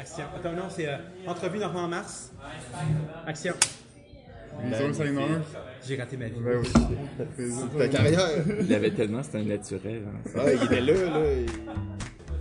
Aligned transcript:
Action. 0.00 0.22
Attends, 0.36 0.52
non, 0.52 0.62
c'est 0.70 0.86
euh, 0.88 0.96
entrevue 1.26 1.58
Normand 1.58 1.88
Mars. 1.88 2.30
Action. 3.26 3.52
5 4.92 5.06
J'ai 5.84 5.96
raté 5.96 6.16
ma 6.16 6.26
vie. 6.26 6.34
Ta 7.76 7.88
carrière. 7.88 8.20
Il 8.60 8.72
avait 8.74 8.92
tellement, 8.92 9.24
c'était 9.24 9.38
un 9.38 9.42
naturel. 9.42 10.02
hein. 10.06 10.30
Ah, 10.36 10.52
il 10.52 10.62
était 10.66 10.80
là, 10.82 10.92
là. 10.92 11.32
il- 11.32 11.46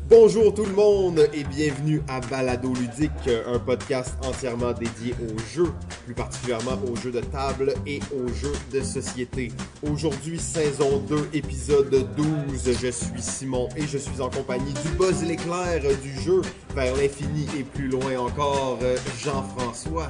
Bonjour 0.10 0.54
tout 0.54 0.64
le 0.64 0.72
monde 0.72 1.28
et 1.34 1.44
bienvenue 1.44 2.02
à 2.08 2.22
Balado 2.22 2.74
Ludique, 2.74 3.30
un 3.46 3.60
podcast 3.60 4.14
entièrement 4.24 4.72
dédié 4.72 5.14
aux 5.22 5.38
jeux, 5.54 5.74
plus 6.06 6.14
particulièrement 6.14 6.80
aux 6.90 6.96
jeux 6.96 7.12
de 7.12 7.20
table 7.20 7.74
et 7.86 8.00
aux 8.16 8.30
jeux 8.30 8.54
de 8.72 8.80
société. 8.80 9.52
Aujourd'hui, 9.84 10.40
saison 10.40 11.00
2, 11.10 11.32
épisode 11.34 12.08
12, 12.16 12.80
je 12.82 12.88
suis 12.88 13.22
Simon 13.22 13.68
et 13.76 13.82
je 13.82 13.98
suis 13.98 14.22
en 14.22 14.30
compagnie 14.30 14.74
du 14.82 14.90
buzz 14.98 15.26
l'éclair 15.26 15.82
du 16.02 16.14
jeu 16.22 16.42
vers 16.74 16.96
l'infini 16.96 17.46
et 17.60 17.64
plus 17.64 17.90
loin 17.90 18.18
encore, 18.18 18.80
Jean-François. 19.22 20.08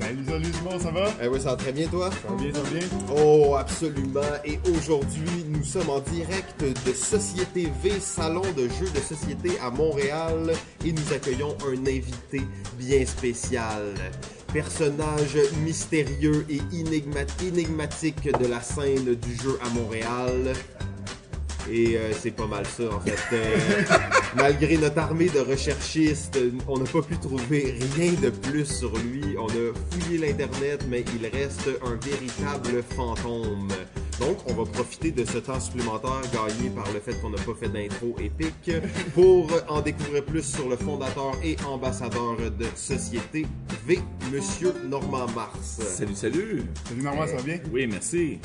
Salut, 0.00 0.24
salut 0.28 0.52
Simon, 0.52 0.78
ça 0.80 0.90
va? 0.90 1.06
Eh 1.22 1.28
oui, 1.28 1.40
ça 1.40 1.50
va 1.50 1.56
très 1.56 1.72
bien 1.72 1.86
toi? 1.88 2.10
Ça 2.10 2.28
va 2.28 2.34
bien, 2.42 2.52
ça 2.52 2.60
va 2.60 2.70
bien? 2.70 2.88
Oh, 3.16 3.54
absolument. 3.56 4.20
Et 4.44 4.58
aujourd'hui, 4.70 5.44
nous 5.48 5.64
sommes 5.64 5.88
en 5.88 6.00
direct 6.00 6.62
de 6.86 6.92
Société 6.92 7.70
V, 7.82 7.92
salon 8.00 8.42
de 8.56 8.68
jeux 8.68 8.90
de 8.94 9.00
société 9.00 9.52
à 9.62 9.70
Montréal, 9.70 10.52
et 10.84 10.92
nous 10.92 11.12
accueillons 11.12 11.56
un 11.66 11.80
invité 11.86 12.42
bien 12.78 13.06
spécial. 13.06 13.94
Personnage 14.52 15.38
mystérieux 15.64 16.44
et 16.48 16.58
énigma- 16.74 17.26
énigmatique 17.42 18.24
de 18.38 18.46
la 18.46 18.60
scène 18.60 19.14
du 19.14 19.36
jeu 19.36 19.58
à 19.64 19.68
Montréal. 19.70 20.52
Et 21.70 21.96
euh, 21.96 22.12
c'est 22.12 22.30
pas 22.30 22.46
mal 22.46 22.66
ça 22.66 22.84
en 22.94 23.00
fait. 23.00 23.18
Euh, 23.32 23.56
malgré 24.36 24.76
notre 24.76 24.98
armée 24.98 25.28
de 25.28 25.40
recherchistes, 25.40 26.38
on 26.68 26.78
n'a 26.78 26.84
pas 26.84 27.02
pu 27.02 27.16
trouver 27.18 27.78
rien 27.96 28.12
de 28.12 28.30
plus 28.30 28.66
sur 28.66 28.92
lui. 28.98 29.36
On 29.38 29.46
a 29.48 29.72
fouillé 29.90 30.18
l'internet, 30.18 30.84
mais 30.88 31.04
il 31.18 31.26
reste 31.26 31.68
un 31.84 31.96
véritable 31.96 32.82
fantôme. 32.96 33.68
Donc, 34.20 34.38
on 34.46 34.54
va 34.54 34.64
profiter 34.70 35.10
de 35.10 35.24
ce 35.24 35.38
temps 35.38 35.58
supplémentaire 35.58 36.20
gagné 36.32 36.70
par 36.70 36.86
le 36.92 37.00
fait 37.00 37.20
qu'on 37.20 37.30
n'a 37.30 37.38
pas 37.38 37.54
fait 37.58 37.68
d'intro 37.68 38.14
épique 38.20 38.70
pour 39.12 39.50
en 39.68 39.80
découvrir 39.80 40.24
plus 40.24 40.44
sur 40.44 40.68
le 40.68 40.76
fondateur 40.76 41.32
et 41.42 41.56
ambassadeur 41.66 42.36
de 42.36 42.66
Société 42.76 43.44
V, 43.86 43.98
Monsieur 44.32 44.72
Normand 44.88 45.26
Mars. 45.34 45.80
Salut, 45.80 46.14
salut. 46.14 46.62
Salut 46.88 47.02
Normand, 47.02 47.26
ça 47.26 47.36
va 47.36 47.42
bien? 47.42 47.58
Oui, 47.72 47.88
merci. 47.88 48.38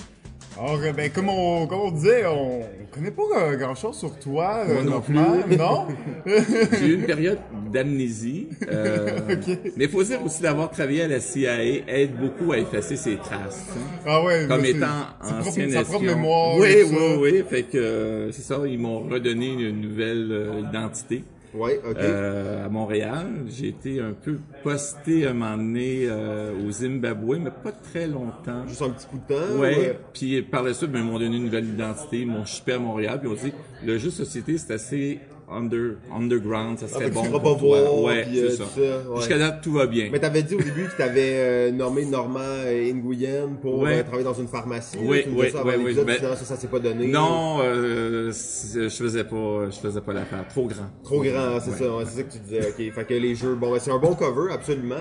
Alors, 0.59 0.79
euh, 0.83 0.91
ben, 0.91 1.09
comme 1.09 1.29
on, 1.29 1.67
comme 1.67 1.79
on 1.79 1.91
disait, 1.91 2.25
on, 2.25 2.59
on 2.61 2.65
connaît 2.93 3.11
pas 3.11 3.55
grand 3.55 3.75
chose 3.75 3.97
sur 3.97 4.13
toi, 4.19 4.65
Moi 4.67 4.75
euh, 4.75 4.83
non 4.83 4.91
Normand, 4.91 5.37
non? 5.57 5.87
J'ai 6.79 6.85
eu 6.87 6.93
une 6.95 7.05
période 7.05 7.39
d'amnésie. 7.71 8.49
euh, 8.69 9.19
Mais 9.77 9.85
il 9.85 9.89
faut 9.89 10.03
dire 10.03 10.23
aussi 10.25 10.41
d'avoir 10.41 10.69
travaillé 10.69 11.03
à 11.03 11.07
la 11.07 11.19
CIA 11.21 11.63
aide 11.63 12.11
beaucoup 12.19 12.51
à 12.51 12.57
effacer 12.57 12.97
ses 12.97 13.15
traces. 13.17 13.67
hein. 13.75 13.79
Ah 14.05 14.23
ouais, 14.23 14.45
Comme 14.49 14.65
étant 14.65 14.87
ancien 15.21 15.69
sa 15.69 15.83
propre 15.83 16.03
espion. 16.03 16.15
mémoire. 16.17 16.57
Oui, 16.57 16.75
oui, 16.91 17.15
oui. 17.19 17.43
Fait 17.49 17.63
que 17.63 17.77
euh, 17.77 18.31
c'est 18.33 18.41
ça, 18.41 18.59
ils 18.67 18.79
m'ont 18.79 18.99
redonné 18.99 19.47
une 19.53 19.79
nouvelle 19.79 20.27
euh, 20.31 20.61
identité. 20.69 21.23
Ouais, 21.53 21.79
ok. 21.83 21.97
Euh, 21.97 22.65
à 22.65 22.69
Montréal. 22.69 23.27
J'ai 23.47 23.69
été 23.69 23.99
un 23.99 24.13
peu 24.13 24.39
posté 24.63 25.27
un 25.27 25.33
moment 25.33 25.57
donné 25.57 26.05
euh, 26.07 26.51
au 26.65 26.71
Zimbabwe, 26.71 27.37
mais 27.39 27.51
pas 27.51 27.71
très 27.71 28.07
longtemps. 28.07 28.67
Juste 28.67 28.81
un 28.81 28.89
petit 28.89 29.07
coup 29.07 29.19
de 29.27 29.33
temps. 29.33 29.59
Ouais. 29.59 29.97
Puis 30.13 30.41
par 30.41 30.63
la 30.63 30.73
suite, 30.73 30.91
ben, 30.91 30.99
ils 30.99 31.05
m'ont 31.05 31.19
donné 31.19 31.37
une 31.37 31.45
nouvelle 31.45 31.67
identité, 31.67 32.19
ils 32.21 32.27
m'ont 32.27 32.45
chippé 32.45 32.73
à 32.73 32.79
Montréal, 32.79 33.19
puis 33.19 33.29
ont 33.29 33.33
dit 33.33 33.53
le 33.85 33.97
jeu 33.97 34.09
de 34.09 34.13
société 34.13 34.57
c'est 34.57 34.73
assez 34.73 35.19
under, 35.51 35.95
underground, 36.13 36.77
ça 36.79 36.87
serait 36.87 37.09
bon. 37.09 37.23
tu 37.23 37.29
pour 37.29 37.41
pas 37.41 37.55
toi. 37.55 37.81
voir, 37.81 38.01
ouais, 38.03 38.27
c'est 38.31 38.39
euh, 38.41 38.49
ça. 38.51 38.63
tout 38.63 38.69
ça, 38.81 39.09
ouais. 39.09 39.17
Jusqu'à 39.17 39.37
date, 39.37 39.61
tout 39.61 39.71
va 39.73 39.87
bien. 39.87 40.09
Mais 40.11 40.19
t'avais 40.19 40.43
dit 40.43 40.55
au 40.55 40.61
début 40.61 40.85
que 40.85 40.97
t'avais 40.97 41.33
euh, 41.35 41.71
nommé 41.71 42.05
Normand 42.05 42.39
euh, 42.41 42.93
Nguyen 42.93 43.57
pour 43.61 43.79
Ouais. 43.79 43.97
euh, 43.99 44.03
travailler 44.03 44.23
dans 44.23 44.33
une 44.33 44.47
pharmacie. 44.47 44.97
Oui, 45.01 45.23
oui, 45.27 45.51
oui, 45.53 45.73
oui, 45.83 45.93
ben- 46.05 46.15
finalement, 46.15 46.35
ça, 46.37 46.45
ça 46.45 46.55
s'est 46.55 46.67
pas 46.67 46.79
donné. 46.79 47.07
Non, 47.07 47.59
euh, 47.61 48.31
je 48.31 48.89
faisais 48.89 49.23
pas, 49.23 49.69
je 49.69 49.77
faisais 49.79 50.01
pas 50.01 50.13
l'affaire. 50.13 50.47
Trop 50.49 50.67
grand. 50.67 50.89
Trop 51.03 51.21
grand, 51.21 51.59
c'est 51.59 51.71
ça, 51.71 51.85
c'est 52.05 52.17
ça 52.17 52.23
que 52.23 52.31
tu 52.31 52.39
disais. 52.39 52.67
Ok, 52.69 52.93
fait 52.93 53.05
que 53.07 53.13
les 53.13 53.35
jeux, 53.35 53.55
bon, 53.55 53.71
ben, 53.71 53.79
c'est 53.79 53.91
un 53.91 53.99
bon 53.99 54.15
cover, 54.15 54.51
absolument, 54.53 54.95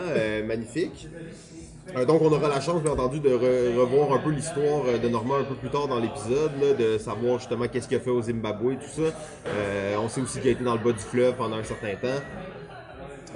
magnifique. 0.46 1.08
Euh, 1.96 2.04
donc 2.04 2.20
on 2.22 2.30
aura 2.30 2.48
la 2.48 2.60
chance, 2.60 2.82
bien 2.82 2.92
entendu, 2.92 3.18
de 3.18 3.30
re- 3.30 3.74
revoir 3.76 4.12
un 4.12 4.18
peu 4.18 4.30
l'histoire 4.30 4.82
euh, 4.86 4.98
de 4.98 5.08
Normand 5.08 5.36
un 5.36 5.44
peu 5.44 5.54
plus 5.54 5.70
tard 5.70 5.88
dans 5.88 5.98
l'épisode, 5.98 6.50
de 6.78 6.98
savoir 6.98 7.38
justement 7.38 7.66
qu'est-ce 7.66 7.88
qu'il 7.88 7.96
a 7.96 8.00
fait 8.00 8.10
au 8.10 8.20
Zimbabwe, 8.20 8.74
tout 8.74 9.02
ça. 9.02 9.14
Euh, 9.46 9.96
on 9.98 10.08
sait 10.08 10.20
aussi 10.20 10.38
qu'il 10.38 10.48
a 10.48 10.52
été 10.52 10.64
dans 10.64 10.74
le 10.74 10.80
bas 10.80 10.92
du 10.92 10.98
fleuve 10.98 11.34
pendant 11.36 11.56
un 11.56 11.64
certain 11.64 11.94
temps. 11.94 12.20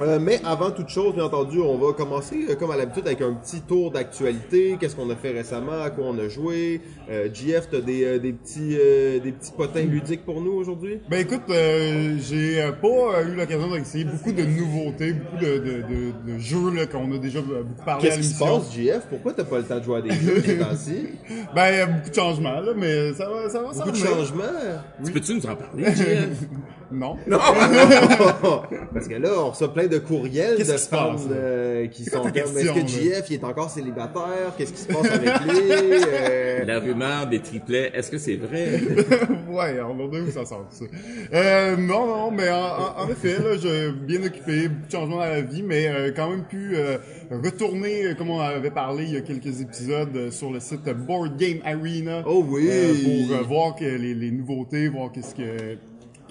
Euh, 0.00 0.18
mais 0.20 0.40
avant 0.44 0.70
toute 0.70 0.88
chose, 0.88 1.14
bien 1.14 1.24
entendu, 1.24 1.60
on 1.60 1.76
va 1.76 1.92
commencer 1.92 2.46
euh, 2.48 2.54
comme 2.56 2.70
à 2.70 2.76
l'habitude 2.76 3.06
avec 3.06 3.20
un 3.20 3.34
petit 3.34 3.60
tour 3.60 3.90
d'actualité. 3.90 4.76
Qu'est-ce 4.80 4.96
qu'on 4.96 5.10
a 5.10 5.16
fait 5.16 5.30
récemment, 5.32 5.82
à 5.82 5.90
quoi 5.90 6.06
on 6.06 6.18
a 6.18 6.28
joué? 6.28 6.80
Euh, 7.10 7.28
JF, 7.32 7.68
t'as 7.70 7.80
des, 7.80 8.04
euh, 8.04 8.18
des 8.18 8.32
petits 8.32 8.76
euh, 8.80 9.20
des 9.20 9.32
petits 9.32 9.52
potins 9.52 9.82
ludiques 9.82 10.24
pour 10.24 10.40
nous 10.40 10.52
aujourd'hui? 10.52 10.98
Ben 11.10 11.20
écoute, 11.20 11.42
euh, 11.50 12.16
j'ai 12.20 12.62
pas 12.80 13.22
eu 13.22 13.34
l'occasion 13.34 13.70
d'essayer 13.70 14.04
beaucoup 14.04 14.32
de 14.32 14.42
nouveautés, 14.42 15.12
beaucoup 15.12 15.44
de, 15.44 15.58
de, 15.58 15.82
de, 15.82 16.32
de 16.32 16.38
jeux 16.38 16.70
là, 16.74 16.86
qu'on 16.86 17.12
a 17.12 17.18
déjà 17.18 17.40
beaucoup 17.40 17.84
parlé 17.84 18.08
à 18.08 18.16
Qu'est-ce 18.16 18.28
qui 18.28 18.34
se 18.34 18.38
passe, 18.38 18.74
JF? 18.74 19.06
Pourquoi 19.10 19.34
t'as 19.34 19.44
pas 19.44 19.58
le 19.58 19.64
temps 19.64 19.78
de 19.78 19.84
jouer 19.84 19.98
à 19.98 20.02
des 20.02 20.10
jeux 20.12 20.42
ces 20.44 20.58
temps-ci? 20.58 21.06
Ben, 21.54 21.70
il 21.70 21.76
y 21.76 21.80
a 21.80 21.86
beaucoup 21.86 22.08
de 22.10 22.14
changements, 22.14 22.60
là, 22.60 22.72
mais 22.76 23.12
ça 23.12 23.28
va, 23.28 23.48
ça 23.50 23.60
va 23.62 23.72
Beaucoup 23.72 23.90
de 23.90 23.96
changements? 23.96 24.42
Tu 25.04 25.12
peux-tu 25.12 25.34
nous 25.34 25.46
en 25.46 25.54
parler, 25.56 25.84
JF? 25.94 26.46
Non. 26.92 27.16
Parce 28.92 29.08
que 29.08 29.14
là, 29.14 29.28
on 29.38 29.50
reçoit 29.50 29.72
plein 29.72 29.86
de 29.86 29.98
courriels 29.98 30.52
de 30.52 30.56
Qu'est-ce 30.58 30.72
qui 30.74 30.78
se 30.80 30.88
fans 30.88 31.12
passe, 31.12 31.26
euh, 31.30 31.86
qui 31.88 32.04
sont 32.04 32.20
comme, 32.22 32.32
est-ce 32.36 32.72
que? 32.72 32.86
JF, 32.86 33.30
il 33.30 33.34
est 33.34 33.44
encore 33.44 33.70
célibataire? 33.70 34.52
Qu'est-ce 34.56 34.72
qui 34.72 34.80
se 34.80 34.86
passe 34.88 35.10
avec 35.10 35.40
lui? 35.40 35.60
Euh, 35.70 36.64
La 36.64 36.78
rumeur 36.80 37.26
des 37.28 37.40
triplets, 37.40 37.90
est-ce 37.94 38.10
que 38.10 38.18
c'est 38.18 38.36
vrai? 38.36 38.68
ouais, 39.50 39.80
on 39.80 39.94
va 39.94 40.18
où 40.18 40.30
ça 40.30 40.44
sort 40.44 40.66
ça? 40.70 40.84
Euh, 41.32 41.76
non, 41.76 42.06
non, 42.06 42.30
mais 42.30 42.50
en, 42.50 42.56
en- 42.56 43.04
en 43.04 43.08
effet, 43.08 43.38
là, 43.38 43.56
je 43.60 43.90
bien 43.90 44.22
occupé, 44.24 44.68
beaucoup 44.68 44.86
de 44.86 44.92
changements 44.92 45.16
dans 45.16 45.22
la 45.22 45.40
vie, 45.40 45.62
mais 45.62 45.88
euh, 45.88 46.12
quand 46.14 46.30
même 46.30 46.44
pu 46.44 46.72
euh, 46.76 46.98
retourner, 47.42 48.06
euh, 48.06 48.14
comme 48.14 48.30
on 48.30 48.40
avait 48.40 48.70
parlé 48.70 49.04
il 49.04 49.14
y 49.14 49.16
a 49.16 49.20
quelques 49.22 49.60
épisodes, 49.60 50.14
euh, 50.16 50.30
sur 50.30 50.50
le 50.50 50.60
site 50.60 50.88
Board 51.06 51.36
Game 51.38 51.58
Arena. 51.64 52.22
Oh 52.26 52.44
oui! 52.48 52.66
euh, 52.68 52.92
pour 53.26 53.36
euh, 53.36 53.42
voir 53.42 53.74
que 53.76 53.84
les, 53.84 54.14
les 54.14 54.30
nouveautés, 54.30 54.88
voir 54.88 55.10
qu'est-ce 55.12 55.34
que 55.34 55.76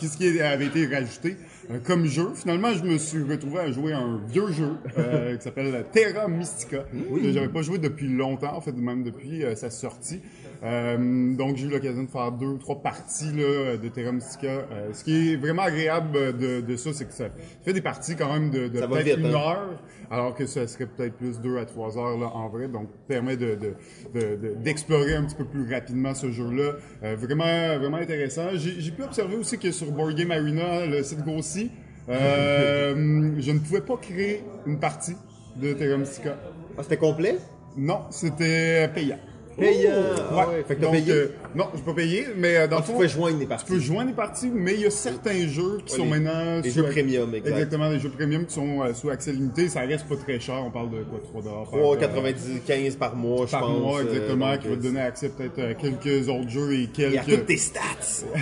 qu'est-ce 0.02 0.18
qui 0.18 0.42
avait 0.42 0.66
été 0.66 0.88
rajouté 0.88 1.38
euh, 1.70 1.80
comme 1.86 2.06
jeu. 2.06 2.30
Finalement, 2.34 2.74
je 2.74 2.84
me 2.84 2.98
suis 2.98 3.22
retrouvé 3.22 3.60
à 3.60 3.72
jouer 3.72 3.94
à 3.94 4.00
un 4.00 4.20
vieux 4.28 4.52
jeu 4.52 4.74
euh, 4.98 5.38
qui 5.38 5.44
s'appelle 5.44 5.86
Terra 5.92 6.28
Mystica. 6.28 6.86
que 6.92 7.32
J'avais 7.32 7.50
pas 7.50 7.62
joué 7.62 7.78
depuis 7.78 8.08
longtemps, 8.08 8.56
en 8.56 8.62
fait, 8.62 8.76
même 8.76 9.04
depuis 9.04 9.44
euh, 9.44 9.56
sa 9.56 9.70
sortie. 9.70 10.22
Euh, 10.64 11.36
donc, 11.36 11.58
j'ai 11.58 11.66
eu 11.66 11.70
l'occasion 11.70 12.04
de 12.04 12.10
faire 12.10 12.32
deux 12.32 12.46
ou 12.46 12.58
trois 12.58 12.82
parties 12.82 13.32
là, 13.36 13.78
de 13.78 13.88
Terra 13.90 14.12
Mystica. 14.12 14.48
Euh, 14.48 14.90
ce 14.94 15.04
qui 15.04 15.34
est 15.34 15.36
vraiment 15.36 15.64
agréable 15.64 16.38
de, 16.38 16.62
de 16.62 16.76
ça, 16.76 16.94
c'est 16.94 17.06
que 17.06 17.14
ça 17.14 17.30
fait 17.64 17.74
des 17.74 17.82
parties 17.82 18.16
quand 18.16 18.32
même 18.32 18.52
de, 18.52 18.68
de 18.68 18.80
peut-être 18.86 19.18
une 19.20 19.26
hein? 19.28 19.34
heure, 19.34 19.84
alors 20.12 20.36
que 20.36 20.46
ça 20.46 20.68
serait 20.68 20.86
peut-être 20.86 21.16
plus 21.16 21.40
deux 21.42 21.58
à 21.58 21.66
trois 21.66 21.98
heures 21.98 22.18
là, 22.18 22.28
en 22.28 22.48
vrai. 22.50 22.68
Donc, 22.68 22.90
permet 23.08 23.38
de, 23.38 23.56
de, 23.56 24.36
de- 24.36 24.54
d'explorer 24.56 25.16
un 25.16 25.24
petit 25.26 25.36
peu 25.36 25.46
plus 25.46 25.72
rapidement 25.74 26.14
ce 26.14 26.30
jeu-là. 26.32 26.74
Euh, 27.04 27.16
vraiment, 27.18 27.80
vraiment 27.80 27.98
intéressant. 27.98 28.50
J'ai, 28.54 28.80
j'ai 28.80 28.92
pu 28.92 29.04
observer 29.04 29.36
aussi 29.38 29.58
que 29.58 29.72
sur 29.72 29.92
Board 29.92 30.14
Game 30.16 30.32
Arena, 30.32 30.86
le 30.86 31.02
site 31.02 31.24
grossit. 31.24 31.72
Euh, 32.10 33.32
je 33.40 33.52
ne 33.52 33.60
pouvais 33.60 33.82
pas 33.82 33.98
créer 33.98 34.44
une 34.68 34.80
partie 34.80 35.16
de 35.60 35.74
Terra 35.74 35.98
Mystica. 35.98 36.38
Ah, 36.78 36.84
c'était 36.84 36.98
complet? 36.98 37.38
Non, 37.78 38.02
c'était 38.12 38.88
payant. 38.94 39.18
Payant! 39.58 39.92
Ah 40.32 40.48
ouais, 40.50 40.64
fait 40.68 40.76
que 40.76 40.80
t'as 40.82 40.86
Donc, 40.88 40.92
payé. 40.96 41.12
euh, 41.14 41.28
non, 41.56 41.68
j'ai 41.76 41.82
pas 41.82 41.94
payé, 41.94 42.28
mais 42.38 42.56
euh, 42.58 42.68
dans 42.68 42.78
Ah, 42.78 42.80
le 42.80 42.86
tu 42.86 42.92
fond, 42.94 42.98
peux 43.00 43.08
joindre 43.08 43.36
les 43.38 43.44
tu 43.46 43.50
parties. 43.50 43.66
peux 43.72 43.80
joindre 43.80 44.10
les 44.10 44.16
parties, 44.16 44.50
mais 44.54 44.74
il 44.76 44.82
y 44.82 44.86
a 44.86 44.90
certains 44.90 45.48
jeux 45.48 45.80
qui 45.86 45.94
Ouais, 45.94 45.98
sont 46.00 46.04
les- 46.06 46.20
maintenant... 46.20 46.62
les 46.64 46.70
jeux 46.72 46.84
premium, 46.84 47.34
exact. 47.36 47.50
Exactement, 47.52 47.90
les 47.90 48.00
jeux 48.00 48.10
premium 48.10 48.46
qui 48.46 48.54
sont 48.54 48.82
euh, 48.82 48.94
sous 48.94 49.10
accès 49.10 49.32
limité. 49.32 49.68
Ça 49.70 49.82
reste 49.82 50.08
pas 50.08 50.16
très 50.16 50.40
cher, 50.40 50.62
on 50.66 50.72
parle 50.72 50.90
de 50.92 51.04
quoi, 51.04 51.20
3 51.24 51.42
dollars 51.42 51.70
par, 51.70 51.80
3,95 51.80 52.98
par 52.98 53.16
mois, 53.16 53.46
je 53.46 53.52
par 53.52 53.62
pense. 53.62 53.80
mois, 53.80 54.00
euh, 54.00 54.04
exactement, 54.04 54.58
qui 54.58 54.68
va 54.68 54.76
te 54.76 54.80
euh, 54.80 54.84
donner 54.84 55.02
accès 55.02 55.30
peut-être 55.30 55.62
à 55.62 55.74
quelques 55.74 56.30
autres 56.30 56.50
jeux 56.50 56.74
et 56.74 56.90
Il 56.98 57.02
y 57.14 57.18
a 57.18 57.22
quelques... 57.24 57.38
toutes 57.40 57.46
tes 57.48 57.58
stats, 57.58 57.80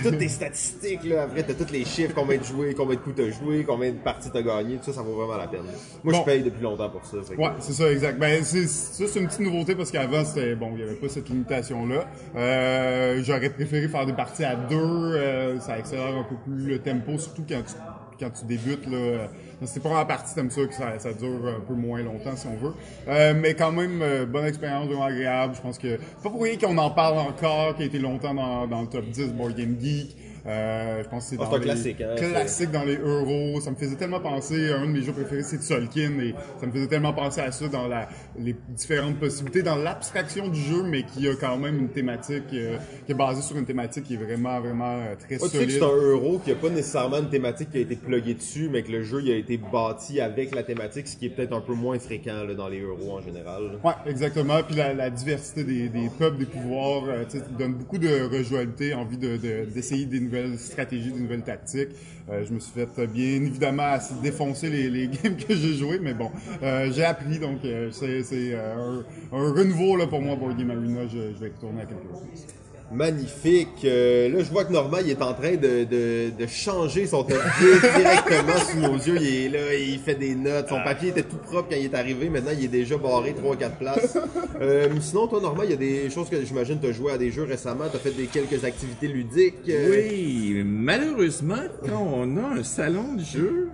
toutes 0.04 0.18
tes 0.18 0.28
statistiques, 0.28 1.04
là. 1.06 1.24
Après, 1.24 1.44
t'as 1.44 1.54
tous 1.54 1.72
les 1.72 1.86
chiffres, 1.86 2.14
combien 2.16 2.38
de 2.38 2.44
joués, 2.44 2.74
combien 2.74 2.96
de 2.96 3.02
coups 3.02 3.16
t'as 3.18 3.30
joué, 3.32 3.64
combien 3.68 3.92
de 3.92 3.98
parties 3.98 4.30
t'as 4.32 4.42
gagné, 4.42 4.78
tout 4.78 4.86
ça, 4.86 4.94
ça 4.94 5.02
vaut 5.02 5.16
vraiment 5.16 5.38
la 5.38 5.48
peine. 5.48 5.62
Moi, 6.04 6.14
Bon. 6.14 6.20
je 6.20 6.26
paye 6.26 6.44
depuis 6.44 6.62
longtemps 6.62 6.90
pour 6.90 7.06
ça. 7.06 7.18
que- 7.18 7.40
Ouais, 7.40 7.50
c'est 7.60 7.74
ça, 7.74 7.92
exact. 7.92 8.20
Ben, 8.20 8.44
c'est, 8.44 8.68
ça, 8.68 9.06
c'est 9.08 9.20
une 9.20 9.28
petite 9.28 9.40
nouveauté 9.42 9.76
parce 9.76 9.92
qu'avant, 9.92 10.24
c'était, 10.26 10.56
bon, 10.56 10.70
il 10.72 10.78
n'y 10.78 10.84
avait 10.84 10.96
pas 10.96 11.10
cette 11.10 11.30
limitation-là. 11.30 12.06
Euh, 12.36 12.99
j'aurais 13.24 13.50
préféré 13.50 13.88
faire 13.88 14.06
des 14.06 14.14
parties 14.14 14.44
à 14.46 14.56
deux, 14.56 14.76
euh, 14.76 15.60
ça 15.60 15.74
accélère 15.74 16.16
un 16.18 16.24
peu 16.24 16.36
plus 16.36 16.66
le 16.66 16.80
tempo, 16.80 17.18
surtout 17.18 17.44
quand 17.48 17.62
tu, 17.66 17.74
quand 18.20 18.30
tu 18.32 18.46
débutes, 18.46 18.86
là. 18.88 18.98
Euh, 18.98 19.28
C'est 19.66 19.82
pas 19.84 19.90
en 19.90 20.06
partie, 20.06 20.34
t'aimes 20.36 20.52
ça, 20.52 20.66
que 20.66 20.74
ça, 20.74 21.00
ça 21.00 21.14
dure 21.14 21.48
un 21.48 21.60
peu 21.60 21.74
moins 21.74 22.02
longtemps, 22.02 22.36
si 22.36 22.48
on 22.48 22.56
veut. 22.56 22.74
Euh, 23.08 23.34
mais 23.36 23.54
quand 23.56 23.72
même, 23.72 24.02
euh, 24.02 24.26
bonne 24.26 24.46
expérience, 24.46 24.88
vraiment 24.88 25.06
agréable. 25.06 25.54
Je 25.56 25.62
pense 25.62 25.78
que, 25.78 25.98
pas 26.24 26.30
pour 26.30 26.44
rien 26.44 26.58
qu'on 26.58 26.78
en 26.78 26.92
parle 26.92 27.20
encore, 27.20 27.76
qui 27.76 27.84
a 27.84 27.86
été 27.86 28.00
longtemps 28.00 28.34
dans, 28.34 28.68
dans 28.68 28.82
le 28.82 28.88
top 28.88 29.06
10 29.06 29.34
Board 29.34 29.56
Game 29.56 29.76
Geek. 29.80 30.16
Euh, 30.46 31.04
je 31.04 31.10
pense 31.10 31.26
que 31.26 31.36
c'est 31.36 31.42
Ah, 31.42 31.46
dans 31.50 31.58
les 31.58 31.64
classique, 31.64 32.02
hein, 32.02 32.16
classiques 32.16 32.72
dans 32.72 32.84
les 32.84 32.98
euros. 32.98 33.60
Ça 33.62 33.72
me 33.72 33.76
faisait 33.76 33.96
tellement 33.96 34.20
penser, 34.20 34.72
un 34.72 34.86
de 34.86 34.92
mes 34.92 35.02
jeux 35.02 35.12
préférés, 35.14 35.44
c'est 35.44 35.58
Tzolk'in, 35.62 36.20
et 36.20 36.34
ça 36.60 36.66
me 36.68 36.72
faisait 36.72 36.88
tellement 36.88 37.14
penser 37.14 37.42
à 37.42 37.52
ça 37.52 37.68
dans 37.68 37.88
la, 37.88 38.08
les 38.40 38.56
différentes 38.70 39.18
possibilités, 39.20 39.62
dans 39.64 39.76
l'abstraction 39.76 40.48
du 40.48 40.60
jeu, 40.60 40.84
mais 40.84 41.04
qui 41.04 41.28
a 41.28 41.36
quand 41.36 41.58
même 41.58 41.78
une 41.78 41.90
thématique, 41.90 42.44
euh, 42.54 42.78
qui 43.06 43.12
est 43.12 43.16
basée 43.16 43.42
sur 43.42 43.58
une 43.58 43.66
thématique 43.66 44.06
qui 44.06 44.14
est 44.16 44.18
vraiment, 44.18 44.60
vraiment 44.60 44.98
euh, 45.00 45.16
très 45.16 45.36
Ouais, 45.42 45.50
tu 45.50 45.58
sais 45.58 45.66
que 45.66 45.72
solide. 45.72 45.80
c'est 45.80 45.84
un 45.84 46.12
euro 46.12 46.40
qui 46.44 46.52
a 46.52 46.56
pas 46.56 46.70
nécessairement 46.70 47.18
une 47.20 47.30
thématique 47.30 47.72
qui 47.72 47.78
a 47.78 47.82
été 47.82 47.96
pluguée 47.96 48.34
dessus, 48.34 48.70
mais 48.72 48.84
que 48.84 48.92
le 48.92 49.04
jeu 49.04 49.22
il 49.24 49.32
a 49.32 49.36
été 49.36 49.58
bâti 49.58 50.20
avec 50.22 50.56
la 50.56 50.64
thématique, 50.64 51.08
ce 51.08 51.18
qui 51.18 51.26
est 51.26 51.30
peut-être 51.30 51.54
un 51.54 51.62
peu 51.62 51.74
moins 51.74 52.00
fréquent 52.00 52.44
là, 52.48 52.54
dans 52.54 52.68
les 52.70 52.80
euros 52.82 53.18
en 53.18 53.22
général. 53.22 53.64
là. 53.64 53.72
Ouais, 53.84 54.12
exactement. 54.12 54.62
Puis 54.66 54.76
la, 54.76 54.94
la 54.94 55.10
diversité 55.10 55.64
des, 55.64 55.90
des 55.90 56.10
peuples, 56.18 56.38
des 56.38 56.46
pouvoirs, 56.46 57.04
euh, 57.08 57.24
donne 57.58 57.74
beaucoup 57.74 57.98
de 57.98 58.08
rejouabilité, 58.36 58.94
envie 58.94 59.18
de, 59.18 59.38
de- 59.38 59.66
d'essayer 59.74 60.06
des 60.06 60.20
nouvelles 60.30 60.60
stratégies, 60.60 61.12
des 61.12 61.20
nouvelles 61.20 61.44
tactiques. 61.44 61.90
Euh, 62.30 62.44
je 62.48 62.54
me 62.54 62.60
suis 62.60 62.72
fait 62.72 62.88
euh, 63.00 63.08
bien 63.08 63.36
évidemment 63.42 63.98
défoncer 64.22 64.70
les, 64.70 65.08
games 65.24 65.36
que 65.36 65.56
j'ai 65.56 65.74
joués, 65.74 66.00
mais 66.00 66.14
bon, 66.14 66.30
euh, 66.62 66.92
j'ai 66.92 67.04
appris, 67.04 67.40
donc 67.40 67.60
c'est, 67.92 68.56
un, 68.56 69.04
renouveau 69.32 69.96
là, 69.96 70.08
pour 70.08 70.22
moi, 70.22 70.36
Board 70.36 70.58
Game 70.58 70.70
Arena. 70.72 71.08
Je, 71.08 71.40
vais 71.40 71.52
retourner 71.56 71.82
à 71.82 71.86
quelque 71.86 72.04
chose. 72.04 72.46
Magnifique. 72.92 73.68
Euh, 73.86 74.30
là, 74.30 74.40
je 74.44 74.50
vois 74.52 74.66
que 74.66 74.74
Normand 74.74 74.98
il 75.04 75.12
est 75.12 75.22
en 75.22 75.34
train 75.34 75.52
de, 75.52 75.84
de, 75.84 76.30
de 76.38 76.48
changer 76.48 77.06
son 77.06 77.24
top 77.24 77.38
10 77.60 77.82
directement 77.98 78.58
sous 78.58 78.78
nos 78.80 78.96
yeux. 78.96 79.18
Il 79.22 79.46
est 79.46 79.50
là, 79.50 79.74
il 79.76 80.00
fait 80.00 80.16
des 80.16 80.36
notes. 80.36 80.68
Son 80.70 80.82
papier 80.84 81.10
était 81.10 81.24
tout 81.24 81.38
propre 81.38 81.70
quand 81.70 81.76
il 81.80 81.86
est 81.86 81.96
arrivé. 81.96 82.30
Maintenant, 82.30 82.52
il 82.58 82.66
est 82.66 82.68
déjà 82.68 82.98
barré 82.98 83.34
3-4 83.34 83.70
places. 83.78 84.18
Euh, 84.62 84.88
sinon, 85.02 85.28
toi, 85.28 85.40
Normand, 85.42 85.64
il 85.64 85.70
y 85.72 85.74
a 85.74 85.78
des 85.78 86.10
choses 86.10 86.30
que 86.30 86.44
j'imagine 86.44 86.80
tu 86.82 86.88
as 86.88 86.92
joué 86.92 87.12
à 87.14 87.18
des 87.18 87.32
jeux 87.32 87.44
récemment. 87.44 87.86
Tu 87.92 87.98
as 87.98 88.00
fait 88.00 88.12
des 88.12 88.26
quelques 88.26 88.64
activités 88.66 89.08
ludiques. 89.08 89.56
euh, 89.70 89.90
Oui, 89.92 90.64
malheureusement, 90.66 91.56
quand 91.88 92.12
on 92.14 92.38
a 92.38 92.60
un 92.60 92.64
salon 92.64 93.14
de 93.14 93.22
jeu, 93.24 93.70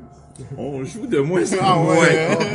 on 0.58 0.84
joue 0.84 1.08
de 1.08 1.20
moins 1.20 1.44
en 1.54 1.58
Ah 1.62 1.80
ouais. 1.82 1.88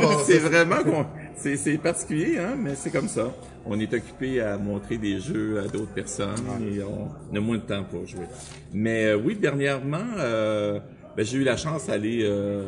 moins. 0.01 0.17
c'est 0.25 0.37
vraiment 0.37 0.77
qu'on- 0.83 1.05
c'est, 1.35 1.55
c'est 1.57 1.77
particulier, 1.77 2.37
hein, 2.39 2.55
mais 2.57 2.75
c'est 2.75 2.89
comme 2.91 3.07
ça. 3.07 3.31
On 3.65 3.79
est 3.79 3.93
occupé 3.93 4.41
à 4.41 4.57
montrer 4.57 4.97
des 4.97 5.19
jeux 5.19 5.59
à 5.59 5.67
d'autres 5.67 5.93
personnes 5.93 6.35
et 6.73 6.81
on 6.83 7.35
a 7.35 7.39
moins 7.39 7.57
de 7.57 7.61
temps 7.63 7.83
pour 7.83 8.05
jouer. 8.07 8.25
Mais 8.73 9.05
euh, 9.07 9.17
oui, 9.23 9.35
dernièrement, 9.35 9.99
euh, 10.17 10.79
ben, 11.15 11.25
j'ai 11.25 11.37
eu 11.37 11.43
la 11.43 11.57
chance 11.57 11.87
d'aller 11.87 12.21
euh, 12.23 12.63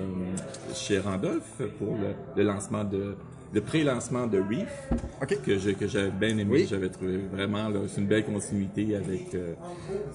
chez 0.73 0.99
Randolph 0.99 1.61
pour 1.79 1.95
le, 1.95 2.13
le 2.41 2.43
lancement 2.47 2.83
de 2.83 3.15
le 3.53 3.61
pré-lancement 3.61 4.25
de 4.25 4.39
Reef 4.39 4.89
Ok. 5.21 5.37
que 5.45 5.59
j'ai 5.59 5.75
que 5.75 5.85
j'avais 5.87 6.09
bien 6.09 6.29
aimé, 6.39 6.45
Oui. 6.49 6.67
j'avais 6.67 6.89
trouvé 6.89 7.19
vraiment 7.31 7.69
là, 7.69 7.81
c'est 7.87 8.01
une 8.01 8.07
belle 8.07 8.25
continuité 8.25 8.95
avec 8.95 9.35
euh, 9.35 9.53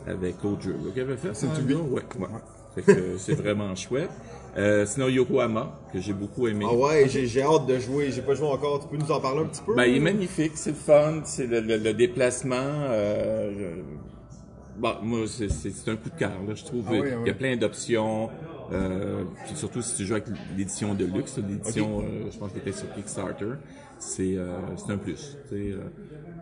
avec 0.09 0.43
l'autre 0.43 0.63
jeu 0.63 0.73
là, 0.73 1.03
avait 1.03 1.17
fait. 1.17 1.29
C'est 1.35 1.47
tout 1.47 1.53
là. 1.61 1.61
bien. 1.63 1.77
Ouais, 1.79 2.03
ouais. 2.19 2.83
Euh, 2.89 3.15
c'est 3.17 3.35
vraiment 3.35 3.75
chouette. 3.77 4.11
Euh, 4.59 4.85
sinon 4.87 5.09
Yokohama 5.09 5.79
que 5.93 6.01
j'ai 6.01 6.13
beaucoup 6.13 6.49
aimé. 6.49 6.67
Ah 6.69 6.75
ouais, 6.75 7.09
j'ai 7.09 7.27
j'ai 7.27 7.43
hâte 7.43 7.67
de 7.67 7.79
jouer. 7.79 8.11
J'ai 8.11 8.23
pas 8.23 8.35
joué 8.35 8.49
encore. 8.49 8.81
Tu 8.81 8.89
peux 8.89 8.97
nous 9.03 9.11
en 9.13 9.21
parler 9.21 9.43
un 9.43 9.47
petit 9.47 9.63
peu? 9.65 9.75
Ben, 9.75 9.85
il 9.85 9.97
est 9.97 10.01
magnifique, 10.01 10.53
c'est 10.57 10.71
le 10.71 10.77
fun, 10.77 11.21
c'est 11.25 11.47
le, 11.47 11.61
le- 11.61 11.77
le 11.77 11.93
déplacement. 11.95 12.57
Euh, 12.59 13.53
je- 13.57 14.81
bon, 14.81 14.95
moi, 15.03 15.21
c'est- 15.29 15.49
c'est 15.49 15.71
c'est 15.71 15.91
un 15.91 15.97
coup 15.97 16.11
de 16.11 16.19
cœur. 16.19 16.33
Là, 16.47 16.55
je 16.55 16.65
trouve 16.65 16.85
Ah 16.89 16.93
oui, 16.93 17.01
ah 17.05 17.09
y 17.09 17.13
a 17.15 17.19
oui. 17.21 17.33
plein 17.35 17.57
d'options. 17.57 18.31
Euh, 18.73 19.23
puis 19.47 19.55
surtout 19.57 19.81
si 19.81 19.97
tu 19.97 20.05
joues 20.05 20.15
avec 20.15 20.27
l'édition 20.57 20.93
de 20.95 21.05
luxe, 21.07 21.39
l'édition, 21.39 22.01
euh, 22.01 22.29
je 22.31 22.37
pense 22.37 22.51
qu'elle 22.53 22.61
était 22.63 22.73
sur 22.73 22.93
Kickstarter, 22.95 23.53
c'est 23.99 24.37
euh, 24.37 24.59
c'est 24.77 24.93
un 24.93 24.99
plus. 24.99 25.39
euh, 25.53 25.79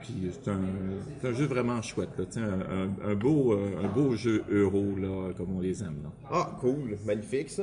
puis 0.01 0.31
c'est 0.33 0.51
un, 0.51 0.59
c'est 1.21 1.29
un 1.29 1.33
jeu 1.33 1.45
vraiment 1.47 1.81
chouette. 1.83 2.09
Là, 2.19 2.25
un, 3.05 3.15
beau, 3.15 3.53
un 3.55 3.89
beau 3.89 4.17
jeu 4.17 4.43
euro 4.51 4.85
là, 5.01 5.33
comme 5.37 5.55
on 5.57 5.61
les 5.61 5.83
aime. 5.83 5.99
Là. 6.03 6.11
Ah, 6.33 6.57
cool. 6.61 6.97
Magnifique, 7.07 7.51
ça. 7.51 7.63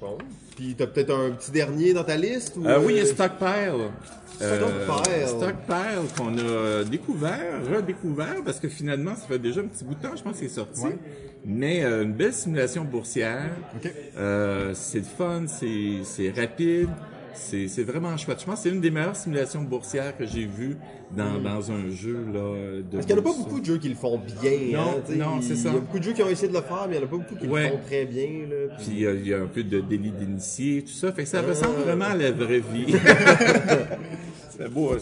Bon. 0.00 0.18
Puis 0.56 0.74
t'as 0.76 0.86
peut-être 0.86 1.14
un 1.14 1.30
petit 1.30 1.50
dernier 1.50 1.92
dans 1.94 2.04
ta 2.04 2.16
liste? 2.16 2.56
Ou, 2.56 2.66
Euh, 2.66 2.78
oui, 2.84 2.94
il 2.94 2.96
y 2.96 3.00
a 3.00 3.02
euh, 3.02 3.06
Stockpile. 3.06 3.90
Stockpile. 4.38 5.26
Stockpile 5.26 6.14
qu'on 6.16 6.36
a 6.38 6.84
découvert, 6.84 7.62
redécouvert, 7.74 8.42
parce 8.44 8.60
que 8.60 8.68
finalement, 8.68 9.14
ça 9.14 9.26
fait 9.26 9.38
déjà 9.38 9.60
un 9.60 9.64
petit 9.66 9.84
bout 9.84 9.94
de 9.94 10.02
temps, 10.02 10.14
je 10.16 10.22
pense 10.22 10.34
que 10.34 10.38
c'est 10.40 10.54
sorti. 10.54 10.82
Ouais. 10.82 10.98
Mais 11.44 11.84
euh, 11.84 12.02
une 12.02 12.12
belle 12.12 12.32
simulation 12.34 12.84
boursière. 12.84 13.50
Ok. 13.76 13.90
Euh, 14.18 14.72
c'est 14.74 15.04
fun, 15.04 15.44
c'est 15.46 16.00
c'est 16.04 16.30
rapide. 16.30 16.88
C'est 17.36 17.68
c'est 17.68 17.82
vraiment 17.84 18.16
chouette. 18.16 18.40
Je 18.40 18.46
pense 18.46 18.56
que 18.56 18.68
c'est 18.68 18.74
une 18.74 18.80
des 18.80 18.90
meilleures 18.90 19.14
simulations 19.16 19.62
boursières 19.62 20.16
que 20.16 20.26
j'ai 20.26 20.46
vues 20.46 20.76
dans, 21.16 21.38
dans 21.38 21.70
un 21.70 21.88
jeu. 21.90 22.18
Là, 22.32 22.80
de 22.80 22.82
Parce 22.92 23.06
qu'il 23.06 23.14
n'y 23.14 23.20
en 23.20 23.24
a 23.24 23.26
pas 23.32 23.36
beaucoup 23.38 23.60
de 23.60 23.64
jeux 23.64 23.78
qui 23.78 23.88
le 23.88 23.94
font 23.94 24.18
bien. 24.18 24.52
Non, 24.72 25.02
hein, 25.08 25.14
non, 25.16 25.40
c'est 25.42 25.54
ça. 25.56 25.68
Il 25.68 25.74
y 25.74 25.76
a 25.76 25.80
beaucoup 25.80 25.98
de 25.98 26.04
jeux 26.04 26.12
qui 26.12 26.22
ont 26.22 26.28
essayé 26.28 26.48
de 26.48 26.54
le 26.54 26.62
faire, 26.62 26.86
mais 26.88 26.96
il 26.96 26.98
n'y 26.98 27.04
en 27.04 27.06
a 27.06 27.10
pas 27.10 27.16
beaucoup 27.18 27.34
qui 27.36 27.46
Ouais. 27.46 27.64
le 27.64 27.68
font 27.70 27.80
très 27.86 28.04
bien. 28.06 28.28
Là. 28.48 28.74
Puis- 28.78 29.04
euh, 29.06 29.14
il 29.20 29.28
y 29.28 29.34
a 29.34 29.38
un 29.42 29.46
peu 29.46 29.62
de 29.62 29.80
délit 29.80 30.10
d'initié, 30.10 30.82
tout 30.82 30.92
ça. 30.92 31.12
Fait 31.12 31.22
que 31.22 31.28
ça 31.28 31.42
ressemble 31.42 31.76
vraiment 31.84 32.06
à 32.06 32.14
la 32.16 32.32
vraie 32.32 32.60
vie. 32.60 32.94
c'est 34.50 34.70
beau 34.72 34.92
euh, 34.92 34.98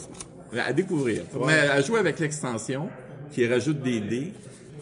à 0.66 0.72
découvrir. 0.72 1.22
Mais 1.46 1.52
à 1.68 1.80
jouer 1.80 1.98
avec 2.00 2.18
l'extension 2.18 2.88
qui 3.30 3.46
rajoute 3.46 3.80
des 3.82 4.00
dés. 4.00 4.32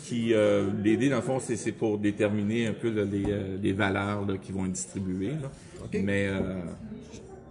Qui, 0.05 0.35
euh, 0.35 0.69
les 0.83 0.97
dés, 0.97 1.09
dans 1.09 1.17
le 1.17 1.23
fond, 1.23 1.39
c'est 1.39 1.55
c'est 1.55 1.71
pour 1.71 1.97
déterminer 1.97 2.67
un 2.67 2.73
peu 2.73 2.91
là, 2.91 3.05
les, 3.05 3.23
euh, 3.29 3.57
les 3.63 3.73
valeurs 3.73 4.27
là, 4.27 4.35
qui 4.37 4.51
vont 4.51 4.65
être 4.67 4.73
distribuées. 4.73 5.35
là. 5.41 5.49
Mais 6.03 6.27
euh, 6.29 6.41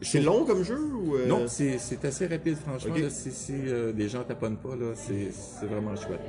C'est 0.01 0.21
long 0.21 0.45
comme 0.45 0.63
jeu 0.63 0.79
ou 0.79 1.15
euh, 1.15 1.27
non, 1.27 1.43
c'est 1.47 1.77
c'est 1.77 2.03
assez 2.05 2.25
rapide, 2.25 2.57
franchement. 2.57 2.95
Là. 2.95 3.09
si 3.09 3.31
si 3.31 3.53
euh, 3.53 3.93
les 3.95 4.09
gens 4.09 4.23
taponnent 4.23 4.57
pas, 4.57 4.75
là, 4.75 4.93
c'est 4.95 5.31
c'est 5.31 5.67
vraiment 5.67 5.95
chouette. 5.95 6.21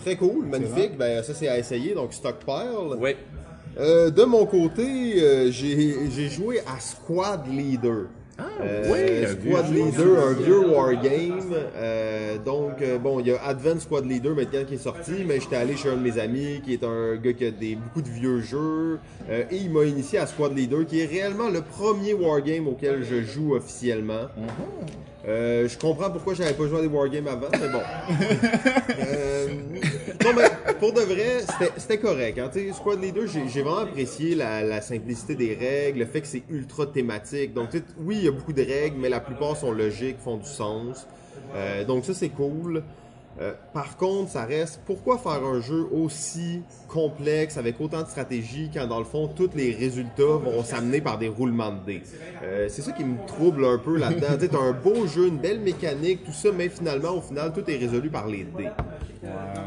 Très 0.00 0.16
cool, 0.16 0.46
magnifique. 0.46 0.96
Ben 0.96 1.22
ça 1.22 1.34
c'est 1.34 1.48
à 1.48 1.58
essayer, 1.58 1.94
donc 1.94 2.14
Stockpile. 2.14 2.96
Ouais. 2.98 3.16
Euh, 3.78 4.10
de 4.10 4.24
mon 4.24 4.46
côté, 4.46 5.22
euh, 5.22 5.50
j'ai 5.50 6.10
j'ai 6.10 6.28
joué 6.28 6.60
à 6.60 6.80
Squad 6.80 7.46
Leader. 7.46 8.06
Ah, 8.38 8.44
Euh, 8.60 9.34
vieux 9.40 9.50
Squad 9.52 9.72
Leader, 9.74 10.26
un 10.28 10.32
vieux 10.32 10.68
wargame. 10.68 11.54
Euh, 11.76 12.38
donc, 12.38 12.82
euh, 12.82 12.98
bon, 12.98 13.20
il 13.20 13.26
y 13.28 13.32
a 13.32 13.42
Advent 13.44 13.80
Squad 13.80 14.06
Leader 14.06 14.34
maintenant 14.34 14.64
qui 14.64 14.74
est 14.74 14.78
sorti, 14.78 15.24
mais 15.26 15.40
j'étais 15.40 15.56
allé 15.56 15.76
chez 15.76 15.88
un 15.88 15.96
de 15.96 16.02
mes 16.02 16.18
amis 16.18 16.60
qui 16.64 16.74
est 16.74 16.84
un 16.84 17.16
gars 17.16 17.32
qui 17.32 17.46
a 17.46 17.50
des, 17.50 17.74
beaucoup 17.76 18.02
de 18.02 18.08
vieux 18.08 18.40
jeux. 18.40 18.98
et 19.28 19.56
il 19.56 19.70
m'a 19.70 19.84
initié 19.84 20.18
à 20.18 20.26
Squad 20.26 20.56
Leader, 20.56 20.86
qui 20.86 21.00
est 21.00 21.06
réellement 21.06 21.48
le 21.48 21.62
premier 21.62 22.14
wargame 22.14 22.68
auquel 22.68 23.04
je 23.04 23.22
joue 23.22 23.54
officiellement. 23.54 24.28
Euh, 25.26 25.68
je 25.68 25.76
comprends 25.76 26.10
pourquoi 26.10 26.34
j'avais 26.34 26.54
pas 26.54 26.66
joué 26.66 26.78
à 26.78 26.82
des 26.82 26.88
wargames 26.88 27.28
avant, 27.28 27.48
mais 27.52 27.68
bon. 27.68 27.82
Euh, 29.00 29.46
non, 30.24 30.30
mais 30.36 30.42
pour 30.78 30.92
de 30.92 31.00
vrai, 31.00 31.40
c'était- 31.76 31.98
correct. 31.98 32.38
Hein. 32.38 32.50
Tu 32.52 32.68
sais, 32.68 32.72
Squad 32.72 33.02
Leader, 33.02 33.24
j'ai 33.26 33.62
vraiment 33.62 33.78
apprécié 33.78 34.34
la, 34.34 34.62
la 34.62 34.80
simplicité 34.80 35.34
des 35.34 35.54
règles, 35.54 36.00
le 36.00 36.06
fait 36.06 36.20
que 36.20 36.26
c'est 36.26 36.42
ultra 36.50 36.86
thématique. 36.86 37.54
Donc, 37.54 37.70
oui, 38.00 38.16
il 38.18 38.24
y 38.24 38.28
a 38.28 38.32
beaucoup 38.32 38.52
de 38.52 38.62
règles, 38.62 38.96
mais 38.98 39.08
la 39.08 39.20
plupart 39.20 39.56
sont 39.56 39.72
logiques, 39.72 40.18
font 40.18 40.36
du 40.36 40.48
sens. 40.48 41.06
Euh, 41.54 41.84
donc, 41.84 42.04
ça, 42.04 42.14
c'est 42.14 42.28
cool. 42.28 42.82
Euh, 43.40 43.52
par 43.72 43.96
contre, 43.96 44.32
ça 44.32 44.44
reste 44.44 44.80
pourquoi 44.84 45.16
faire 45.16 45.44
un 45.44 45.60
jeu 45.60 45.86
aussi 45.92 46.62
complexe 46.88 47.56
avec 47.56 47.80
autant 47.80 48.02
de 48.02 48.08
stratégie 48.08 48.68
quand 48.74 48.88
dans 48.88 48.98
le 48.98 49.04
fond 49.04 49.28
tous 49.28 49.50
les 49.54 49.70
résultats 49.72 50.24
vont 50.24 50.64
s'amener 50.64 51.00
par 51.00 51.18
des 51.18 51.28
roulements 51.28 51.70
de 51.70 51.84
dés? 51.86 52.02
Euh, 52.42 52.66
c'est 52.68 52.82
ça 52.82 52.90
qui 52.90 53.04
me 53.04 53.24
trouble 53.28 53.64
un 53.64 53.78
peu 53.78 53.96
là-dedans. 53.96 54.36
T'as 54.50 54.58
un 54.58 54.72
beau 54.72 55.06
jeu, 55.06 55.28
une 55.28 55.38
belle 55.38 55.60
mécanique, 55.60 56.24
tout 56.24 56.32
ça, 56.32 56.48
mais 56.52 56.68
finalement 56.68 57.10
au 57.16 57.20
final 57.20 57.52
tout 57.52 57.62
est 57.70 57.76
résolu 57.76 58.10
par 58.10 58.26
les 58.26 58.42
dés. 58.42 58.70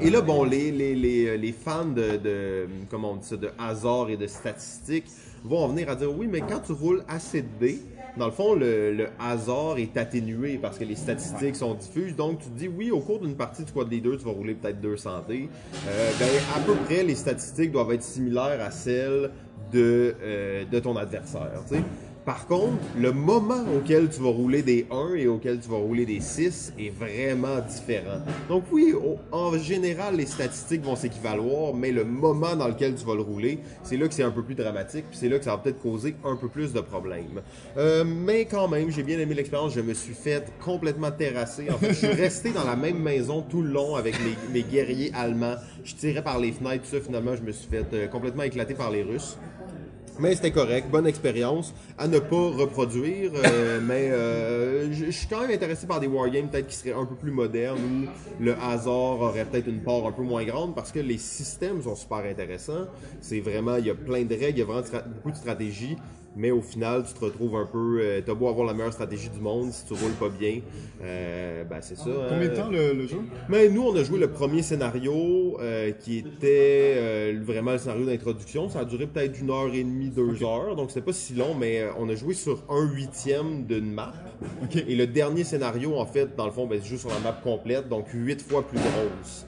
Et 0.02 0.10
là, 0.10 0.22
bon, 0.22 0.44
les, 0.44 0.72
les, 0.72 0.96
les, 0.96 1.38
les 1.38 1.52
fans 1.52 1.86
de, 1.86 2.18
de, 2.18 2.68
comment 2.90 3.12
on 3.12 3.16
dit 3.18 3.28
ça, 3.28 3.38
de 3.38 3.50
hasard 3.60 4.10
et 4.10 4.18
de 4.18 4.28
statistiques 4.28 5.06
vont 5.44 5.60
en 5.60 5.68
venir 5.70 5.90
à 5.90 5.96
dire 5.96 6.16
oui, 6.16 6.28
mais 6.30 6.42
quand 6.42 6.60
tu 6.60 6.72
roules 6.72 7.04
assez 7.08 7.42
de 7.42 7.48
dés, 7.60 7.80
dans 8.18 8.26
le 8.26 8.32
fond, 8.32 8.56
le, 8.56 8.94
le 8.94 9.08
hasard 9.20 9.78
est 9.78 9.96
atténué 9.98 10.58
parce 10.58 10.78
que 10.78 10.84
les 10.84 10.96
statistiques 10.96 11.56
sont 11.56 11.74
diffuses. 11.76 12.16
Donc, 12.16 12.40
tu 12.40 12.50
te 12.50 12.58
dis 12.58 12.68
oui, 12.68 12.92
au 12.92 13.00
cours 13.00 13.20
d'une 13.20 13.36
partie 13.36 13.64
de 13.64 13.70
Squad 13.70 13.92
Leader, 13.92 14.18
tu 14.18 14.26
vas 14.26 14.32
rouler 14.32 14.54
peut-être 14.54 14.82
200 14.82 15.24
dés. 15.28 15.50
Euh, 15.88 16.12
ben, 16.20 16.30
à 16.56 16.60
peu 16.60 16.74
près, 16.86 17.04
les 17.04 17.16
statistiques 17.16 17.72
doivent 17.72 17.92
être 17.94 18.04
similaires 18.04 18.60
à 18.62 18.72
celles 18.72 19.32
de, 19.72 20.16
euh, 20.22 20.66
de 20.66 20.80
ton 20.80 20.96
adversaire. 20.98 21.64
Par 22.26 22.46
contre, 22.46 22.78
le 23.00 23.12
moment 23.12 23.64
auquel 23.76 24.08
tu 24.10 24.22
vas 24.22 24.30
rouler 24.30 24.62
des 24.62 24.86
1 24.92 25.16
et 25.16 25.28
auquel 25.28 25.60
tu 25.60 25.70
vas 25.70 25.78
rouler 25.78 26.06
des 26.06 26.20
6 26.20 26.74
est 26.78 26.92
vraiment 26.92 27.60
différent. 27.68 28.20
Donc 28.48 28.66
oui, 28.72 28.94
en 29.32 29.58
général, 29.58 30.18
les 30.18 30.28
statistiques 30.28 30.84
vont 30.84 30.96
s'équivaloir, 30.96 31.74
mais 31.74 31.92
le 31.92 32.06
moment 32.06 32.56
dans 32.56 32.68
lequel 32.68 32.94
tu 32.94 33.06
vas 33.06 33.16
le 33.16 33.22
rouler, 33.22 33.58
c'est 33.82 33.98
là 33.98 34.08
que 34.08 34.14
c'est 34.14 34.22
un 34.22 34.30
peu 34.30 34.44
plus 34.44 34.54
dramatique, 34.54 35.06
puis 35.10 35.18
c'est 35.18 35.30
là 35.30 35.40
que 35.40 35.46
ça 35.46 35.52
va 35.52 35.58
peut-être 35.58 35.82
causer 35.82 36.16
un 36.24 36.36
peu 36.36 36.48
plus 36.48 36.74
de 36.74 36.82
problèmes. 36.82 37.42
Euh, 37.78 38.04
mais 38.04 38.46
quand 38.46 38.68
même, 38.68 38.92
j'ai 38.92 39.04
bien 39.04 39.18
aimé 39.18 39.34
l'expérience, 39.34 39.74
je 39.74 39.82
me 39.82 39.96
suis 39.96 40.14
fait 40.14 40.46
complètement 40.64 41.10
terrasser. 41.10 41.72
En 41.72 41.78
fait, 41.80 41.90
je 41.90 42.06
suis 42.06 42.08
resté 42.08 42.52
dans 42.52 42.66
la 42.66 42.76
même 42.76 43.00
maison 43.00 43.42
tout 43.42 43.64
le 43.64 43.72
long 43.72 43.96
avec 43.96 44.14
mes, 44.24 44.36
mes 44.54 44.62
guerriers 44.62 45.12
allemands. 45.16 45.56
Je 45.84 45.96
tirais 45.96 46.24
par 46.24 46.38
les 46.38 46.52
fenêtres, 46.52 46.84
tout 46.84 46.96
ça, 46.96 47.02
finalement, 47.02 47.36
je 47.36 47.42
me 47.42 47.52
suis 47.52 47.68
fait 47.68 47.86
euh, 47.94 48.08
complètement 48.08 48.44
éclater 48.44 48.76
par 48.76 48.92
les 48.92 49.02
Russes. 49.02 49.38
Mais 50.20 50.36
c'était 50.36 50.52
correct, 50.52 50.90
bonne 50.92 51.08
expérience 51.08 51.74
à 51.98 52.08
ne 52.08 52.20
pas 52.20 52.36
reproduire. 52.36 53.32
euh, 53.36 53.80
mais 53.84 54.10
euh, 54.12 54.92
je 54.92 55.10
suis 55.10 55.28
quand 55.28 55.42
même 55.42 55.52
intéressé 55.52 55.88
par 55.88 56.00
des 56.00 56.08
wargames 56.08 56.50
peut-être 56.50 56.68
qui 56.68 56.76
seraient 56.76 56.94
un 56.94 57.06
peu 57.06 57.16
plus 57.16 57.32
modernes 57.32 57.80
où 57.80 58.44
le 58.44 58.56
hasard 58.58 59.22
aurait 59.22 59.46
peut-être 59.46 59.68
une 59.68 59.82
part 59.82 60.06
un 60.06 60.12
peu 60.12 60.22
moins 60.22 60.44
grande 60.44 60.76
parce 60.76 60.92
que 60.92 61.00
les 61.00 61.18
systèmes 61.18 61.82
sont 61.82 61.96
super 61.96 62.18
intéressants. 62.20 62.88
C'est 63.22 63.40
vraiment, 63.40 63.78
il 63.78 63.88
y 63.88 63.90
a 63.90 63.96
plein 63.96 64.24
de 64.24 64.36
règles, 64.36 64.58
il 64.58 64.60
y 64.60 64.62
a 64.62 64.66
vraiment 64.66 64.86
beaucoup 65.16 65.32
de 65.32 65.38
stratégies. 65.38 65.98
Mais 66.36 66.50
au 66.52 66.62
final, 66.62 67.04
tu 67.06 67.14
te 67.14 67.26
retrouves 67.26 67.56
un 67.58 67.66
peu. 67.66 68.00
Euh, 68.02 68.22
T'as 68.26 68.34
beau 68.34 68.48
avoir 68.48 68.66
la 68.66 68.74
meilleure 68.74 68.94
stratégie 68.94 69.30
du 69.30 69.40
monde, 69.42 69.72
si 69.72 69.86
tu 69.86 69.94
roules 69.94 70.14
pas 70.14 70.30
bien, 70.30 70.60
euh, 71.04 71.64
ben 71.66 71.80
c'est 71.82 71.98
ça. 71.98 72.06
Combien 72.30 72.48
de 72.48 72.54
hein. 72.54 72.56
temps 72.56 72.70
le, 72.70 72.94
le 72.94 73.06
jeu? 73.08 73.18
Mais 73.50 73.68
nous, 73.68 73.82
on 73.82 73.96
a 73.96 74.04
joué 74.04 74.18
le 74.18 74.30
premier 74.30 74.62
scénario 74.62 75.58
euh, 75.60 75.92
qui 75.92 76.20
était 76.20 76.94
euh, 76.96 77.40
vraiment 77.44 77.72
le 77.74 77.80
scénario 77.80 78.06
d'introduction. 78.06 78.70
Ça 78.70 78.80
a 78.80 78.86
duré 78.86 79.08
peut-être 79.08 79.40
une 79.42 79.50
heure 79.50 79.74
et 79.74 79.84
demie, 79.84 80.10
deux 80.10 80.42
heures. 80.44 80.76
Donc, 80.78 80.92
c'était 80.92 81.06
pas 81.06 81.12
si 81.14 81.34
long, 81.34 81.54
mais 81.54 81.84
on 82.00 82.08
a 82.08 82.16
joué 82.16 82.34
sur 82.34 82.64
un 82.70 82.90
huitième 82.90 83.66
d'une 83.66 83.92
map. 83.92 84.14
Et 84.88 84.96
le 84.96 85.08
dernier 85.08 85.44
scénario, 85.44 85.98
en 85.98 86.06
fait, 86.06 86.36
dans 86.38 86.46
le 86.46 86.52
fond, 86.52 86.66
ben, 86.66 86.80
c'est 86.82 86.88
juste 86.88 87.02
sur 87.02 87.10
la 87.10 87.20
map 87.20 87.38
complète, 87.44 87.90
donc 87.90 88.06
huit 88.14 88.42
fois 88.42 88.66
plus 88.66 88.80
grosse. 88.80 89.46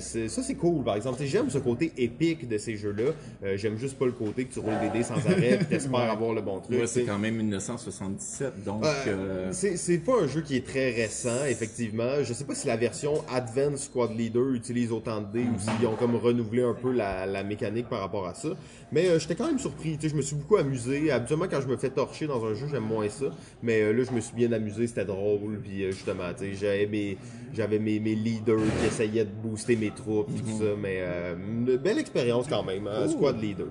C'est- 0.00 0.28
ça, 0.28 0.42
c'est 0.42 0.54
cool, 0.54 0.82
par 0.82 0.96
exemple. 0.96 1.22
J'aime 1.24 1.50
ce 1.50 1.58
côté 1.58 1.92
épique 1.98 2.48
de 2.48 2.56
ces 2.58 2.76
jeux-là. 2.76 3.12
J'aime 3.56 3.76
juste 3.76 3.98
pas 3.98 4.06
le 4.06 4.12
côté 4.12 4.44
que 4.44 4.54
tu 4.54 4.60
roules 4.60 4.72
des 4.80 4.98
dés 4.98 5.04
sans 5.04 5.14
arrêt 5.14 5.58
et 5.70 5.78
t'espères 6.06 6.16
avoir 6.16 6.34
le 6.34 6.42
bon 6.42 6.60
truc. 6.60 6.78
Ouais, 6.78 6.86
c'est 6.86 7.04
quand 7.04 7.18
même 7.18 7.36
1977, 7.36 8.64
donc... 8.64 8.84
Euh, 8.84 8.96
euh, 9.06 9.52
c'est 9.52 9.98
pas 9.98 10.22
un 10.22 10.26
jeu 10.26 10.40
qui 10.40 10.56
est 10.56 10.66
très 10.66 10.90
récent, 10.90 11.44
effectivement. 11.48 12.22
Je 12.22 12.32
sais 12.32 12.44
pas 12.44 12.54
si 12.54 12.66
la 12.66 12.76
version 12.76 13.22
Advanced 13.32 13.78
Squad 13.78 14.16
Leader 14.16 14.50
utilise 14.52 14.92
autant 14.92 15.20
de 15.20 15.32
dés 15.32 15.44
ou 15.44 15.58
s'ils 15.58 15.86
ont 15.86 15.96
comme 15.96 16.16
renouvelé 16.16 16.62
un 16.62 16.74
peu 16.74 16.92
la, 16.92 17.26
la 17.26 17.42
mécanique 17.42 17.88
par 17.88 18.00
rapport 18.00 18.26
à 18.26 18.34
ça. 18.34 18.48
Mais 18.92 19.08
euh, 19.08 19.18
j'étais 19.18 19.34
quand 19.34 19.46
même 19.46 19.58
surpris. 19.58 19.96
Tu 19.96 20.02
sais, 20.02 20.08
je 20.10 20.16
me 20.16 20.22
suis 20.22 20.36
beaucoup 20.36 20.56
amusé. 20.56 21.10
Habituellement, 21.10 21.46
quand 21.50 21.60
je 21.60 21.66
me 21.66 21.76
fais 21.76 21.90
torcher 21.90 22.26
dans 22.26 22.44
un 22.44 22.54
jeu, 22.54 22.66
j'aime 22.70 22.84
moins 22.84 23.08
ça. 23.08 23.26
Mais 23.62 23.82
euh, 23.82 23.92
là, 23.92 24.04
je 24.04 24.12
me 24.12 24.20
suis 24.20 24.34
bien 24.34 24.52
amusé. 24.52 24.86
C'était 24.86 25.04
drôle. 25.04 25.60
Puis 25.62 25.84
euh, 25.84 25.90
justement, 25.90 26.32
tu 26.36 26.44
sais, 26.44 26.54
j'avais 26.54 26.86
mes, 26.86 27.18
j'avais 27.52 27.78
mes, 27.78 27.98
mes 27.98 28.14
leaders 28.14 28.58
qui 28.80 28.86
essayaient 28.86 29.24
de 29.24 29.30
booster 29.30 29.76
mes 29.76 29.90
troupes 29.90 30.30
et 30.30 30.40
tout 30.40 30.58
ça. 30.58 30.72
Mais 30.80 31.02
une 31.36 31.76
belle 31.76 31.98
expérience 31.98 32.46
quand 32.48 32.62
même, 32.62 32.86
hein, 32.86 33.08
Squad 33.08 33.40
Leader. 33.40 33.66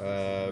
Euh, 0.00 0.50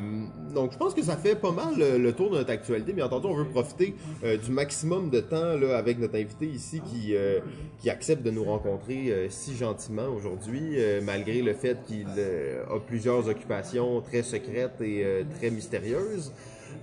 donc, 0.54 0.72
je 0.72 0.76
pense 0.76 0.94
que 0.94 1.02
ça 1.02 1.16
fait 1.16 1.36
pas 1.36 1.52
mal 1.52 1.76
le, 1.78 1.98
le 1.98 2.12
tour 2.12 2.30
de 2.30 2.36
notre 2.38 2.50
actualité. 2.50 2.92
Bien 2.92 3.06
entendu, 3.06 3.26
on 3.28 3.34
veut 3.34 3.44
profiter 3.44 3.94
euh, 4.24 4.36
du 4.36 4.50
maximum 4.50 5.10
de 5.10 5.20
temps 5.20 5.56
là, 5.56 5.76
avec 5.76 5.98
notre 5.98 6.16
invité 6.16 6.46
ici 6.46 6.80
qui, 6.80 7.14
euh, 7.14 7.40
qui 7.78 7.90
accepte 7.90 8.22
de 8.22 8.30
nous 8.30 8.44
rencontrer 8.44 9.10
euh, 9.10 9.26
si 9.30 9.56
gentiment 9.56 10.08
aujourd'hui, 10.08 10.74
euh, 10.76 11.00
malgré 11.02 11.42
le 11.42 11.52
fait 11.54 11.78
qu'il 11.86 12.06
euh, 12.18 12.64
a 12.74 12.80
plusieurs 12.80 13.28
occupations 13.28 14.00
très 14.00 14.22
secrètes 14.22 14.80
et 14.80 15.04
euh, 15.04 15.22
très 15.38 15.50
mystérieuses. 15.50 16.32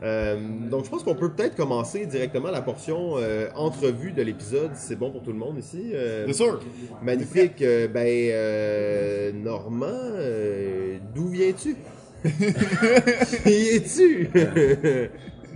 Euh, 0.02 0.38
donc, 0.72 0.86
je 0.86 0.90
pense 0.90 1.04
qu'on 1.04 1.16
peut 1.16 1.32
peut-être 1.32 1.56
commencer 1.56 2.06
directement 2.06 2.50
la 2.50 2.62
portion 2.62 3.18
euh, 3.18 3.48
entrevue 3.56 4.12
de 4.12 4.22
l'épisode, 4.22 4.72
c'est 4.76 4.96
bon 4.96 5.12
pour 5.12 5.22
tout 5.22 5.32
le 5.32 5.38
monde 5.38 5.58
ici. 5.60 5.92
Euh, 5.94 6.26
Bien 6.26 6.34
sûr. 6.34 6.60
Magnifique. 7.02 7.62
Euh, 7.62 7.88
ben, 7.88 8.08
euh, 8.08 9.32
Normand, 9.34 9.86
euh, 9.92 10.98
d'où 11.14 11.28
viens-tu? 11.28 11.76
Qui 13.44 13.68
es-tu? 13.76 14.30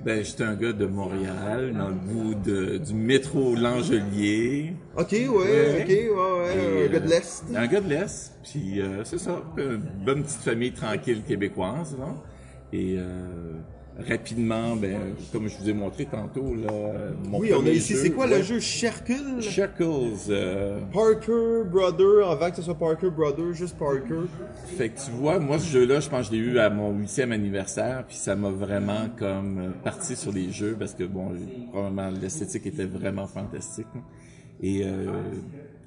Ben, 0.05 0.23
j'étais 0.23 0.43
un 0.43 0.55
gars 0.55 0.71
de 0.71 0.85
Montréal, 0.85 1.73
dans 1.77 1.89
le 1.89 1.95
bout 1.95 2.33
de, 2.35 2.77
du 2.77 2.93
métro 2.93 3.55
L'Angelier. 3.55 4.73
ok, 4.95 5.11
ouais, 5.11 5.27
Ouais. 5.27 5.81
ok, 5.81 5.89
ouais, 5.89 6.07
ouais, 6.07 6.85
Et, 6.85 6.85
un 6.85 6.91
gars 6.93 6.99
de 6.99 7.05
euh, 7.05 7.09
l'Est. 7.09 7.43
Un 7.53 7.67
gars 7.67 7.81
de 7.81 7.89
l'Est. 7.89 8.33
Puis 8.43 8.79
euh, 8.79 9.03
c'est 9.03 9.17
ça, 9.17 9.41
une 9.57 9.81
bonne 10.05 10.23
petite 10.23 10.39
famille 10.43 10.71
tranquille 10.71 11.23
québécoise. 11.27 11.97
Là. 11.99 12.05
Et 12.71 12.95
euh, 12.97 13.53
rapidement, 14.07 14.75
ben, 14.75 14.97
comme 15.31 15.47
je 15.47 15.57
vous 15.57 15.69
ai 15.69 15.73
montré 15.73 16.05
tantôt, 16.05 16.53
là, 16.55 16.71
mon 17.25 17.39
Oui, 17.39 17.51
on 17.53 17.65
a 17.65 17.69
ici, 17.69 17.95
c'est 17.95 18.11
quoi 18.11 18.27
ouais, 18.27 18.37
le 18.37 18.43
jeu 18.43 18.59
Sherkle? 18.59 19.41
Shackles. 19.41 20.29
euh, 20.29 20.79
Parker 20.93 21.63
Brother, 21.71 22.29
avant 22.29 22.49
que 22.49 22.57
ce 22.57 22.61
soit 22.61 22.75
Parker 22.75 23.09
Brother, 23.09 23.53
juste 23.53 23.77
Parker. 23.77 24.27
Fait 24.77 24.89
que 24.89 24.99
tu 24.99 25.11
vois, 25.11 25.39
moi, 25.39 25.57
ce 25.59 25.67
jeu-là, 25.71 25.99
je 25.99 26.09
pense 26.09 26.29
que 26.29 26.35
je 26.35 26.39
l'ai 26.41 26.45
eu 26.47 26.59
à 26.59 26.69
mon 26.69 26.91
huitième 26.97 27.31
anniversaire, 27.31 28.03
puis 28.07 28.17
ça 28.17 28.35
m'a 28.35 28.49
vraiment 28.49 29.07
comme 29.17 29.59
euh, 29.59 29.69
parti 29.83 30.15
sur 30.15 30.31
les 30.31 30.51
jeux, 30.51 30.75
parce 30.77 30.93
que, 30.93 31.03
bon, 31.03 31.31
probablement, 31.71 32.09
l'esthétique 32.09 32.65
était 32.67 32.85
vraiment 32.85 33.27
fantastique. 33.27 33.87
là. 33.95 34.01
Et 34.61 34.83
euh, 34.83 35.05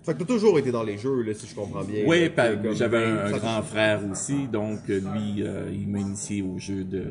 Fait 0.02 0.14
que 0.14 0.18
t'as 0.20 0.24
toujours 0.24 0.58
été 0.58 0.72
dans 0.72 0.82
les 0.82 0.96
jeux, 0.96 1.22
là, 1.22 1.34
si 1.34 1.46
je 1.46 1.54
comprends 1.54 1.84
bien. 1.84 2.04
oui, 2.06 2.30
j'avais 2.72 3.04
un, 3.04 3.30
grand 3.32 3.62
frère 3.62 4.00
aussi, 4.10 4.48
donc 4.48 4.78
euh, 4.88 4.98
lui, 4.98 5.42
euh, 5.42 5.70
il 5.72 5.88
m'a 5.88 5.98
initié 5.98 6.40
aux 6.40 6.58
jeux 6.58 6.84
de, 6.84 7.04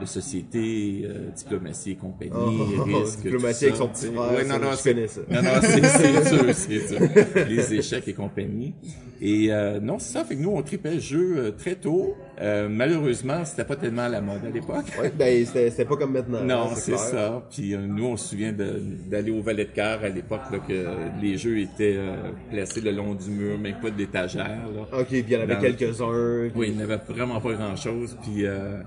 de 0.00 0.06
société, 0.06 1.02
euh, 1.04 1.30
diplomatie 1.34 1.92
et 1.92 1.96
compagnie, 1.96 2.30
Oh, 2.78 2.84
risque, 2.84 3.22
diplomatie 3.22 3.64
avec 3.64 3.76
ça, 3.76 3.82
son 3.82 3.88
petit 3.88 4.06
frère, 4.06 4.32
Ouais, 4.32 4.44
non, 4.44 4.58
non, 4.60 4.70
je 4.72 4.82
connais 4.84 5.08
ça. 5.08 5.20
Non, 5.28 5.42
non, 5.42 5.50
c'est 5.60 5.84
sûr, 6.28 6.54
c'est 6.54 6.88
sûr. 6.88 7.00
Les 7.48 7.74
échecs 7.74 8.06
et 8.06 8.14
compagnie. 8.14 8.74
Et 9.20 9.52
euh, 9.52 9.80
non, 9.80 9.98
c'est 9.98 10.12
ça, 10.12 10.24
fait 10.24 10.36
que 10.36 10.40
nous, 10.40 10.50
on 10.50 10.62
tripait 10.62 10.94
le 10.94 11.00
jeu 11.00 11.54
très 11.58 11.74
tôt. 11.74 12.14
Euh, 12.40 12.68
malheureusement, 12.68 13.44
c'était 13.44 13.64
pas 13.64 13.76
tellement 13.76 14.02
à 14.02 14.08
la 14.08 14.20
mode 14.20 14.44
à 14.44 14.50
l'époque. 14.50 14.84
Ouais, 15.00 15.12
ben, 15.16 15.44
c'était 15.44 15.84
pas 15.84 15.96
comme 15.96 16.12
maintenant. 16.12 16.42
Non, 16.42 16.70
hein, 16.70 16.74
c'est 16.76 16.96
ça. 16.96 17.42
Puis 17.50 17.74
euh, 17.74 17.78
nous, 17.86 18.06
on 18.06 18.16
se 18.16 18.28
souvient 18.30 18.52
d'aller 18.52 19.30
au 19.30 19.42
Valet 19.42 19.64
de 19.64 19.70
Cœur 19.70 20.02
à 20.02 20.08
l'époque, 20.08 20.40
que 20.68 20.86
les 21.20 21.36
jeux 21.36 21.58
étaient 21.58 21.96
euh, 21.96 22.30
placés 22.50 22.80
le 22.80 22.92
long 22.92 23.14
du 23.14 23.30
mur, 23.30 23.58
même 23.58 23.76
pas 23.80 23.90
d'étagère. 23.90 24.60
Ok, 24.92 25.06
puis 25.08 25.24
il 25.26 25.32
y 25.32 25.36
en 25.36 25.40
avait 25.40 25.58
quelques-uns. 25.58 26.50
Oui, 26.54 26.68
il 26.68 26.76
n'y 26.76 26.82
avait 26.82 27.00
vraiment 27.08 27.40
pas 27.40 27.52
grand-chose. 27.52 28.16
Puis, 28.22 28.46
euh, 28.46 28.80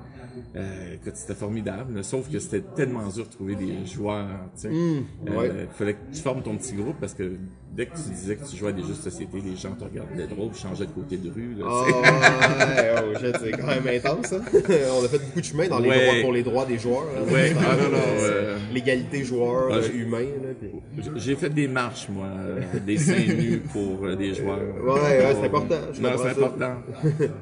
euh, 0.55 0.95
écoute, 0.95 1.15
c'était 1.15 1.35
formidable. 1.35 1.95
là. 1.95 2.03
Sauf 2.03 2.29
que 2.31 2.39
c'était 2.39 2.63
tellement 2.75 3.07
dur 3.07 3.25
de 3.25 3.31
trouver 3.31 3.55
des 3.55 3.85
joueurs. 3.85 4.27
Tu 4.55 4.61
sais. 4.61 4.69
Euh, 4.69 5.37
ouais. 5.37 5.51
Il 5.61 5.67
fallait 5.77 5.93
que 5.93 6.13
tu 6.13 6.21
formes 6.21 6.41
ton 6.41 6.55
petit 6.57 6.73
groupe 6.73 6.95
parce 6.99 7.13
que 7.13 7.37
dès 7.75 7.85
que 7.85 7.95
tu 7.95 8.09
disais 8.09 8.35
que 8.35 8.45
tu 8.47 8.57
jouais 8.57 8.69
à 8.69 8.71
des 8.73 8.81
jeux 8.81 8.89
de 8.89 8.93
société, 8.93 9.37
les 9.43 9.55
gens 9.55 9.71
te 9.71 9.83
regardaient 9.83 10.27
drôle, 10.27 10.53
changeaient 10.53 10.85
de 10.85 10.91
côté 10.91 11.17
de 11.17 11.29
rue. 11.31 11.55
Là, 11.57 11.65
Ah, 11.67 11.85
sais. 11.87 11.93
ouais, 11.93 13.11
oh, 13.15 13.19
shit, 13.19 13.35
c'est 13.43 13.51
quand 13.51 13.67
même 13.67 13.87
intense, 13.87 14.33
hein? 14.33 14.41
On 14.53 15.05
a 15.05 15.07
fait 15.07 15.19
beaucoup 15.19 15.39
de 15.39 15.45
chemin 15.45 15.67
dans 15.67 15.79
les 15.79 15.89
Ouais. 15.89 16.05
droits 16.05 16.21
pour 16.21 16.33
les 16.33 16.43
droits 16.43 16.65
des 16.65 16.77
joueurs. 16.77 17.05
hein. 17.17 17.33
Ouais, 17.33 17.53
ah, 17.57 17.75
non, 17.75 17.89
non, 17.89 17.97
Euh, 18.21 18.57
L'égalité 18.73 19.23
joueur 19.23 19.69
Ah, 19.71 19.75
euh, 19.75 19.81
j'ai- 19.83 19.97
humain, 19.97 20.25
puis- 20.59 21.03
J'ai 21.17 21.35
fait 21.35 21.49
des 21.49 21.67
marches, 21.67 22.07
moi, 22.09 22.27
euh, 22.27 22.61
des 22.85 22.97
seins 22.97 23.13
nus 23.27 23.61
pour 23.71 24.05
euh, 24.05 24.15
des 24.15 24.33
joueurs. 24.33 24.59
Ouais, 24.83 24.91
ouais, 25.01 25.35
c'est 25.39 25.45
important, 25.47 25.75
je 25.93 26.01
Non, 26.01 26.09
c'est 26.17 26.23
ça. 26.23 26.29
important. 26.31 26.73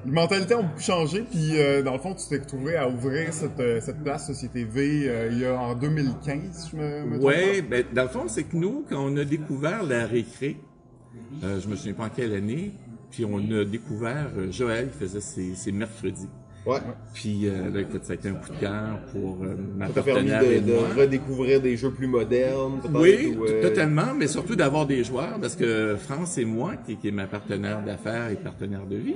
Les 0.06 0.12
mentalités 0.12 0.56
ont 0.56 0.64
beaucoup 0.64 0.80
changé, 0.82 1.24
puis 1.30 1.52
euh, 1.60 1.82
dans 1.84 1.94
le 1.94 2.00
fond, 2.00 2.14
tu 2.16 2.28
t'es 2.28 2.38
retrouvé 2.44 2.76
à 2.76 2.88
ouvrir 2.90 3.32
cette, 3.34 3.60
euh, 3.60 3.80
cette 3.82 4.04
place 4.04 4.28
Société 4.28 4.64
V 4.64 5.04
euh, 5.08 5.30
il 5.32 5.40
y 5.40 5.46
a 5.46 5.56
en 5.60 5.76
2015, 5.76 6.70
je 6.72 6.78
me, 6.78 7.06
me 7.06 7.18
Ouais, 7.24 7.62
ben, 7.62 7.84
dans 7.94 8.04
le 8.04 8.10
fond, 8.10 8.24
c'est 8.28 8.44
que 8.44 8.56
nous, 8.56 8.86
quand 8.90 9.04
on 9.06 9.16
a 9.18 9.24
découvert 9.26 9.84
la 9.84 10.06
récré, 10.20 10.58
euh, 11.44 11.60
je 11.60 11.68
me 11.68 11.76
souviens 11.76 11.94
pas 11.94 12.06
en 12.06 12.10
quelle 12.10 12.34
année, 12.34 12.72
puis 13.12 13.26
on 13.26 13.38
a 13.38 13.64
découvert, 13.64 14.30
euh, 14.38 14.52
Joël 14.52 14.90
faisait 14.90 15.22
ses 15.22 15.72
mercredis. 15.72 16.28
Ouais. 16.66 16.78
Puis 17.14 17.48
euh, 17.48 17.70
là, 17.72 17.82
écoute, 17.82 18.04
ça 18.04 18.14
a 18.14 18.16
été 18.16 18.30
un 18.30 18.34
coup 18.34 18.52
de 18.52 18.58
cœur 18.60 19.00
pour 19.12 19.44
euh, 19.44 19.56
ma 19.78 19.88
Ça 19.88 19.94
t'a 19.94 20.02
permis 20.04 20.30
partenaire 20.30 20.52
et 20.52 20.60
de, 20.60 20.68
de 20.68 20.74
moi. 20.74 20.88
redécouvrir 20.98 21.62
des 21.62 21.78
jeux 21.78 21.90
plus 21.92 22.06
modernes? 22.08 22.80
Oui, 22.94 23.34
ou, 23.38 23.46
euh, 23.46 23.62
totalement, 23.62 24.14
mais 24.16 24.28
surtout 24.28 24.56
d'avoir 24.56 24.86
des 24.86 25.04
joueurs, 25.04 25.40
parce 25.40 25.56
que 25.56 25.96
France 25.96 26.38
et 26.38 26.46
moi, 26.46 26.76
qui, 26.76 26.98
qui 26.98 27.08
est 27.08 27.12
ma 27.12 27.28
partenaire 27.28 27.84
d'affaires 27.84 28.30
et 28.30 28.36
partenaire 28.36 28.86
de 28.86 28.98
vie, 28.98 29.16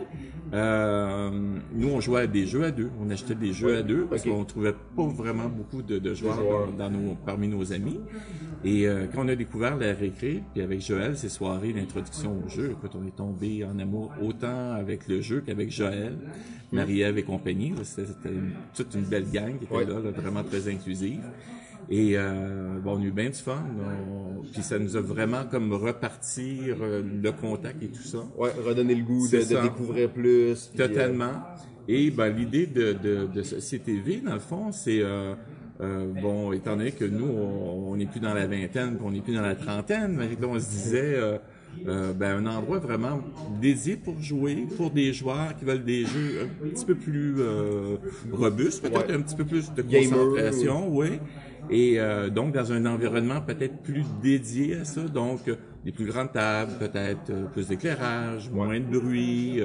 euh, 0.53 1.29
nous, 1.75 1.89
on 1.89 1.99
jouait 1.99 2.21
à 2.21 2.27
des 2.27 2.45
jeux 2.47 2.63
à 2.63 2.71
deux. 2.71 2.89
On 3.01 3.09
achetait 3.09 3.35
des 3.35 3.51
jeux 3.51 3.67
Ouais, 3.71 3.77
à 3.77 3.83
deux, 3.83 4.05
parce 4.05 4.25
ok. 4.25 4.31
qu'on 4.31 4.45
trouvait 4.45 4.73
pas 4.95 5.05
vraiment 5.05 5.49
beaucoup 5.49 5.81
de, 5.81 5.99
de 5.99 6.13
joueurs, 6.13 6.35
joueurs. 6.35 6.71
Dans, 6.71 6.89
dans 6.89 6.97
nos, 6.97 7.15
parmi 7.25 7.47
nos 7.49 7.73
amis. 7.73 7.99
Et 8.65 8.87
quand 9.13 9.25
on 9.25 9.27
a 9.27 9.35
découvert 9.35 9.75
la 9.75 9.93
récré, 9.93 10.41
puis 10.53 10.61
avec 10.63 10.79
Joël, 10.79 11.17
ces 11.17 11.27
soirées 11.27 11.73
d'introduction 11.73 12.41
au 12.45 12.47
jeu, 12.49 12.71
écoute, 12.71 12.91
on 12.95 13.05
est 13.05 13.15
tombé 13.15 13.65
en 13.65 13.77
amour 13.77 14.11
autant 14.21 14.71
avec 14.71 15.07
le 15.09 15.19
jeu 15.19 15.43
qu'avec 15.45 15.69
Joël, 15.69 16.13
Marie-Ève 16.71 17.17
et 17.17 17.23
compagnie. 17.37 17.73
C'était 17.83 18.07
toute 18.75 18.93
une 18.95 19.05
belle 19.05 19.29
gang 19.31 19.57
qui 19.57 19.65
était 19.65 19.75
Ouais. 19.75 19.85
là, 19.85 19.99
là, 19.99 20.11
vraiment 20.11 20.43
très 20.43 20.67
inclusive. 20.69 21.21
Et 21.89 22.13
euh, 22.17 22.79
bon, 22.83 22.97
on 22.97 23.01
a 23.01 23.05
eu 23.05 23.11
bien 23.11 23.29
du 23.29 23.35
fun. 23.35 23.61
On- 23.79 24.41
Puis 24.53 24.61
ça 24.63 24.79
nous 24.79 24.95
a 24.95 25.01
vraiment 25.01 25.43
comme 25.49 25.73
repartir 25.73 26.77
euh, 26.81 27.01
le 27.23 27.31
contact 27.31 27.81
et 27.83 27.87
tout 27.87 28.01
ça. 28.03 28.19
Ouais, 28.37 28.51
redonner 28.65 28.95
le 28.95 29.03
goût 29.03 29.27
de, 29.27 29.61
découvrir 29.63 30.09
plus. 30.09 30.71
euh, 30.79 30.87
Totalement. 30.87 31.33
Et 31.87 32.11
ben 32.11 32.29
l'idée 32.29 32.67
de, 32.67 32.93
de, 32.93 33.27
de 33.27 33.41
Société 33.43 33.99
V, 33.99 34.21
dans 34.25 34.33
le 34.35 34.39
fond, 34.39 34.71
c'est 34.71 35.01
euh, 35.01 35.35
euh, 35.81 36.05
bon, 36.21 36.53
étant 36.53 36.77
donné 36.77 36.91
que 36.93 37.03
nous, 37.03 37.25
on 37.27 37.95
n'est 37.97 38.05
plus 38.05 38.21
dans 38.21 38.33
la 38.33 38.47
vingtaine, 38.47 38.95
puis 38.95 39.05
on 39.05 39.11
n'est 39.11 39.19
plus 39.21 39.33
dans 39.35 39.41
la 39.41 39.55
trentaine, 39.55 40.15
mais 40.17 40.27
là, 40.29 40.47
on 40.47 40.57
se 40.59 40.69
disait 40.69 41.15
euh, 41.15 41.37
euh, 41.87 42.13
ben, 42.13 42.45
un 42.45 42.57
endroit 42.57 42.79
vraiment 42.79 43.21
dédié 43.61 43.97
pour 43.97 44.19
jouer, 44.21 44.67
pour 44.77 44.91
des 44.91 45.13
joueurs 45.13 45.55
qui 45.55 45.65
veulent 45.65 45.83
des 45.83 46.05
jeux 46.05 46.41
un 46.43 46.69
petit 46.69 46.85
peu 46.85 46.95
plus 46.95 47.35
euh, 47.39 47.97
robustes, 48.31 48.81
peut-être 48.81 49.09
Ouais. 49.09 49.15
un 49.15 49.21
petit 49.21 49.35
peu 49.35 49.45
plus 49.45 49.73
de 49.73 49.81
Gamer, 49.81 50.29
concentration, 50.29 50.87
oui. 50.95 51.19
Et 51.69 51.99
euh, 51.99 52.29
donc 52.29 52.53
dans 52.53 52.71
un 52.73 52.85
environnement 52.85 53.41
peut-être 53.41 53.81
plus 53.81 54.05
dédié 54.21 54.75
à 54.77 54.85
ça, 54.85 55.07
donc 55.07 55.47
euh, 55.47 55.55
des 55.85 55.91
plus 55.91 56.05
grandes 56.05 56.31
tables, 56.31 56.77
peut-être 56.77 57.29
euh, 57.29 57.45
plus 57.47 57.67
d'éclairage, 57.67 58.49
moins 58.51 58.79
de 58.79 58.85
bruit. 58.85 59.61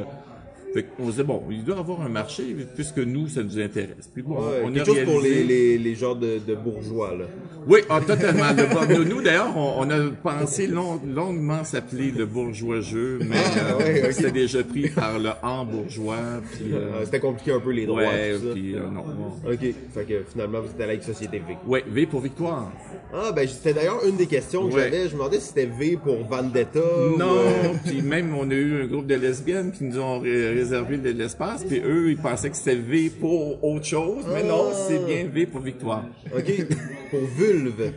Fait 0.82 1.04
se 1.04 1.10
disait, 1.10 1.24
bon, 1.24 1.42
il 1.50 1.64
doit 1.64 1.78
avoir 1.78 2.02
un 2.02 2.08
marché, 2.08 2.42
puisque 2.74 2.98
nous, 2.98 3.28
ça 3.28 3.42
nous 3.42 3.58
intéresse. 3.58 4.08
Puis 4.12 4.22
bon, 4.22 4.36
Ouais, 4.36 4.62
on 4.64 4.68
a 4.68 4.72
quelque 4.72 4.86
chose 4.86 5.04
pour 5.04 5.20
les, 5.20 5.44
les, 5.44 5.78
les 5.78 5.94
genres 5.94 6.16
de, 6.16 6.38
de 6.46 6.54
bourgeois, 6.54 7.14
là. 7.18 7.24
Oui, 7.66 7.80
ah, 7.90 8.00
totalement. 8.00 8.44
Le- 8.88 9.04
nous, 9.04 9.20
d'ailleurs, 9.20 9.54
on, 9.56 9.74
on 9.86 9.90
a 9.90 10.10
pensé 10.22 10.66
long- 10.66 11.00
longuement 11.06 11.64
s'appeler 11.64 12.10
le 12.16 12.24
bourgeois 12.24 12.80
jeu, 12.80 13.18
mais 13.28 13.36
Ah, 13.36 13.58
euh, 13.72 13.78
ouais, 13.78 14.04
ok. 14.06 14.12
c'était 14.12 14.30
déjà 14.30 14.62
pris 14.64 14.88
par 14.88 15.18
le 15.18 15.30
en 15.42 15.64
bourgeois. 15.64 16.16
Puis, 16.52 16.72
euh, 16.72 16.76
Euh, 16.78 17.04
C'était 17.04 17.20
compliqué 17.20 17.52
un 17.52 17.60
peu 17.60 17.70
les 17.72 17.84
droits, 17.86 18.02
ouais, 18.02 18.34
tout 18.38 18.46
ça. 18.48 18.52
puis 18.54 18.74
euh, 18.74 18.80
non. 18.90 19.02
bon. 19.02 19.50
Ok, 19.52 19.58
fait 19.60 20.04
que 20.08 20.22
finalement, 20.30 20.60
vous 20.60 20.68
êtes 20.68 20.80
allé 20.80 20.92
avec 20.92 21.02
Société 21.02 21.38
V. 21.38 21.56
Ouais, 21.66 21.84
V 21.86 22.06
pour 22.06 22.20
victoire. 22.20 22.72
Ah, 23.12 23.32
ben 23.32 23.46
c'était 23.48 23.74
d'ailleurs 23.74 24.00
une 24.08 24.16
des 24.16 24.26
questions 24.26 24.68
que 24.68 24.74
j'avais. 24.78 25.02
Je 25.04 25.08
me 25.08 25.12
demandais 25.18 25.40
si 25.40 25.48
c'était 25.48 25.66
V 25.66 25.98
pour 26.02 26.24
Vendetta. 26.26 26.80
Non, 27.18 27.74
puis 27.84 28.00
même 28.02 28.34
on 28.38 28.50
a 28.50 28.54
eu 28.54 28.82
un 28.82 28.86
groupe 28.86 29.06
de 29.06 29.14
lesbiennes 29.14 29.72
qui 29.72 29.84
nous 29.84 29.98
ont 29.98 30.20
ré- 30.20 30.54
réservé 30.68 30.98
de 30.98 31.10
l'espace, 31.10 31.64
puis 31.64 31.80
eux 31.84 32.10
ils 32.10 32.18
pensaient 32.18 32.50
que 32.50 32.56
c'était 32.56 32.76
V 32.76 33.10
pour 33.10 33.62
autre 33.64 33.86
chose, 33.86 34.24
mais 34.32 34.42
non, 34.42 34.70
c'est 34.86 35.04
bien 35.04 35.24
V 35.24 35.46
pour 35.46 35.60
victoire. 35.60 36.04
Ok, 36.36 36.66
pour 37.10 37.20
Vulve. 37.36 37.92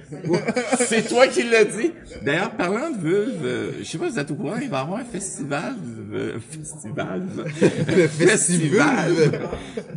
C'est 0.78 1.08
toi 1.08 1.28
qui 1.28 1.44
l'as 1.44 1.66
dit. 1.66 1.92
D'ailleurs, 2.24 2.52
parlant 2.52 2.90
de 2.92 2.98
vulve, 2.98 3.46
euh, 3.46 3.72
je 3.80 3.84
sais 3.86 3.98
pas 3.98 4.08
si 4.08 4.14
vous 4.14 4.20
êtes 4.20 4.32
au 4.32 4.36
courant, 4.36 4.56
il 4.62 4.70
va 4.70 4.80
y 4.80 4.82
avoir 4.82 5.00
un 5.00 5.06
festival, 5.06 5.76
euh, 6.14 6.38
festival, 6.52 7.24
Le 7.88 8.08
Festivulve. 8.08 9.32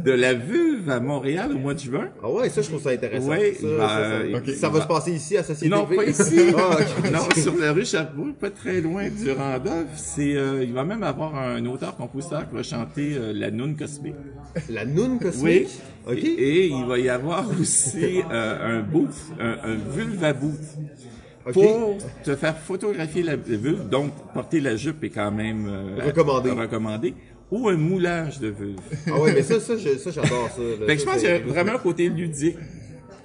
de 0.05 0.13
la 0.13 0.35
vulve 0.35 0.89
à 0.91 1.01
Montréal 1.01 1.51
au 1.55 1.59
mois 1.59 1.75
de 1.75 1.81
juin. 1.81 2.09
Ah 2.23 2.31
ouais, 2.31 2.49
ça 2.49 2.63
je 2.63 2.69
trouve 2.69 2.83
ça 2.83 2.91
intéressant. 2.91 3.29
Ouais, 3.29 3.55
ça, 3.61 3.67
ça, 3.69 3.89
ça- 3.89 4.37
ok. 4.39 4.51
ça 4.51 4.69
va 4.69 4.81
se 4.83 4.87
passer 4.87 5.13
ici 5.13 5.37
à 5.37 5.43
Société 5.43 5.69
Non, 5.69 5.87
pas 5.87 6.05
ici. 6.05 6.39
ah. 6.57 6.79
Non, 7.13 7.43
sur 7.43 7.57
la 7.57 7.73
rue 7.73 7.85
Sherbrooke, 7.85 8.37
pas 8.39 8.51
très 8.51 8.81
loin 8.81 9.09
du 9.09 9.31
Randolph. 9.33 9.89
C'est, 9.97 10.37
euh, 10.37 10.63
il 10.65 10.73
va 10.73 10.85
même 10.85 11.03
avoir 11.03 11.35
un 11.37 11.65
auteur-compositeur 11.67 12.49
qui 12.49 12.55
va 12.57 12.63
chanter 12.63 13.15
euh, 13.17 13.33
la 13.35 13.51
Noune 13.51 13.77
cosmique. 13.77 14.15
La 14.71 14.85
noune 14.85 15.13
Oui. 15.13 15.19
cosmique? 15.21 15.69
Ok. 16.07 16.19
Et, 16.19 16.21
et 16.39 16.67
il 16.67 16.85
va 16.85 16.99
y 16.99 17.09
avoir 17.09 17.45
aussi 17.61 18.21
euh, 18.31 18.79
un 18.79 18.83
booth, 19.05 19.41
un, 19.41 19.71
un 19.71 19.75
vulva 19.95 20.33
booth. 20.33 20.61
Pour 21.53 21.99
te 22.25 22.35
faire 22.37 22.57
photographier 22.57 23.23
la 23.23 23.37
vulve, 23.37 23.87
donc 23.91 24.13
porter 24.33 24.61
la 24.61 24.77
jupe 24.77 25.05
est 25.05 25.11
quand 25.11 25.31
même 25.31 25.67
euh, 25.69 26.03
Recommandé. 26.07 26.51
recommandé, 26.51 27.15
ou 27.51 27.69
un 27.69 27.77
moulage 27.77 28.41
de 28.41 28.49
vulve. 28.49 28.79
Ah 29.07 29.21
ouais, 29.21 29.35
mais 29.35 29.43
ça, 29.43 29.61
ça, 29.61 29.75
j'adore 29.77 30.49
ça. 30.57 30.63
là. 30.63 30.87
Fait 30.87 30.95
que 30.97 31.01
je 31.01 31.05
pense 31.05 31.17
qu'il 31.19 31.29
y 31.29 31.33
a 31.33 31.39
vraiment 31.41 31.73
un 31.73 31.79
côté 31.79 32.09
ludique. 32.09 32.57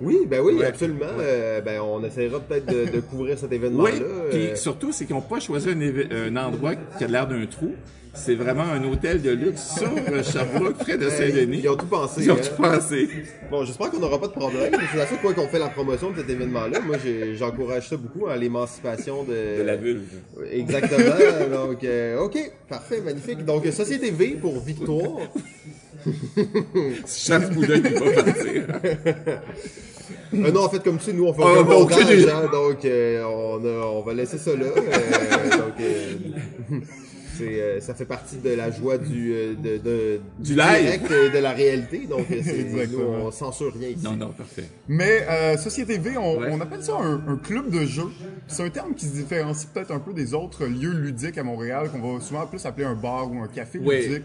Oui, 0.01 0.19
ben 0.27 0.41
oui, 0.41 0.63
absolument. 0.63 1.05
Euh, 1.19 1.61
ben 1.61 1.81
on 1.81 2.03
essaiera 2.03 2.39
peut-être 2.39 2.65
de, 2.65 2.91
de 2.91 2.99
couvrir 3.01 3.37
cet 3.37 3.51
événement-là. 3.51 3.91
Oui, 3.93 4.01
euh, 4.01 4.29
puis 4.29 4.49
surtout, 4.57 4.91
c'est 4.91 5.05
qu'ils 5.05 5.15
n'ont 5.15 5.21
pas 5.21 5.39
choisi 5.39 5.69
un, 5.69 6.15
un 6.15 6.35
endroit 6.37 6.75
qui 6.97 7.03
a 7.03 7.07
l'air 7.07 7.27
d'un 7.27 7.45
trou. 7.45 7.73
C'est 8.11 8.33
vraiment 8.33 8.63
un 8.63 8.83
hôtel 8.85 9.21
de 9.21 9.29
luxe 9.29 9.77
sur 9.77 9.87
euh, 9.87 10.23
Sherbrooke, 10.23 10.77
près 10.79 10.97
de 10.97 11.07
Saint-Denis. 11.09 11.61
Ils 11.63 11.69
ont 11.69 11.75
tout 11.75 11.85
pensé. 11.85 12.23
Ils 12.23 12.31
ont 12.31 12.35
hein. 12.35 12.39
tout 12.43 12.61
pensé. 12.61 13.07
Bon, 13.51 13.63
j'espère 13.63 13.91
qu'on 13.91 13.99
n'aura 13.99 14.19
pas 14.19 14.27
de 14.27 14.33
problème. 14.33 14.73
C'est 14.91 14.97
la 14.97 15.05
seule 15.05 15.19
fois 15.19 15.33
qu'on 15.33 15.47
fait 15.47 15.59
la 15.59 15.69
promotion 15.69 16.09
de 16.09 16.17
cet 16.17 16.29
événement-là. 16.29 16.79
Moi, 16.79 16.97
j'encourage 17.35 17.87
ça 17.87 17.97
beaucoup, 17.97 18.27
hein, 18.27 18.35
l'émancipation 18.35 19.23
de... 19.23 19.59
De 19.59 19.63
la 19.63 19.75
vulve. 19.75 20.09
Exactement. 20.51 21.67
Donc, 21.67 21.83
euh, 21.83 22.19
ok, 22.19 22.37
parfait, 22.67 22.99
magnifique. 22.99 23.45
Donc, 23.45 23.65
Société 23.67 24.09
V 24.09 24.37
pour 24.41 24.59
Victoire. 24.59 25.19
Chaque 27.07 27.53
coup 27.53 27.65
d'œil 27.65 27.81
qui 27.83 27.93
va 27.93 28.23
partir. 28.23 28.63
Euh, 30.33 30.51
non, 30.51 30.63
en 30.65 30.69
fait, 30.69 30.83
comme 30.83 30.97
tu 30.97 31.05
sais, 31.05 31.13
nous, 31.13 31.25
on 31.25 31.33
fait 31.33 31.41
Ah, 31.43 31.61
aucun 31.61 31.63
bon, 31.63 31.87
hein, 31.87 32.49
donc 32.51 32.85
euh, 32.85 33.23
on, 33.25 33.65
a- 33.65 33.85
on 33.87 34.01
va 34.03 34.13
laisser 34.13 34.37
ça 34.37 34.51
là. 34.55 34.65
Euh, 34.65 35.49
donc, 35.57 35.73
euh, 35.81 36.13
c'est, 37.37 37.61
euh, 37.61 37.79
ça 37.79 37.93
fait 37.95 38.05
partie 38.05 38.37
de 38.37 38.49
la 38.51 38.69
joie 38.71 38.97
du, 38.97 39.33
euh, 39.33 39.53
de, 39.55 39.77
de- 39.77 40.19
Du 40.39 40.55
live. 40.55 40.81
direct 40.83 41.11
et 41.11 41.29
de 41.31 41.37
la 41.41 41.51
réalité. 41.51 42.05
Donc, 42.07 42.25
c'est, 42.29 42.87
nous, 42.91 42.99
on 43.01 43.31
censure 43.31 43.73
rien 43.73 43.89
ici. 43.89 44.03
Non, 44.03 44.15
non, 44.15 44.29
parfait. 44.29 44.65
Mais 44.87 45.25
euh, 45.29 45.57
Société 45.57 45.97
V, 45.97 46.17
on, 46.17 46.37
Ouais. 46.39 46.47
on 46.51 46.61
appelle 46.61 46.83
ça 46.83 46.93
un, 46.99 47.15
un 47.27 47.37
club 47.37 47.69
de 47.71 47.85
jeu. 47.85 48.03
C'est 48.47 48.63
un 48.63 48.69
terme 48.69 48.93
qui 48.93 49.05
se 49.05 49.13
différencie 49.13 49.67
peut-être 49.73 49.91
un 49.91 49.99
peu 49.99 50.13
des 50.13 50.33
autres 50.33 50.65
lieux 50.65 50.93
ludiques 50.93 51.37
à 51.37 51.43
Montréal, 51.43 51.89
qu'on 51.91 52.17
va 52.17 52.21
souvent 52.21 52.45
plus 52.45 52.63
appeler 52.65 52.85
un 52.85 52.95
bar 52.95 53.31
ou 53.31 53.39
un 53.41 53.47
café 53.47 53.79
Oui. 53.81 53.97
ludique. 54.07 54.23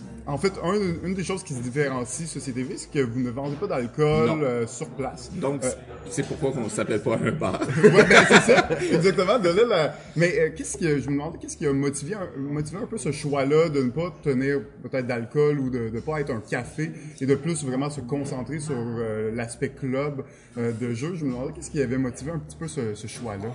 Euh, 0.00 0.30
en 0.30 0.38
fait, 0.38 0.52
un- 0.62 1.06
une 1.08 1.14
des 1.14 1.24
choses 1.24 1.42
qui 1.42 1.54
se 1.54 1.60
différencie 1.62 2.28
Société 2.28 2.62
V, 2.62 2.74
c'est 2.76 2.90
que 2.90 3.00
vous 3.00 3.20
ne 3.20 3.30
vendez 3.30 3.56
pas 3.56 3.66
d'alcool 3.66 4.42
euh, 4.42 4.66
sur 4.66 4.88
place. 4.90 5.30
Donc, 5.34 5.62
c'est 6.08 6.26
pourquoi 6.26 6.52
qu'on 6.52 6.64
ne 6.64 6.68
s'appelle 6.68 7.02
pas 7.02 7.16
un 7.16 7.32
bar. 7.32 7.60
Ouais, 7.82 8.04
ben, 8.08 8.24
c'est 8.28 8.52
ça, 8.52 8.68
exactement. 8.92 9.38
De 9.38 9.48
là, 9.48 9.62
la- 9.68 9.94
Mais 10.16 10.32
euh, 10.38 10.50
qu'est-ce 10.54 10.76
qui, 10.76 10.86
a- 10.86 10.98
je 10.98 11.06
me 11.08 11.12
demandais 11.12 11.38
qu'est-ce 11.38 11.56
qui 11.56 11.66
a 11.66 11.72
motivé 11.72 12.14
un, 12.14 12.28
motivé 12.38 12.78
un 12.82 12.86
peu 12.86 12.98
ce 12.98 13.10
choix-là 13.12 13.68
de 13.70 13.82
ne 13.82 13.90
pas 13.90 14.14
tenir 14.22 14.60
peut-être 14.82 15.06
d'alcool 15.06 15.58
ou 15.58 15.70
de 15.70 15.90
ne 15.92 16.00
pas 16.00 16.20
être 16.20 16.30
un 16.30 16.40
café 16.40 16.92
et 17.20 17.26
de 17.26 17.34
plus 17.34 17.64
vraiment 17.64 17.90
se 17.90 18.00
concentrer 18.00 18.60
sur 18.60 18.76
euh, 18.76 19.34
l'aspect 19.34 19.70
club 19.70 20.22
euh, 20.58 20.72
de 20.72 20.92
jeu? 20.94 21.14
Je 21.16 21.24
me 21.24 21.30
demandais 21.32 21.52
qu'est-ce 21.54 21.70
qui 21.70 21.80
avait 21.82 21.98
motivé 21.98 22.30
un 22.30 22.38
petit 22.38 22.56
peu 22.56 22.68
ce, 22.68 22.94
ce 22.94 23.06
choix-là. 23.06 23.48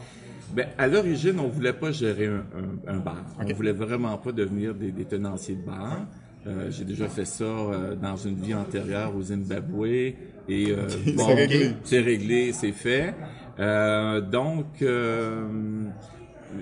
Ben, 0.53 0.67
à 0.77 0.87
l'origine, 0.87 1.39
on 1.39 1.47
voulait 1.47 1.73
pas 1.73 1.91
gérer 1.91 2.27
un, 2.27 2.43
un- 2.87 2.95
un 2.95 2.97
bar. 2.97 3.23
Ok. 3.39 3.47
On 3.49 3.53
voulait 3.53 3.71
vraiment 3.73 4.17
pas 4.17 4.31
devenir 4.31 4.73
des, 4.75 4.91
des 4.91 5.05
tenanciers 5.05 5.55
de 5.55 5.61
bar. 5.65 6.05
Euh, 6.47 6.69
J'ai 6.69 6.85
déjà 6.85 7.07
fait 7.07 7.25
ça 7.25 7.43
euh, 7.43 7.95
dans 7.95 8.15
une 8.17 8.35
vie 8.35 8.53
antérieure 8.53 9.15
au 9.15 9.21
Zimbabwe 9.21 9.85
et 9.87 10.15
euh, 10.49 10.87
bon, 11.15 11.35
C'est 11.83 12.01
réglé. 12.01 12.53
c'est 12.53 12.71
fait. 12.71 13.15
Euh, 13.59 14.21
donc, 14.21 14.65
euh, 14.81 15.43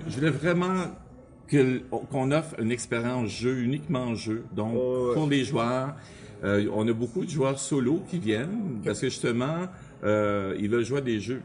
je 0.08 0.14
voulais 0.16 0.30
vraiment 0.30 0.86
qu'on 2.10 2.32
offre 2.32 2.54
une 2.60 2.72
expérience 2.72 3.28
jeu 3.30 3.58
uniquement 3.58 4.14
jeu. 4.14 4.44
Donc, 4.56 4.72
Oh, 4.76 5.08
ouais. 5.08 5.14
pour 5.14 5.28
les 5.28 5.44
joueurs, 5.44 5.94
euh, 6.44 6.66
on 6.74 6.88
a 6.88 6.92
beaucoup 6.92 7.24
de 7.24 7.30
joueurs 7.30 7.58
solo 7.58 8.02
qui 8.08 8.18
viennent 8.18 8.80
parce 8.84 9.00
que 9.00 9.08
justement, 9.08 9.66
euh, 10.02 10.56
ils 10.58 10.68
veulent 10.70 10.84
jouer 10.84 10.98
à 10.98 11.02
des 11.02 11.20
jeux 11.20 11.42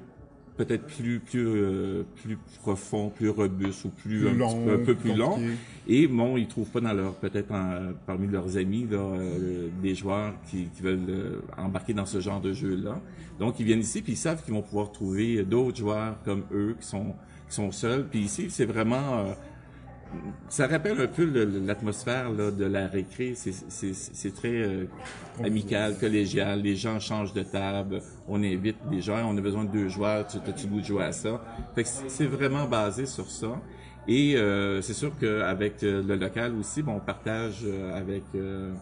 peut-être 0.59 0.85
plus 0.85 1.19
plus 1.19 1.47
euh, 1.47 2.03
plus 2.21 2.37
profond, 2.59 3.09
plus 3.09 3.29
robuste 3.29 3.85
ou 3.85 3.89
plus, 3.89 4.19
Plus 4.19 4.27
un, 4.29 4.33
long, 4.33 4.65
peu, 4.65 4.73
un 4.73 4.77
peu 4.77 4.83
plus 4.95 4.95
plus 5.11 5.15
long. 5.15 5.29
compliqué. 5.31 5.53
Et 5.87 6.07
bon, 6.07 6.35
ils 6.37 6.47
trouvent 6.47 6.69
pas 6.69 6.81
dans 6.81 6.93
leur 6.93 7.13
peut-être 7.15 7.47
parmi 8.05 8.27
leurs 8.27 8.57
amis 8.57 8.85
là, 8.91 8.97
euh, 8.97 9.69
des 9.81 9.95
joueurs 9.95 10.33
qui, 10.49 10.65
qui 10.75 10.81
veulent 10.81 10.99
euh, 11.09 11.39
embarquer 11.57 11.93
dans 11.93 12.05
ce 12.05 12.19
genre 12.19 12.41
de 12.41 12.51
jeu 12.53 12.75
là. 12.75 12.99
Donc 13.39 13.59
ils 13.59 13.65
viennent 13.65 13.79
ici 13.79 14.01
puis 14.01 14.13
ils 14.13 14.17
savent 14.17 14.43
qu'ils 14.43 14.53
vont 14.53 14.61
pouvoir 14.61 14.91
trouver 14.91 15.43
d'autres 15.43 15.77
joueurs 15.77 16.15
comme 16.25 16.43
eux 16.53 16.75
qui 16.79 16.85
sont 16.87 17.15
qui 17.47 17.55
sont 17.55 17.71
seuls. 17.71 18.05
Puis 18.11 18.19
ici 18.19 18.47
c'est 18.49 18.65
vraiment 18.65 19.19
euh, 19.19 19.33
ça 20.47 20.67
rappelle 20.67 20.99
un 20.99 21.07
peu 21.07 21.25
l'atmosphère 21.65 22.31
là, 22.31 22.51
de 22.51 22.65
la 22.65 22.87
récré. 22.87 23.33
C'est- 23.35 24.33
très 24.35 24.49
euh, 24.61 24.85
amical, 25.43 25.97
collégial. 25.97 26.61
Les 26.61 26.75
gens 26.75 26.99
changent 26.99 27.33
de 27.33 27.43
table. 27.43 28.01
On 28.27 28.41
invite 28.43 28.77
des 28.89 29.01
gens. 29.01 29.17
On 29.29 29.37
a 29.37 29.41
besoin 29.41 29.65
de 29.65 29.71
deux 29.71 29.87
joueurs. 29.89 30.25
Tu 30.27 30.37
as-tu 30.37 30.67
goût 30.67 30.79
de 30.81 30.85
jouer 30.85 31.03
à 31.05 31.11
ça? 31.11 31.41
Fait 31.75 31.83
que 31.83 31.89
c'est 32.07 32.25
vraiment 32.27 32.65
basé 32.67 33.05
sur 33.05 33.29
ça. 33.29 33.59
Et 34.07 34.35
euh, 34.37 34.81
c'est 34.81 34.93
sûr 34.93 35.11
qu'avec 35.19 35.83
euh, 35.83 36.01
le 36.01 36.15
local 36.15 36.53
aussi, 36.55 36.81
bon, 36.81 36.93
on 36.95 36.99
partage 36.99 37.59
euh, 37.63 37.95
avec 37.95 38.23
euh, 38.33 38.73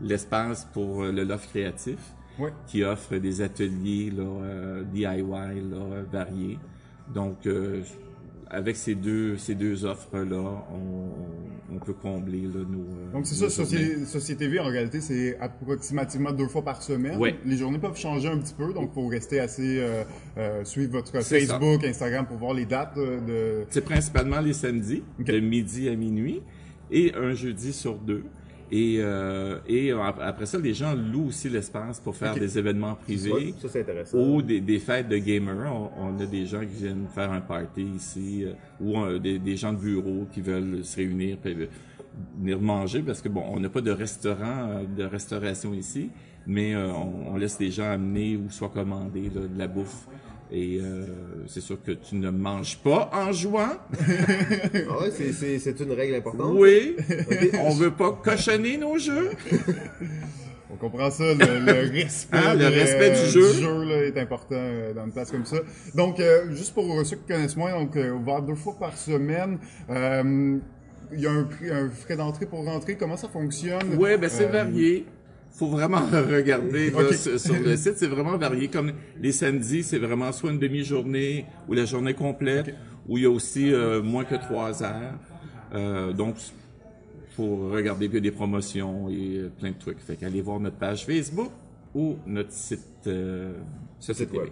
l'espace 0.00 0.66
pour 0.72 1.04
euh, 1.04 1.12
le 1.12 1.24
loft 1.24 1.48
créatif 1.50 1.98
Ouais. 2.36 2.52
qui 2.66 2.82
offre 2.82 3.14
des 3.18 3.42
ateliers 3.42 4.10
là, 4.10 4.24
euh, 4.24 4.82
DIY 4.92 5.04
là, 5.70 6.02
variés. 6.10 6.58
Donc, 7.14 7.46
euh, 7.46 7.80
avec 8.54 8.76
ces 8.76 8.94
deux, 8.94 9.36
ces 9.36 9.54
deux 9.54 9.84
offres-là, 9.84 10.64
on, 10.72 11.74
on 11.74 11.78
peut 11.78 11.92
combler 11.92 12.42
là, 12.42 12.60
nos. 12.68 12.78
euh, 12.78 13.12
Donc 13.12 13.26
c'est 13.26 13.34
ça. 13.34 13.50
Société, 13.50 14.04
Société 14.06 14.48
V, 14.48 14.60
en 14.60 14.66
réalité, 14.66 15.00
c'est 15.00 15.38
approximativement 15.40 16.32
deux 16.32 16.46
fois 16.46 16.62
par 16.62 16.82
semaine. 16.82 17.18
Ouais. 17.18 17.36
Les 17.44 17.56
journées 17.56 17.78
peuvent 17.78 17.98
changer 17.98 18.28
un 18.28 18.38
petit 18.38 18.54
peu, 18.54 18.72
donc 18.72 18.92
faut 18.94 19.06
rester 19.06 19.40
assez... 19.40 19.80
Euh, 19.80 20.04
euh, 20.36 20.64
suivre 20.64 20.92
votre 20.92 21.22
Facebook, 21.22 21.84
Instagram 21.84 22.26
pour 22.26 22.38
voir 22.38 22.54
les 22.54 22.66
dates 22.66 22.96
de... 22.96 23.64
C'est 23.70 23.84
principalement 23.84 24.40
les 24.40 24.52
samedis, 24.52 25.02
de 25.18 25.40
midi 25.40 25.88
à 25.88 25.96
minuit, 25.96 26.42
et 26.90 27.12
un 27.14 27.34
jeudi 27.34 27.72
sur 27.72 27.96
deux. 27.96 28.24
Et, 28.76 28.96
euh, 28.98 29.58
et 29.68 29.92
ap- 29.92 30.18
après 30.20 30.46
ça, 30.46 30.58
les 30.58 30.74
gens 30.74 30.94
louent 30.94 31.28
aussi 31.28 31.48
l'espace 31.48 32.00
pour 32.00 32.16
faire 32.16 32.34
des 32.40 32.58
événements 32.58 32.96
privés 32.96 33.30
ça, 34.04 34.16
ou 34.18 34.42
des, 34.42 34.60
des 34.60 34.80
fêtes 34.80 35.08
de 35.08 35.18
gamers. 35.18 35.72
On, 35.72 35.90
on 36.16 36.20
a 36.20 36.26
des 36.26 36.44
gens 36.44 36.60
qui 36.60 36.82
viennent 36.82 37.06
faire 37.14 37.30
un 37.30 37.40
party 37.40 37.82
ici, 37.94 38.44
euh, 38.44 38.52
ou 38.80 38.98
euh, 38.98 39.18
des, 39.20 39.38
des 39.38 39.56
gens 39.56 39.72
de 39.72 39.78
bureau 39.78 40.26
qui 40.32 40.40
veulent 40.40 40.84
se 40.84 40.96
réunir, 40.96 41.36
puis 41.40 41.54
euh, 41.54 41.66
venir 42.40 42.60
manger, 42.60 43.02
parce 43.02 43.20
que 43.22 43.28
bon, 43.28 43.44
on 43.48 43.60
n'a 43.60 43.68
pas 43.68 43.80
de 43.80 43.92
restaurant, 43.92 44.68
euh, 44.70 44.82
de 44.96 45.04
restauration 45.04 45.72
ici, 45.74 46.10
mais 46.46 46.74
euh, 46.74 46.88
on, 46.92 47.32
on 47.34 47.36
laisse 47.36 47.58
les 47.60 47.70
gens 47.70 47.90
amener 47.90 48.36
ou 48.36 48.50
soit 48.50 48.70
commander 48.70 49.30
là, 49.34 49.42
de 49.42 49.58
la 49.58 49.68
bouffe. 49.68 50.08
Et 50.56 50.78
euh, 50.80 51.04
c'est 51.48 51.60
sûr 51.60 51.78
que 51.82 51.90
tu 51.90 52.14
ne 52.14 52.30
manges 52.30 52.78
pas 52.78 53.10
en 53.12 53.32
jouant. 53.32 53.72
Ah 54.88 55.02
ouais, 55.02 55.10
c'est, 55.58 55.80
une 55.80 55.92
règle 55.92 56.14
importante. 56.14 56.52
Oui, 56.54 56.94
on 57.60 57.70
veut 57.74 57.90
pas 57.90 58.12
cochonner 58.22 58.76
nos 58.76 58.96
jeux. 58.98 59.30
On 60.72 60.76
comprend 60.76 61.10
ça, 61.10 61.24
le, 61.34 61.60
le 61.60 61.90
respect, 61.92 62.36
Ah, 62.36 62.54
le 62.54 62.66
respect 62.66 63.10
du 63.10 63.30
jeu. 63.30 63.84
là, 63.84 64.02
est 64.06 64.18
important 64.18 64.56
euh, 64.56 64.92
dans 64.92 65.04
une 65.04 65.12
place 65.12 65.30
comme 65.30 65.44
ça. 65.44 65.58
Donc, 65.94 66.18
euh, 66.18 66.50
juste 66.52 66.74
pour 66.74 66.84
ceux 67.06 67.16
qui 67.16 67.32
connaissent 67.32 67.56
moins, 67.56 67.72
donc 67.78 67.96
euh, 67.96 68.10
ouvert 68.12 68.42
deux 68.42 68.56
fois 68.56 68.74
par 68.78 68.96
semaine. 68.96 69.58
euh, 69.90 70.58
il 71.12 71.20
y 71.20 71.26
a 71.26 71.30
un, 71.30 71.44
prix- 71.44 71.70
un 71.70 71.88
frais 71.90 72.16
d'entrée 72.16 72.46
pour 72.46 72.64
rentrer. 72.64 72.96
Comment 72.96 73.16
ça 73.16 73.28
fonctionne? 73.28 73.94
Ouais, 73.98 74.16
ben 74.18 74.28
c'est 74.28 74.46
Euh, 74.48 74.52
varié. 74.52 75.06
Faut 75.54 75.68
vraiment 75.68 76.00
regarder 76.12 76.90
là, 76.90 77.12
sur, 77.12 77.54
le 77.54 77.76
site, 77.76 77.94
c'est 77.96 78.06
vraiment 78.08 78.36
varié. 78.36 78.68
Comme 78.68 78.92
les 79.20 79.32
samedis, 79.32 79.84
c'est 79.84 79.98
vraiment 79.98 80.32
soit 80.32 80.50
une 80.50 80.58
demi-journée 80.58 81.46
ou 81.68 81.74
la 81.74 81.84
journée 81.84 82.14
complète, 82.14 82.74
où 83.08 83.18
il 83.18 83.24
y 83.24 83.26
a 83.26 83.30
aussi 83.30 83.72
euh, 83.72 84.02
moins 84.02 84.24
que 84.24 84.34
trois 84.34 84.82
heures. 84.82 85.18
Euh, 85.74 86.12
donc, 86.12 86.36
faut 87.36 87.68
regarder 87.70 88.08
puis 88.08 88.18
il 88.18 88.24
y 88.24 88.28
a 88.28 88.30
des 88.30 88.36
promotions 88.36 89.08
et 89.08 89.36
euh, 89.38 89.52
plein 89.60 89.70
de 89.70 89.78
trucs. 89.78 90.00
Fait 90.00 90.16
qu'allez 90.16 90.40
voir 90.40 90.60
notre 90.60 90.76
page 90.76 91.04
Facebook 91.06 91.50
ou 91.94 92.16
notre 92.26 92.52
site 92.52 93.08
Société 94.00 94.36
web. 94.36 94.50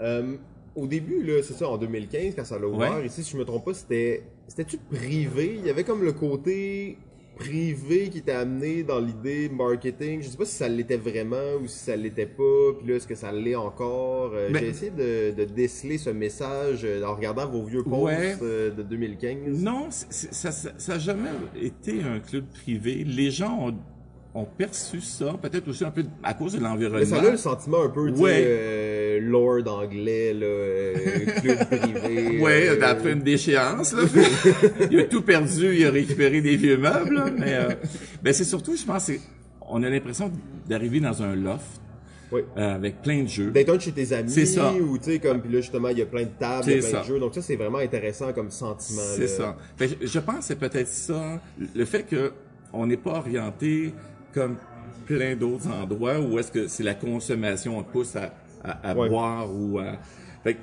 Euh, 0.00 0.36
au 0.76 0.86
début, 0.86 1.22
là, 1.22 1.42
c'est 1.42 1.54
ça, 1.54 1.68
en 1.68 1.76
2015, 1.76 2.34
quand 2.36 2.44
ça 2.44 2.58
l'a 2.58 2.66
ouvert, 2.66 2.96
Ouais. 2.96 3.06
ici, 3.06 3.22
si 3.24 3.32
je 3.32 3.36
me 3.36 3.44
trompe 3.44 3.64
pas, 3.64 3.74
c'était. 3.74 4.22
C'était-tu 4.46 4.78
privé? 4.78 5.56
Il 5.58 5.66
y 5.66 5.70
avait 5.70 5.84
comme 5.84 6.02
le 6.02 6.12
côté 6.12 6.98
privé 7.40 8.10
qui 8.10 8.18
était 8.18 8.32
amené 8.32 8.82
dans 8.82 9.00
l'idée 9.00 9.48
marketing? 9.48 10.20
Je 10.22 10.28
sais 10.28 10.36
pas 10.36 10.44
si 10.44 10.54
ça 10.54 10.68
l'était 10.68 10.96
vraiment 10.98 11.54
ou 11.62 11.66
si 11.66 11.78
ça 11.78 11.96
l'était 11.96 12.26
pas. 12.26 12.72
Puis 12.78 12.88
là, 12.88 12.96
est-ce 12.96 13.06
que 13.06 13.14
ça 13.14 13.32
l'est 13.32 13.54
encore? 13.54 14.32
Euh, 14.34 14.50
Ben- 14.52 14.60
J'ai 14.60 14.68
essayé 14.68 14.90
de, 14.90 15.34
de 15.34 15.44
déceler 15.44 15.96
ce 15.98 16.10
message 16.10 16.82
euh, 16.84 17.02
en 17.04 17.14
regardant 17.14 17.48
vos 17.48 17.62
vieux 17.64 17.82
posts 17.82 17.94
Ouais. 18.04 18.36
euh, 18.42 18.70
de 18.70 18.82
2015. 18.82 19.62
Non, 19.62 19.86
ça 19.90 20.52
ça- 20.52 20.72
ça 20.76 20.92
a 20.94 20.98
jamais 20.98 21.30
été 21.60 22.02
un 22.02 22.20
club 22.20 22.44
privé. 22.46 23.04
Les 23.04 23.30
gens 23.30 23.68
ont, 23.68 23.74
ont 24.32 24.44
perçu 24.44 25.00
ça, 25.00 25.34
peut-être 25.42 25.66
aussi 25.68 25.84
un 25.84 25.90
peu 25.90 26.04
à 26.22 26.34
cause 26.34 26.52
de 26.52 26.58
Mais 26.58 26.68
l'environnement. 26.68 27.04
ça 27.04 27.16
a 27.20 27.30
le 27.32 27.36
sentiment 27.36 27.82
un 27.82 27.88
peu, 27.88 28.12
tu 28.12 28.20
Ouais. 28.20 28.44
euh, 28.46 29.20
lord 29.20 29.66
anglais, 29.66 30.32
là, 30.32 30.46
euh, 30.46 30.94
club 31.42 31.66
privé. 31.68 32.40
Ouais, 32.40 32.68
euh, 32.68 32.80
après 32.82 33.12
une 33.12 33.22
déchéance, 33.22 33.92
là. 33.92 34.02
il 34.90 35.00
a 35.00 35.04
tout 35.04 35.22
perdu, 35.22 35.74
il 35.76 35.84
a 35.84 35.90
récupéré 35.90 36.40
des 36.40 36.54
vieux 36.56 36.76
meubles, 36.76 37.14
là, 37.14 37.26
mais 37.36 37.54
euh, 37.54 37.68
ben 38.22 38.32
c'est 38.32 38.44
surtout, 38.44 38.76
je 38.76 38.84
pense, 38.84 39.10
on 39.62 39.82
a 39.82 39.90
l'impression 39.90 40.30
d'arriver 40.68 41.00
dans 41.00 41.22
un 41.24 41.34
loft 41.34 41.80
Oui. 42.30 42.42
euh, 42.56 42.74
avec 42.76 43.02
plein 43.02 43.24
de 43.24 43.28
jeux. 43.28 43.50
d'être 43.50 43.70
un 43.74 43.78
chez 43.80 43.90
tes 43.90 44.12
amis 44.12 44.30
C'est 44.30 44.46
ça. 44.46 44.72
ou 44.72 44.96
tu 44.98 45.04
sais 45.10 45.18
comme 45.18 45.40
puis 45.40 45.52
là 45.52 45.60
justement 45.60 45.88
il 45.88 45.98
y 45.98 46.02
a 46.02 46.06
plein 46.06 46.22
de 46.22 46.30
tables, 46.38 46.64
il 46.68 46.74
y 46.74 46.78
a 46.78 46.82
C'est 46.82 46.88
plein 46.90 46.98
ça. 46.98 47.02
de 47.04 47.12
jeux 47.14 47.18
donc 47.18 47.34
ça 47.34 47.42
c'est 47.42 47.56
vraiment 47.56 47.78
intéressant 47.78 48.32
comme 48.32 48.50
sentiment 48.52 49.02
C'est 49.16 49.26
ça. 49.26 49.56
Fait 49.76 49.88
que 49.88 50.06
je 50.06 50.18
pense 50.20 50.36
que 50.38 50.44
c'est 50.44 50.58
peut-être 50.58 50.86
ça, 50.88 51.40
le 51.74 51.84
fait 51.84 52.04
que 52.04 52.32
on 52.72 52.86
n'est 52.86 52.96
pas 52.96 53.14
orienté 53.14 53.92
comme 54.32 54.56
plein 55.06 55.34
d'autres 55.36 55.68
endroits 55.68 56.20
où 56.20 56.38
est-ce 56.38 56.52
que 56.52 56.68
c'est 56.68 56.82
la 56.84 56.94
consommation, 56.94 57.78
on 57.78 57.82
pousse 57.82 58.16
à, 58.16 58.32
à, 58.64 58.90
à 58.90 58.94
Ouais. 58.94 59.08
boire 59.08 59.48
ou 59.52 59.78
à... 59.78 59.92
Fait, 60.44 60.56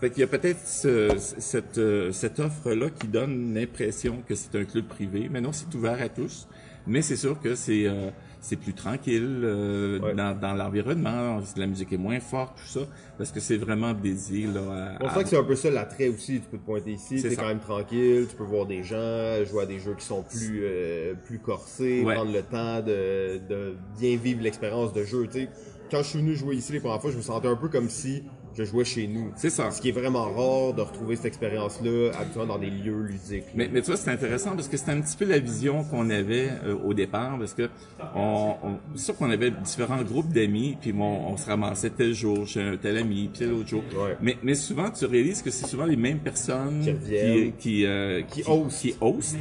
fait 0.00 0.10
qu'il 0.10 0.20
y 0.20 0.24
a 0.24 0.26
peut-être 0.26 0.66
ce- 0.66 1.14
cette, 1.38 1.80
cette 2.12 2.38
offre-là 2.40 2.90
qui 2.90 3.06
donne 3.08 3.54
l'impression 3.54 4.22
que 4.26 4.34
c'est 4.34 4.54
un 4.56 4.64
club 4.64 4.84
privé. 4.86 5.28
Mais 5.30 5.40
non, 5.40 5.52
c'est 5.52 5.72
ouvert 5.74 6.00
à 6.00 6.08
tous. 6.08 6.46
Mais 6.86 7.02
c'est 7.02 7.16
sûr 7.16 7.40
que 7.40 7.54
c'est 7.54 7.86
euh, 7.86 8.10
c'est 8.40 8.56
plus 8.56 8.72
tranquille 8.74 9.40
euh, 9.44 9.98
Ouais. 10.00 10.14
dans, 10.14 10.38
dans 10.38 10.54
l'environnement. 10.54 11.40
La 11.56 11.66
musique 11.66 11.92
est 11.92 11.96
moins 11.98 12.20
forte, 12.20 12.56
tout 12.56 12.68
ça, 12.68 12.80
parce 13.16 13.32
que 13.32 13.40
c'est 13.40 13.56
vraiment 13.56 13.92
dédié 13.92 14.46
là, 14.46 14.60
à, 15.00 15.02
On 15.04 15.08
à- 15.08 15.14
sent 15.14 15.22
que 15.24 15.28
c'est 15.30 15.36
un 15.36 15.44
peu 15.44 15.56
ça 15.56 15.70
l'attrait 15.70 16.08
aussi, 16.08 16.40
tu 16.40 16.48
peux 16.48 16.58
te 16.58 16.64
pointer 16.64 16.92
ici, 16.92 17.18
C'est 17.20 17.34
quand 17.36 17.46
même 17.48 17.58
tranquille, 17.60 18.26
tu 18.30 18.36
peux 18.36 18.44
voir 18.44 18.66
des 18.66 18.82
gens, 18.84 19.44
jouer 19.44 19.62
à 19.62 19.66
des 19.66 19.78
jeux 19.78 19.94
qui 19.98 20.04
sont 20.04 20.22
plus 20.22 20.60
euh, 20.62 21.14
plus 21.24 21.38
corsés, 21.40 22.02
Ouais. 22.04 22.14
prendre 22.14 22.32
le 22.32 22.42
temps 22.42 22.80
de, 22.80 23.38
de 23.48 23.74
bien 23.98 24.16
vivre 24.16 24.42
l'expérience 24.42 24.92
de 24.92 25.04
jeu, 25.04 25.26
tu 25.26 25.40
sais. 25.40 25.48
Quand 25.90 25.98
je 26.02 26.08
suis 26.08 26.18
venu 26.18 26.36
jouer 26.36 26.54
ici 26.56 26.72
les 26.72 26.80
premières 26.80 27.00
fois, 27.00 27.10
je 27.10 27.16
me 27.16 27.22
sentais 27.22 27.48
un 27.48 27.56
peu 27.56 27.68
comme 27.68 27.88
si 27.88 28.22
je 28.58 28.64
jouais 28.64 28.84
chez 28.84 29.06
nous. 29.06 29.30
C'est 29.36 29.50
ça. 29.50 29.70
Ce 29.70 29.80
qui 29.80 29.90
est 29.90 29.92
vraiment 29.92 30.24
rare 30.24 30.74
de 30.74 30.82
retrouver 30.82 31.14
cette 31.16 31.26
expérience-là 31.26 32.10
habituellement 32.18 32.54
dans 32.54 32.58
des 32.60 32.70
lieux 32.70 33.02
ludiques. 33.02 33.44
Mais, 33.54 33.68
mais 33.72 33.80
tu 33.82 33.86
vois, 33.86 33.96
c'est 33.96 34.10
intéressant 34.10 34.50
parce 34.56 34.66
que 34.68 34.76
c'était 34.76 34.90
un 34.92 35.00
petit 35.00 35.16
peu 35.16 35.24
la 35.26 35.38
vision 35.38 35.84
qu'on 35.84 36.10
avait 36.10 36.50
euh, 36.64 36.74
au 36.84 36.92
départ, 36.94 37.38
parce 37.38 37.54
que 37.54 37.68
on, 38.16 38.54
on, 38.62 38.78
c'est 38.96 39.04
sûr 39.06 39.16
qu'on 39.16 39.30
avait 39.30 39.50
différents 39.50 40.02
groupes 40.02 40.32
d'amis, 40.32 40.76
puis 40.80 40.92
bon, 40.92 41.20
on 41.28 41.36
se 41.36 41.46
ramassait 41.46 41.90
tel 41.90 42.14
jour 42.14 42.46
chez 42.46 42.60
un 42.62 42.76
tel 42.76 42.96
ami, 42.96 43.28
puis 43.32 43.38
tel 43.46 43.52
autre 43.52 43.68
jour. 43.68 43.82
Ouais. 43.96 44.16
Mais, 44.20 44.36
mais 44.42 44.54
souvent, 44.54 44.90
tu 44.90 45.04
réalises 45.04 45.42
que 45.42 45.50
c'est 45.50 45.66
souvent 45.66 45.86
les 45.86 45.96
mêmes 45.96 46.18
personnes 46.18 46.80
Qui 46.82 46.94
qui, 47.08 47.52
qui, 47.58 47.86
euh, 47.86 48.22
Qui 48.22 48.42
hostent. 48.46 48.80
qui 48.80 48.94
hostent 49.00 49.36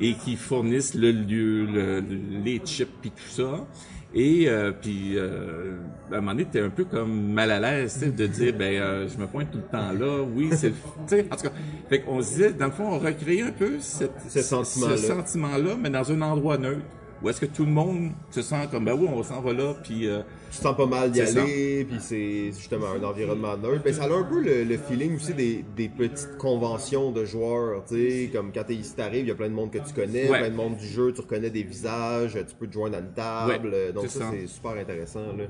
et 0.00 0.14
qui 0.14 0.36
fournissent 0.36 0.94
le 0.94 1.10
lieu, 1.12 1.66
le- 1.66 2.04
les 2.44 2.58
chips, 2.64 2.88
puis 3.00 3.10
tout 3.10 3.28
ça. 3.30 3.66
Et 4.12 4.48
euh, 4.48 4.72
puis 4.72 5.12
euh, 5.16 5.76
à 6.10 6.16
un 6.16 6.20
moment 6.20 6.32
donné, 6.32 6.44
t'es 6.44 6.60
un 6.60 6.68
peu 6.70 6.84
comme 6.84 7.32
mal 7.32 7.50
à 7.52 7.60
l'aise 7.60 8.00
de 8.16 8.26
dire 8.26 8.54
ben 8.58 8.74
euh, 8.80 9.08
je 9.08 9.16
me 9.16 9.26
pointe 9.26 9.50
tout 9.52 9.58
le 9.58 9.64
temps 9.70 9.92
là. 9.92 10.22
Oui, 10.34 10.48
c'est 10.52 10.70
le- 10.70 10.74
tu 10.74 11.14
sais 11.16 11.26
en 11.30 11.36
tout 11.36 11.42
cas. 11.44 11.52
Fait 11.88 12.00
qu'on 12.00 12.20
se 12.20 12.28
disait 12.30 12.52
dans 12.52 12.66
le 12.66 12.72
fond 12.72 12.88
on 12.88 12.98
recréait 12.98 13.42
un 13.42 13.52
peu 13.52 13.78
cette, 13.78 14.10
Ce 14.28 14.42
sentiment-là. 14.42 14.96
ce 14.96 15.06
sentiment-là, 15.06 15.76
mais 15.80 15.90
dans 15.90 16.10
un 16.10 16.20
endroit 16.22 16.58
neutre 16.58 16.80
où 17.22 17.28
est-ce 17.28 17.40
que 17.40 17.46
tout 17.46 17.64
le 17.64 17.70
monde 17.70 18.10
se 18.30 18.40
sent 18.42 18.68
comme 18.70 18.84
ben 18.86 18.94
oui 18.94 19.06
on 19.12 19.22
s'en 19.22 19.40
va 19.40 19.52
là 19.52 19.74
puis 19.82 20.06
euh, 20.06 20.20
tu 20.50 20.56
te 20.58 20.62
sens 20.62 20.76
pas 20.76 20.86
mal 20.86 21.10
d'y 21.12 21.20
aller, 21.20 21.84
puis 21.84 21.98
c'est 22.00 22.46
justement 22.52 22.86
un 22.88 23.02
environnement 23.04 23.56
neutre. 23.56 23.82
Ben, 23.84 23.92
ça 23.94 24.04
a 24.04 24.12
un 24.12 24.22
peu 24.24 24.42
le, 24.42 24.64
le 24.64 24.76
feeling 24.78 25.14
aussi 25.16 25.32
des, 25.32 25.64
des 25.76 25.88
petites 25.88 26.36
conventions 26.38 27.12
de 27.12 27.24
joueurs, 27.24 27.84
tu 27.86 27.94
sais, 27.94 28.30
comme 28.32 28.50
quand 28.52 28.64
t'es 28.64 28.74
ici, 28.74 28.94
t'arrives, 28.96 29.26
il 29.26 29.28
y 29.28 29.30
a 29.30 29.34
plein 29.36 29.48
de 29.48 29.54
monde 29.54 29.70
que 29.70 29.78
tu 29.78 29.94
connais, 29.94 30.28
Ouais. 30.28 30.38
plein 30.40 30.50
de 30.50 30.56
monde 30.56 30.76
du 30.76 30.86
jeu, 30.88 31.12
tu 31.12 31.20
reconnais 31.20 31.50
des 31.50 31.62
visages, 31.62 32.32
tu 32.32 32.54
peux 32.58 32.66
te 32.66 32.72
joindre 32.72 32.96
à 32.96 33.00
une 33.00 33.12
table, 33.12 33.68
Ouais, 33.72 33.92
donc 33.92 34.04
c'est 34.08 34.18
ça, 34.18 34.30
c'est 34.32 34.46
super 34.48 34.72
intéressant, 34.72 35.20
là. 35.38 35.44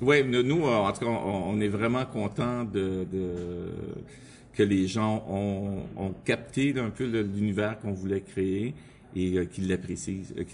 Ouais, 0.00 0.22
nous, 0.22 0.64
euh, 0.66 0.70
en 0.76 0.92
tout 0.92 1.00
cas, 1.00 1.10
on, 1.10 1.50
on 1.50 1.60
est 1.60 1.68
vraiment 1.68 2.06
content 2.06 2.64
de, 2.64 3.04
de 3.12 3.68
que 4.54 4.62
les 4.62 4.86
gens 4.86 5.24
ont, 5.28 5.82
ont 5.96 6.14
capté 6.24 6.74
un 6.78 6.90
peu 6.90 7.04
l'univers 7.04 7.78
qu'on 7.80 7.92
voulait 7.92 8.20
créer 8.22 8.74
et 9.16 9.38
euh, 9.38 9.44
qu'ils 9.44 9.68
l'apprécient, 9.68 10.22
euh. 10.36 10.44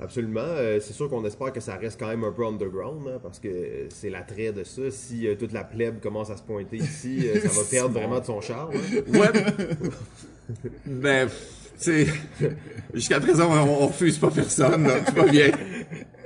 Absolument. 0.00 0.40
Euh, 0.40 0.78
c'est 0.80 0.92
sûr 0.92 1.10
qu'on 1.10 1.24
espère 1.24 1.52
que 1.52 1.60
ça 1.60 1.74
reste 1.76 1.98
quand 1.98 2.06
même 2.06 2.22
un 2.22 2.30
peu 2.30 2.46
underground, 2.46 3.08
hein, 3.08 3.18
parce 3.22 3.40
que 3.40 3.86
c'est 3.90 4.10
l'attrait 4.10 4.52
de 4.52 4.62
ça. 4.62 4.90
Si 4.90 5.26
euh, 5.26 5.34
toute 5.34 5.52
la 5.52 5.64
plèbe 5.64 6.00
commence 6.00 6.30
à 6.30 6.36
se 6.36 6.42
pointer 6.42 6.76
ici, 6.76 7.28
euh, 7.28 7.40
ça 7.40 7.48
va 7.48 7.64
perdre 7.70 7.98
vraiment 7.98 8.20
de 8.20 8.24
son 8.24 8.40
charme. 8.40 8.74
hein. 8.74 9.18
Ouais. 9.18 9.28
ben, 10.86 11.28
tu 11.28 11.34
sais, 11.78 12.06
jusqu'à 12.94 13.18
présent, 13.20 13.48
on, 13.50 13.82
on 13.84 13.86
refuse 13.88 14.18
pas 14.18 14.30
personne, 14.30 14.84
là, 14.84 15.00
tout 15.00 15.14
va 15.14 15.26
bien. 15.26 15.50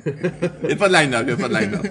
Il 0.05 0.67
n'y 0.67 0.73
a 0.73 0.77
pas 0.77 0.89
de 0.89 0.95
line-up, 0.95 1.23
il 1.23 1.27
n'y 1.27 1.33
a 1.33 1.37
pas 1.37 1.49
de 1.49 1.55
line-up. 1.55 1.87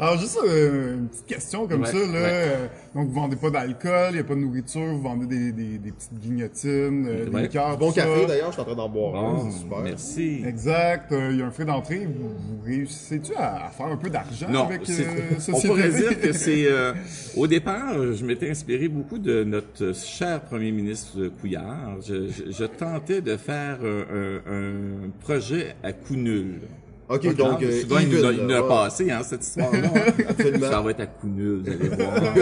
Alors, 0.00 0.18
juste 0.18 0.38
euh, 0.46 0.94
une 0.96 1.08
petite 1.08 1.26
question 1.26 1.66
comme 1.66 1.82
Ouais, 1.82 1.86
ça, 1.88 1.98
là. 1.98 2.04
ouais. 2.06 2.10
euh, 2.22 2.66
donc, 2.94 3.08
vous 3.08 3.14
vendez 3.14 3.36
pas 3.36 3.50
d'alcool, 3.50 4.08
il 4.10 4.14
n'y 4.14 4.20
a 4.20 4.24
pas 4.24 4.34
de 4.34 4.40
nourriture, 4.40 4.80
vous 4.94 5.00
vendez 5.02 5.26
des, 5.26 5.52
des, 5.52 5.78
des 5.78 5.92
petites 5.92 6.18
guignotines, 6.20 7.06
euh, 7.06 7.24
Ouais. 7.26 7.30
des 7.30 7.42
liqueurs, 7.42 7.76
Bon 7.78 7.88
tout 7.90 7.94
ça. 7.98 8.02
café 8.06 8.26
d'ailleurs, 8.26 8.48
je 8.48 8.52
suis 8.52 8.60
en 8.62 8.64
train 8.64 8.74
d'en 8.74 8.88
boire 8.88 9.16
un, 9.16 9.34
Bon, 9.34 9.50
c'est 9.50 9.58
super. 9.58 9.78
merci. 9.80 10.42
Exact, 10.46 11.12
euh, 11.12 11.28
il 11.32 11.38
y 11.38 11.42
a 11.42 11.46
un 11.46 11.50
frais 11.50 11.64
d'entrée. 11.64 12.06
Vous, 12.06 12.28
vous 12.28 12.64
réussissez-tu 12.64 13.34
à, 13.34 13.66
à 13.66 13.70
faire 13.70 13.86
un 13.86 13.96
peu 13.96 14.10
d'argent 14.10 14.48
Non, 14.50 14.66
avec 14.66 14.82
c'est- 14.84 15.02
euh, 15.04 15.52
on 15.54 15.60
pourrait 15.60 15.90
dire 15.90 16.20
que 16.20 16.32
c'est... 16.32 16.64
euh, 16.66 16.92
au 17.36 17.46
départ, 17.46 17.94
je 18.12 18.24
m'étais 18.24 18.50
inspiré 18.50 18.88
beaucoup 18.88 19.18
de 19.18 19.44
notre 19.44 19.94
cher 19.94 20.40
premier 20.42 20.72
ministre 20.72 21.28
Couillard. 21.40 22.00
Je, 22.06 22.28
je- 22.28 22.50
je 22.52 22.64
tentais 22.64 23.20
de 23.20 23.36
faire 23.36 23.78
un, 23.82 24.52
un 24.52 25.10
projet 25.20 25.74
à 25.82 25.92
coût 25.92 26.14
nul. 26.16 26.60
Ok, 27.06 27.36
donc, 27.36 27.62
euh, 27.62 27.80
souvent, 27.82 27.98
il 27.98 28.08
nous 28.08 28.24
a, 28.24 28.32
even, 28.32 28.34
il 28.40 28.46
nous 28.46 28.54
a 28.54 28.60
là, 28.60 28.62
passé, 28.62 29.10
hein, 29.10 29.20
cette 29.22 29.44
histoire-là. 29.44 29.90
Absolument. 30.28 30.70
Ça 30.70 30.80
va 30.80 30.90
être 30.90 31.00
à 31.00 31.06
coup 31.06 31.28
nul, 31.28 31.60
vous 31.62 31.70
allez 31.70 31.88
voir. 31.88 32.14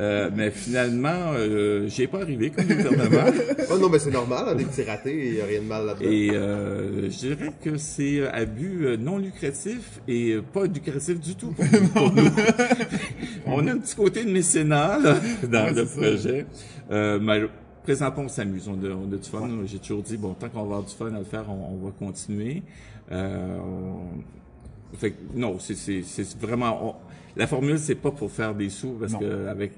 Euh, 0.00 0.30
mais 0.32 0.52
finalement, 0.52 1.32
euh, 1.34 1.88
j'y 1.88 2.02
ai 2.02 2.06
pas 2.06 2.20
arrivé 2.22 2.50
comme 2.50 2.66
gouvernement. 2.66 3.32
Oh 3.72 3.78
non, 3.78 3.88
mais 3.88 3.98
c'est 3.98 4.12
normal, 4.12 4.44
hein, 4.46 4.54
des 4.54 4.64
petits 4.64 4.84
ratés, 4.84 5.26
il 5.26 5.32
n'y 5.34 5.40
a 5.40 5.44
rien 5.44 5.60
de 5.60 5.66
mal 5.66 5.86
là-dedans. 5.86 6.08
Et 6.08 6.30
euh, 6.30 7.10
je 7.10 7.16
dirais 7.18 7.50
que 7.64 7.76
c'est 7.76 8.24
à 8.28 8.44
but 8.44 8.84
euh, 8.86 8.96
non 8.96 9.18
lucratif 9.18 10.00
et 10.06 10.34
euh, 10.34 10.42
pas 10.42 10.66
lucratif 10.66 11.18
du 11.18 11.34
tout 11.34 11.48
pour, 11.50 11.64
pour 11.92 12.12
nous. 12.14 12.30
on 13.46 13.66
a 13.66 13.72
un 13.72 13.78
petit 13.78 13.96
côté 13.96 14.24
de 14.24 14.30
mécénat 14.30 15.00
là, 15.02 15.16
dans 15.50 15.64
Ouais, 15.64 15.72
le 15.72 15.84
ça. 15.84 16.00
projet. 16.00 16.46
Euh, 16.92 17.18
mais 17.20 17.42
présentement, 17.82 18.22
on 18.26 18.28
s'amuse, 18.28 18.68
on 18.68 18.74
a, 18.74 18.90
on 18.94 19.12
a 19.12 19.16
du 19.16 19.28
fun. 19.28 19.48
J'ai 19.66 19.78
toujours 19.80 20.04
dit, 20.04 20.16
bon, 20.16 20.34
tant 20.34 20.48
qu'on 20.48 20.58
va 20.58 20.62
avoir 20.64 20.82
du 20.84 20.94
fun 20.94 21.12
à 21.12 21.18
le 21.18 21.24
faire, 21.24 21.44
on, 21.50 21.74
on 21.74 21.84
va 21.86 21.90
continuer. 21.98 22.62
Euh, 23.12 23.58
Fait 24.96 25.14
non, 25.34 25.58
c'est- 25.58 26.38
vraiment... 26.40 26.88
on- 26.90 26.94
La 27.36 27.46
formule, 27.46 27.78
c'est 27.78 27.94
pas 27.94 28.10
pour 28.10 28.30
faire 28.32 28.54
des 28.54 28.68
sous, 28.70 28.92
parce 28.94 29.12
Non. 29.12 29.18
que 29.20 29.46
avec 29.46 29.72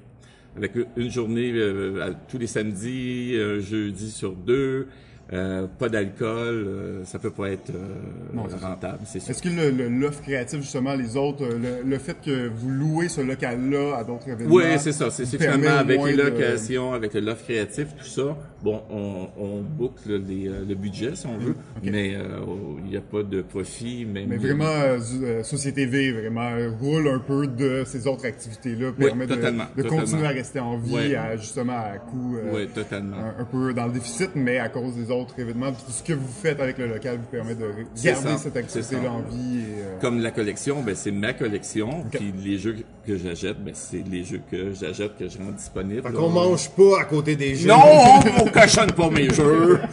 avec 0.56 0.72
une 0.96 1.10
journée 1.10 1.52
euh, 1.54 2.12
tous 2.28 2.38
les 2.38 2.46
samedis, 2.46 3.36
un 3.38 3.58
jeudi 3.60 4.10
sur 4.10 4.32
deux, 4.32 4.86
euh, 5.32 5.66
pas 5.78 5.88
d'alcool, 5.88 6.64
euh, 6.66 7.04
ça 7.04 7.18
peut 7.18 7.30
pas 7.30 7.50
être 7.50 7.70
euh, 7.70 8.56
rentable, 8.60 8.98
c'est 9.04 9.20
sûr. 9.20 9.30
Est-ce 9.30 9.42
que 9.42 9.48
le- 9.48 9.70
le- 9.70 9.88
l'offre 9.88 10.22
créative, 10.22 10.60
justement, 10.60 10.94
les 10.94 11.16
autres, 11.16 11.44
euh, 11.44 11.80
le, 11.84 11.88
le 11.88 11.98
fait 11.98 12.16
que 12.24 12.48
vous 12.48 12.68
louez 12.70 13.08
ce 13.08 13.20
local-là 13.20 13.96
à 13.98 14.04
d'autres 14.04 14.28
événements... 14.28 14.54
Oui, 14.54 14.64
c'est 14.78 14.92
ça. 14.92 15.08
C'est 15.10 15.26
finalement 15.26 15.70
avec 15.78 16.02
les 16.04 16.16
de- 16.16 16.22
locations, 16.22 16.92
avec 16.92 17.14
l'offre 17.14 17.44
créative, 17.44 17.88
tout 17.98 18.04
ça. 18.06 18.36
Bon, 18.62 18.82
on, 18.90 19.28
on 19.38 19.60
boucle 19.62 20.16
les, 20.28 20.48
euh, 20.48 20.64
le 20.68 20.74
budget 20.74 21.14
si 21.14 21.26
on 21.26 21.38
veut, 21.38 21.54
mais 21.82 22.14
euh, 22.14 22.40
il 22.84 22.90
n'y 22.90 22.96
a 22.96 23.00
pas 23.00 23.22
de 23.22 23.40
profit. 23.42 24.04
Même 24.04 24.28
Mais 24.28 24.36
vraiment, 24.36 24.98
Société 25.44 25.86
V, 25.86 26.12
vraiment, 26.12 26.50
roule 26.80 27.08
un 27.08 27.20
peu 27.20 27.46
de 27.46 27.84
ces 27.86 28.06
autres 28.06 28.26
activités-là, 28.26 28.92
permet 28.92 29.26
de, 29.26 29.34
totalement, 29.34 29.64
de 29.76 29.82
continuer 29.82 30.04
totalement. 30.04 30.24
à 30.26 30.28
rester 30.30 30.60
en 30.60 30.76
vie, 30.76 30.94
Ouais. 30.94 31.14
à, 31.14 31.36
justement 31.36 31.72
à 31.78 31.98
coût 31.98 32.36
euh, 32.36 32.50
Oui, 32.54 32.66
totalement. 32.74 33.16
un, 33.16 33.40
un 33.42 33.44
peu 33.44 33.72
dans 33.72 33.86
le 33.86 33.92
déficit, 33.92 34.30
mais 34.34 34.58
à 34.58 34.68
cause 34.68 34.94
des 34.96 35.10
autres 35.10 35.19
événements. 35.38 35.72
Puis 35.72 35.83
ce 35.92 36.02
que 36.02 36.12
vous 36.12 36.28
faites 36.42 36.61
avec 36.61 36.78
le 36.78 36.87
local 36.87 37.16
vous 37.18 37.26
permet 37.30 37.54
de 37.54 37.66
garder 38.02 38.38
cette 38.38 38.56
activité-là 38.56 39.11
en 39.12 39.20
vie. 39.22 39.59
Et, 39.61 39.83
euh, 39.83 39.98
Comme 40.00 40.20
la 40.20 40.30
collection, 40.30 40.83
ben 40.83 40.94
c'est 40.94 41.11
ma 41.11 41.33
collection. 41.33 42.04
Puis 42.11 42.33
les 42.44 42.59
jeux 42.59 42.76
que 43.06 43.16
j'achète, 43.16 43.62
ben 43.62 43.72
c'est 43.74 44.04
les 44.11 44.24
jeux 44.24 44.40
que 44.50 44.72
j'achète 44.74 45.16
que 45.18 45.28
je 45.28 45.38
rends 45.38 45.52
disponibles. 45.56 46.02
Fait 46.02 46.12
qu'on 46.12 46.28
mange 46.28 46.68
pas 46.70 47.00
à 47.00 47.04
côté 47.04 47.37
des 47.37 47.54
jeux. 47.54 47.68
Non, 47.68 47.76
on, 47.83 48.42
on 48.44 48.48
cochonne 48.50 48.92
pas 48.92 49.11
mes 49.11 49.28
jeux. 49.30 49.78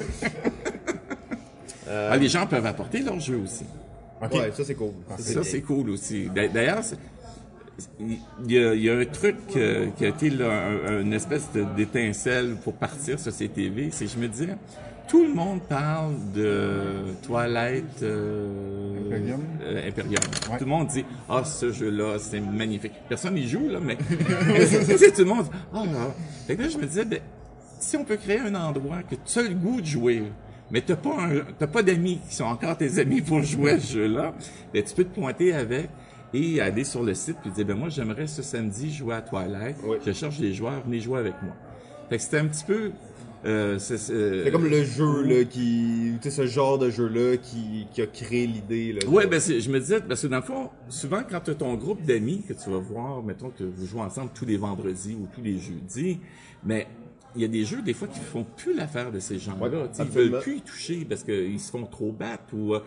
Ah, 1.90 2.18
les 2.18 2.28
gens 2.28 2.46
peuvent 2.46 2.66
apporter 2.66 3.00
leurs 3.00 3.20
jeux 3.20 3.38
aussi. 3.44 3.63
ok. 4.22 4.34
Ouais, 4.34 4.52
ça 4.54 4.63
c'est 4.66 4.76
cool. 4.76 4.92
Ça, 5.18 5.44
c'est 5.44 5.62
cool 5.62 5.90
aussi. 5.90 6.30
D'a- 6.34 6.48
D'ailleurs, 6.48 6.82
il 8.00 8.18
y, 8.52 8.58
a, 8.58 8.74
il 8.74 8.82
y 8.84 8.90
a 8.90 8.98
un 8.98 9.06
truc 9.06 9.36
euh, 9.56 9.88
qui 9.98 10.06
a 10.06 10.10
été 10.10 10.30
là, 10.30 10.50
un- 10.88 11.02
une 11.02 11.13
espèce 11.13 11.48
d'étincelle 11.76 12.56
pour 12.63 12.74
partir 12.74 13.20
sur 13.20 13.32
ces 13.32 13.48
TV, 13.48 13.90
c'est 13.92 14.06
que 14.06 14.12
je 14.12 14.18
me 14.18 14.28
disais, 14.28 14.50
tout 15.08 15.24
le 15.24 15.34
monde 15.34 15.62
parle 15.62 16.15
de 16.36 17.13
Twilight 17.24 18.04
euh, 18.04 19.06
Imperium. 19.06 19.41
euh, 19.63 19.88
Imperium. 19.88 20.13
Ouais. 20.52 20.58
Tout 20.58 20.63
le 20.65 20.70
monde 20.70 20.88
dit, 20.88 21.06
ah, 21.30 21.43
ce 21.43 21.72
jeu-là, 21.72 22.17
c'est 22.20 22.39
magnifique. 22.41 22.93
Personne 23.08 23.36
n'y 23.36 23.48
joue, 23.48 23.70
là, 23.70 23.80
mais 23.82 23.96
tu 24.08 24.98
sais, 24.98 25.12
tout 25.12 25.22
le 25.22 25.26
monde 25.26 25.43
dit, 25.46 25.50
ah, 25.74 25.84
ah. 25.86 26.13
Fait 26.46 26.56
que 26.56 26.63
là, 26.63 26.70
je 26.70 26.78
me 26.78 26.86
disais, 26.86 27.06
ben, 27.06 27.20
si 27.80 27.96
on 27.98 28.04
peut 28.04 28.17
créer 28.17 28.39
un 28.39 28.56
endroit 28.56 29.04
que 29.04 29.15
tu 29.15 29.39
as 29.39 29.43
le 29.43 29.54
goût 29.56 29.80
de 29.82 29.86
jouer, 29.86 30.24
mais 30.72 30.82
t'as 30.82 30.96
pas 30.98 31.15
un- 31.22 31.46
t'as 31.58 31.67
pas 31.67 31.84
d'amis 31.84 32.20
qui 32.28 32.36
sont 32.36 32.43
encore 32.46 32.76
tes 32.78 33.00
amis 33.00 33.22
pour 33.22 33.41
jouer 33.43 33.72
à 33.74 33.80
ce 33.80 33.93
jeu-là, 33.93 34.34
ben, 34.74 34.84
tu 34.84 34.93
peux 34.93 35.04
te 35.06 35.13
pointer 35.17 35.54
avec 35.54 35.89
et 36.34 36.60
aller 36.60 36.84
sur 36.84 37.04
le 37.04 37.13
site 37.13 37.38
puis 37.41 37.52
dire, 37.52 37.65
ben, 37.65 37.76
moi, 37.78 37.88
j'aimerais 37.89 38.28
ce 38.28 38.41
samedi 38.41 38.93
jouer 38.93 39.15
à 39.15 39.22
Twilight. 39.22 39.78
Oui. 39.86 39.98
Je 40.06 40.12
cherche 40.12 40.38
des 40.39 40.54
joueurs, 40.54 40.82
venez 40.86 41.00
jouer 41.00 41.20
avec 41.20 41.36
moi. 41.41 41.54
Fait 42.10 42.17
que 42.17 42.24
c'était 42.24 42.39
un 42.39 42.48
petit 42.48 42.63
peu, 42.65 42.91
euh, 43.45 43.78
c'est, 43.80 43.97
c'est- 43.97 44.50
comme 44.52 44.65
le 44.67 44.84
jeu 44.84 45.21
là 45.23 45.43
qui, 45.45 46.13
tu 46.21 46.30
sais, 46.30 46.32
ce 46.32 46.47
genre 46.47 46.78
de 46.80 46.89
jeu 46.89 47.08
là 47.08 47.38
qui, 47.38 47.88
qui 47.93 48.02
a 48.02 48.08
créé 48.08 48.47
l'idée 48.47 48.93
là. 48.93 49.08
Ouais, 49.08 49.28
ben 49.28 49.39
c'est- 49.39 49.60
je 49.62 49.69
me 49.69 49.80
disais, 49.80 50.02
parce 50.02 50.21
que 50.21 50.28
dans 50.28 50.38
le 50.38 50.41
fond, 50.41 50.69
souvent 50.89 51.21
quand 51.30 51.39
tu 51.41 51.52
as 51.52 51.56
ton 51.56 51.76
groupe 51.76 52.04
d'amis 52.04 52.43
que 52.47 52.54
tu 52.54 52.69
vas 52.69 52.80
voir, 52.80 53.21
mettons 53.23 53.50
que 53.52 53.63
vous 53.63 53.86
jouez 53.86 54.02
ensemble 54.02 54.32
tous 54.34 54.45
les 54.45 54.58
vendredis 54.58 55.15
ou 55.19 55.28
tous 55.34 55.41
les 55.41 55.58
jeudis, 55.60 56.19
mais 56.63 56.88
il 57.36 57.42
y 57.42 57.46
a 57.46 57.48
des 57.48 57.66
jeux 57.66 57.82
des 57.82 57.94
fois 57.94 58.08
qui 58.08 58.20
font 58.20 58.46
plus 58.56 58.74
l'affaire 58.76 59.12
de 59.12 59.20
ces 59.20 59.38
gens-là. 59.38 59.68
Ouais, 59.68 59.90
ils 60.00 60.06
veulent 60.06 60.40
plus 60.40 60.58
y 60.58 60.62
toucher 60.62 61.06
parce 61.08 61.24
qu'ils 61.24 61.60
se 61.60 61.70
font 61.72 61.86
trop 61.86 62.12
battre 62.12 62.44
ou. 62.54 62.74
euh, 62.74 62.80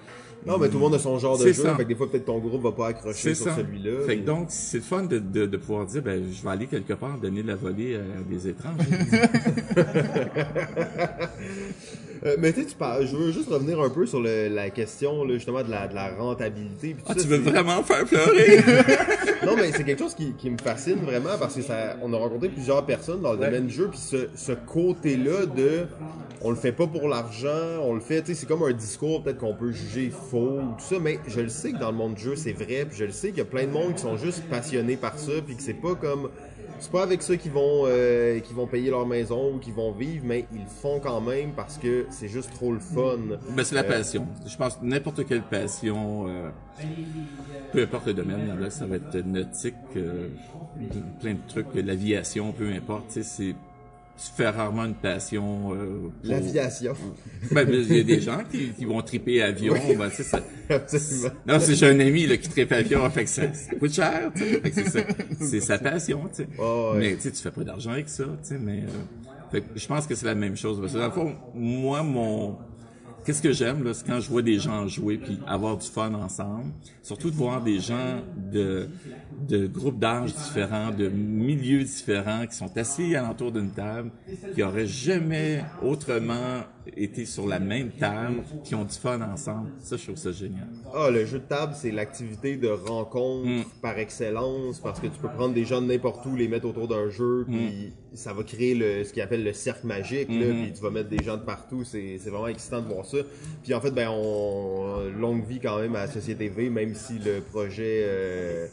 Non, 0.46 0.59
mais 0.59 0.68
tout 0.68 0.74
le 0.74 0.81
monde 0.81 0.94
a 0.94 0.98
son 0.98 1.18
genre 1.18 1.38
de 1.38 1.46
jeu, 1.46 1.53
ça. 1.53 1.76
fait 1.76 1.85
que 1.85 1.88
des 1.88 1.94
fois 1.94 2.11
peut-être 2.11 2.24
ton 2.24 2.38
groupe 2.38 2.62
va 2.62 2.72
pas 2.72 2.88
accrocher 2.88 3.35
sur 3.35 3.55
celui-là. 3.55 4.00
Fait 4.07 4.14
que 4.16 4.20
mais- 4.20 4.26
donc, 4.26 4.46
c'est 4.48 4.79
le 4.79 4.83
fun 4.83 5.05
de, 5.05 5.18
de, 5.18 5.46
de 5.46 5.57
pouvoir 5.57 5.87
dire, 5.87 6.03
ben, 6.03 6.22
je 6.33 6.42
vais 6.42 6.50
aller 6.50 6.66
quelque 6.66 6.94
part 6.94 7.18
donner 7.18 7.42
la 7.42 7.57
volée 7.57 7.96
à 7.96 8.00
des 8.29 8.48
étrangers. 8.48 8.81
Euh, 12.26 12.37
mais 12.38 12.52
tu 12.52 12.61
sais, 12.61 12.66
tu 12.66 12.74
parles, 12.74 13.06
je 13.06 13.16
veux 13.16 13.33
juste 13.33 13.48
revenir 13.48 13.80
un 13.80 13.88
peu 13.88 14.04
sur 14.04 14.20
le- 14.20 14.48
la 14.48 14.68
question 14.70 15.24
là, 15.24 15.35
justement 15.35 15.62
de 15.62 15.70
la, 15.70 15.88
de 15.88 15.94
la 15.94 16.11
rentabilité. 16.14 16.94
puis 16.94 17.02
ah, 17.06 17.14
ça, 17.14 17.20
tu 17.20 17.26
veux 17.28 17.38
vraiment 17.38 17.83
faire 17.83 18.04
pleurer? 18.04 18.59
Non, 19.46 19.56
mais 19.56 19.72
c'est 19.72 19.85
quelque 19.85 20.00
chose 20.00 20.14
qui, 20.14 20.35
qui 20.35 20.50
me 20.50 20.59
fascine 20.59 20.96
vraiment 20.98 21.38
parce 21.40 21.54
que 21.54 21.62
ça, 21.62 21.96
on 22.02 22.12
a 22.12 22.16
rencontré 22.18 22.50
plusieurs 22.50 22.85
personnes 22.85 23.22
dans 23.22 23.33
le 23.33 23.38
domaine 23.38 23.68
du 23.68 23.72
jeu, 23.74 23.88
puis 23.88 23.98
ce, 23.98 24.28
ce 24.37 24.52
côté-là 24.52 25.46
de, 25.46 25.87
on 26.42 26.50
le 26.50 26.56
fait 26.56 26.72
pas 26.72 26.87
pour 26.87 27.09
l'argent, 27.09 27.48
on 27.83 27.94
le 27.94 28.00
fait, 28.00 28.20
tu 28.20 28.28
sais, 28.28 28.40
c'est 28.40 28.46
comme 28.46 28.62
un 28.64 28.72
discours 28.74 29.22
peut-être 29.22 29.38
qu'on 29.38 29.54
peut 29.54 29.72
juger 29.72 30.11
faux 30.11 30.59
ou 30.61 30.74
tout 30.78 30.85
ça, 30.85 30.96
mais 31.00 31.20
je 31.26 31.40
le 31.40 31.48
sais 31.48 31.72
que 31.72 31.78
dans 31.78 31.90
le 31.90 31.96
monde 31.96 32.14
du 32.16 32.22
jeu 32.22 32.37
c'est 32.37 32.52
vrai, 32.52 32.85
puis 32.87 32.98
je 32.98 33.04
le 33.04 33.12
sais 33.12 33.28
qu'il 33.30 33.38
y 33.38 33.40
a 33.40 33.46
plein 33.46 33.64
de 33.64 33.70
monde 33.72 33.94
qui 33.94 34.02
sont 34.02 34.18
juste 34.18 34.42
passionnés 34.50 34.96
par 34.96 35.18
ça, 35.18 35.33
puis 35.46 35.56
que 35.56 35.62
c'est 35.62 35.72
pas 35.72 35.94
comme, 35.94 36.28
c'est 36.80 36.90
pas 36.90 37.02
avec 37.02 37.22
ça 37.22 37.36
qu'ils 37.36 37.52
vont, 37.52 37.84
euh, 37.86 38.40
qu'ils 38.40 38.56
vont 38.56 38.66
payer 38.66 38.90
leur 38.90 39.06
maison 39.06 39.54
ou 39.54 39.58
qu'ils 39.58 39.74
vont 39.74 39.92
vivre, 39.92 40.24
mais 40.26 40.46
ils 40.52 40.62
le 40.62 40.66
font 40.66 40.98
quand 40.98 41.20
même 41.20 41.52
parce 41.52 41.76
que 41.78 42.06
c'est 42.10 42.28
juste 42.28 42.52
trop 42.54 42.72
le 42.72 42.80
fun. 42.80 43.18
Ben, 43.54 43.64
c'est 43.64 43.74
la 43.74 43.84
passion. 43.84 44.26
Je 44.46 44.56
pense 44.56 44.76
que 44.76 44.84
n'importe 44.84 45.26
quelle 45.26 45.42
passion, 45.42 46.26
euh, 46.28 46.48
peu 47.72 47.82
importe 47.82 48.06
le 48.06 48.14
domaine, 48.14 48.58
là, 48.58 48.70
ça 48.70 48.86
va 48.86 48.96
être 48.96 49.16
nautique, 49.20 49.74
euh, 49.96 50.28
plein 51.20 51.34
de 51.34 51.46
trucs, 51.46 51.66
l'aviation, 51.74 52.52
peu 52.52 52.68
importe, 52.72 53.18
c'est, 53.22 53.54
tu 54.22 54.30
fais 54.37 54.48
rarement 54.48 54.85
une 54.85 54.94
passion, 54.94 55.72
euh, 55.74 55.98
pour- 56.02 56.12
L'aviation. 56.30 56.94
Ben, 57.52 57.66
il 57.72 57.96
y 57.96 58.00
a 58.00 58.02
des 58.02 58.20
gens 58.20 58.40
qui, 58.50 58.70
qui 58.70 58.85
vont 58.85 59.00
triper 59.02 59.42
avion, 59.42 59.74
ben, 59.98 60.11
tu 60.11 60.16
sais, 60.16 60.22
ça, 60.24 60.40
Absolument. 60.70 61.30
non, 61.46 61.59
c'est 61.59 61.74
j'ai 61.74 61.87
un 61.88 62.00
ami 62.00 62.26
là, 62.26 62.37
qui 62.37 62.48
tripe 62.48 62.70
avion, 62.72 63.09
fait 63.11 63.24
que 63.24 63.30
ça, 63.30 63.52
ça 63.54 63.74
coûte 63.76 63.92
cher, 63.94 64.30
tu 64.35 64.42
sais. 64.42 64.61
Fait 64.61 64.70
que 64.70 64.74
c'est 64.76 64.90
ça- 64.90 65.04
c'est 65.40 65.61
sa 65.61 65.78
passion, 65.78 66.20
tu 66.28 66.42
sais. 66.42 66.48
Oh, 66.59 66.90
ouais. 66.94 66.98
Mais 67.00 67.14
tu 67.16 67.22
sais, 67.22 67.30
tu 67.33 67.42
fais 67.42 67.50
pas 67.50 67.64
d'argent 67.64 67.92
avec 67.92 68.09
ça, 68.09 68.24
tu 68.24 68.30
sais, 68.42 68.59
mais 68.59 68.80
euh, 68.83 68.87
fait 69.50 69.62
que 69.62 69.66
je 69.78 69.87
pense 69.87 70.06
que 70.06 70.14
c'est 70.14 70.26
la 70.26 70.35
même 70.35 70.56
chose. 70.56 70.78
Parce 70.80 70.92
que 70.92 70.98
dans 70.98 71.06
le 71.06 71.11
fond, 71.12 71.35
moi, 71.54 72.02
mon 72.02 72.56
qu'est-ce 73.24 73.42
que 73.42 73.52
j'aime 73.52 73.85
là, 73.85 73.94
c'est 73.94 74.06
quand 74.06 74.20
je 74.20 74.28
vois 74.28 74.42
des 74.42 74.59
gens 74.59 74.87
jouer 74.88 75.18
puis 75.18 75.38
avoir 75.46 75.76
du 75.76 75.87
fun 75.87 76.12
ensemble. 76.14 76.72
Surtout 77.02 77.30
de 77.30 77.37
voir 77.37 77.62
des 77.62 77.78
gens 77.80 78.20
de 78.52 78.88
groupes 79.66 79.98
d'âge 79.98 80.35
différents, 80.35 80.90
de 80.90 81.09
milieux 81.09 81.85
différents, 81.85 82.46
qui 82.46 82.56
sont 82.56 82.76
assis 82.76 83.16
alentour 83.16 83.52
d'une 83.52 83.70
table, 83.70 84.11
qui 84.54 84.62
auraient 84.62 84.87
jamais 84.87 85.64
autrement 85.83 86.62
été 86.96 87.24
sur 87.26 87.46
la 87.46 87.58
même 87.58 87.90
table, 87.90 88.42
qui 88.64 88.74
ont 88.74 88.84
du 88.84 88.94
fun 88.94 89.20
ensemble. 89.20 89.70
Ça, 89.82 89.96
je 89.96 90.04
trouve 90.04 90.16
ça 90.16 90.32
génial. 90.32 90.66
Ah, 90.94 91.10
le 91.10 91.24
jeu 91.26 91.38
de 91.38 91.44
table, 91.44 91.72
c'est 91.76 91.90
l'activité 91.90 92.56
de 92.56 92.68
rencontre 92.68 93.46
Mm. 93.48 93.62
par 93.82 93.98
excellence 93.98 94.78
parce 94.80 94.98
que 95.00 95.06
tu 95.06 95.18
peux 95.20 95.28
prendre 95.28 95.54
des 95.54 95.64
gens 95.64 95.80
de 95.80 95.86
n'importe 95.86 96.24
où, 96.26 96.36
les 96.36 96.48
mettre 96.48 96.66
autour 96.66 96.88
d'un 96.88 97.08
jeu, 97.10 97.44
Mm. 97.48 97.56
puis 97.56 97.92
ça 98.14 98.32
va 98.32 98.42
créer 98.42 98.74
le, 98.74 99.04
ce 99.04 99.12
qu'ils 99.12 99.22
appelle 99.22 99.44
le 99.44 99.52
cercle 99.52 99.86
magique, 99.86 100.28
là, 100.28 100.34
Mm-hmm. 100.46 100.62
puis 100.62 100.72
tu 100.72 100.82
vas 100.82 100.90
mettre 100.90 101.08
des 101.08 101.22
gens 101.22 101.36
de 101.36 101.42
partout. 101.42 101.84
C'est 101.84 102.18
c'est 102.18 102.30
vraiment 102.30 102.48
excitant 102.48 102.80
de 102.80 102.86
voir 102.92 103.04
ça. 103.06 103.18
Puis 103.62 103.72
en 103.74 103.80
fait, 103.80 103.90
ben, 103.92 104.08
on 104.10 105.04
longue 105.18 105.44
vie 105.46 105.60
quand 105.60 105.78
même 105.78 105.94
à 105.96 106.06
Société 106.08 106.48
V, 106.48 106.70
même 106.70 106.94
si 106.94 107.18
le 107.18 107.40
projet 107.40 108.02
euh, 108.04 108.66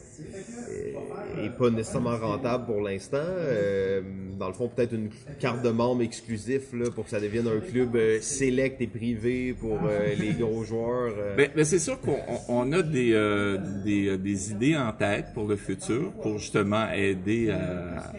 est 1.43 1.57
pas 1.57 1.69
nécessairement 1.69 2.17
rentable 2.17 2.65
pour 2.65 2.81
l'instant. 2.81 3.17
Euh, 3.21 4.01
dans 4.37 4.47
le 4.47 4.53
fond, 4.53 4.69
peut-être 4.73 4.93
une 4.93 5.09
carte 5.39 5.63
de 5.63 5.69
membre 5.69 6.01
exclusif 6.03 6.73
là, 6.73 6.89
pour 6.93 7.05
que 7.05 7.09
ça 7.09 7.19
devienne 7.19 7.47
un 7.47 7.59
club 7.59 7.95
euh, 7.95 8.19
select 8.21 8.81
et 8.81 8.87
privé 8.87 9.53
pour 9.59 9.79
euh, 9.85 10.13
les 10.19 10.33
gros 10.33 10.63
joueurs. 10.63 11.13
euh. 11.17 11.35
Ben, 11.35 11.49
ben, 11.55 11.65
c'est 11.65 11.79
sûr 11.79 11.99
qu'on 12.01 12.17
on- 12.49 12.69
on 12.69 12.71
a 12.73 12.81
des, 12.81 13.13
euh, 13.13 13.57
des, 13.83 14.07
euh, 14.09 14.17
des 14.17 14.51
idées 14.51 14.75
en 14.75 14.91
tête 14.91 15.27
pour 15.33 15.47
le 15.47 15.55
futur, 15.55 16.11
pour 16.21 16.37
justement 16.37 16.91
aider 16.91 17.49
à, 17.51 18.13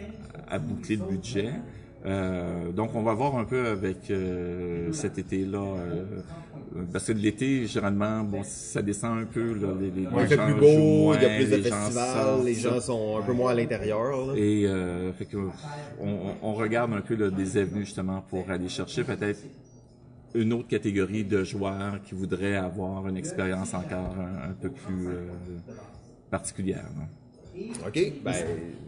à 0.49 0.59
boucler 0.59 0.95
le 0.97 1.05
budget. 1.05 1.49
Donc, 2.75 2.95
on 2.95 3.03
va 3.03 3.13
voir 3.13 3.37
un 3.37 3.43
peu 3.43 3.67
avec 3.67 3.97
cet 4.93 5.17
été-là. 5.17 5.75
Euh, 6.79 6.83
parce 6.91 7.05
que 7.05 7.11
l'été, 7.13 7.65
généralement, 7.67 8.23
bon, 8.23 8.41
ça 8.43 8.81
descend 8.81 9.19
un 9.19 9.25
peu. 9.25 9.53
Là, 9.53 9.67
les, 9.79 10.03
gens 10.27 10.45
plus 10.45 10.53
beau, 10.55 11.13
il 11.15 11.21
y 11.21 11.25
a 11.25 11.29
plus 11.29 11.45
de 11.49 11.57
festivals, 11.61 12.43
les 12.43 12.53
gens 12.55 12.79
sont 12.81 13.17
un 13.17 13.23
peu 13.23 13.33
moins 13.33 13.51
à 13.51 13.55
l'intérieur. 13.55 14.35
Et 14.35 14.65
euh, 14.67 15.11
fait 15.13 15.25
que 15.25 15.37
on, 15.99 16.07
on- 16.07 16.37
on 16.41 16.53
regarde 16.53 16.93
un 16.93 17.01
peu 17.01 17.15
là, 17.15 17.29
des 17.29 17.57
avenues 17.57 17.85
justement 17.85 18.21
pour 18.21 18.49
aller 18.49 18.69
chercher 18.69 19.03
peut-être 19.03 19.39
une 20.33 20.53
autre 20.53 20.67
catégorie 20.67 21.23
de 21.25 21.43
joueurs 21.43 22.01
qui 22.03 22.13
voudraient 22.15 22.55
avoir 22.55 23.07
une 23.07 23.17
expérience 23.17 23.73
encore 23.73 24.15
un, 24.19 24.49
un 24.51 24.53
peu 24.53 24.69
plus 24.69 25.09
euh, 25.09 25.27
particulière. 26.29 26.89
là. 26.97 27.07
OK? 27.85 28.13
Ben, 28.23 28.33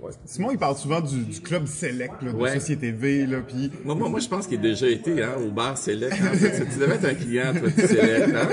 ouais. 0.01 0.11
Simon, 0.25 0.51
il 0.51 0.57
parle 0.57 0.75
souvent 0.75 1.01
du, 1.01 1.23
du 1.23 1.41
club 1.41 1.65
select 1.65 2.21
là, 2.21 2.31
de 2.31 2.37
Ouais. 2.37 2.53
Société 2.53 2.91
V, 2.91 3.25
là, 3.25 3.39
puis 3.45 3.71
Moi, 3.83 3.95
moi, 3.95 4.07
moi, 4.09 4.19
je 4.19 4.27
pense 4.27 4.47
qu'il 4.47 4.59
a 4.59 4.61
déjà 4.61 4.87
été 4.87 5.21
hein, 5.21 5.33
au 5.45 5.49
bar 5.51 5.77
Select. 5.77 6.13
Hein, 6.13 6.31
tu, 6.33 6.65
tu 6.73 6.79
devais 6.79 6.95
être 6.95 7.05
un 7.05 7.13
client, 7.13 7.53
toi, 7.53 7.69
du 7.69 7.81
Select. 7.81 8.35
Hein? 8.35 8.47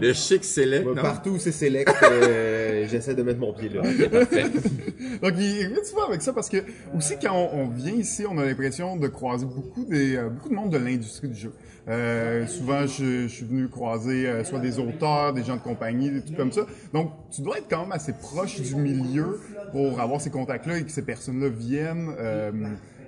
Le 0.00 0.12
chic 0.12 0.44
Select, 0.44 0.94
partout 0.94 1.30
où 1.30 1.38
c'est 1.38 1.52
select, 1.52 1.94
euh, 2.02 2.86
j'essaie 2.88 3.14
de 3.14 3.22
mettre 3.22 3.40
mon 3.40 3.52
pied 3.52 3.68
là. 3.68 3.82
Donc, 5.22 5.34
il 5.38 5.72
est 5.78 5.84
souvent 5.84 6.06
avec 6.08 6.22
ça 6.22 6.32
parce 6.32 6.48
que 6.48 6.58
aussi 6.96 7.14
quand 7.20 7.34
on, 7.34 7.60
on 7.62 7.68
vient 7.68 7.92
ici, 7.92 8.24
on 8.28 8.38
a 8.38 8.44
l'impression 8.44 8.96
de 8.96 9.08
croiser 9.08 9.46
beaucoup 9.46 9.84
des 9.84 10.16
euh, 10.16 10.28
beaucoup 10.30 10.48
de 10.48 10.54
monde 10.54 10.70
de 10.70 10.78
l'industrie 10.78 11.28
du 11.28 11.38
jeu. 11.38 11.52
Euh, 11.90 12.46
souvent, 12.46 12.86
je, 12.86 13.22
je 13.22 13.28
suis 13.28 13.46
venu 13.46 13.68
croiser 13.68 14.26
euh, 14.28 14.44
soit 14.44 14.60
des 14.60 14.78
auteurs, 14.78 15.34
des 15.34 15.44
gens 15.44 15.56
de 15.56 15.62
compagnie, 15.62 16.10
des 16.10 16.22
trucs 16.24 16.36
comme 16.36 16.52
ça. 16.52 16.66
Donc, 16.92 17.12
tu 17.30 17.42
dois 17.42 17.58
être 17.58 17.68
quand 17.68 17.82
même 17.82 17.92
assez 17.92 18.14
proche 18.18 18.60
du 18.60 18.76
milieu 18.76 19.40
pour 19.70 20.00
avoir 20.00 20.20
ces 20.20 20.30
contacts-là 20.30 20.78
et 20.78 20.84
que 20.84 20.92
ces 20.92 21.04
personnes-là 21.04 21.48
viennent. 21.50 22.10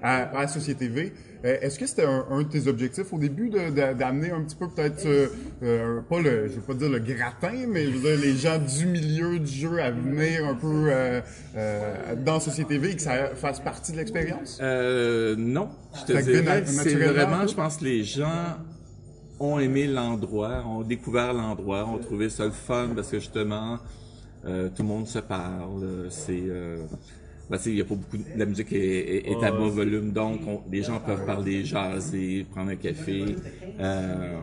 À, 0.02 0.36
à 0.36 0.48
Société 0.48 0.88
V. 0.88 1.12
Euh, 1.44 1.58
Est-ce 1.60 1.78
que 1.78 1.86
c'était 1.86 2.04
un, 2.04 2.26
un 2.30 2.42
de 2.42 2.48
tes 2.48 2.66
objectifs 2.66 3.12
au 3.12 3.18
début 3.18 3.50
d'amener 3.50 4.30
un 4.32 4.42
petit 4.42 4.56
peu 4.56 4.68
peut-être, 4.68 5.06
euh, 5.06 5.28
euh, 5.62 6.00
pas 6.00 6.20
le, 6.20 6.48
je 6.48 6.54
vais 6.54 6.60
pas 6.60 6.74
dire 6.74 6.88
le 6.88 6.98
gratin, 6.98 7.66
mais 7.68 7.86
je 7.86 7.90
veux 7.90 8.00
dire 8.00 8.20
les 8.20 8.36
gens 8.36 8.58
du 8.58 8.86
milieu 8.86 9.38
du 9.38 9.50
jeu 9.50 9.80
à 9.80 9.92
venir 9.92 10.46
un 10.46 10.54
peu 10.54 10.86
euh, 10.88 11.20
euh, 11.56 12.16
dans 12.16 12.40
Société 12.40 12.78
V 12.78 12.90
et 12.90 12.96
que 12.96 13.02
ça 13.02 13.34
fasse 13.34 13.60
partie 13.60 13.92
de 13.92 13.98
l'expérience? 13.98 14.60
Non, 14.60 15.68
je 15.94 16.12
te 16.12 16.20
dirais, 16.20 16.64
c'est 16.66 16.94
vraiment, 16.94 17.46
je 17.46 17.54
pense 17.54 17.76
que 17.76 17.84
les 17.84 18.02
gens 18.02 18.56
ont 19.38 19.58
aimé 19.60 19.86
l'endroit, 19.86 20.64
ont 20.66 20.82
découvert 20.82 21.32
l'endroit, 21.32 21.86
ont 21.86 21.98
trouvé 21.98 22.28
ça 22.28 22.44
le 22.44 22.50
fun 22.50 22.90
parce 22.94 23.08
que 23.08 23.20
justement, 23.20 23.78
tout 24.44 24.82
le 24.82 24.84
monde 24.84 25.06
se 25.06 25.20
parle, 25.20 26.08
c'est... 26.10 26.42
Ben, 27.48 27.56
tu 27.58 27.64
sais, 27.64 27.70
il 27.70 27.76
y 27.78 27.80
a 27.80 27.84
pas 27.84 27.94
beaucoup 27.96 28.16
de 28.18 28.24
la 28.34 28.46
musique 28.46 28.72
est, 28.72 28.78
est- 28.78 29.30
est 29.32 29.42
à 29.42 29.52
bas 29.52 29.68
volume, 29.68 30.12
donc 30.12 30.46
on- 30.46 30.62
les 30.70 30.82
gens 30.82 31.00
peuvent 31.00 31.24
parler, 31.24 31.64
jaser, 31.64 32.44
prendre 32.50 32.70
un 32.70 32.76
café. 32.76 33.40
Euh, 33.78 34.42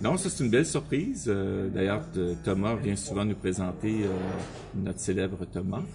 non, 0.00 0.16
ça 0.16 0.30
c'est 0.30 0.44
une 0.44 0.50
belle 0.50 0.66
surprise. 0.66 1.24
Euh, 1.28 1.70
D'ailleurs, 1.70 2.08
Thomas 2.42 2.76
vient 2.76 2.96
souvent 2.96 3.24
nous 3.24 3.36
présenter 3.36 4.04
euh, 4.06 4.42
notre 4.74 5.00
célèbre 5.00 5.44
Thomas 5.46 5.86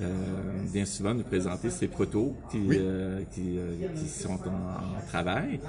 euh, 0.00 0.64
vient 0.72 0.84
souvent 0.86 1.14
nous 1.14 1.24
présenter 1.24 1.70
ses 1.70 1.88
protos 1.88 2.40
qui 2.48 2.76
euh, 2.78 3.24
qui, 3.30 3.58
euh, 3.58 3.86
qui 3.94 4.08
sont 4.08 4.46
en, 4.48 4.98
en 4.98 5.02
travail. 5.02 5.60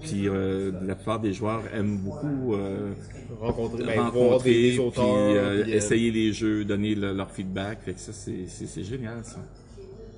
Puis 0.00 0.28
euh, 0.28 0.72
la 0.80 0.94
plupart 0.96 1.20
des 1.20 1.32
joueurs 1.32 1.72
aiment 1.74 1.98
beaucoup 1.98 2.54
euh, 2.54 2.94
Rencontrer, 3.28 3.84
ben, 3.84 4.00
rencontrer, 4.10 4.50
des, 4.52 4.62
des 4.62 4.70
puis 4.70 4.78
auteurs. 4.78 5.04
euh, 5.04 5.62
puis, 5.64 5.72
euh, 5.72 5.76
essayer 5.76 6.10
les 6.12 6.32
jeux, 6.32 6.64
donner 6.64 6.94
le- 6.94 7.12
leur 7.12 7.30
feedback. 7.32 7.82
Fait 7.82 7.94
que 7.94 8.00
ça 8.00 8.12
c'est 8.12 8.46
c'est 8.48 8.66
c'est 8.66 8.84
génial 8.84 9.24
ça. 9.24 9.46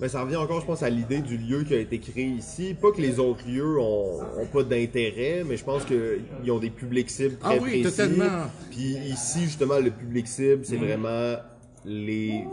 Ben, 0.01 0.09
ça 0.09 0.23
revient 0.23 0.37
encore, 0.37 0.61
je 0.61 0.67
pense, 0.67 0.83
à 0.85 0.91
l'idée 0.91 1.21
du 1.21 1.37
lieu 1.37 1.65
qui 1.65 1.75
a 1.75 1.79
été 1.79 1.99
créé 1.99 2.27
ici. 2.27 2.75
Pas 2.81 2.93
que 2.93 3.01
les 3.01 3.19
autres 3.19 3.45
lieux 3.49 3.79
ont, 3.81 4.21
ont 4.39 4.47
pas 4.47 4.63
d'intérêt, 4.63 5.43
mais 5.45 5.57
je 5.57 5.65
pense 5.65 5.85
qu'ils 5.85 6.51
ont 6.53 6.59
des 6.59 6.71
publics 6.71 7.11
cibles 7.11 7.37
très 7.37 7.57
Ah 7.59 7.61
oui, 7.61 7.81
précis. 7.83 7.97
totalement. 7.97 8.47
Puis 8.71 8.97
ici, 9.09 9.41
justement, 9.43 9.79
le 9.81 9.91
public 9.91 10.29
cible, 10.29 10.61
c'est 10.65 10.77
vraiment 10.77 11.35
les 11.85 12.45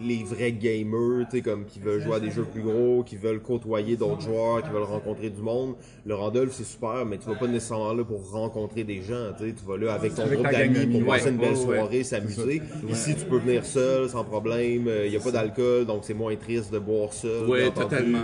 les 0.00 0.22
vrais 0.24 0.52
gamers, 0.52 1.26
tu 1.30 1.36
sais, 1.38 1.42
comme 1.42 1.64
qui 1.64 1.78
veulent 1.80 2.00
jouer 2.00 2.14
à 2.16 2.20
des 2.20 2.30
jeux 2.30 2.44
plus 2.44 2.62
gros, 2.62 3.02
qui 3.04 3.16
veulent 3.16 3.40
côtoyer 3.40 3.96
d'autres 3.96 4.20
joueurs, 4.20 4.62
qui 4.62 4.70
veulent 4.70 4.82
rencontrer 4.82 5.30
du 5.30 5.40
monde. 5.42 5.74
Le 6.06 6.14
Randolph, 6.14 6.52
c'est 6.52 6.64
super, 6.64 7.04
mais 7.06 7.18
tu 7.18 7.28
vas 7.28 7.34
pas 7.36 7.46
nécessairement 7.46 7.92
là 7.92 8.04
pour 8.04 8.30
rencontrer 8.30 8.84
des 8.84 9.02
gens, 9.02 9.32
tu 9.38 9.44
sais. 9.48 9.54
Tu 9.54 9.64
vas 9.66 9.76
là 9.76 9.94
avec 9.94 10.14
ton 10.14 10.22
Avec 10.22 10.38
groupe 10.40 10.52
d'amis 10.52 10.86
pour 10.98 11.06
passer 11.06 11.24
ouais. 11.26 11.30
une 11.32 11.36
belle 11.38 11.50
ouais. 11.50 11.56
soirée, 11.56 12.04
s'amuser. 12.04 12.62
Ici, 12.88 13.14
tu 13.16 13.24
peux 13.24 13.38
venir 13.38 13.64
seul, 13.64 14.08
sans 14.08 14.24
problème. 14.24 14.88
Il 15.04 15.10
n'y 15.10 15.16
a 15.16 15.20
pas 15.20 15.30
d'alcool, 15.32 15.84
donc 15.86 16.04
c'est 16.04 16.14
moins 16.14 16.36
triste 16.36 16.72
de 16.72 16.78
boire 16.78 17.12
seul. 17.12 17.48
Oui, 17.48 17.58
Euh, 17.62 17.70
totalement. 17.70 18.18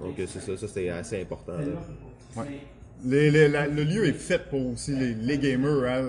donc 0.00 0.18
euh, 0.18 0.24
c'est 0.26 0.40
ça, 0.40 0.56
ça 0.56 0.66
c'est 0.68 0.88
assez 0.88 1.20
important. 1.20 1.52
là. 1.52 2.42
Les- 3.02 3.30
les- 3.30 3.48
la- 3.48 3.66
le 3.66 3.82
lieu 3.82 4.06
est 4.06 4.12
fait 4.12 4.42
pour 4.50 4.72
aussi 4.74 4.90
les, 4.94 5.14
les 5.14 5.38
gamers, 5.38 5.84
hein, 5.88 6.02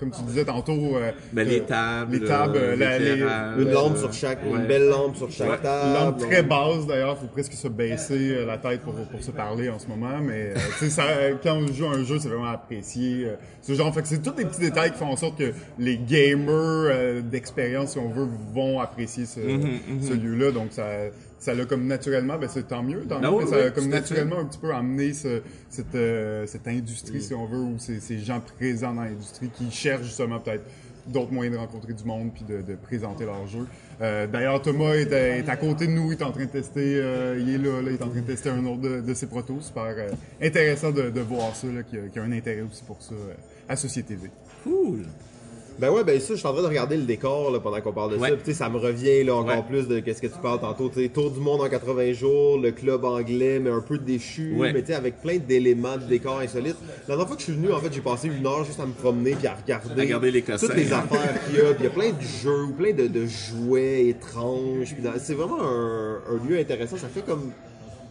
comme 0.00 0.10
tu 0.10 0.22
disais 0.22 0.46
tantôt. 0.46 0.96
euh, 0.96 1.10
Ben, 1.34 1.46
les 1.46 1.60
euh, 1.60 1.64
tables, 1.64 2.16
les 2.16 2.24
tables, 2.26 2.56
euh, 2.56 2.74
la- 2.76 2.98
les- 2.98 3.20
Une 3.20 3.68
Euh, 3.68 3.72
lampe 3.72 3.98
sur 3.98 4.12
chaque, 4.14 4.42
ouais. 4.44 4.58
une 4.58 4.66
belle 4.66 4.88
lampe 4.88 5.16
sur 5.16 5.30
chaque 5.30 5.50
Ouais. 5.50 5.58
table. 5.62 5.92
lampe 5.92 6.18
très 6.20 6.42
basse 6.42 6.86
d'ailleurs, 6.86 7.18
faut 7.18 7.26
presque 7.26 7.52
se 7.52 7.68
baisser 7.68 8.30
euh, 8.34 8.46
la 8.46 8.56
tête 8.56 8.80
pour, 8.80 8.94
pour 8.94 9.22
se 9.22 9.30
parler 9.30 9.68
en 9.68 9.78
ce 9.78 9.86
moment, 9.88 10.18
mais 10.22 10.52
euh, 10.52 10.58
tu 10.78 10.84
sais, 10.86 10.90
ça, 10.90 11.04
euh, 11.08 11.34
quand 11.42 11.54
on 11.56 11.66
joue 11.70 11.84
à 11.86 11.90
un 11.96 12.04
jeu, 12.04 12.18
c'est 12.18 12.28
vraiment 12.28 12.46
apprécié. 12.46 13.26
euh, 13.26 13.34
ce 13.60 13.74
genre, 13.74 13.92
fait 13.94 14.00
que 14.02 14.08
c'est 14.08 14.22
tous 14.22 14.30
des 14.32 14.46
petits 14.46 14.60
détails 14.60 14.92
qui 14.92 14.98
font 14.98 15.08
en 15.12 15.16
sorte 15.16 15.36
que 15.38 15.52
les 15.78 15.98
gamers 15.98 16.46
euh, 16.48 17.20
d'expérience, 17.20 17.92
si 17.92 17.98
on 17.98 18.08
veut, 18.08 18.26
vont 18.54 18.80
apprécier 18.80 19.26
ce, 19.26 19.40
Mm-hmm, 19.40 20.08
ce 20.08 20.14
lieu-là. 20.14 20.50
Donc 20.52 20.68
ça, 20.70 20.84
ça 21.38 21.54
l'a 21.54 21.64
comme 21.64 21.86
naturellement, 21.86 22.36
ben 22.38 22.48
c'est 22.52 22.66
tant 22.68 22.82
mieux, 22.82 23.02
tant 23.06 23.20
mieux, 23.20 23.28
oui, 23.44 23.44
ça 23.48 23.56
oui, 23.56 23.62
a 23.62 23.70
comme 23.70 23.88
naturellement 23.88 24.38
un 24.40 24.44
petit 24.44 24.58
peu 24.58 24.72
amené 24.72 25.12
ce- 25.14 25.40
cette, 25.70 25.94
euh, 25.94 26.46
cette 26.46 26.66
industrie, 26.68 27.20
si 27.22 27.32
on 27.34 27.46
veut, 27.46 27.58
ou 27.58 27.74
ces, 27.78 28.00
ces 28.00 28.18
gens 28.18 28.40
présents 28.58 28.92
dans 28.94 29.02
l'industrie 29.04 29.48
qui 29.54 29.70
cherchent 29.70 30.04
justement 30.06 30.40
peut-être 30.40 30.64
d'autres 31.06 31.32
moyens 31.32 31.56
de 31.56 31.60
rencontrer 31.60 31.94
du 31.94 32.04
monde 32.04 32.32
puis 32.34 32.44
de, 32.44 32.60
de 32.60 32.74
présenter 32.74 33.24
leur 33.24 33.46
jeu. 33.46 33.66
Euh, 34.02 34.26
D'ailleurs, 34.26 34.60
Thomas 34.60 34.92
est 34.94 35.10
à, 35.12 35.38
est 35.38 35.48
à 35.48 35.56
côté 35.56 35.86
de 35.86 35.92
nous, 35.92 36.12
il 36.12 36.18
est 36.18 36.22
en 36.22 36.32
train 36.32 36.44
de 36.44 36.50
tester, 36.50 36.96
euh, 37.00 37.38
il 37.40 37.48
est 37.54 37.58
là, 37.58 37.80
là, 37.80 37.88
il 37.90 37.94
est 37.94 38.02
en 38.02 38.08
train 38.10 38.20
de 38.20 38.26
tester 38.26 38.50
un 38.50 38.64
autre 38.66 38.82
de, 38.82 39.00
de 39.00 39.14
ses 39.14 39.26
protos. 39.26 39.60
Super 39.60 39.84
euh, 39.96 40.10
intéressant 40.42 40.90
de, 40.90 41.08
de 41.08 41.20
voir 41.20 41.54
ça, 41.56 41.66
qu'il 41.88 41.98
y, 41.98 42.02
a- 42.02 42.08
qu'il 42.08 42.16
y 42.16 42.18
a 42.18 42.22
un 42.28 42.32
intérêt 42.32 42.60
aussi 42.60 42.82
pour 42.84 43.00
ça 43.00 43.14
à 43.68 43.76
Société 43.76 44.16
V. 44.16 44.28
Cool. 44.64 45.04
Ben 45.78 45.90
ouais, 45.90 46.02
ben 46.02 46.18
ça, 46.20 46.34
je 46.34 46.38
suis 46.38 46.46
en 46.48 46.52
train 46.52 46.62
de 46.62 46.66
regarder 46.66 46.96
le 46.96 47.04
décor 47.04 47.52
là, 47.52 47.60
pendant 47.60 47.80
qu'on 47.80 47.92
parle 47.92 48.10
de 48.12 48.16
Ouais. 48.16 48.30
ça. 48.30 48.34
Puis, 48.34 48.44
tu 48.46 48.50
sais, 48.52 48.56
ça 48.58 48.68
me 48.68 48.78
revient 48.78 49.22
là, 49.22 49.36
encore 49.36 49.56
Ouais. 49.58 49.62
plus 49.68 49.86
de 49.86 50.00
qu'est-ce 50.00 50.20
que 50.20 50.26
tu 50.26 50.38
parles 50.42 50.60
tantôt. 50.60 50.88
Tu 50.88 51.02
sais, 51.02 51.08
Tour 51.08 51.30
du 51.30 51.38
monde 51.40 51.60
en 51.60 51.68
80 51.68 52.12
jours, 52.14 52.58
le 52.58 52.72
club 52.72 53.04
anglais, 53.04 53.60
mais 53.60 53.70
un 53.70 53.80
peu 53.80 53.96
déchu, 53.98 54.54
Ouais. 54.56 54.72
mais 54.72 54.80
tu 54.80 54.88
sais, 54.88 54.94
avec 54.94 55.20
plein 55.22 55.36
d'éléments 55.38 55.96
de 55.96 56.04
décor 56.04 56.40
insolites. 56.40 56.76
La 57.06 57.14
dernière 57.14 57.26
fois 57.28 57.36
que 57.36 57.42
je 57.42 57.46
suis 57.50 57.54
venu, 57.54 57.72
en 57.72 57.78
fait, 57.78 57.92
j'ai 57.92 58.00
passé 58.00 58.26
une 58.28 58.44
heure 58.46 58.64
juste 58.64 58.80
à 58.80 58.86
me 58.86 58.92
promener 58.92 59.32
puis 59.36 59.46
à 59.46 59.54
regarder, 59.54 60.00
À 60.00 60.04
regarder 60.04 60.30
les 60.32 60.42
toutes 60.42 60.74
les 60.74 60.92
affaires 60.92 61.44
qu'il 61.46 61.56
y 61.56 61.60
a. 61.60 61.74
Puis 61.74 61.76
il 61.80 61.84
y 61.84 61.86
a 61.86 61.90
plein 61.90 62.10
de 62.10 62.22
jeux, 62.42 62.66
plein 62.76 62.92
de, 62.92 63.06
de 63.06 63.26
jouets 63.26 64.06
étranges. 64.08 64.94
C'est 65.18 65.34
vraiment 65.34 65.60
un, 65.62 66.18
un 66.28 66.48
lieu 66.48 66.58
intéressant. 66.58 66.96
Ça 66.96 67.06
fait 67.08 67.22
comme 67.24 67.52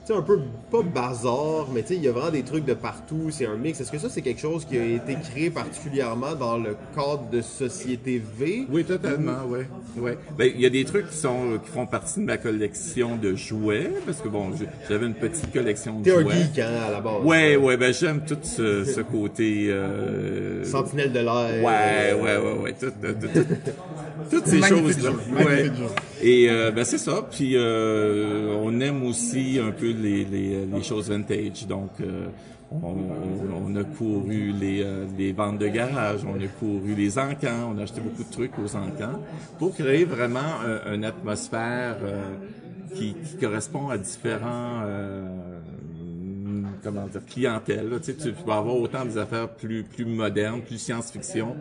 sais, 0.08 0.14
un 0.14 0.22
peu, 0.22 0.40
pas 0.72 0.82
bazar, 0.82 1.68
mais 1.74 1.82
tu 1.82 1.90
sais, 1.90 1.96
il 1.96 2.04
y 2.04 2.08
a 2.08 2.12
vraiment 2.12 2.32
des 2.32 2.44
trucs 2.44 2.66
de 2.66 2.74
partout, 2.74 3.30
c'est 3.30 3.46
un 3.46 3.56
mix. 3.56 3.80
Est-ce 3.82 3.92
que 3.92 3.98
ça, 3.98 4.10
c'est 4.10 4.22
quelque 4.22 4.42
chose 4.42 4.66
qui 4.66 4.78
a 4.78 4.84
été 4.86 5.16
créé 5.32 5.50
particulièrement 5.50 6.36
dans 6.36 6.58
le 6.58 6.76
cadre 6.96 7.30
de 7.32 7.42
Société 7.42 8.22
V? 8.40 8.66
Oui, 8.72 8.84
totalement, 8.84 9.46
ouais. 9.48 9.68
ouais. 9.98 10.18
Ben, 10.38 10.52
il 10.54 10.62
y 10.62 10.66
a 10.66 10.70
des 10.70 10.86
trucs 10.86 11.10
qui 11.10 11.18
sont 11.18 11.60
qui 11.64 11.72
font 11.72 11.86
partie 11.86 12.20
de 12.20 12.26
ma 12.26 12.38
collection 12.38 13.16
de 13.16 13.36
jouets 13.36 13.92
parce 14.06 14.22
que 14.22 14.28
bon, 14.30 14.52
j'avais 14.90 15.06
une 15.06 15.14
petite 15.14 15.52
collection 15.52 16.00
de 16.00 16.04
T'es 16.06 16.12
un 16.12 16.22
jouets. 16.22 16.34
geek, 16.36 16.60
hein, 16.60 16.72
à 16.88 16.92
la 16.92 17.02
base. 17.02 17.24
Ouais, 17.24 17.56
ouais, 17.56 17.78
ben 17.78 17.94
j'aime 17.94 18.22
tout 18.28 18.38
ce, 18.44 18.84
ce 18.86 19.02
côté. 19.02 19.68
Euh... 19.70 20.64
Sentinelle 20.64 21.12
de 21.14 21.20
l'air. 21.20 21.64
Ouais, 21.64 22.14
ouais, 22.22 22.38
ouais, 22.38 22.60
ouais, 22.64 22.74
tout, 22.80 22.88
tout- 22.88 23.28
tout- 23.28 23.56
toutes 24.30 24.48
ces 24.48 24.62
choses-là. 24.62 25.12
Ouais. 25.38 25.72
Et 26.22 26.50
euh, 26.50 26.72
ben 26.72 26.84
c'est 26.84 26.98
ça. 26.98 27.26
Puis 27.30 27.54
euh, 27.56 28.56
on 28.62 28.80
aime 28.80 29.04
aussi 29.06 29.60
un 29.64 29.72
peu 29.72 29.94
les, 29.98 30.24
les, 30.26 30.84
choses 30.84 31.10
vintage. 31.10 31.68
Donc 31.68 31.92
euh, 32.02 32.28
on, 32.72 33.76
a 33.76 33.84
couru 33.84 34.52
les, 34.60 34.82
euh, 34.84 35.06
les 35.18 35.32
ventes 35.32 35.58
de 35.60 35.68
garage, 35.68 36.22
on 36.26 36.36
a 36.36 36.48
couru 36.60 36.96
les 36.96 37.18
encans, 37.18 37.74
on 37.74 37.78
a 37.78 37.84
acheté 37.84 38.02
beaucoup 38.02 38.24
de 38.24 38.32
trucs 38.32 38.58
aux 38.60 38.76
encans 38.76 39.20
pour 39.58 39.74
créer 39.74 40.06
vraiment 40.06 40.40
un- 40.66 40.94
une 40.94 41.06
atmosphère 41.06 41.98
euh, 42.04 42.24
qui, 42.96 43.16
correspond 43.40 43.90
à 43.90 43.98
différents 43.98 44.82
euh, 44.86 45.57
comment 46.84 47.06
dire 47.08 47.22
clientèle. 47.26 47.90
là. 47.90 48.00
Tu, 48.00 48.06
sais, 48.06 48.16
tu 48.16 48.34
vas 48.46 48.56
avoir 48.58 48.76
autant 48.76 49.06
des 49.06 49.18
affaires 49.18 49.50
plus 49.50 49.84
plus 49.84 50.06
modernes, 50.06 50.62
plus 50.62 50.78
science-fiction 50.78 51.56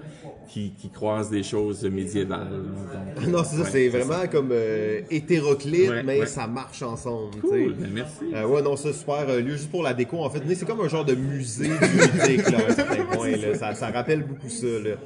qui, 0.48 0.72
qui 0.79 0.90
croisent 0.90 1.31
des 1.31 1.42
choses 1.42 1.85
médiévales. 1.85 2.48
Donc, 2.50 3.26
Non, 3.29 3.42
c'est 3.44 3.57
ça, 3.57 3.62
ouais, 3.62 3.68
c'est 3.70 3.88
vraiment 3.88 4.26
comme 4.31 4.50
euh, 4.52 5.00
hétéroclite, 5.11 5.90
Ouais, 5.90 6.02
mais 6.02 6.20
ouais. 6.20 6.26
ça 6.26 6.46
marche 6.46 6.83
ensemble. 6.83 7.37
Cool, 7.40 7.74
ben 7.74 7.90
merci. 7.92 8.24
Euh, 8.35 8.46
ouais, 8.46 8.62
non, 8.62 8.76
ça, 8.76 8.92
super 8.92 9.29
euh, 9.29 9.40
lieu 9.40 9.52
juste 9.52 9.70
pour 9.70 9.83
la 9.83 9.94
déco. 9.94 10.18
En 10.24 10.31
fait, 10.31 10.42
Mais 10.46 10.55
c'est 10.55 10.66
comme 10.66 10.81
un 10.81 10.88
genre 10.88 11.05
de 11.05 11.14
musée 11.14 11.68
du 11.68 12.37
là, 12.37 12.59
à 12.59 12.70
un 12.70 12.74
certain 12.74 13.05
point. 13.05 13.31
Là. 13.31 13.55
Ça, 13.55 13.74
ça 13.74 13.90
rappelle 13.90 14.22
beaucoup 14.22 14.48
ça. 14.48 14.66
Là. 14.66 14.96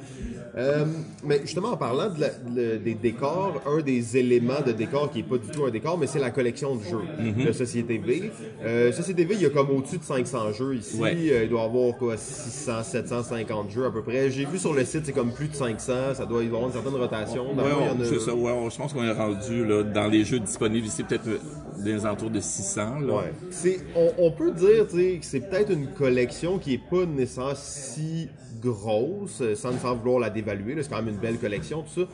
Euh, 0.57 0.85
mais 1.23 1.39
justement, 1.43 1.69
en 1.69 1.77
parlant 1.77 2.09
de 2.13 2.19
la- 2.19 2.29
de- 2.29 2.77
des 2.77 2.93
décors, 2.93 3.61
un 3.65 3.81
des 3.81 4.17
éléments 4.17 4.59
de 4.65 4.73
décor 4.73 5.09
qui 5.09 5.19
est 5.19 5.23
pas 5.23 5.37
du 5.37 5.47
tout 5.47 5.63
un 5.65 5.69
décor, 5.71 5.97
mais 5.97 6.07
c'est 6.07 6.19
la 6.19 6.29
collection 6.31 6.75
de 6.75 6.83
jeux 6.83 6.97
Mm-hmm. 7.19 7.45
de 7.47 7.51
Société 7.53 7.97
V. 7.97 8.31
Euh, 8.65 8.91
Société 8.91 9.23
V, 9.23 9.35
il 9.35 9.41
y 9.43 9.45
a 9.45 9.49
comme 9.49 9.69
au-dessus 9.69 9.97
de 9.99 10.03
500 10.03 10.51
jeux 10.51 10.75
ici. 10.75 10.99
Ouais. 10.99 11.15
Euh, 11.31 11.43
il 11.43 11.49
doit 11.49 11.61
y 11.61 11.65
avoir 11.65 11.97
quoi, 11.97 12.17
600, 12.17 12.83
750 12.83 13.71
jeux 13.71 13.85
à 13.85 13.91
peu 13.91 14.01
près. 14.01 14.29
J'ai 14.29 14.45
vu 14.45 14.57
sur 14.59 14.73
le 14.73 14.83
site, 14.83 15.05
c'est 15.05 15.13
comme 15.13 15.31
plus 15.31 15.47
de 15.47 15.55
500. 15.55 16.15
Ça 16.15 16.25
doit 16.25 16.43
y 16.43 16.47
avoir 16.47 16.65
une 16.65 16.73
certaine 16.73 16.95
rotation. 16.95 17.53
Dans 17.55 17.63
Ouais, 17.63 17.69
on- 17.79 18.01
a- 18.01 18.05
c'est 18.05 18.19
ça, 18.19 18.35
ouais, 18.35 18.51
on- 18.51 18.69
je 18.69 18.77
pense 18.77 18.91
qu'on 18.91 19.03
est 19.03 19.11
rendu 19.11 19.65
là, 19.65 19.83
dans 19.83 20.07
les 20.07 20.25
jeux 20.25 20.39
disponibles 20.39 20.85
ici, 20.87 21.03
peut-être 21.03 21.27
euh, 21.29 21.37
des 21.83 22.05
alentours 22.05 22.29
de 22.29 22.41
600. 22.41 22.99
Là. 22.99 23.13
Ouais. 23.13 23.33
C'est, 23.51 23.79
on, 23.95 24.11
on 24.17 24.31
peut 24.31 24.51
dire 24.51 24.85
que 24.87 24.97
c'est 25.21 25.39
peut-être 25.49 25.71
une 25.71 25.87
collection 25.87 26.59
qui 26.59 26.73
est 26.73 26.81
pas 26.89 27.05
nécessairement 27.05 27.53
si 27.55 28.27
grosse, 28.61 29.41
euh, 29.41 29.55
sans, 29.55 29.71
vouloir 29.95 30.19
la 30.19 30.29
dévaluer. 30.29 30.81
C'est 30.81 30.89
quand 30.89 31.01
même 31.01 31.15
une 31.15 31.19
belle 31.19 31.37
collection, 31.37 31.83
tout 31.83 32.01
ça. 32.01 32.07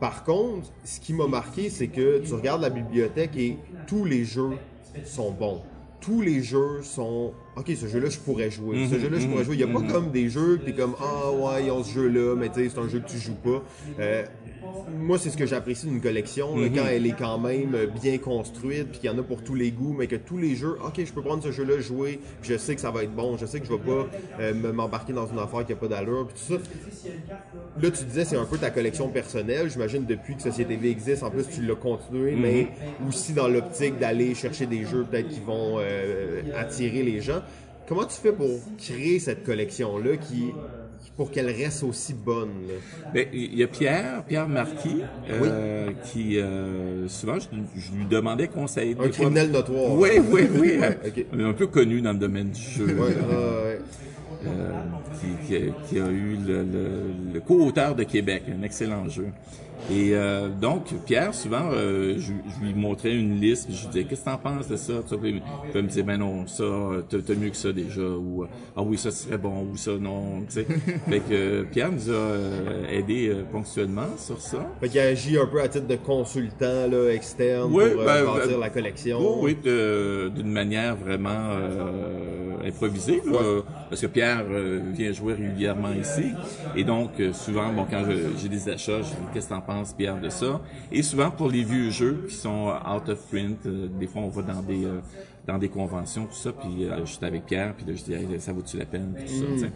Par 0.00 0.24
contre, 0.24 0.68
ce 0.84 1.00
qui 1.00 1.14
m'a 1.14 1.26
marqué, 1.26 1.70
c'est 1.70 1.88
que 1.88 2.18
tu 2.18 2.34
regardes 2.34 2.62
la 2.62 2.70
bibliothèque 2.70 3.36
et 3.36 3.56
tous 3.86 4.04
les 4.04 4.24
jeux 4.24 4.50
sont 5.04 5.30
bons. 5.30 5.62
Tous 6.00 6.20
les 6.20 6.42
jeux 6.42 6.82
sont 6.82 7.32
ok, 7.56 7.70
ce 7.80 7.86
jeu-là, 7.86 8.08
je 8.10 8.18
pourrais 8.18 8.50
jouer. 8.50 8.76
Mhm, 8.78 8.90
Ce 8.90 8.98
jeu-là, 8.98 9.18
je 9.20 9.26
pourrais 9.26 9.44
jouer. 9.44 9.56
Il 9.56 9.64
n'y 9.66 9.70
a 9.70 9.80
pas 9.80 9.86
comme 9.92 10.10
des 10.10 10.28
jeux 10.28 10.60
t'es 10.64 10.72
comme, 10.72 10.94
ah 11.00 11.30
ouais, 11.30 11.64
ils 11.66 11.70
ont 11.70 11.82
ce 11.82 11.92
jeu-là, 11.92 12.34
mais 12.36 12.48
tu 12.48 12.54
sais, 12.64 12.68
c'est 12.74 12.78
un 12.80 12.88
jeu 12.88 13.00
que 13.00 13.08
tu 13.10 13.18
joues 13.18 13.34
pas. 13.34 13.62
Euh, 14.00 14.24
moi, 14.98 15.18
c'est 15.18 15.28
ce 15.30 15.36
que 15.36 15.46
j'apprécie 15.46 15.86
d'une 15.86 16.00
collection, 16.00 16.56
là, 16.56 16.68
Mhm. 16.68 16.74
quand 16.74 16.84
elle 16.88 17.06
est 17.06 17.16
quand 17.18 17.38
même 17.38 17.76
bien 18.02 18.16
construite, 18.18 18.88
puis 18.90 19.00
qu'il 19.00 19.10
y 19.10 19.12
en 19.14 19.18
a 19.18 19.22
pour 19.22 19.42
tous 19.42 19.54
les 19.54 19.70
goûts, 19.70 19.94
mais 19.96 20.06
que 20.06 20.16
tous 20.16 20.38
les 20.38 20.56
jeux, 20.56 20.76
ok, 20.84 21.04
je 21.04 21.12
peux 21.12 21.20
prendre 21.22 21.42
ce 21.42 21.52
jeu-là, 21.52 21.80
jouer, 21.80 22.18
puis 22.40 22.52
je 22.52 22.58
sais 22.58 22.74
que 22.74 22.80
ça 22.80 22.90
va 22.90 23.02
être 23.04 23.14
bon, 23.14 23.36
je 23.36 23.44
sais 23.46 23.60
que 23.60 23.66
je 23.66 23.72
vais 23.72 23.78
pas 23.78 24.06
euh, 24.40 24.54
me- 24.54 24.72
m'embarquer 24.72 25.12
dans 25.12 25.26
une 25.26 25.38
affaire 25.38 25.64
qui 25.66 25.72
a 25.72 25.76
pas 25.76 25.88
d'allure, 25.88 26.26
puis 26.28 26.36
tout 26.46 26.54
ça. 26.54 26.60
Là, 27.82 27.90
tu 27.90 28.04
disais, 28.04 28.24
c'est 28.24 28.36
un 28.36 28.44
peu 28.44 28.56
ta 28.56 28.70
collection 28.70 29.08
personnelle. 29.08 29.68
J'imagine 29.70 30.04
depuis 30.06 30.36
que 30.36 30.42
Société 30.42 30.76
V 30.76 30.90
existe, 30.90 31.22
en 31.22 31.30
plus, 31.30 31.44
tu 31.48 31.62
l'as 31.62 31.74
continué, 31.74 32.34
mais 32.36 32.68
aussi 33.08 33.32
dans 33.32 33.48
l'optique 33.48 33.98
d'aller 33.98 34.34
chercher 34.34 34.66
des 34.66 34.84
jeux 34.84 35.04
peut-être 35.10 35.28
qui 35.28 35.40
vont 35.40 35.76
euh, 35.78 36.42
attirer 36.56 37.02
les 37.02 37.20
gens. 37.20 37.42
Comment 37.86 38.04
tu 38.04 38.16
fais 38.16 38.32
pour 38.32 38.48
créer 38.78 39.18
cette 39.18 39.44
collection-là 39.44 40.16
qui 40.16 40.52
pour 41.16 41.30
qu'elle 41.30 41.46
reste 41.50 41.84
aussi 41.84 42.12
bonne? 42.14 42.50
Ben, 43.12 43.26
il 43.32 43.54
y 43.56 43.62
a 43.62 43.68
Pierre, 43.68 44.24
Pierre 44.26 44.48
Marquis, 44.48 45.02
euh, 45.30 45.90
qui 46.12 46.38
euh, 46.40 47.06
souvent 47.08 47.38
je, 47.38 47.46
je 47.76 47.92
lui 47.92 48.04
demandais 48.06 48.48
conseil. 48.48 48.92
Un 48.92 48.96
fois- 48.96 49.08
criminel 49.10 49.50
notoire. 49.50 49.92
Oui, 49.92 50.10
oui, 50.30 50.42
oui. 50.58 50.78
Un 51.44 51.52
peu 51.52 51.66
connu 51.68 52.00
dans 52.00 52.12
le 52.12 52.18
domaine 52.18 52.50
du 52.50 52.60
jeu. 52.60 52.86
Ouais, 52.86 53.14
ouais. 53.14 53.78
euh, 54.46 54.72
qui, 55.20 55.46
qui 55.46 55.56
a, 55.56 55.60
qui 55.88 56.00
a 56.00 56.08
eu 56.10 56.36
le, 56.44 56.62
le- 56.64 57.32
le 57.34 57.40
co-auteur 57.40 57.94
de 57.94 58.02
Québec, 58.04 58.42
un 58.48 58.62
excellent 58.62 59.08
jeu. 59.08 59.28
Et 59.90 60.10
euh, 60.14 60.48
donc, 60.48 60.86
Pierre, 61.04 61.34
souvent, 61.34 61.70
euh, 61.72 62.14
je, 62.18 62.32
je 62.32 62.64
lui 62.64 62.74
montrais 62.74 63.14
une 63.14 63.40
liste, 63.40 63.66
puis 63.66 63.76
je 63.76 63.82
lui 63.82 63.88
disais, 63.88 64.04
qu'est-ce 64.04 64.20
que 64.22 64.30
t'en 64.30 64.38
penses 64.38 64.68
de 64.68 64.76
ça? 64.76 64.94
Puis 65.06 65.18
il 65.30 65.42
il 65.74 65.82
me 65.82 65.88
disait, 65.88 66.02
ben 66.02 66.18
non, 66.18 66.46
ça, 66.46 66.64
t'as 67.08 67.34
mieux 67.34 67.50
que 67.50 67.56
ça 67.56 67.72
déjà, 67.72 68.02
ou 68.02 68.46
ah 68.76 68.82
oui, 68.82 68.98
ça 68.98 69.10
serait 69.10 69.38
bon, 69.38 69.68
ou 69.72 69.76
ça, 69.76 69.92
non, 70.00 70.42
tu 70.48 70.54
sais. 70.54 70.64
fait 71.08 71.20
que 71.20 71.32
euh, 71.32 71.64
Pierre 71.70 71.92
nous 71.92 72.10
a 72.10 72.14
euh, 72.14 72.88
aidé 72.90 73.28
euh, 73.28 73.44
ponctuellement 73.50 74.08
sur 74.16 74.40
ça. 74.40 74.58
Fait 74.80 74.88
qu'il 74.88 75.00
agit 75.00 75.38
un 75.38 75.46
peu 75.46 75.60
à 75.60 75.68
titre 75.68 75.86
de 75.86 75.96
consultant 75.96 76.88
là, 76.90 77.10
externe 77.10 77.70
Oui, 77.72 77.90
pour 77.94 78.04
ben, 78.04 78.24
bâtir 78.24 78.52
ben, 78.52 78.60
la 78.60 78.70
collection. 78.70 79.18
Oui, 79.40 79.56
oui, 79.64 80.30
d'une 80.34 80.50
manière 80.50 80.96
vraiment 80.96 81.28
euh, 81.30 82.68
improvisée, 82.68 83.22
là, 83.24 83.62
parce 83.88 84.00
que 84.00 84.06
Pierre 84.06 84.44
euh, 84.50 84.80
vient 84.92 85.12
jouer 85.12 85.34
régulièrement 85.34 85.92
ici, 85.92 86.32
et 86.74 86.82
donc 86.84 87.10
euh, 87.20 87.32
souvent, 87.32 87.72
bon, 87.72 87.86
quand 87.88 88.04
j'ai 88.40 88.48
des 88.48 88.68
achats, 88.68 88.98
je 88.98 89.08
dis 89.08 89.14
qu'est-ce 89.32 89.48
que 89.48 89.54
t'en 89.54 89.60
penses, 89.60 89.73
Pierre, 89.96 90.20
de 90.20 90.28
ça, 90.28 90.60
et 90.92 91.02
souvent 91.02 91.30
pour 91.30 91.48
les 91.50 91.64
vieux 91.64 91.90
jeux 91.90 92.26
qui 92.28 92.34
sont 92.34 92.68
euh, 92.68 92.94
out 92.96 93.08
of 93.08 93.26
print, 93.28 93.66
euh, 93.66 93.88
des 93.88 94.06
fois 94.06 94.22
on 94.22 94.28
va 94.28 94.42
dans 94.42 94.62
des 94.62 94.84
euh, 94.84 95.00
dans 95.46 95.58
des 95.58 95.68
conventions, 95.68 96.26
tout 96.26 96.34
ça, 96.34 96.52
puis 96.52 96.84
euh, 96.84 97.04
j'étais 97.04 97.26
avec 97.26 97.44
Pierre, 97.46 97.74
puis 97.74 97.84
là 97.86 97.92
je 97.94 98.02
dis 98.02 98.12
Hey, 98.14 98.40
ça 98.40 98.52
vaut-tu 98.52 98.78
la 98.78 98.86
peine, 98.86 99.14
tout 99.18 99.26
ça, 99.26 99.66
sais. 99.66 99.72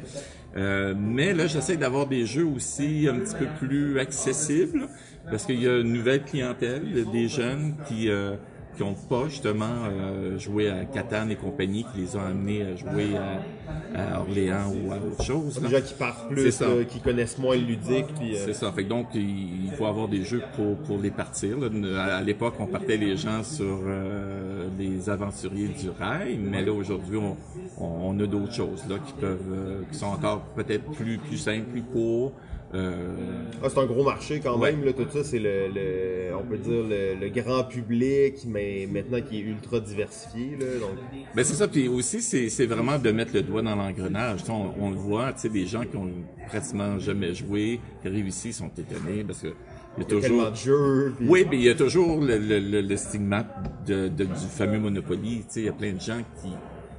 Euh, 0.57 0.95
mais 0.99 1.35
là, 1.35 1.47
j'essaie 1.47 1.77
d'avoir 1.77 2.07
des 2.07 2.27
jeux 2.27 2.47
aussi 2.47 3.07
un 3.09 3.19
petit 3.19 3.35
peu 3.35 3.47
plus 3.59 3.99
accessibles, 3.99 4.89
parce 5.31 5.45
qu'il 5.45 5.63
y 5.63 5.69
a 5.69 5.79
une 5.79 5.93
nouvelle 5.93 6.23
clientèle, 6.25 7.05
des 7.13 7.29
jeunes 7.29 7.75
qui 7.87 8.09
euh, 8.09 8.37
qui 8.79 8.85
ont 8.85 8.95
pas 8.95 9.25
justement 9.29 9.65
euh, 9.91 10.39
joué 10.39 10.71
à 10.71 10.85
Catan 10.85 11.29
et 11.31 11.35
compagnie, 11.35 11.85
qui 11.93 12.01
les 12.01 12.15
ont 12.15 12.21
amenés 12.21 12.63
à 12.63 12.77
jouer 12.77 13.09
à, 13.17 14.15
à 14.15 14.21
Orléans 14.21 14.73
ou 14.73 14.93
à 14.93 14.97
autre 14.97 15.25
chose. 15.25 15.61
Des 15.61 15.69
gens 15.69 15.85
qui 15.85 15.95
partent 15.95 16.29
plus, 16.31 16.53
ça. 16.53 16.67
qui 16.89 17.01
connaissent 17.01 17.39
moins 17.39 17.57
le 17.57 17.63
ludique. 17.63 18.07
Puis, 18.19 18.37
euh, 18.37 18.43
C'est 18.47 18.53
ça. 18.55 18.71
Fait 18.71 18.85
que 18.85 18.89
donc, 18.89 19.09
il 19.15 19.71
faut 19.77 19.87
avoir 19.87 20.07
des 20.07 20.23
jeux 20.23 20.43
pour, 20.55 20.77
pour 20.77 20.99
les 20.99 21.11
partir. 21.11 21.59
là. 21.59 21.69
À, 22.01 22.19
à 22.19 22.23
l'époque, 22.23 22.55
on 22.61 22.67
partait 22.67 22.97
les 22.97 23.17
gens 23.17 23.43
sur 23.43 23.81
euh, 23.85 24.69
les 24.79 25.11
aventuriers 25.11 25.69
du 25.69 25.91
rail, 25.91 26.39
mais 26.41 26.65
là, 26.65 26.73
aujourd'hui, 26.73 27.17
on, 27.19 27.37
on, 27.83 28.11
on 28.17 28.21
a 28.21 28.27
d'autres 28.27 28.55
choses 28.55 28.85
là 28.89 28.97
qui 29.05 29.13
peuvent, 29.15 29.39
euh, 29.53 29.83
qui 29.91 29.99
sont 29.99 30.07
encore 30.07 30.43
peut-être 30.55 30.85
plus, 30.93 31.19
plus 31.19 31.37
simples, 31.39 31.67
plus 31.73 31.83
courts. 31.83 32.33
Euh, 32.75 33.15
ah, 33.63 33.69
c'est 33.71 33.79
un 33.79 33.87
gros 33.87 34.05
marché 34.05 34.41
quand 34.45 34.59
Ouais. 34.59 34.73
même. 34.73 34.85
Là, 34.85 34.93
tout 34.93 35.07
ça, 35.11 35.25
c'est 35.25 35.39
le, 35.39 35.69
le- 35.75 36.37
on 36.37 36.45
peut 36.45 36.59
dire 36.59 36.83
le, 36.87 37.15
le 37.19 37.29
grand 37.31 37.65
public, 37.65 38.35
mais 38.47 38.87
maintenant 38.91 39.21
qui 39.23 39.39
est 39.39 39.43
ultra 39.43 39.81
diversifié. 39.81 40.51
Là, 40.61 40.67
donc, 40.81 40.91
Ben 41.35 41.45
c'est 41.45 41.55
ça, 41.55 41.67
puis 41.67 41.89
aussi 41.89 42.21
c'est 42.21 42.51
c'est 42.51 42.67
vraiment 42.67 42.99
de 42.99 43.11
mettre 43.11 43.33
le 43.35 43.41
doigt 43.43 43.63
dans 43.63 43.75
l'engrenage. 43.75 44.41
On, 44.51 44.71
on 44.79 44.91
le 44.91 44.97
voit, 44.97 45.33
tu 45.33 45.41
sais, 45.41 45.49
des 45.49 45.65
gens 45.67 45.83
qui 45.85 45.97
ont 45.97 46.11
pratiquement 46.49 46.99
jamais 46.99 47.33
joué, 47.35 47.81
qui 48.03 48.09
arrivent 48.09 48.29
ici, 48.29 48.53
sont 48.53 48.71
étonnés 48.77 49.25
parce 49.27 49.41
que 49.41 49.49
il 49.97 50.03
y 50.03 50.07
a 50.07 50.09
toujours. 50.11 50.51
de 50.51 50.55
jeux. 50.57 51.15
puis- 51.17 51.27
Oui, 51.29 51.47
mais 51.51 51.57
il 51.57 51.63
y 51.65 51.71
a 51.71 51.75
toujours 51.75 52.21
le, 52.21 52.37
le, 52.39 52.59
le, 52.61 52.83
le 52.83 52.97
stigmate 52.97 53.49
de, 53.87 54.09
de- 54.09 54.25
du 54.25 54.47
fameux 54.51 54.79
Monopoly. 54.79 55.39
Tu 55.39 55.45
sais, 55.49 55.61
il 55.61 55.67
y 55.67 55.69
a 55.71 55.73
plein 55.73 55.93
de 55.95 56.01
gens 56.01 56.21
qui 56.43 56.51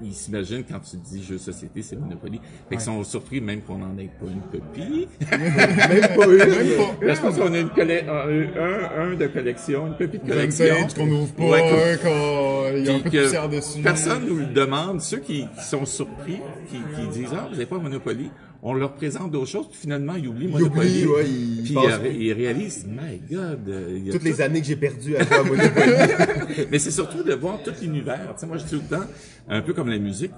ils 0.01 0.13
s'imaginent 0.13 0.63
quand 0.69 0.79
tu 0.79 0.97
dis 0.97 1.23
jeu 1.23 1.35
de 1.35 1.39
société, 1.39 1.81
c'est 1.81 1.95
Monopoly. 1.95 2.39
Fait 2.69 2.75
qu'ils 2.75 2.81
sont 2.81 3.03
surpris 3.03 3.41
même 3.41 3.61
qu'on 3.61 3.77
n'en 3.77 3.97
ait 3.97 4.09
pas 4.19 4.27
une 4.27 4.41
copie. 4.59 5.07
Même 5.31 6.07
pas 6.15 6.25
une. 7.01 7.07
Là, 7.07 7.13
je 7.13 7.21
pense 7.21 7.37
qu'on 7.37 7.53
a 7.53 7.59
une 7.59 7.69
colle- 7.69 7.91
un, 8.07 8.61
un, 8.61 9.11
un 9.11 9.15
de 9.15 9.27
collection, 9.27 9.87
une 9.87 9.97
copie 9.97 10.19
de 10.19 10.27
collection. 10.27 10.75
Qu'on 10.95 11.05
n'ouvre 11.05 11.33
pas, 11.33 11.43
Ouais, 11.43 11.97
qu'on- 12.01 12.77
il 12.77 12.85
y 12.85 12.89
a 12.89 12.95
un 12.95 12.99
peu 12.99 13.09
de 13.09 13.55
dessus. 13.55 13.81
Personne 13.81 14.25
nous 14.27 14.37
le 14.37 14.45
demande. 14.45 15.01
Ceux 15.01 15.19
qui, 15.19 15.45
qui 15.57 15.63
sont 15.65 15.85
surpris, 15.85 16.39
qui, 16.69 16.77
qui 16.95 17.07
disent 17.19 17.29
Ah, 17.33 17.45
vous 17.47 17.53
n'avez 17.53 17.65
pas 17.65 17.77
Monopoly, 17.77 18.29
on 18.61 18.73
leur 18.73 18.93
présente 18.93 19.31
d'autres 19.31 19.47
choses, 19.49 19.67
puis 19.69 19.79
finalement, 19.79 20.15
ils 20.15 20.27
oublient 20.27 20.45
Ils 20.47 20.51
Monopoly. 20.51 20.87
oublient, 20.87 21.05
ouais, 21.05 21.29
ils 21.29 21.63
puis 21.63 21.73
pensent- 21.73 21.99
ils 22.17 22.33
réalisent 22.33 22.85
My 22.87 23.19
God, 23.31 23.59
euh, 23.69 23.93
il 23.97 24.05
y 24.05 24.09
a 24.09 24.11
Toutes 24.11 24.21
tout- 24.21 24.27
les 24.27 24.41
années 24.41 24.59
que 24.61 24.67
j'ai 24.67 24.75
perdu 24.75 25.15
à 25.15 25.23
jouer 25.23 25.35
à 25.37 25.43
Monopoly. 25.43 26.67
Mais 26.71 26.79
c'est 26.79 26.91
surtout 26.91 27.23
de 27.23 27.33
voir 27.33 27.61
tout 27.63 27.71
l'univers. 27.81 28.33
Tu 28.35 28.41
sais, 28.41 28.47
moi, 28.47 28.57
je 28.57 28.63
dis 28.65 28.69
tout 28.71 28.81
le 28.89 28.97
temps, 28.97 29.05
un 29.47 29.61
peu 29.61 29.73
comme 29.73 29.89
la 29.89 29.97
musique. 29.99 30.31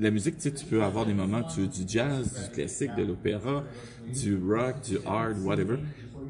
La 0.00 0.10
musique, 0.12 0.36
tu 0.36 0.42
sais, 0.42 0.52
tu 0.52 0.64
peux 0.64 0.82
avoir 0.82 1.04
des 1.04 1.12
moments, 1.14 1.42
tu 1.42 1.60
veux 1.62 1.66
du 1.66 1.80
jazz, 1.86 2.44
du 2.44 2.54
classique, 2.54 2.94
de 2.96 3.02
l'opéra, 3.02 3.64
du 4.14 4.36
rock, 4.36 4.76
du 4.88 4.98
hard, 5.04 5.36
whatever. 5.44 5.76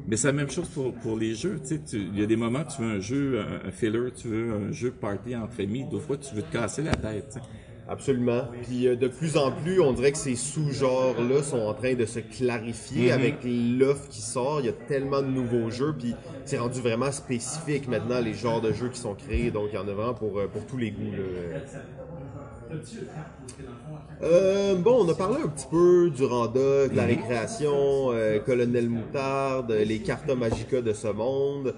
Mais 0.07 0.17
c'est 0.17 0.27
la 0.27 0.33
même 0.33 0.49
chose 0.49 0.67
pour, 0.69 0.93
pour 0.95 1.15
les 1.17 1.35
jeux. 1.35 1.59
Tu 1.61 1.75
sais, 1.75 1.81
tu- 1.87 2.01
il 2.13 2.19
y 2.19 2.23
a 2.23 2.25
des 2.25 2.35
moments, 2.35 2.63
tu 2.63 2.81
veux 2.81 2.89
un 2.89 2.99
jeu, 2.99 3.39
un, 3.39 3.67
un 3.67 3.71
filler, 3.71 4.09
tu 4.19 4.27
veux 4.29 4.51
un 4.53 4.71
jeu 4.71 4.89
party 4.89 5.35
entre 5.35 5.61
amis. 5.61 5.85
D'autres 5.89 6.05
fois, 6.05 6.17
tu 6.17 6.33
veux 6.33 6.41
te 6.41 6.51
casser 6.51 6.81
la 6.81 6.95
tête. 6.95 7.27
tu 7.33 7.39
sais. 7.39 7.45
Absolument. 7.91 8.43
Puis 8.63 8.87
euh, 8.87 8.95
de 8.95 9.09
plus 9.09 9.35
en 9.35 9.51
plus, 9.51 9.81
on 9.81 9.91
dirait 9.91 10.13
que 10.13 10.17
ces 10.17 10.35
sous-genres-là 10.37 11.43
sont 11.43 11.59
en 11.59 11.73
train 11.73 11.93
de 11.93 12.05
se 12.05 12.19
clarifier 12.19 13.07
Mhm. 13.07 13.11
avec 13.13 13.35
l'offre 13.43 14.07
qui 14.07 14.21
sort. 14.21 14.61
Il 14.61 14.67
y 14.67 14.69
a 14.69 14.73
tellement 14.87 15.21
de 15.21 15.27
nouveaux 15.27 15.69
jeux, 15.69 15.93
puis 15.99 16.15
c'est 16.45 16.57
rendu 16.57 16.79
vraiment 16.79 17.11
spécifique 17.11 17.89
maintenant 17.89 18.21
les 18.21 18.33
genres 18.33 18.61
de 18.61 18.71
jeux 18.71 18.87
qui 18.89 18.99
sont 18.99 19.13
créés. 19.13 19.51
Donc 19.51 19.69
il 19.73 19.75
y 19.75 19.77
en 19.77 19.87
a 19.89 19.91
vraiment 19.91 20.13
pour, 20.13 20.39
euh, 20.39 20.47
pour 20.47 20.65
tous 20.65 20.77
les 20.77 20.91
goûts. 20.91 21.11
là. 21.11 21.59
Euh, 24.23 24.75
bon, 24.75 25.05
on 25.05 25.09
a 25.09 25.13
parlé 25.13 25.41
un 25.43 25.49
petit 25.49 25.67
peu 25.69 26.09
du 26.09 26.23
Randa, 26.23 26.87
de 26.87 26.95
la 26.95 27.03
récréation, 27.05 28.11
euh, 28.13 28.39
Colonel 28.39 28.87
Moutarde, 28.87 29.71
les 29.71 29.99
Carta 29.99 30.35
Magica 30.35 30.81
de 30.81 30.93
ce 30.93 31.07
monde. 31.09 31.75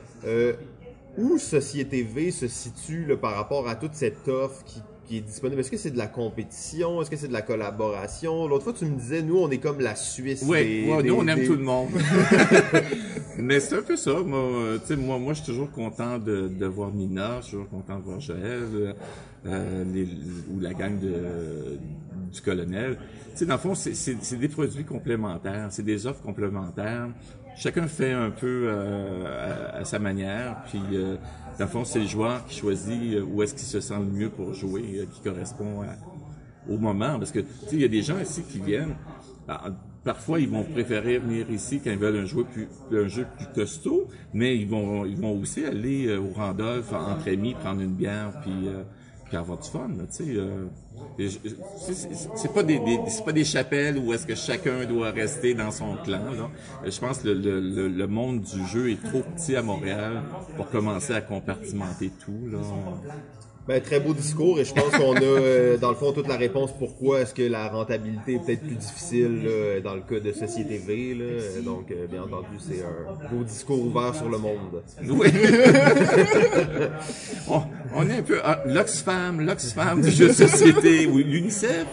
Où 1.18 1.38
Société 1.38 2.02
V 2.02 2.32
se 2.32 2.48
situe 2.48 3.06
là, 3.06 3.16
par 3.18 3.36
rapport 3.36 3.68
à 3.68 3.76
toute 3.76 3.94
cette 3.94 4.28
offre 4.28 4.64
qui, 4.66 4.82
qui 5.08 5.18
est 5.18 5.22
disponible? 5.22 5.60
Est-ce 5.62 5.72
que 5.72 5.78
c'est 5.78 5.92
de 5.92 5.98
la 5.98 6.08
compétition? 6.08 7.02
Est-ce 7.02 7.10
que 7.10 7.16
c'est 7.18 7.28
de 7.28 7.34
la 7.34 7.42
collaboration? 7.42 8.48
L'autre 8.48 8.64
fois, 8.66 8.74
tu 8.74 8.86
me 8.86 8.96
disais, 8.98 9.22
nous, 9.22 9.38
on 9.38 9.50
est 9.52 9.58
comme 9.58 9.80
la 9.80 9.96
Suisse. 9.96 10.44
Oui, 10.48 10.86
ouais, 10.90 11.04
nous 11.04 11.16
on 11.16 11.28
aime 11.28 11.40
des- 11.40 11.48
tout 11.48 11.56
le 11.56 11.64
monde. 11.64 11.90
Mais 13.38 13.60
c'est 13.60 13.76
un 13.78 13.82
peu 13.82 13.96
ça. 13.96 14.20
Moi, 14.22 14.40
euh, 14.40 14.80
moi, 14.98 15.18
moi, 15.20 15.34
je 15.34 15.42
suis 15.42 15.52
toujours 15.52 15.72
content 15.72 16.18
de, 16.20 16.48
de 16.48 16.66
voir 16.66 16.92
Nina, 16.92 17.38
je 17.42 17.44
suis 17.44 17.52
toujours 17.54 17.70
content 17.70 17.98
de 18.00 18.04
voir 18.04 18.20
Joël, 18.20 18.42
euh, 18.74 18.94
euh, 19.48 19.84
les- 19.94 20.08
ou 20.54 20.60
la 20.60 20.74
gang 20.74 20.98
de, 21.00 21.78
du 22.32 22.42
colonel. 22.42 22.98
Tu 23.32 23.40
sais, 23.40 23.46
dans 23.46 23.56
le 23.56 23.60
fond, 23.60 23.76
c'est- 23.76 24.36
des 24.38 24.48
produits 24.48 24.84
complémentaires, 24.84 25.68
c'est 25.72 25.84
des 25.84 26.06
offres 26.08 26.22
complémentaires. 26.22 27.08
Chacun 27.56 27.88
fait 27.88 28.12
un 28.12 28.32
peu 28.32 28.66
euh, 28.68 29.80
à, 29.82 29.86
sa 29.86 30.00
manière, 30.00 30.64
puis 30.70 30.82
euh, 30.94 31.16
dans 31.60 31.66
le 31.66 31.70
fond, 31.72 31.86
c'est 31.86 32.00
le 32.00 32.08
joueur 32.08 32.46
qui 32.48 32.58
choisit 32.60 33.14
euh, 33.16 33.22
où 33.24 33.44
est-ce 33.44 33.54
qu'il 33.54 33.64
se 33.68 33.80
sent 33.80 33.94
le 34.00 34.06
mieux 34.06 34.30
pour 34.30 34.54
jouer, 34.54 35.08
qui 35.14 35.22
correspond 35.22 35.84
au 36.68 36.78
moment. 36.78 37.20
Parce 37.20 37.32
que, 37.32 37.40
tu 37.40 37.46
sais, 37.68 37.76
il 37.76 37.82
y 37.82 37.86
a 37.86 37.90
des 37.90 38.02
gens 38.02 38.20
ici 38.20 38.42
qui 38.44 38.60
viennent. 38.60 38.96
ah, 39.48 39.66
Parfois, 40.04 40.40
ils 40.42 40.50
vont 40.50 40.64
préférer 40.64 41.18
venir 41.18 41.50
ici 41.50 41.80
quand 41.82 41.90
ils 41.92 41.98
veulent 41.98 42.18
un 42.18 42.26
jeu 42.26 42.44
plus, 42.44 42.68
un 42.92 43.08
jeu 43.08 43.26
plus 43.38 43.46
costaud, 43.56 44.08
mais 44.34 44.58
ils 44.58 44.68
vont, 44.68 45.06
ils 45.06 45.16
vont 45.16 45.40
aussi 45.40 45.64
aller 45.64 46.18
au 46.18 46.32
Randolph 46.36 46.92
entre 46.92 47.30
amis, 47.32 47.54
prendre 47.54 47.80
une 47.82 47.94
bière, 47.94 48.34
puis, 48.42 48.68
avoir 49.40 49.60
du 49.60 49.70
fun. 49.70 49.90
euh, 50.22 50.66
c'est- 52.36 52.54
pas 52.54 52.64
des, 52.64 52.80
pas 53.26 53.32
des 53.32 53.44
chapelles 53.44 53.98
où 53.98 54.14
est-ce 54.14 54.26
que 54.26 54.36
chacun 54.36 54.86
doit 54.86 55.12
rester 55.12 55.54
dans 55.54 55.72
son 55.72 55.96
clan. 56.04 56.22
Euh, 56.86 56.90
Je 56.92 57.00
pense 57.00 57.20
que 57.20 57.30
le, 57.30 57.60
le, 57.60 57.88
le 57.88 58.08
monde 58.08 58.42
du 58.42 58.66
jeu 58.68 58.92
est 58.92 59.02
trop 59.04 59.22
petit 59.36 59.56
à 59.56 59.62
Montréal 59.62 60.22
pour 60.56 60.70
commencer 60.70 61.14
à 61.14 61.22
compartimenter 61.22 62.12
tout. 62.24 62.48
Là. 62.52 62.60
Ben, 63.66 63.82
très 63.82 64.02
beau 64.02 64.14
discours 64.14 64.60
et 64.60 64.66
je 64.66 64.74
pense 64.74 64.92
qu'on 64.92 65.16
a, 65.16 65.22
euh, 65.22 65.78
dans 65.78 65.90
le 65.90 65.96
fond, 65.96 66.12
toute 66.12 66.28
la 66.28 66.36
réponse 66.36 66.72
pourquoi 66.78 67.22
est-ce 67.22 67.34
que 67.34 67.44
la 67.44 67.70
rentabilité 67.70 68.34
est 68.34 68.40
peut-être 68.40 68.62
plus 68.62 68.76
difficile 68.76 69.42
là, 69.42 69.80
dans 69.80 69.96
le 69.96 70.02
cas 70.02 70.20
de 70.20 70.34
Société 70.34 70.78
V. 70.80 71.16
Là. 71.16 71.62
Donc, 71.64 71.90
euh, 71.90 72.06
bien 72.08 72.24
entendu, 72.24 72.58
c'est 72.60 72.84
un 72.84 73.30
beau 73.34 73.46
discours 73.46 73.80
ouvert 73.80 74.14
sur 74.16 74.28
le 74.28 74.38
monde. 74.38 74.84
Oui. 75.08 75.28
on, 77.50 77.62
on 77.96 78.10
est 78.10 78.18
un 78.18 78.24
peu 78.24 78.42
ah, 78.44 78.64
l'Oxfam, 78.66 79.40
l'Oxfam 79.40 80.02
du 80.02 80.12
jeu 80.12 80.28
de 80.28 80.34
société, 80.34 81.08
ou 81.08 81.20
l'UNICEF. 81.20 81.86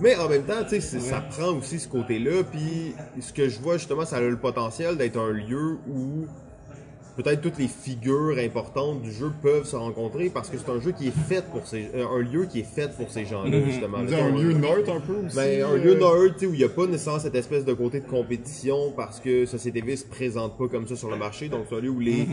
Mais 0.00 0.16
en 0.16 0.30
même 0.30 0.44
temps, 0.44 0.64
tu 0.66 0.80
sais, 0.80 0.98
ça 0.98 1.20
prend 1.20 1.58
aussi 1.58 1.78
ce 1.78 1.88
côté-là. 1.88 2.42
Puis 2.50 2.94
ce 3.20 3.34
que 3.34 3.50
je 3.50 3.60
vois 3.60 3.76
justement, 3.76 4.06
ça 4.06 4.16
a 4.16 4.20
le 4.20 4.38
potentiel 4.38 4.96
d'être 4.96 5.18
un 5.18 5.32
lieu 5.32 5.76
où 5.86 6.26
peut-être 7.22 7.40
toutes 7.40 7.58
les 7.58 7.68
figures 7.68 8.36
importantes 8.38 9.02
du 9.02 9.12
jeu 9.12 9.30
peuvent 9.42 9.64
se 9.64 9.76
rencontrer 9.76 10.28
parce 10.30 10.48
que 10.48 10.56
c'est 10.58 10.70
un 10.70 10.80
jeu 10.80 10.92
qui 10.92 11.08
est 11.08 11.16
fait 11.28 11.44
pour 11.50 11.66
ces, 11.66 11.88
euh, 11.94 12.06
un 12.06 12.18
lieu 12.20 12.46
qui 12.46 12.60
est 12.60 12.74
fait 12.74 12.94
pour 12.96 13.10
ces 13.10 13.24
gens-là 13.26 13.50
dit 14.06 14.14
un 14.14 14.30
lieu 14.30 14.52
neutre 14.52 14.90
un 14.92 15.00
peu 15.00 15.26
aussi. 15.26 15.36
Ben, 15.36 15.62
un 15.64 15.72
euh, 15.72 15.76
lieu 15.76 15.94
neutre, 15.94 16.34
tu 16.34 16.40
sais, 16.40 16.46
où 16.46 16.54
il 16.54 16.58
n'y 16.58 16.64
a 16.64 16.68
pas 16.68 16.86
nécessairement 16.86 17.20
cette 17.20 17.34
espèce 17.34 17.64
de 17.64 17.72
côté 17.72 18.00
de 18.00 18.06
compétition 18.06 18.92
parce 18.96 19.20
que 19.20 19.46
Société 19.46 19.80
V 19.80 19.96
se 19.96 20.04
présente 20.06 20.56
pas 20.56 20.68
comme 20.68 20.86
ça 20.86 20.96
sur 20.96 21.10
le 21.10 21.16
marché. 21.16 21.48
Donc, 21.48 21.66
c'est 21.68 21.76
un 21.76 21.80
lieu 21.80 21.90
où 21.90 22.00
les, 22.00 22.26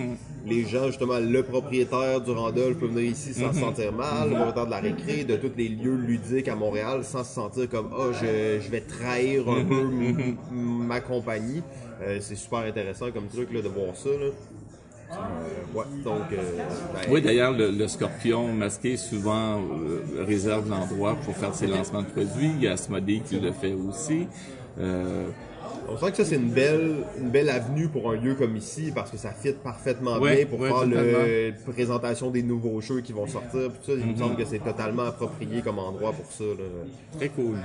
les 0.46 0.64
gens, 0.66 0.88
justement, 0.88 1.20
le 1.20 1.44
propriétaire 1.44 2.22
du 2.22 2.32
Randolph 2.32 2.78
peut 2.78 2.88
venir 2.88 3.12
ici 3.12 3.34
sans 3.34 3.52
se 3.54 3.60
sentir 3.60 3.92
mal, 3.92 4.30
le 4.30 4.36
propriétaire 4.36 4.66
de 4.66 4.72
la 4.72 4.80
récré, 4.80 5.24
de 5.24 5.36
tous 5.36 5.52
les 5.58 5.68
lieux 5.70 5.96
ludiques 5.96 6.48
à 6.48 6.56
Montréal 6.56 7.04
sans 7.04 7.24
se 7.24 7.34
sentir 7.34 7.70
comme, 7.70 7.90
ah, 7.98 8.12
je, 8.14 8.60
je 8.64 8.70
vais 8.72 8.82
trahir 8.82 9.48
un 9.50 9.64
peu 9.66 9.82
m- 9.82 10.16
m- 10.20 10.38
ma 10.52 11.00
compagnie. 11.02 11.62
Euh, 12.02 12.20
c'est 12.22 12.36
super 12.36 12.60
intéressant 12.60 13.12
comme 13.12 13.28
truc, 13.28 13.52
là, 13.52 13.62
de 13.62 13.68
voir 13.68 13.96
ça, 13.96 14.10
là. 14.10 14.28
Euh, 15.12 15.78
ouais, 15.78 15.86
donc, 16.04 16.22
euh, 16.34 16.36
ben, 16.94 17.00
Oui, 17.10 17.22
d'ailleurs, 17.22 17.54
le, 17.54 17.72
le 17.72 17.88
scorpion 17.88 18.52
masqué 18.54 18.98
souvent 18.98 19.60
euh, 19.62 20.24
réserve 20.26 20.70
l'endroit 20.70 21.16
pour 21.24 21.36
faire 21.36 21.56
ses 21.56 21.68
lancements 21.68 22.02
de 22.02 22.08
produits. 22.08 22.52
Il 22.58 22.64
y 22.64 22.68
a 22.68 22.74
Asmodée 22.74 23.22
qui 23.26 23.40
le 23.40 23.52
fait 23.52 23.74
aussi. 23.74 24.28
Euh, 24.80 25.28
On 25.90 25.98
sent 25.98 26.12
que 26.12 26.18
ça, 26.18 26.26
c'est 26.26 26.36
une 26.36 26.50
belle, 26.50 26.98
une 27.20 27.30
belle 27.30 27.50
avenue 27.50 27.88
pour 27.88 28.12
un 28.12 28.16
lieu 28.18 28.36
comme 28.36 28.58
ici 28.58 28.92
parce 28.94 29.10
que 29.10 29.18
ça 29.18 29.32
fit 29.32 29.54
parfaitement 29.54 30.18
Ouais, 30.20 30.38
bien 30.38 30.46
pour 30.46 30.60
ouais, 30.60 30.70
faire 30.70 30.86
la 30.86 31.72
présentation 31.72 32.30
des 32.30 32.44
nouveaux 32.44 32.82
jeux 32.82 33.00
qui 33.02 33.14
vont 33.14 33.28
sortir. 33.28 33.72
Ça, 33.84 33.94
il 33.94 34.06
me 34.06 34.16
semble 34.18 34.36
que 34.36 34.44
c'est 34.46 34.60
totalement 34.60 35.04
approprié 35.04 35.62
comme 35.62 35.80
endroit 35.80 36.12
pour 36.12 36.30
ça. 36.32 36.44
là. 36.44 36.66
très 37.18 37.30
cool. 37.30 37.56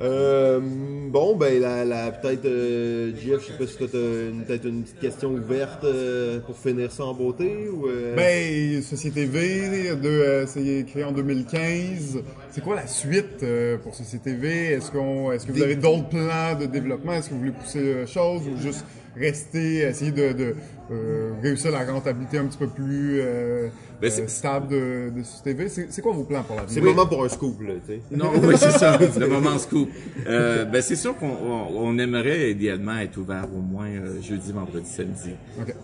Euh, 0.00 0.60
bon, 1.08 1.36
ben, 1.36 1.60
la, 1.60 1.84
la- 1.84 2.10
peut-être, 2.12 2.44
euh, 2.44 3.12
Jeff, 3.16 3.40
je 3.42 3.46
sais 3.52 3.58
pas 3.58 3.66
si 3.66 3.76
tu 3.76 3.84
as 3.84 4.28
une, 4.30 4.44
peut-être 4.44 4.64
une 4.66 4.82
petite 4.82 5.00
question 5.00 5.30
ouverte 5.30 5.82
euh, 5.84 6.38
pour 6.40 6.56
finir 6.56 6.92
ça 6.92 7.04
en 7.04 7.14
beauté 7.14 7.68
ou. 7.68 7.88
euh, 7.88 8.14
Ben, 8.14 8.80
Société 8.82 9.24
V, 9.24 9.96
de, 10.00 10.08
euh, 10.08 10.46
c'est 10.46 10.84
créé 10.88 11.02
en 11.04 11.12
2015. 11.12 12.20
C'est 12.50 12.62
quoi 12.62 12.76
la 12.76 12.86
suite 12.86 13.42
euh, 13.42 13.76
pour 13.78 13.94
Société 13.94 14.34
V? 14.34 14.72
Est-ce 14.74 14.90
qu'on, 14.90 15.32
est-ce 15.32 15.46
que 15.46 15.52
vous 15.52 15.62
avez 15.62 15.76
d'autres 15.76 16.08
plans 16.08 16.54
de 16.58 16.66
développement? 16.66 17.12
Est-ce 17.14 17.28
que 17.30 17.34
vous 17.34 17.40
voulez 17.40 17.52
pousser 17.52 17.94
la 17.94 18.06
chose 18.06 18.42
ou 18.46 18.60
juste 18.60 18.84
rester, 19.18 19.78
essayer 19.78 20.12
de, 20.12 20.32
de 20.32 20.54
euh, 20.90 21.32
réussir 21.42 21.70
la 21.70 21.84
rentabilité 21.84 22.38
un 22.38 22.46
petit 22.46 22.58
peu 22.58 22.68
plus 22.68 23.20
euh, 23.20 23.68
Ben, 24.00 24.10
c'est- 24.10 24.22
euh, 24.22 24.28
stable 24.28 24.68
de, 24.68 25.10
de 25.16 25.22
Société 25.22 25.54
V? 25.54 25.68
C'est, 25.68 25.92
c'est 25.92 26.00
quoi 26.02 26.12
vos 26.12 26.24
plans 26.24 26.42
pour 26.42 26.56
c'est 26.56 26.62
l'avenir? 26.76 26.84
le 26.84 26.90
moment 26.90 27.06
pour 27.06 27.24
un 27.24 27.28
scoop, 27.28 27.60
là, 27.62 27.74
tu 27.86 27.92
sais. 27.94 28.00
Non, 28.10 28.30
oui, 28.42 28.54
c'est 28.56 28.70
ça, 28.70 28.98
le 29.20 29.26
moment 29.28 29.58
scoop. 29.58 29.88
Euh, 30.26 30.64
ben, 30.64 30.80
c'est 30.80 30.96
sûr 30.96 31.16
qu'on 31.16 31.28
on, 31.30 31.68
on 31.76 31.98
aimerait 31.98 32.50
idéalement 32.52 32.98
être 32.98 33.16
ouvert 33.18 33.46
au 33.54 33.60
moins 33.60 33.88
euh, 33.88 34.20
jeudi, 34.22 34.52
vendredi, 34.52 34.88
samedi. 34.88 35.30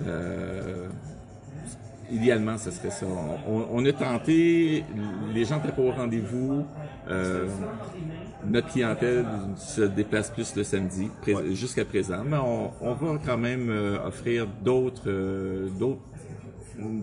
Euh, 0.06 0.86
idéalement, 2.10 2.56
ce 2.58 2.70
serait 2.70 2.90
ça. 2.90 3.06
On, 3.48 3.84
a 3.84 3.92
tenté, 3.92 4.84
les 5.34 5.44
gens 5.44 5.56
n'étaient 5.56 5.72
pas 5.72 5.82
au 5.82 5.90
rendez-vous. 5.90 6.64
Notre 8.50 8.68
clientèle 8.68 9.24
se 9.56 9.82
déplace 9.82 10.30
plus 10.30 10.54
le 10.56 10.64
samedi, 10.64 11.08
pré- 11.22 11.54
jusqu'à 11.54 11.84
présent, 11.84 12.22
mais 12.28 12.36
on, 12.36 12.70
on 12.80 12.92
va 12.94 13.18
quand 13.24 13.38
même 13.38 13.68
euh, 13.70 14.06
offrir 14.06 14.46
d'autres 14.64 15.08
euh, 15.08 15.68
d'autres 15.78 16.00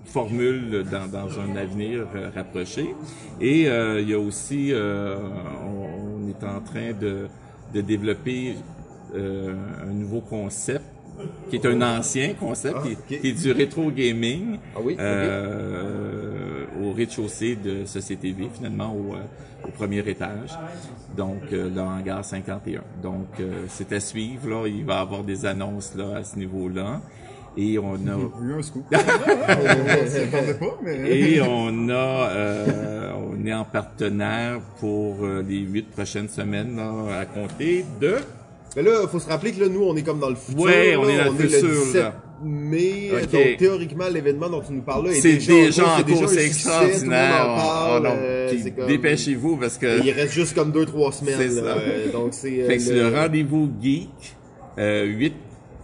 formules 0.06 0.84
dans, 0.92 1.08
dans 1.08 1.40
un 1.40 1.56
avenir 1.56 2.06
euh, 2.16 2.30
rapproché. 2.36 2.94
Et 3.40 3.68
euh, 3.70 4.02
il 4.02 4.10
y 4.10 4.14
a 4.14 4.20
aussi, 4.20 4.72
euh, 4.72 5.16
on, 5.66 6.26
on 6.26 6.30
est 6.30 6.44
en 6.46 6.60
train 6.62 6.92
de, 7.00 7.28
de 7.74 7.82
développer 7.82 8.56
euh, 9.16 9.54
un 9.90 9.94
nouveau 9.94 10.22
concept 10.22 10.84
qui 11.50 11.56
est 11.58 11.66
un 11.66 11.82
ancien 11.82 12.34
concept, 12.34 12.78
Ah, 12.84 12.88
qui, 13.08 13.16
est 13.28 13.34
du 13.44 13.52
rétro 13.52 13.92
gaming. 13.92 14.58
Ah 14.76 14.80
oui. 14.84 14.96
Au 16.92 16.94
rez-de-chaussée 16.94 17.56
de 17.56 17.86
Société 17.86 18.32
V, 18.32 18.50
finalement 18.54 18.94
au, 18.94 19.16
euh, 19.16 19.68
au 19.68 19.72
premier 19.72 20.00
étage, 20.00 20.52
donc 21.16 21.42
euh, 21.54 21.70
le 21.74 21.82
hangar 21.82 22.24
51. 22.26 22.82
Donc 23.02 23.28
euh, 23.40 23.66
c'est 23.70 23.92
à 23.94 24.00
suivre, 24.00 24.50
là, 24.50 24.68
il 24.68 24.86
va 24.86 24.96
y 24.96 24.98
avoir 24.98 25.24
des 25.24 25.46
annonces 25.46 25.96
là 25.96 26.18
à 26.18 26.24
ce 26.24 26.38
niveau-là. 26.38 27.02
Et 27.58 27.78
on 27.78 27.96
a 27.96 27.98
Il 28.42 28.48
eu 28.50 28.54
un 28.54 28.62
scoop. 28.62 28.86
et 31.06 31.42
on 31.42 31.90
a, 31.90 31.94
euh, 31.94 33.12
on 33.30 33.46
est 33.46 33.54
en 33.54 33.66
partenaire 33.66 34.62
pour 34.80 35.18
les 35.26 35.60
huit 35.60 35.90
prochaines 35.92 36.30
semaines 36.30 36.78
là, 36.78 37.20
à 37.20 37.26
compter 37.26 37.86
de. 38.00 38.16
Mais 38.78 38.84
là, 38.84 39.06
faut 39.12 39.20
se 39.20 39.28
rappeler 39.28 39.52
que 39.52 39.60
là, 39.60 39.68
nous, 39.68 39.84
on 39.84 39.94
est 39.98 40.04
comme 40.04 40.20
dans 40.20 40.30
le 40.30 40.36
futur. 40.36 40.62
Ouais, 40.64 40.96
on 40.96 41.04
là. 41.04 41.10
est 41.12 41.26
dans 41.26 41.34
le 41.34 41.38
le 41.40 41.50
futur, 41.50 41.68
17 41.68 42.04
là. 42.04 42.14
Mai. 42.44 43.12
Ok. 43.14 43.32
Donc, 43.32 43.58
théoriquement, 43.58 44.08
l'événement 44.10 44.50
dont 44.50 44.62
tu 44.62 44.74
nous 44.74 44.82
parles 44.82 45.06
là 45.08 45.12
est 45.12 45.22
C'est 45.22 45.34
déjà, 45.34 45.54
déjà 45.54 45.84
en 45.94 45.98
c'est 45.98 46.04
cours, 46.14 46.34
extraordinaire. 46.38 47.46
Le. 48.02 48.10
Oh, 48.10 48.14
euh, 48.16 48.70
comme- 48.76 48.88
Dépêchez-vous 48.88 49.58
parce 49.58 49.78
que 49.78 50.04
Il 50.04 50.12
reste 50.12 50.34
juste 50.34 50.54
comme 50.56 50.72
2-3 50.72 51.12
semaines. 51.12 51.36
C'est 51.38 51.62
là. 51.62 51.76
ça. 51.76 51.80
Euh, 51.80 52.12
Donc, 52.12 52.30
c'est 52.34 52.62
euh, 52.62 52.68
Fait 52.68 52.78
que 52.78 52.84
c'est 52.84 52.94
le 52.94 53.10
rendez-vous 53.10 53.70
geek 53.82 54.10
euh, 54.78 55.06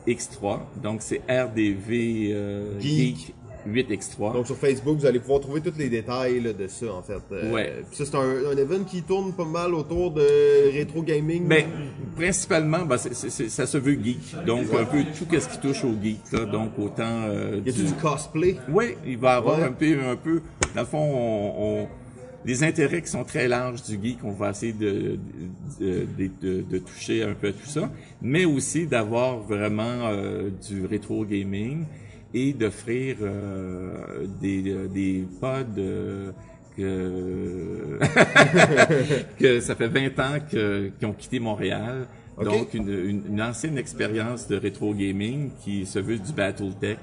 8x3. 0.08 0.60
Donc 0.82 1.02
c'est 1.02 1.22
RDV 1.30 2.32
euh, 2.34 2.80
Geek. 2.80 3.34
Geek. 3.74 3.90
8x3. 3.90 4.34
Donc 4.34 4.46
sur 4.48 4.56
Facebook, 4.58 4.98
vous 5.00 5.06
allez 5.06 5.20
pouvoir 5.20 5.40
trouver 5.40 5.62
tous 5.62 5.78
les 5.78 5.90
détails 5.90 6.40
là, 6.42 6.54
de 6.54 6.68
ça 6.68 6.86
en 6.94 7.02
fait. 7.02 7.22
Euh, 7.32 7.52
Ouais. 7.52 7.74
puis 7.90 7.98
ça 7.98 8.06
c'est 8.06 8.16
un, 8.16 8.52
un 8.52 8.58
event 8.58 8.84
qui 8.84 9.02
tourne 9.04 9.34
pas 9.34 9.46
mal 9.46 9.74
autour 9.74 10.12
de 10.12 10.72
rétro 10.74 11.02
gaming. 11.04 11.44
Mais 11.48 11.66
principalement, 12.16 12.86
ben, 12.86 12.98
ça 12.98 13.66
se 13.66 13.78
veut 13.78 13.98
geek. 14.04 14.36
Donc 14.46 14.66
un 14.74 14.86
peu 14.86 15.04
tout 15.18 15.26
ce 15.40 15.48
qui 15.50 15.58
touche 15.60 15.84
au 15.84 15.94
geek. 16.02 16.20
Là. 16.32 16.46
Donc 16.46 16.72
autant 16.80 17.24
euh, 17.28 17.62
y 17.66 17.70
a-tu 17.70 17.84
du 17.84 17.94
cosplay? 17.94 18.58
Oui, 18.70 18.96
il 19.06 19.18
va 19.18 19.34
y 19.34 19.38
avoir 19.38 19.60
Ouais. 19.60 19.66
un 19.66 19.72
peu, 19.72 20.00
un 20.02 20.16
peu. 20.16 20.42
Dans 20.76 20.82
le 20.82 20.88
fond, 20.88 20.98
on, 21.00 21.82
on- 21.84 21.88
les 22.46 22.64
intérêts 22.64 23.02
qui 23.02 23.10
sont 23.10 23.26
très 23.26 23.48
larges 23.50 23.84
du 23.84 24.00
geek, 24.02 24.20
on 24.24 24.32
va 24.32 24.52
essayer 24.52 24.72
de, 24.72 25.18
de, 25.82 26.06
de, 26.18 26.30
de- 26.42 26.62
de 26.62 26.78
toucher 26.78 27.22
un 27.24 27.34
peu 27.34 27.48
à 27.48 27.52
tout 27.52 27.66
ça, 27.68 27.90
mais 28.22 28.46
aussi 28.46 28.86
d'avoir 28.88 29.40
vraiment 29.40 30.08
euh, 30.08 30.50
du 30.70 30.86
rétro 30.86 31.26
gaming 31.26 31.84
et 32.38 32.54
d'offrir 32.54 33.18
euh, 33.22 34.26
des, 34.40 34.62
des 34.88 35.26
pods 35.42 35.66
euh, 35.80 36.32
que, 36.78 37.98
que 39.40 39.60
ça 39.60 39.76
fait 39.76 39.88
20 39.88 40.20
ans 40.20 40.38
qu'ils 40.50 41.08
ont 41.08 41.14
quitté 41.14 41.40
Montréal. 41.40 42.08
Ok. 42.38 42.46
Donc, 42.46 42.74
une, 42.76 42.90
une, 42.90 43.24
une 43.30 43.42
ancienne 43.42 43.78
expérience 43.80 44.48
de 44.48 44.58
rétro 44.58 44.94
gaming 44.94 45.50
qui 45.64 45.86
se 45.88 45.98
veut 46.00 46.20
du 46.20 46.32
Battletech 46.34 47.00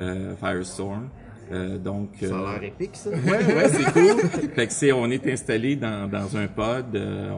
euh, 0.00 0.34
Firestorm. 0.36 1.08
Euh, 1.52 1.76
donc, 1.78 2.10
Ça 2.22 2.26
a 2.26 2.28
euh, 2.28 2.52
l'air 2.60 2.62
épique 2.64 2.94
ça. 2.94 3.10
Ouais, 3.10 3.44
ouais, 3.54 3.68
c'est 3.68 3.92
cool. 3.92 4.20
fait 4.54 4.66
que 4.68 4.72
c'est, 4.72 4.92
on 4.92 5.10
est 5.10 5.26
installé 5.26 5.76
dans, 5.76 6.08
dans 6.08 6.34
un 6.36 6.46
pod. 6.46 6.94
euh, 6.94 7.30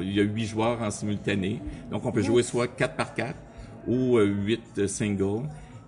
il 0.00 0.12
y 0.12 0.20
a 0.20 0.24
huit 0.24 0.46
joueurs 0.46 0.82
en 0.82 0.90
simultané. 0.90 1.60
Donc, 1.90 2.04
on 2.04 2.10
peut 2.10 2.22
jouer 2.22 2.42
soit 2.42 2.66
4 2.66 2.96
par 2.96 3.14
4 3.14 3.34
ou 3.86 4.16
euh, 4.16 4.24
8 4.24 4.86
singles. 4.88 5.42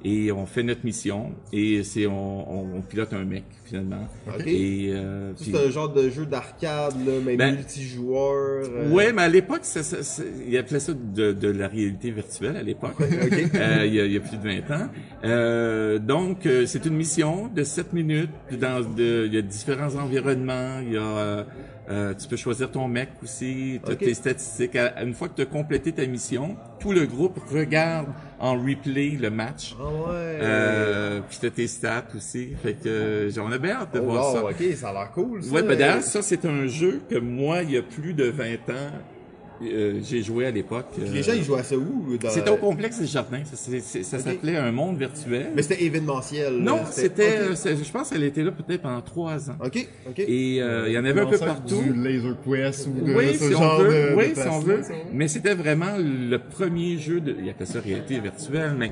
Et 0.06 0.30
on 0.32 0.44
fait 0.44 0.62
notre 0.62 0.84
mission. 0.84 1.32
Et 1.52 1.82
c'est, 1.82 2.06
on, 2.06 2.12
on, 2.60 2.76
on 2.76 2.80
pilote 2.82 3.12
un 3.14 3.24
mec, 3.24 3.44
finalement. 3.64 4.06
Ok. 4.28 4.46
Et, 4.46 4.90
euh, 4.92 5.30
Ça, 5.34 5.42
puis- 5.42 5.52
C'est 5.54 5.66
un 5.66 5.70
genre 5.70 5.88
de 5.92 6.10
jeu 6.10 6.26
d'arcade, 6.26 6.94
là, 7.06 7.12
mais 7.24 7.36
Ben, 7.36 7.54
multijoueur. 7.56 8.64
euh, 8.68 8.90
Ouais, 8.90 9.12
mais 9.14 9.22
à 9.22 9.28
l'époque, 9.28 9.60
ça, 9.62 9.82
ça, 9.82 10.02
ça- 10.02 10.22
ils 10.46 10.58
appelaient 10.58 10.80
ça 10.80 10.92
de, 10.92 11.32
de 11.32 11.48
la 11.48 11.68
réalité 11.68 12.10
virtuelle 12.10 12.56
à 12.56 12.62
l'époque. 12.62 12.96
Euh, 13.00 13.86
il, 13.86 13.94
y 13.94 14.00
a, 14.00 14.04
il 14.04 14.12
y 14.12 14.16
a 14.16 14.20
plus 14.20 14.36
de 14.36 14.42
20 14.42 14.70
ans. 14.74 14.88
Euh, 15.24 15.98
donc, 15.98 16.44
euh, 16.46 16.66
c'est 16.66 16.84
une 16.84 16.96
mission 16.96 17.48
de 17.48 17.64
7 17.64 17.92
minutes. 17.92 18.30
Dans, 18.60 18.80
de, 18.94 19.24
il 19.26 19.34
y 19.34 19.38
a 19.38 19.42
différents 19.42 19.94
environnements. 19.96 20.80
Il 20.80 20.92
y 20.92 20.96
a, 20.98 21.00
euh, 21.00 21.44
euh, 21.90 22.14
tu 22.14 22.28
peux 22.28 22.36
choisir 22.36 22.70
ton 22.70 22.88
mec 22.88 23.08
aussi, 23.22 23.80
Ok. 23.86 23.98
tes 23.98 24.14
statistiques. 24.14 24.76
Une 25.02 25.14
fois 25.14 25.28
que 25.28 25.36
tu 25.36 25.42
as 25.42 25.46
complété 25.46 25.92
ta 25.92 26.06
mission, 26.06 26.56
tout 26.80 26.92
le 26.92 27.06
groupe 27.06 27.38
regarde 27.50 28.08
en 28.44 28.58
replay 28.62 29.16
le 29.18 29.30
match. 29.30 29.74
Ah 29.80 29.84
ouais. 29.84 30.38
Euh, 30.42 31.20
puis 31.28 31.38
t'as 31.40 31.48
tes 31.50 31.66
stats 31.66 32.04
aussi. 32.14 32.50
Fait 32.62 32.74
que 32.74 32.86
euh, 32.88 33.30
on 33.38 33.50
a 33.50 33.56
bien 33.58 33.76
hâte 33.76 33.94
de 33.94 34.00
Oh, 34.00 34.04
voir 34.04 34.34
wow, 34.34 34.34
ça. 34.34 34.44
ok, 34.44 34.76
ça 34.76 34.88
a 34.90 34.92
l'air 34.92 35.10
cool. 35.12 35.42
Ça. 35.42 35.52
Ouais, 35.52 35.62
ben 35.62 35.78
d'ailleurs, 35.78 36.02
ça, 36.02 36.20
c'est 36.20 36.44
un 36.44 36.66
jeu 36.66 37.00
que 37.08 37.16
moi, 37.16 37.62
il 37.62 37.70
y 37.70 37.78
a 37.78 37.82
plus 37.82 38.12
de 38.12 38.24
20 38.24 38.44
ans, 38.70 38.90
euh, 39.62 40.00
j'ai 40.02 40.22
joué 40.22 40.46
à 40.46 40.50
l'époque. 40.50 40.86
euh, 40.98 41.04
Les 41.12 41.22
gens, 41.22 41.32
ils 41.34 41.42
jouent 41.44 41.54
à 41.54 41.62
ça 41.62 41.76
où? 41.76 42.16
dans- 42.20 42.28
C'était 42.30 42.50
au 42.50 42.56
complexe 42.56 42.98
des 42.98 43.06
jardins. 43.06 43.44
Ça, 43.44 43.56
c'est- 43.56 43.80
c'est- 43.80 44.02
ça 44.02 44.18
s'appelait 44.18 44.56
un 44.56 44.72
monde 44.72 44.98
virtuel. 44.98 45.50
Mais 45.54 45.62
c'était 45.62 45.82
événementiel. 45.84 46.54
non, 46.58 46.80
c'était, 46.90 47.38
euh, 47.38 47.54
c'est- 47.54 47.76
je 47.82 47.90
pense 47.92 48.10
qu'elle 48.10 48.24
était 48.24 48.42
là 48.42 48.50
peut-être 48.52 48.82
pendant 48.82 49.00
trois 49.00 49.50
ans. 49.50 49.56
Ok, 49.64 49.86
ok. 50.08 50.18
Et 50.18 50.60
euh, 50.60 50.88
il 50.88 50.92
y 50.94 50.98
en 50.98 51.04
avait 51.04 51.20
un 51.20 51.26
peu 51.26 51.38
partout. 51.38 51.80
Du 51.82 51.92
Laser 51.92 52.36
Quest 52.44 52.88
ou 52.88 53.04
de 53.06 53.14
Oui, 53.14 53.34
ce 53.34 53.48
si 53.48 53.54
on 53.54 53.78
veut. 53.78 53.86
de, 53.88 54.10
de 54.10 54.14
oui, 54.16 54.24
si 54.34 54.48
on 54.48 54.58
veut. 54.60 54.80
Mais 55.12 55.28
c'était 55.28 55.54
vraiment 55.54 55.96
le 55.98 56.36
premier 56.38 56.98
jeu 56.98 57.20
de, 57.20 57.34
il 57.40 57.48
appelle 57.48 57.66
ça 57.66 57.80
réalité 57.80 58.18
virtuelle, 58.20 58.74
mais 58.78 58.90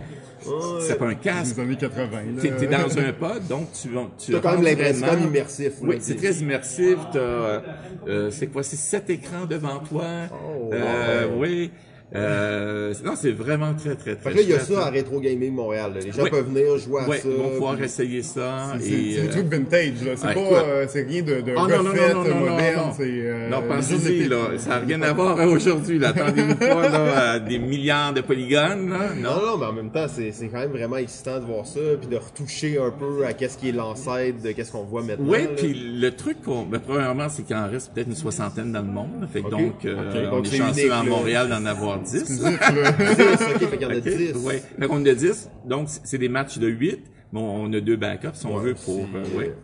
c'est 0.80 0.98
pas 0.98 1.06
un 1.06 1.14
casque. 1.14 1.56
des 1.56 1.62
années 1.62 1.76
80. 1.76 2.10
là. 2.10 2.42
T'es, 2.42 2.50
t'es 2.56 2.66
dans 2.66 2.98
un 2.98 3.12
pod, 3.12 3.46
donc 3.48 3.68
tu, 3.72 3.88
tu 4.18 4.32
T'as 4.32 4.40
quand 4.40 4.52
même 4.54 4.64
l'impression, 4.64 5.06
comme 5.06 5.20
immersif. 5.24 5.72
Oui, 5.82 5.96
c'est 6.00 6.16
très 6.16 6.32
immersif. 6.34 6.98
T'as, 7.12 7.18
euh, 7.18 7.60
euh, 8.08 8.30
c'est 8.30 8.46
quoi, 8.48 8.62
c'est 8.62 8.76
sept 8.76 9.08
écrans 9.10 9.46
devant 9.48 9.78
toi. 9.80 10.04
Oh, 10.32 10.70
Euh, 10.72 11.26
wow. 11.28 11.40
Oui. 11.42 11.70
Euh, 12.14 12.92
non, 13.04 13.12
c'est 13.16 13.30
vraiment 13.32 13.72
très, 13.74 13.94
très, 13.94 14.16
très 14.16 14.30
Fait 14.30 14.36
là, 14.36 14.42
il 14.42 14.48
y 14.50 14.52
a 14.54 14.60
ça 14.60 14.84
à 14.84 14.88
hein. 14.88 14.92
Retro 14.94 15.18
Gaming 15.20 15.52
Montréal. 15.54 15.92
là. 15.94 16.00
Les 16.04 16.12
gens 16.12 16.22
Ouais. 16.24 16.30
peuvent 16.30 16.46
venir 16.52 16.76
jouer 16.78 17.02
à 17.02 17.08
Ouais, 17.08 17.18
ça. 17.18 17.28
ils 17.30 17.36
vont 17.36 17.48
pouvoir 17.50 17.74
puis- 17.76 17.84
essayer 17.84 18.22
ça. 18.22 18.74
C'est 18.80 19.18
euh, 19.18 19.30
trucs 19.30 19.46
vintage, 19.46 20.04
là. 20.04 20.12
C'est 20.16 20.26
ouais, 20.26 20.34
pas, 20.34 20.40
écoute. 20.40 20.56
euh, 20.66 20.86
c'est 20.88 21.02
rien 21.02 21.22
de, 21.22 21.40
de 21.40 21.52
Oh, 21.56 21.60
non, 21.68 21.82
non, 21.82 21.90
refait, 21.90 22.12
non, 22.14 22.24
non, 22.24 22.28
non, 22.34 22.50
moderne. 22.50 22.76
non. 22.76 22.92
C'est, 22.96 23.02
euh, 23.08 23.48
Non, 23.48 23.62
pensez-y, 23.68 24.28
là, 24.28 24.36
ça 24.58 24.68
n'a 24.70 24.78
rien 24.80 25.02
à 25.02 25.12
voir 25.12 25.40
avec 25.40 25.54
aujourd'hui, 25.56 25.98
là. 25.98 26.08
Attendez-vous 26.10 26.54
pas, 26.56 26.88
là, 26.88 27.30
à 27.32 27.38
des 27.38 27.58
milliards 27.58 28.12
de 28.12 28.20
polygones, 28.20 28.90
là. 28.90 29.14
Non, 29.16 29.46
non, 29.46 29.56
mais 29.58 29.66
en 29.66 29.72
même 29.72 29.90
temps, 29.90 30.06
c'est 30.08 30.32
c'est 30.32 30.48
quand 30.48 30.58
même 30.58 30.70
vraiment 30.70 30.96
excitant 30.96 31.38
de 31.40 31.44
voir 31.46 31.66
ça, 31.66 31.80
puis 31.98 32.08
de 32.08 32.16
retoucher 32.16 32.78
un 32.78 32.90
peu 32.90 33.24
à 33.26 33.32
qu'est-ce 33.32 33.56
qui 33.56 33.70
est 33.70 33.72
l'ancêtre 33.72 34.42
de 34.42 34.52
qu'est-ce 34.52 34.72
qu'on 34.72 34.84
voit 34.84 35.02
maintenant. 35.02 35.26
Oui, 35.28 35.40
puis 35.56 35.72
le 35.74 36.10
truc, 36.10 36.42
qu'on, 36.42 36.62
ben, 36.64 36.78
premièrement, 36.78 37.28
c'est 37.28 37.42
qu'il 37.42 37.56
en 37.56 37.68
reste 37.70 37.92
peut-être 37.94 38.08
une 38.08 38.14
soixantaine 38.16 38.72
dans 38.72 38.82
le 38.82 38.88
monde. 38.92 39.26
Fait 39.32 39.40
que 39.40 39.46
Ok. 39.46 39.50
donc, 39.52 39.84
euh, 39.86 40.28
on 40.30 40.36
Donc, 40.36 40.52
est 40.52 40.56
chanceux 40.56 40.92
à. 40.92 41.02
Montréal 41.02 41.48
d'en 41.48 41.64
avoir 41.66 42.01
10. 42.02 42.14
Exclusif, 42.20 42.60
là. 42.60 42.92
10, 42.92 43.54
ok, 43.54 43.58
fait 43.70 43.78
qu'il 43.78 43.82
y 43.82 43.86
en 43.86 43.90
a 43.90 43.96
Ok, 43.96 44.02
10. 44.02 44.32
Ouais. 44.44 44.62
Fait 44.78 44.86
qu'on 44.86 45.04
a 45.06 45.14
10. 45.14 45.50
Donc, 45.66 45.88
c'est 46.04 46.18
des 46.18 46.28
matchs 46.28 46.58
de 46.58 46.68
8. 46.68 47.00
Bon, 47.32 47.40
on 47.42 47.72
a 47.72 47.80
deux 47.80 47.96
backups, 47.96 48.34
si 48.34 48.46
on 48.46 48.56
Ouais, 48.58 48.64
veut, 48.64 48.74
pour... 48.74 49.06
euh, 49.14 49.38
ouais. 49.38 49.54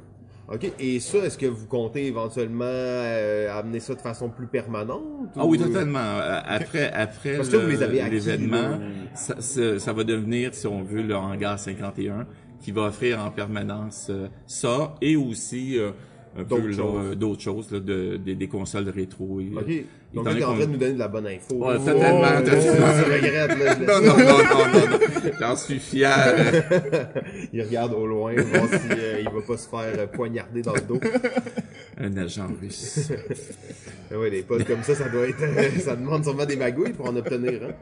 Ok, 0.50 0.72
et 0.80 0.98
ça, 0.98 1.18
est-ce 1.18 1.36
que 1.36 1.44
vous 1.44 1.66
comptez 1.66 2.06
éventuellement 2.06 2.64
euh, 2.64 3.52
amener 3.58 3.80
ça 3.80 3.94
de 3.94 4.00
façon 4.00 4.30
plus 4.30 4.46
permanente? 4.46 5.02
Ah 5.36 5.44
oui, 5.44 5.58
ou- 5.58 5.64
totalement. 5.66 5.98
Euh, 5.98 6.40
Après, 6.46 6.90
après 6.90 7.36
Parce 7.36 7.50
que 7.50 7.56
le- 7.58 7.64
vous 7.64 7.68
les 7.70 7.82
avez 7.82 8.02
l'événement, 8.08 8.78
ça, 9.14 9.34
ça, 9.40 9.78
ça 9.78 9.92
va 9.92 10.04
devenir, 10.04 10.54
si 10.54 10.66
on 10.66 10.82
veut, 10.82 11.02
le 11.02 11.14
hangar 11.14 11.58
51, 11.58 12.26
qui 12.62 12.72
va 12.72 12.84
offrir 12.84 13.20
en 13.22 13.30
permanence 13.30 14.06
euh, 14.08 14.28
ça 14.46 14.94
et 15.02 15.16
aussi 15.16 15.78
euh, 15.78 15.90
un 16.36 16.44
peu 16.44 16.56
D'autres 16.56 16.68
là, 16.68 16.76
choses. 16.76 17.02
euh, 17.10 17.14
d'autres 17.14 17.42
choses, 17.42 17.70
là, 17.72 17.80
de, 17.80 18.16
des- 18.16 18.34
des 18.34 18.48
consoles 18.48 18.88
rétro. 18.88 19.40
Et, 19.40 19.50
Ok. 19.56 19.62
euh, 19.68 19.80
Donc 20.14 20.26
là, 20.26 20.34
t'es 20.34 20.44
en 20.44 20.54
train 20.54 20.66
de 20.66 20.70
nous 20.72 20.76
donner 20.78 20.92
de 20.94 20.98
la 20.98 21.08
bonne 21.08 21.26
info. 21.26 21.54
Ouais, 21.56 21.74
Oh, 21.76 21.78
totalement, 21.78 22.20
oh, 22.38 22.40
totalement. 22.40 22.86
Je 22.96 23.04
regrette, 23.12 23.58
là. 23.58 23.74
je 23.74 23.84
Non, 23.84 24.00
non, 24.00 24.18
non, 24.18 24.38
non, 24.38 24.80
non, 24.80 24.98
non. 24.98 25.32
J'en 25.40 25.56
suis 25.56 25.78
fier. 25.78 26.10
Il 27.52 27.62
regarde 27.62 27.92
au 27.94 28.06
loin, 28.06 28.32
voir 28.34 28.68
si 28.68 28.88
euh, 28.98 29.18
il 29.20 29.24
va 29.24 29.40
pas 29.46 29.56
se 29.56 29.68
faire 29.68 29.78
euh, 29.98 30.06
poignarder 30.06 30.62
dans 30.62 30.74
le 30.74 30.80
dos. 30.82 31.00
Un 32.00 32.16
agent 32.16 32.46
russe. 32.60 33.10
oui, 34.12 34.30
des 34.30 34.42
potes 34.42 34.64
comme 34.66 34.82
ça, 34.82 34.94
ça 34.94 35.08
doit 35.08 35.26
être, 35.28 35.42
euh, 35.42 35.80
ça 35.80 35.96
demande 35.96 36.22
sûrement 36.24 36.46
des 36.46 36.56
magouilles 36.56 36.92
pour 36.92 37.06
en 37.08 37.16
obtenir. 37.16 37.60
Hein. 37.64 37.72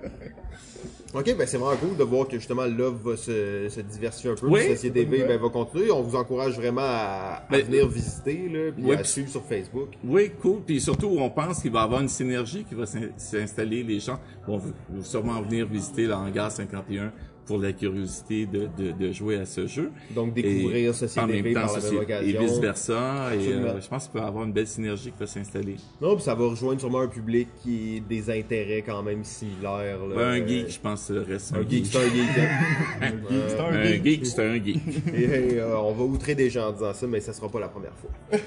Ok, 1.15 1.35
ben 1.37 1.47
c'est 1.47 1.57
vraiment 1.57 1.77
cool 1.77 1.97
de 1.97 2.03
voir 2.03 2.27
que 2.29 2.37
justement 2.37 2.65
l'offre 2.67 2.99
va 3.11 3.17
se, 3.17 3.69
se 3.69 3.81
diversifier 3.81 4.31
un 4.31 4.35
peu. 4.35 4.47
Oui. 4.49 4.61
La 4.69 4.75
Société 4.75 5.05
V 5.05 5.25
ben, 5.27 5.39
va 5.41 5.49
continuer. 5.49 5.91
On 5.91 6.03
vous 6.03 6.17
encourage 6.17 6.57
vraiment 6.57 6.81
à, 6.83 7.43
à 7.47 7.49
Ben, 7.51 7.65
venir 7.65 7.87
visiter, 7.89 8.49
là, 8.49 8.73
puis 8.73 8.93
à 8.93 9.05
suivre 9.05 9.29
sur 9.31 9.45
Facebook. 9.45 9.91
Oui, 10.05 10.31
cool. 10.43 10.61
Puis 10.67 10.81
surtout, 10.81 11.17
on 11.19 11.31
pense 11.31 11.61
qu'il 11.63 11.71
va 11.73 11.81
y 11.81 11.85
avoir 11.85 12.01
une 12.03 12.09
synergie 12.09 12.65
qui 12.65 12.75
va 12.75 12.87
s'in- 12.87 13.11
s'installer. 13.17 13.83
Les 13.83 14.01
gens 14.01 14.19
vont 14.47 14.61
sûrement 15.03 15.41
venir 15.43 15.67
visiter 15.67 16.07
le 16.07 16.15
hangar 16.15 16.51
51 16.51 17.13
pour 17.47 17.59
la 17.59 17.73
curiosité 17.73 18.47
de, 18.47 18.69
de, 18.77 18.91
de 18.93 19.13
jouer 19.13 19.37
à 19.37 19.47
ce 19.47 19.67
jeu. 19.67 19.91
Donc 20.11 20.35
découvrir 20.35 20.91
Et 20.91 20.93
Société 20.93 21.21
en 21.21 21.27
même 21.29 21.43
V 21.45 21.53
temps, 21.55 21.61
par 21.67 21.77
la 21.79 21.81
même 21.91 21.99
occasion. 21.99 22.41
Et 22.41 22.45
vice-versa. 22.45 23.31
Et 23.33 23.37
Absolument. 23.37 23.67
euh, 23.69 23.81
je 23.81 23.89
pense 23.89 24.03
qu'il 24.05 24.13
peut 24.13 24.19
y 24.19 24.23
avoir 24.23 24.45
une 24.45 24.53
belle 24.53 24.67
synergie 24.67 25.11
qui 25.13 25.19
va 25.21 25.27
s'installer. 25.27 25.77
Non, 26.01 26.15
puis 26.17 26.25
ça 26.25 26.35
va 26.35 26.47
rejoindre 26.49 26.81
sûrement 26.81 27.01
un 27.01 27.09
public 27.09 27.49
qui 27.63 28.03
a 28.05 28.09
des 28.09 28.31
intérêts 28.31 28.83
quand 28.85 29.03
même 29.03 29.23
similaires. 29.25 29.99
là. 30.09 30.15
Ben, 30.17 30.21
un 30.23 30.41
Euh, 30.41 30.47
geek, 30.47 30.71
je 30.71 30.81
pense, 30.81 31.11
euh, 31.11 31.25
reste 31.29 31.55
un, 31.55 31.59
Un 31.61 31.69
geek, 31.69 31.87
c'est 31.87 31.99
un 31.99 32.03
geek. 32.03 32.39
hein. 32.39 33.13
C'est 33.49 33.61
un 33.61 33.65
Un 33.67 33.85
geek. 33.85 34.05
geek, 34.05 34.27
c'est 34.27 34.43
un 34.45 34.55
geek. 34.55 34.77
Et, 35.15 35.23
et, 35.23 35.61
euh, 35.61 35.79
on 35.79 35.93
va 35.93 36.05
outrer 36.05 36.35
des 36.35 36.51
gens 36.51 36.69
en 36.69 36.73
disant 36.73 36.93
ça, 36.93 37.07
mais 37.07 37.21
ça 37.21 37.33
sera 37.33 37.49
pas 37.49 37.61
la 37.61 37.69
première 37.69 37.95
fois. 37.95 38.11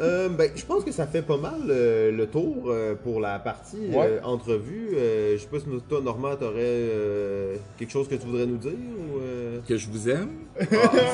Euh, 0.00 0.28
ben, 0.28 0.48
je 0.54 0.64
pense 0.64 0.84
que 0.84 0.92
ça 0.92 1.06
fait 1.08 1.22
pas 1.22 1.36
mal 1.36 1.60
euh, 1.68 2.12
le 2.12 2.26
tour 2.28 2.66
euh, 2.68 2.94
pour 2.94 3.18
la 3.20 3.38
partie 3.40 3.76
Ouais. 3.90 4.06
euh, 4.06 4.20
entrevue. 4.22 4.90
Euh, 4.94 5.32
je 5.36 5.42
sais 5.42 5.48
pas 5.48 5.58
si 5.58 5.64
toi, 5.88 6.00
Normand, 6.00 6.36
t'aurais 6.36 6.60
euh, 6.62 7.56
quelque 7.78 7.90
chose 7.90 8.06
que 8.06 8.14
tu 8.14 8.27
voudrais 8.28 8.46
nous 8.46 8.56
dire 8.56 8.72
ou, 8.72 9.18
euh? 9.20 9.58
Que 9.66 9.76
je 9.76 9.88
vous 9.88 10.08
aime. 10.08 10.28
Ah, 10.60 10.64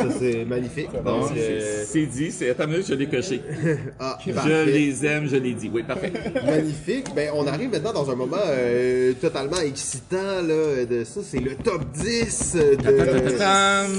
ça 0.00 0.10
c'est 0.18 0.44
magnifique. 0.46 0.88
Donc, 1.04 1.28
C'est- 1.34 1.40
euh, 1.40 1.84
C'est 1.86 2.06
dit, 2.06 2.30
c'est 2.30 2.48
attends 2.50 2.64
une 2.64 2.70
minute, 2.72 2.86
je 2.88 2.94
l'ai 2.94 3.06
coché. 3.06 3.40
ah, 4.00 4.18
Je 4.26 4.32
parfait. 4.32 4.64
les 4.66 5.04
aime, 5.06 5.28
je 5.28 5.36
l'ai 5.36 5.52
dit. 5.52 5.70
Oui, 5.72 5.82
parfait. 5.82 6.12
Magnifique. 6.46 7.06
Ben, 7.14 7.30
on 7.34 7.46
arrive 7.46 7.70
maintenant 7.70 7.92
dans 7.92 8.10
un 8.10 8.14
moment 8.14 8.36
euh, 8.46 9.12
totalement 9.20 9.58
excitant. 9.60 10.40
Là, 10.46 10.84
de 10.86 11.04
ça, 11.04 11.20
c'est 11.22 11.40
le 11.40 11.56
top 11.56 11.82
10 11.92 12.56
de, 12.56 12.74
Ta-ta-ta-tam. 12.76 13.90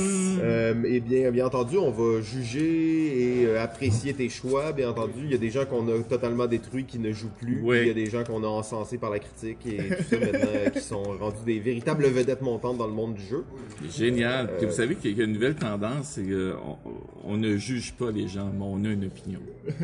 Euh, 0.42 0.74
et 0.86 1.00
bien, 1.00 1.30
bien 1.32 1.46
entendu, 1.46 1.78
on 1.78 1.92
va 1.92 2.22
juger 2.22 3.42
et 3.42 3.46
euh, 3.46 3.64
apprécier 3.64 4.14
tes 4.14 4.30
choix. 4.30 4.72
Bien 4.72 4.90
entendu, 4.90 5.14
il 5.26 5.32
y 5.32 5.36
a 5.36 5.38
des 5.38 5.50
gens 5.52 5.66
qu'on 5.66 5.88
a 5.88 6.00
totalement 6.10 6.48
détruits 6.48 6.86
qui 6.86 6.98
ne 7.00 7.12
jouent 7.12 7.30
plus. 7.40 7.62
Oui. 7.64 7.78
Il 7.82 7.88
y 7.88 7.92
a 7.92 7.94
des 7.94 8.10
gens 8.10 8.24
qu'on 8.24 8.44
a 8.44 8.48
encensés 8.48 8.98
par 8.98 9.12
la 9.12 9.20
critique 9.20 9.60
et 9.68 9.78
tout 9.96 10.04
ça 10.10 10.20
maintenant 10.20 10.40
euh, 10.56 10.70
qui 10.70 10.82
sont 10.82 11.04
rendus 11.04 11.36
des 11.46 11.60
véritables 11.60 12.06
vedettes 12.08 12.42
montantes 12.42 12.78
dans 12.78 12.88
le 12.88 12.94
monde 12.94 13.05
du 13.14 13.22
jeu. 13.22 13.44
Génial. 13.92 14.46
Euh, 14.46 14.58
Puis 14.58 14.68
vous 14.68 14.74
savez 14.74 14.96
qu'il 14.96 15.18
y 15.18 15.22
a 15.22 15.26
une 15.26 15.34
nouvelle 15.34 15.56
tendance, 15.56 16.12
c'est 16.16 16.24
qu'on 16.24 16.78
on 17.26 17.38
ne 17.38 17.58
juge 17.58 17.94
pas 17.94 18.10
les 18.12 18.28
gens, 18.28 18.50
mais 18.58 18.64
on 18.66 18.84
a 18.86 18.94
une 18.94 19.06
opinion. 19.06 19.40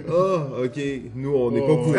Ah, 0.08 0.48
ok. 0.64 0.80
Nous, 1.16 1.34
on 1.36 1.52
n'est 1.52 1.62
Oh, 1.62 1.68
pas 1.68 1.74
au 1.74 1.78
on 1.78 1.84
courant. 1.84 1.94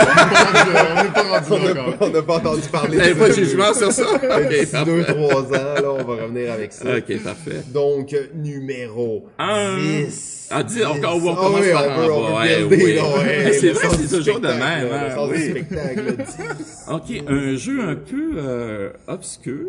n'est 1.02 1.10
pas 1.10 1.22
rendu 1.40 1.46
On 1.50 1.74
là 1.74 1.96
on 2.00 2.08
n'a 2.10 2.22
pas 2.22 2.36
entendu 2.36 2.60
parler 2.70 2.96
de 2.96 3.14
pas 3.14 3.28
de 3.28 3.32
ça. 3.32 3.40
jugement 3.42 3.74
sur 3.74 3.92
ça? 3.92 4.02
Ok, 4.22 4.84
deux, 4.86 5.04
trois 5.04 5.42
ans, 5.44 5.50
là, 5.52 5.92
on 5.98 6.04
va 6.04 6.22
revenir 6.24 6.52
avec 6.52 6.72
ça. 6.72 6.96
Ok, 6.96 7.22
parfait. 7.22 7.62
Donc, 7.72 8.14
numéro 8.34 9.26
Un. 9.38 9.78
10. 9.78 10.48
Ah, 10.54 10.62
dis, 10.62 10.80
on, 10.84 10.90
on, 10.90 10.92
on 10.92 11.32
Ah 11.32 11.36
commence 11.36 11.60
oui, 11.62 11.72
par 11.72 11.98
on 11.98 12.12
en 12.34 12.40
Ouais, 12.40 12.62
oui. 12.70 12.76
ouais, 12.76 13.52
c'est 13.58 13.70
vrai, 13.70 13.88
toujours 14.06 14.38
de 14.40 14.48
même. 14.48 14.60
hein, 14.92 15.26
Le 15.26 15.32
oui. 15.32 15.50
spectacle, 15.50 16.04
là, 16.04 16.12
10. 16.12 16.84
Ok, 16.90 17.22
un 17.26 17.56
jeu 17.56 17.80
un 17.82 17.94
peu 17.94 18.32
euh, 18.36 18.90
obscur. 19.08 19.66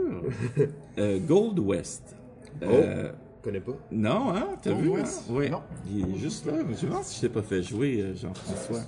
Euh, 0.99 1.17
Gold 1.27 1.42
West. 1.51 2.15
Euh, 2.61 3.11
Je 3.39 3.43
connais 3.43 3.59
pas? 3.59 3.73
Non, 3.91 4.33
hein? 4.35 4.47
T'as 4.61 4.73
vu? 4.73 4.91
Hein? 4.91 5.03
Oui. 5.29 5.49
Non. 5.49 5.61
Il 5.91 6.15
est 6.15 6.19
juste 6.19 6.45
là. 6.45 6.53
Je 6.79 6.85
pense 6.87 7.09
que 7.09 7.15
je 7.15 7.21
t'ai 7.21 7.29
pas 7.29 7.41
fait 7.41 7.61
jouer, 7.63 8.01
euh, 8.01 8.15
Jean-François. 8.15 8.81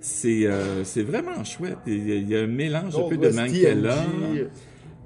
C'est 0.00 0.46
euh, 0.46 0.82
vraiment 0.96 1.44
chouette. 1.44 1.78
Il 1.86 2.28
y 2.28 2.36
a, 2.36 2.40
un 2.40 2.46
mélange 2.46 2.96
un 2.96 3.08
peu 3.08 3.16
de 3.16 3.26
West 3.26 3.36
Mankella 3.36 3.94
TNG. 3.96 4.48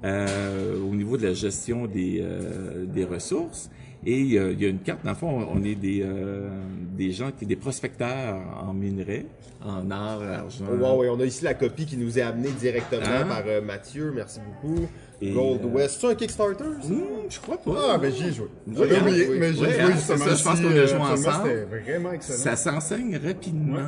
euh, 0.03 0.79
au 0.81 0.95
niveau 0.95 1.17
de 1.17 1.27
la 1.27 1.33
gestion 1.33 1.85
des, 1.85 2.19
euh, 2.21 2.85
des 2.85 3.03
ressources. 3.05 3.69
Et 4.05 4.37
euh, 4.37 4.51
il 4.53 4.61
y 4.61 4.65
a 4.65 4.69
une 4.69 4.79
carte, 4.79 5.03
dans 5.03 5.09
le 5.11 5.15
fond, 5.15 5.47
on 5.53 5.63
est 5.63 5.75
des, 5.75 6.01
euh, 6.05 6.47
des 6.95 7.11
gens, 7.11 7.31
qui 7.31 7.45
des 7.45 7.55
prospecteurs 7.55 8.37
en 8.65 8.73
minerais, 8.73 9.25
en 9.65 9.89
or, 9.91 10.21
argent. 10.23 10.65
Wow, 10.65 11.03
on 11.15 11.19
a 11.19 11.25
ici 11.25 11.43
la 11.43 11.55
copie 11.55 11.85
qui 11.85 11.97
nous 11.97 12.17
est 12.17 12.21
amenée 12.21 12.51
directement 12.51 13.01
Hein? 13.05 13.25
par 13.27 13.43
euh, 13.47 13.59
Mathieu. 13.61 14.11
Merci 14.15 14.39
beaucoup. 14.39 14.87
Et, 15.19 15.31
Gold 15.31 15.65
West. 15.65 15.97
C'est 15.99 16.07
un 16.07 16.15
Kickstarter? 16.15 16.63
ça? 16.81 16.87
Hmm, 16.93 17.03
je 17.27 17.39
crois 17.39 17.57
pas. 17.57 17.93
Ah, 17.93 17.97
ben 17.97 18.13
j'y 18.13 18.27
ai 18.27 18.33
joué. 18.33 18.47
Oui, 18.67 18.75
J'avais 18.77 18.95
hein, 18.97 19.01
oublié, 19.01 19.27
oui. 19.29 19.37
mais 19.39 19.53
j'ai 19.53 19.61
Oui, 19.65 19.71
joué 19.71 19.81
hein, 19.81 19.91
justement. 19.93 20.17
ça, 20.25 20.35
je 20.35 20.43
pense 20.43 20.61
qu'on 20.61 20.67
a 20.67 20.85
joué 20.85 20.97
ensemble. 20.99 21.67
Vraiment 21.83 22.11
excellent. 22.13 22.37
Ça 22.37 22.55
s'enseigne 22.55 23.17
rapidement. 23.17 23.79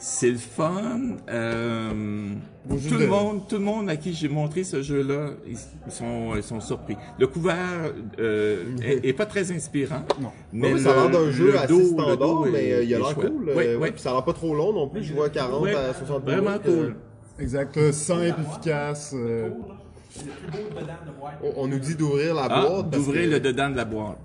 C'est 0.00 0.30
le 0.30 0.36
fun. 0.36 1.00
Euh, 1.28 1.90
tout 2.68 2.94
le 2.94 2.98
de- 3.00 3.06
monde, 3.06 3.48
tout 3.48 3.56
le 3.56 3.62
monde 3.64 3.90
à 3.90 3.96
qui 3.96 4.12
j'ai 4.14 4.28
montré 4.28 4.62
ce 4.62 4.80
jeu-là, 4.82 5.30
ils, 5.46 5.56
sont, 5.90 6.34
ils 6.36 6.42
sont 6.42 6.60
surpris. 6.60 6.96
Le 7.18 7.26
couvert 7.26 7.56
euh, 8.20 8.76
est, 8.82 9.04
est 9.08 9.12
pas 9.12 9.26
très 9.26 9.50
inspirant. 9.50 10.02
Non. 10.20 10.30
Mais 10.52 10.72
Oui, 10.74 10.80
ça 10.80 10.92
a 10.92 10.94
l'air 10.94 11.10
d'un 11.10 11.30
jeu 11.32 11.58
assez 11.58 11.66
dos- 11.68 11.86
standard, 11.88 12.16
dos 12.16 12.46
est- 12.46 12.50
mais 12.50 12.72
euh, 12.72 12.82
il 12.84 12.94
a 12.94 12.98
est 12.98 13.00
l'air 13.00 13.14
cool. 13.14 13.52
Oui, 13.56 13.64
euh, 13.66 13.78
oui. 13.80 13.90
puis 13.90 14.00
ça 14.00 14.10
a 14.10 14.14
l'air 14.14 14.24
pas 14.24 14.32
trop 14.34 14.54
long 14.54 14.72
non 14.72 14.88
plus. 14.88 15.02
Je 15.02 15.12
vois 15.14 15.30
40 15.30 15.62
Oui, 15.62 15.72
à 15.72 15.92
60 15.92 16.22
Vraiment 16.24 16.50
minutes, 16.50 16.62
cool. 16.64 16.72
euh, 16.74 16.92
Exact. 17.42 17.90
Simple, 17.92 18.34
efficace. 18.48 19.12
euh, 19.16 19.48
on, 21.42 21.62
on 21.62 21.66
nous 21.66 21.78
dit 21.78 21.94
d'ouvrir 21.94 22.34
la 22.34 22.46
Ah, 22.50 22.66
boîte. 22.68 22.90
d'ouvrir 22.90 23.24
que- 23.28 23.34
le 23.34 23.40
dedans 23.40 23.70
de 23.70 23.76
la 23.76 23.84
boîte. 23.84 24.18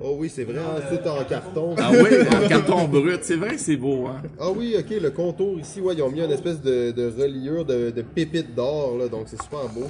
Oh 0.00 0.16
oui, 0.18 0.30
c'est 0.32 0.44
vrai, 0.44 0.58
hein, 0.58 0.80
tout 0.90 1.08
en 1.08 1.24
carton. 1.24 1.74
Ah 1.76 1.90
oui, 1.92 2.18
en 2.44 2.48
carton 2.48 2.84
brut. 2.86 3.18
C'est 3.22 3.34
vrai 3.36 3.50
que 3.56 3.60
c'est 3.60 3.76
beau, 3.76 4.06
hein. 4.06 4.22
Ah 4.38 4.50
oui, 4.54 4.76
ok, 4.78 4.96
le 5.02 5.10
contour 5.10 5.58
ici, 5.58 5.80
ouais, 5.80 5.94
ils 5.96 6.02
ont 6.02 6.10
mis 6.10 6.20
une 6.20 6.30
espèce 6.30 6.60
de, 6.60 6.92
de 6.92 7.12
reliure 7.20 7.64
de, 7.64 7.90
de 7.90 8.02
pépites 8.02 8.54
d'or, 8.54 8.96
là, 8.98 9.08
donc 9.08 9.22
c'est 9.26 9.40
super 9.42 9.68
beau. 9.74 9.88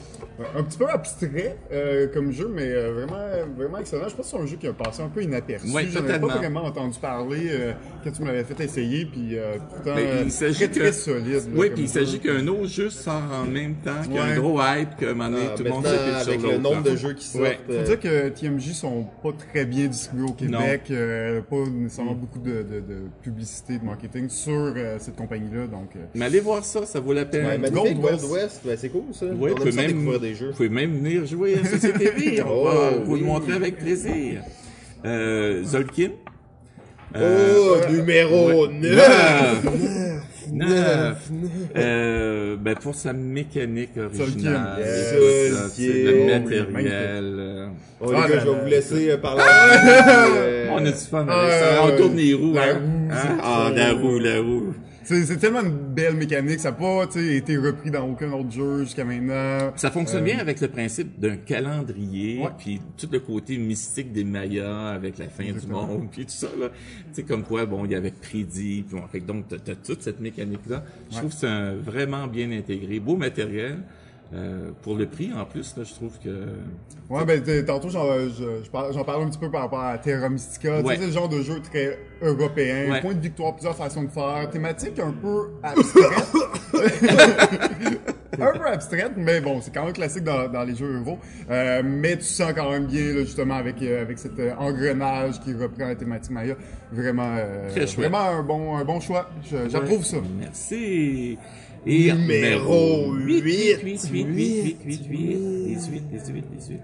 Un 0.57 0.63
petit 0.63 0.79
peu 0.79 0.87
abstrait 0.89 1.57
euh, 1.73 2.07
comme 2.13 2.33
jeu, 2.33 2.51
mais 2.53 2.69
euh, 2.73 2.93
vraiment, 2.95 3.19
vraiment 3.57 3.79
excellent. 3.79 4.09
Je 4.09 4.15
pense 4.15 4.31
que 4.31 4.37
c'est 4.39 4.43
un 4.43 4.47
jeu 4.47 4.57
qui 4.57 4.67
a 4.67 4.73
passé 4.73 5.03
un 5.03 5.09
peu 5.09 5.23
inaperçu. 5.23 5.71
Ouais, 5.73 5.87
J'en 5.93 6.01
avais 6.01 6.19
pas 6.19 6.39
vraiment 6.39 6.65
entendu 6.65 6.99
parler 6.99 7.49
euh, 7.51 7.73
quand 8.03 8.11
tu 8.13 8.23
me 8.23 8.29
l'avais 8.29 8.45
fait 8.45 8.65
essayer, 8.65 9.05
puis 9.05 9.37
euh, 9.39 9.57
pourtant 9.69 9.95
Mais 9.97 10.07
euh, 10.07 10.23
il 10.25 10.31
s'agit 10.33 10.57
très 10.59 10.69
que- 10.69 10.79
très 10.79 10.93
solide. 10.93 11.43
Oui, 11.55 11.71
puis 11.71 11.83
il 11.83 11.87
jeu. 11.87 11.93
s'agit 11.93 12.19
qu'un 12.21 12.47
autre 12.47 12.67
jeu 12.67 12.89
sort 12.89 13.21
en 13.43 13.45
même 13.45 13.75
temps, 13.85 14.01
qu'il 14.05 14.15
y 14.15 14.19
a 14.19 14.25
un 14.25 14.39
gros 14.39 14.59
hype, 14.61 14.97
qu'à 14.99 15.11
un 15.11 15.15
moment 15.15 15.31
donné, 15.31 15.43
Ah, 15.51 15.55
tout 15.57 15.65
le 15.65 15.71
monde 15.71 15.83
maintenant, 15.85 15.99
s'appuie 15.99 16.21
sur 16.23 16.29
avec 16.49 16.53
le 16.53 16.59
nombre 16.59 16.83
de 16.83 16.97
jeux 16.97 17.13
qui 17.13 17.27
sortent. 17.27 17.45
Ouais. 17.45 17.59
Faut 17.67 17.73
euh, 17.73 17.83
dire 17.85 18.01
que 18.01 18.29
TMJ 18.31 18.73
sont 18.73 19.07
pas 19.23 19.33
très 19.33 19.65
bien 19.67 19.87
distribués 19.99 20.26
au 20.28 20.32
Québec, 20.32 20.82
euh, 20.90 21.40
pas 21.42 21.57
nécessairement 21.70 22.14
beaucoup 22.14 22.38
de, 22.38 22.62
de, 22.62 22.80
de 22.80 22.96
publicité, 23.22 23.78
de 23.78 23.84
marketing 23.84 24.28
sur 24.28 24.53
euh, 24.76 24.96
cette 24.99 25.16
compagnie-là, 25.16 25.66
donc 25.66 25.90
euh, 25.96 26.01
Mais 26.14 26.24
allez 26.26 26.40
voir 26.40 26.64
ça, 26.64 26.86
ça 26.86 27.01
vaut 27.01 27.12
la 27.12 27.24
peine. 27.24 27.46
ouais, 27.62 27.70
Gold 27.70 28.01
Gold 28.01 28.05
West. 28.22 28.30
West, 28.32 28.61
ben, 28.64 28.76
c'est 28.78 28.88
cool 28.88 29.03
ça. 29.12 29.26
Oui, 29.26 29.51
On 29.55 29.59
ça 29.70 29.72
même, 29.72 29.86
découvrir 29.92 30.20
des 30.20 30.34
jeux. 30.34 30.51
vous 30.51 30.57
pouvez 30.57 30.68
même 30.68 30.96
venir 30.99 31.26
jouer 31.26 31.55
à 31.59 31.64
CCTV. 31.64 32.42
On 32.46 32.49
Oh, 32.51 32.64
va 32.64 32.90
vous 33.05 33.12
oui. 33.14 33.20
le 33.20 33.26
montrer 33.26 33.53
avec 33.55 33.76
plaisir. 33.78 34.42
Euh, 35.05 35.62
Zolkin. 35.64 36.11
Oh, 37.14 37.76
numéro 37.90 38.66
ouais. 38.66 38.72
9! 38.80 39.66
Neuf. 40.53 41.28
Euh, 41.76 42.57
ben 42.61 42.74
pour 42.76 42.94
sa 42.94 43.12
mécanique 43.12 43.90
originale, 43.96 44.78
c'est 45.74 45.86
le 45.88 46.14
Oh, 46.22 46.26
matériel. 46.26 47.68
Oh, 48.01 48.12
les 48.12 48.18
Ah, 48.18 48.28
gars, 48.28 48.34
la- 48.36 48.40
je 48.40 48.44
vais 48.51 48.61
vous 48.61 48.66
laisser 48.66 49.11
euh, 49.11 49.16
parler. 49.18 49.42
On 50.70 50.78
a 50.78 50.90
du 50.90 50.92
fun 50.92 51.26
avec 51.26 51.53
ça. 51.53 51.82
On 51.82 51.88
euh, 51.88 51.96
tourne 51.99 52.16
les 52.16 52.34
roues, 52.34 52.55
la 52.55 52.62
hein. 52.62 53.38
Ah, 53.42 53.70
la 53.74 53.92
roue, 53.92 54.18
la 54.18 54.40
roue. 54.40 54.74
c'est 55.05 55.24
c'est 55.24 55.36
tellement 55.38 55.62
une 55.62 55.88
belle 55.99 56.14
mécanique, 56.14 56.61
ça 56.61 56.70
n'a 56.70 56.76
pas 56.76 57.07
tu 57.09 57.34
été 57.34 57.57
repris 57.57 57.90
dans 57.90 58.07
aucun 58.09 58.30
autre 58.32 58.53
jeu 58.53 58.84
jusqu'à 58.84 59.05
maintenant. 59.05 59.72
Ça 59.76 59.90
fonctionne 59.90 60.24
bien 60.24 60.38
avec 60.38 60.61
le 60.61 60.68
principe 60.68 61.18
d'un 61.18 61.36
calendrier, 61.36 62.40
puis 62.57 62.80
tout 62.96 63.09
le 63.11 63.18
côté 63.18 63.59
mystique 63.59 64.12
des 64.12 64.24
Mayas 64.24 64.90
avec 64.90 65.18
la 65.18 65.28
fin 65.28 65.44
Exactement. 65.44 65.86
du 65.86 65.92
monde, 65.92 66.09
puis 66.11 66.24
tout 66.24 66.30
ça 66.30 66.49
là. 66.59 66.68
Tu 66.68 67.14
sais 67.14 67.22
comme 67.24 67.42
quoi 67.42 67.66
bon, 67.66 67.84
il 67.84 67.90
y 67.92 67.94
avait 67.94 68.12
prédit, 68.12 68.84
puis 68.86 68.96
bon, 68.96 69.07
fait 69.09 69.20
donc 69.20 69.46
t'as 69.49 69.72
as 69.72 69.74
toute 69.74 70.03
cette 70.03 70.20
mécanique 70.20 70.66
là. 70.68 70.84
Je 71.11 71.16
trouve 71.16 71.30
que 71.30 71.36
c'est 71.36 71.74
vraiment 71.74 72.26
bien 72.26 72.51
intégré, 72.53 73.01
beau 73.01 73.16
matériel. 73.16 73.78
Euh, 74.35 74.72
pour 74.83 74.95
le 74.97 75.07
prix 75.07 75.31
en 75.33 75.47
plus 75.47 75.74
là, 75.79 75.85
je 75.85 75.95
trouve 75.95 76.18
que 76.22 76.29
Ouais, 77.09 77.24
ben 77.24 77.43
tantôt 77.64 77.89
j'en 77.89 78.05
je- 78.29 78.68
parlais 78.70 79.24
un 79.24 79.29
petit 79.31 79.39
peu 79.39 79.51
par 79.51 79.62
rapport 79.62 79.81
à 79.81 79.97
Terra 79.97 80.29
Mystica. 80.29 80.83
Ouais. 80.83 80.83
Tu 80.83 80.89
sais, 80.91 80.97
c'est 80.99 81.07
le 81.07 81.12
genre 81.12 81.31
de 81.31 81.41
jeu 81.41 81.61
très 81.62 81.99
européen, 82.20 82.91
Ouais. 82.93 83.01
point 83.01 83.14
de 83.14 83.20
victoire, 83.20 83.55
plusieurs 83.55 83.74
façons 83.76 84.03
de 84.03 84.11
faire, 84.11 84.51
thématique 84.51 84.99
un 84.99 85.12
peu 85.12 85.49
abstraite. 85.62 86.35
un 88.41 88.53
peu 88.53 88.66
abstraite, 88.66 89.12
mais 89.16 89.41
bon, 89.41 89.61
c'est 89.61 89.72
quand 89.74 89.85
même 89.85 89.93
classique 89.95 90.24
dans, 90.24 90.47
dans 90.49 90.62
les 90.64 90.74
jeux 90.76 90.99
euro. 91.01 91.18
Euh, 91.51 91.83
mais 91.85 92.16
tu 92.16 92.24
sens 92.24 92.53
quand 92.55 92.70
même 92.70 92.87
bien, 92.87 93.14
là, 93.14 93.20
justement, 93.20 93.55
avec, 93.55 93.81
euh, 93.83 94.03
avec 94.03 94.18
cet 94.18 94.39
euh, 94.39 94.53
engrenage 94.59 95.41
qui 95.41 95.55
reprend 95.55 95.87
la 95.89 95.95
thématique 95.97 96.31
Maya. 96.33 96.55
Vraiment, 96.93 97.35
euh, 97.39 97.68
vraiment 97.97 98.20
un 98.20 98.43
bon, 98.43 98.76
un 98.76 98.85
bon 98.85 99.01
choix. 99.01 99.29
J'approuve 99.68 100.05
ça. 100.05 100.18
Merci. 100.39 101.39
Et 101.87 102.12
Numéro 102.12 103.12
8, 103.12 103.43
8. 103.43 103.83
8, 103.83 104.03
8, 104.05 104.05
8, 104.05 104.79
8, 104.85 104.85
8, 104.85 105.07
8, 105.09 105.37
18, 105.66 106.09
18, 106.11 106.45
18. 106.51 106.81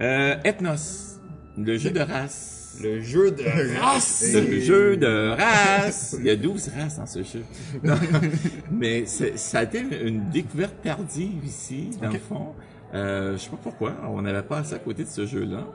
Euh, 0.00 0.36
Ethnos, 0.44 1.20
le 1.56 1.78
jeu 1.78 1.90
de 1.90 2.00
race. 2.00 2.78
Le 2.82 3.00
jeu 3.00 3.30
de 3.30 3.78
race! 3.78 4.34
Le 4.34 4.60
jeu 4.60 4.96
de 4.96 5.30
race. 5.30 6.16
Il 6.18 6.26
y 6.26 6.30
a 6.30 6.36
12 6.36 6.70
races 6.76 6.98
dans 6.98 7.06
ce 7.06 7.22
jeu. 7.22 7.44
Non. 7.84 7.94
Mais 8.72 9.06
ça 9.06 9.60
a 9.60 9.62
été 9.62 9.80
une 9.80 10.28
découverte 10.30 10.82
tardive 10.82 11.44
ici, 11.44 11.90
dans 12.02 12.10
le 12.10 12.18
fond. 12.18 12.54
Euh, 12.92 13.36
je 13.36 13.42
sais 13.42 13.50
pas 13.50 13.58
pourquoi. 13.62 13.94
On 14.08 14.22
n'avait 14.22 14.42
pas 14.42 14.58
assez 14.58 14.74
à 14.74 14.78
côté 14.78 15.04
de 15.04 15.08
ce 15.08 15.24
jeu-là. 15.24 15.66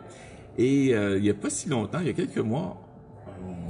Et 0.58 0.94
euh, 0.94 1.18
il 1.18 1.24
y 1.24 1.30
a 1.30 1.34
pas 1.34 1.50
si 1.50 1.70
longtemps, 1.70 2.00
il 2.02 2.08
y 2.08 2.10
a 2.10 2.14
quelques 2.14 2.38
mois, 2.38 2.82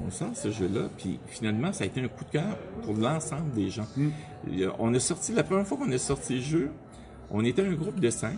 on 0.08 0.10
sort 0.12 0.36
ce 0.36 0.52
jeu-là, 0.52 0.90
puis 0.98 1.20
finalement, 1.28 1.72
ça 1.74 1.84
a 1.84 1.88
été 1.88 2.02
un 2.02 2.08
coup 2.08 2.24
de 2.26 2.32
cœur 2.32 2.58
pour 2.84 2.96
l'ensemble 2.96 3.52
des 3.54 3.70
gens. 3.70 3.86
A- 3.98 4.76
On 4.80 4.94
a 4.94 5.00
sorti, 5.00 5.34
la 5.34 5.44
première 5.44 5.66
fois 5.68 5.78
qu'on 5.78 5.92
a 5.92 5.98
sorti 5.98 6.36
le 6.36 6.42
jeu, 6.42 6.70
on 7.32 7.44
était 7.44 7.62
un 7.66 7.74
groupe 7.74 8.00
de 8.00 8.10
cinq. 8.10 8.38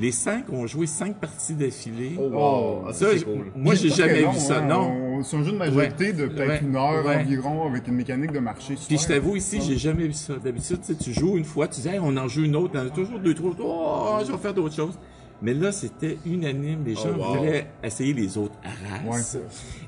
Les 0.00 0.12
cinq 0.12 0.48
ont 0.52 0.64
joué 0.68 0.86
cinq 0.86 1.16
parties 1.16 1.54
d'affilée. 1.54 2.12
Oh, 2.20 2.28
wow. 2.28 2.84
Ah, 2.88 2.92
ça, 2.92 3.06
cool. 3.24 3.46
moi, 3.56 3.74
j'ai 3.74 3.88
jamais 3.88 4.20
long, 4.22 4.30
vu 4.30 4.38
ça. 4.38 4.58
hein. 4.60 4.66
Non. 4.66 4.92
On- 5.18 5.22
C'est 5.24 5.36
un 5.36 5.42
jeu 5.42 5.50
de 5.50 5.56
majorité 5.56 6.12
de 6.12 6.26
peut-être 6.28 6.48
Ouais. 6.48 6.60
une 6.62 6.76
heure 6.76 7.04
Ouais. 7.04 7.16
environ 7.16 7.66
avec 7.68 7.88
une 7.88 7.94
mécanique 7.94 8.30
de 8.30 8.38
marché. 8.38 8.74
Puis 8.86 8.96
je 8.96 9.08
t'avoue 9.08 9.34
ici, 9.34 9.60
j'ai 9.60 9.76
jamais 9.76 10.06
vu 10.06 10.12
ça. 10.12 10.34
D'habitude, 10.36 10.78
tu 11.00 11.12
joues 11.12 11.36
une 11.36 11.44
fois, 11.44 11.66
tu 11.66 11.80
dis, 11.80 11.88
hey, 11.88 11.98
on 12.00 12.16
en 12.16 12.28
joue 12.28 12.44
une 12.44 12.54
autre, 12.54 12.70
il 12.74 12.78
y 12.78 12.82
en 12.84 12.86
a 12.86 12.90
toujours 12.90 13.18
deux, 13.18 13.34
trois, 13.34 13.50
oh, 13.60 14.24
je 14.24 14.30
vais 14.30 14.38
faire 14.38 14.54
d'autres 14.54 14.76
choses. 14.76 14.96
Mais 15.40 15.54
là, 15.54 15.70
c'était 15.72 16.18
unanime. 16.26 16.80
Les 16.84 16.94
gens 16.94 17.10
Oh, 17.16 17.20
wow. 17.20 17.36
voulaient 17.36 17.66
essayer 17.84 18.12
les 18.12 18.36
autres 18.36 18.56
races. 19.06 19.38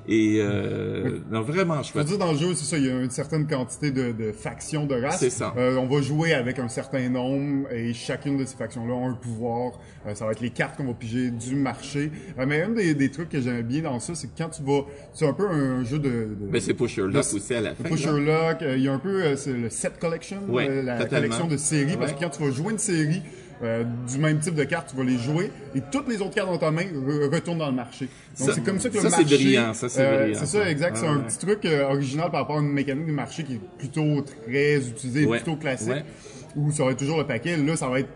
Et 0.09 0.38
euh, 0.40 1.18
non, 1.30 1.42
vraiment 1.42 1.82
chouette. 1.82 2.07
dire 2.07 2.18
dans 2.18 2.32
le 2.32 2.38
jeu, 2.38 2.55
c'est 2.55 2.64
ça, 2.64 2.78
il 2.78 2.86
y 2.86 2.90
a 2.90 3.01
une 3.01 3.11
certaine 3.11 3.46
quantité 3.46 3.90
de, 3.90 4.12
de 4.12 4.32
factions 4.32 4.86
de 4.86 4.94
races. 4.94 5.18
C'est 5.18 5.30
ça. 5.30 5.53
Euh, 5.57 5.76
on 5.76 5.86
va 5.86 6.01
jouer 6.03 6.34
avec 6.34 6.59
un 6.59 6.68
certain 6.68 7.09
nombre 7.09 7.70
et 7.72 7.92
chacune 7.94 8.36
de 8.36 8.44
ces 8.44 8.57
factions-là 8.57 8.94
a 8.94 9.09
un 9.09 9.14
pouvoir. 9.14 9.72
Euh, 10.07 10.14
ça 10.14 10.24
va 10.24 10.32
être 10.32 10.40
les 10.40 10.51
cartes 10.51 10.76
qu'on 10.76 10.84
va 10.86 10.94
piger 10.94 11.30
du 11.30 11.55
marché. 11.57 12.11
Euh, 12.38 12.46
mais 12.46 12.62
un 12.62 12.70
des, 12.70 12.94
des 12.94 13.11
trucs 13.11 13.28
que 13.28 13.40
j'aime 13.40 13.62
bien 13.62 13.82
dans 13.82 13.98
ça, 14.01 14.14
c'est 14.14 14.28
que 14.28 14.38
quand 14.38 14.51
tu 14.51 14.62
vas, 14.62 14.82
c'est 15.12 15.26
un 15.26 15.32
peu 15.32 15.48
un 15.48 15.82
jeu 15.84 15.98
de, 15.98 16.09
de 16.09 16.36
Mais 16.51 16.61
c'est 16.61 16.74
Pusher 16.74 17.03
Lock 17.03 17.24
aussi 17.34 17.55
à 17.55 17.61
la 17.61 17.74
fin. 17.74 17.84
Pusher. 17.84 18.11
Lock, 18.20 18.62
euh, 18.62 18.76
il 18.76 18.84
y 18.84 18.88
a 18.88 18.92
un 18.92 18.98
peu 18.98 19.22
euh, 19.24 19.36
c'est 19.36 19.53
le 19.53 19.68
set 19.68 19.98
collection, 19.98 20.38
Ouais, 20.48 20.82
la 20.82 20.98
totalement. 20.98 21.09
collection 21.28 21.46
de 21.48 21.57
séries, 21.57 21.96
parce 21.96 22.12
que 22.12 22.18
Ouais. 22.18 22.24
quand 22.24 22.30
tu 22.30 22.42
vas 22.42 22.51
jouer 22.51 22.72
une 22.72 22.78
série 22.78 23.22
euh, 23.62 23.84
du 24.11 24.18
même 24.18 24.38
type 24.38 24.54
de 24.54 24.64
cartes, 24.64 24.90
tu 24.90 24.96
vas 24.96 25.04
les 25.04 25.18
jouer 25.18 25.50
et 25.74 25.80
toutes 25.92 26.08
les 26.08 26.20
autres 26.22 26.34
cartes 26.34 26.48
dans 26.48 26.58
ta 26.58 26.70
main 26.70 26.82
re- 26.84 27.32
retournent 27.32 27.58
dans 27.58 27.68
le 27.68 27.74
marché. 27.76 28.08
Donc 28.38 28.50
c'est 28.54 28.64
comme 28.64 28.80
ça 28.80 28.88
que 28.88 28.94
le 28.94 29.00
ça, 29.02 29.11
c'est 29.11 29.22
marché. 29.22 29.36
brillant, 29.36 29.74
ça, 29.74 29.88
c'est 29.88 30.00
euh, 30.06 30.22
brillant, 30.24 30.38
C'est 30.40 30.46
ça, 30.46 30.70
exact. 30.70 30.96
c'est 30.96 31.06
un 31.06 31.16
ouais. 31.18 31.22
petit 31.24 31.38
truc 31.38 31.64
euh, 31.66 31.84
original 31.88 32.30
par 32.30 32.40
rapport 32.40 32.56
à 32.58 32.61
une 32.61 32.72
mécanique 32.72 33.06
du 33.06 33.12
marché 33.12 33.44
qui 33.44 33.54
est 33.54 33.61
plutôt 33.78 34.22
très 34.46 34.76
utilisée, 34.88 35.26
Ouais, 35.26 35.38
plutôt 35.40 35.56
classique, 35.56 35.90
ouais. 35.90 36.04
où 36.56 36.70
ça 36.72 36.84
va 36.84 36.92
être 36.92 36.98
toujours 36.98 37.18
le 37.18 37.26
paquet. 37.26 37.56
Là, 37.56 37.76
ça 37.76 37.88
va 37.88 38.00
être 38.00 38.08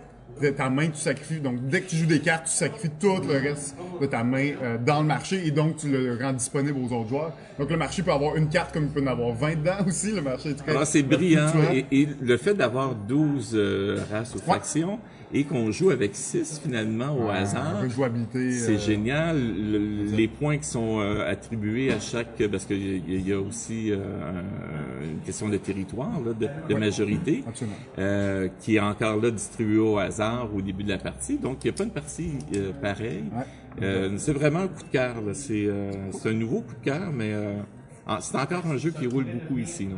ta 0.56 0.68
main, 0.68 0.88
tu 0.88 0.96
sacrifies. 1.00 1.38
Donc, 1.40 1.68
dès 1.68 1.82
que 1.82 1.90
tu 1.90 1.96
joues 1.96 2.06
des 2.06 2.18
cartes, 2.18 2.46
tu 2.46 2.52
sacrifies 2.52 2.90
tout 2.98 3.20
le 3.28 3.34
reste 3.38 3.76
de 4.00 4.06
ta 4.06 4.24
main 4.24 4.50
euh, 4.64 4.78
dans 4.84 5.00
le 5.02 5.06
marché 5.06 5.46
et 5.46 5.52
donc 5.52 5.76
tu 5.76 5.88
le 5.88 6.18
rends 6.20 6.32
disponible 6.32 6.76
aux 6.76 6.92
autres 6.92 7.08
joueurs. 7.08 7.32
Donc, 7.56 7.70
le 7.70 7.76
marché 7.76 8.02
peut 8.02 8.10
avoir 8.10 8.34
une 8.34 8.48
carte 8.48 8.72
comme 8.74 8.84
il 8.84 8.88
peut 8.90 9.00
en 9.02 9.06
avoir 9.12 9.32
20 9.32 9.56
dedans 9.60 9.76
aussi. 9.86 10.10
Le 10.10 10.22
marché 10.22 10.48
est 10.50 10.54
très 10.54 10.74
Ah, 10.76 10.84
c'est 10.84 11.04
brillant. 11.04 11.46
Et, 11.72 11.84
et 11.92 12.08
le 12.20 12.36
fait 12.36 12.54
d'avoir 12.54 12.96
12 12.96 13.52
euh, 13.54 13.98
races 14.10 14.34
ou 14.34 14.38
Ouais. 14.38 14.54
factions 14.56 14.98
et 15.36 15.44
qu'on 15.44 15.70
joue 15.72 15.90
avec 15.90 16.14
6 16.14 16.60
finalement 16.64 17.14
au 17.18 17.28
hasard. 17.28 17.82
Rejouabilité. 17.82 18.52
C'est 18.52 18.74
euh, 18.76 18.78
génial. 18.78 19.36
Le- 19.36 20.16
les 20.16 20.28
points 20.28 20.56
qui 20.58 20.68
sont 20.68 21.00
euh, 21.00 21.28
attribués 21.28 21.90
à 21.92 21.98
chaque, 22.00 22.40
parce 22.50 22.64
qu'il 22.64 23.08
y, 23.10 23.20
y 23.28 23.32
a 23.32 23.40
aussi 23.40 23.90
euh, 23.90 23.96
un- 23.96 25.04
une 25.04 25.18
question 25.26 25.48
de 25.48 25.56
territoire, 25.56 26.12
là, 26.24 26.32
de, 26.32 26.46
de 26.68 26.74
Ouais. 26.74 26.80
majorité, 26.80 27.42
qui 28.60 28.76
est 28.76 28.80
encore 28.80 29.16
là 29.20 29.30
distribué 29.30 29.78
au 29.78 29.98
hasard 29.98 30.48
au 30.54 30.60
début 30.62 30.84
de 30.84 30.90
la 30.90 30.98
partie. 30.98 31.36
Donc, 31.38 31.64
il 31.64 31.66
n'y 31.68 31.74
a 31.74 31.76
pas 31.76 31.84
une 31.84 31.90
partie 31.90 32.30
pareille. 32.80 33.24
Ouais. 33.34 34.10
C'est 34.18 34.32
vraiment 34.32 34.60
un 34.60 34.68
coup 34.68 34.82
de 34.84 34.88
cœur. 34.92 35.16
C'est 35.32 35.68
un 36.28 36.32
nouveau 36.32 36.60
coup 36.60 36.74
de 36.80 36.84
cœur, 36.84 37.10
mais 37.12 37.32
ah, 37.34 37.64
c'est 38.20 38.36
encore 38.36 38.66
un 38.66 38.76
jeu 38.76 38.90
qui 38.90 39.06
roule 39.06 39.24
beaucoup 39.24 39.58
ici. 39.58 39.84
là. 39.84 39.96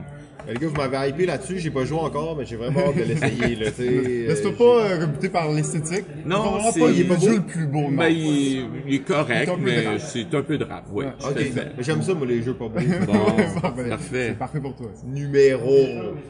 Eh, 0.48 0.52
Les 0.52 0.58
gars, 0.60 0.68
vous 0.68 0.76
m'avez 0.76 1.08
hypé 1.10 1.26
là-dessus, 1.26 1.58
j'ai 1.58 1.70
pas 1.72 1.84
joué 1.84 1.98
encore, 1.98 2.36
mais 2.36 2.44
j'ai 2.46 2.54
vraiment 2.54 2.78
hâte 2.80 2.96
de 2.96 3.02
l'essayer. 3.02 3.56
là, 3.56 3.70
euh, 3.80 4.28
Laisse-toi 4.28 4.52
pas 4.56 4.64
euh, 4.64 5.00
rebuter 5.00 5.28
par 5.28 5.50
l'esthétique. 5.50 6.04
Non, 6.24 6.60
c'est- 6.72 6.78
pas, 6.78 6.90
il 6.90 7.00
est 7.00 7.04
pas 7.04 7.14
le 7.14 7.20
beau. 7.20 7.26
jeu 7.26 7.34
le 7.34 7.42
plus 7.42 7.66
beau. 7.66 7.80
non. 7.90 7.96
Ben, 7.96 8.08
il, 8.10 8.64
il 8.86 8.94
est 8.94 8.98
correct, 9.00 9.50
C'est 9.52 9.60
mais 9.60 9.98
c'est 9.98 10.34
un 10.36 10.42
peu 10.42 10.56
drap. 10.56 10.84
Oui, 10.92 11.04
Ouais. 11.04 11.62
j'aime 11.80 12.00
ça, 12.02 12.14
moi, 12.14 12.26
les 12.28 12.42
jeux 12.44 12.54
pas 12.54 12.68
beaux. 12.68 12.78
Bon, 13.06 13.12
ben, 13.76 13.88
parfait. 13.90 14.28
C'est 14.28 14.38
parfait 14.38 14.60
pour 14.60 14.76
toi. 14.76 14.86
Numéro 15.04 15.74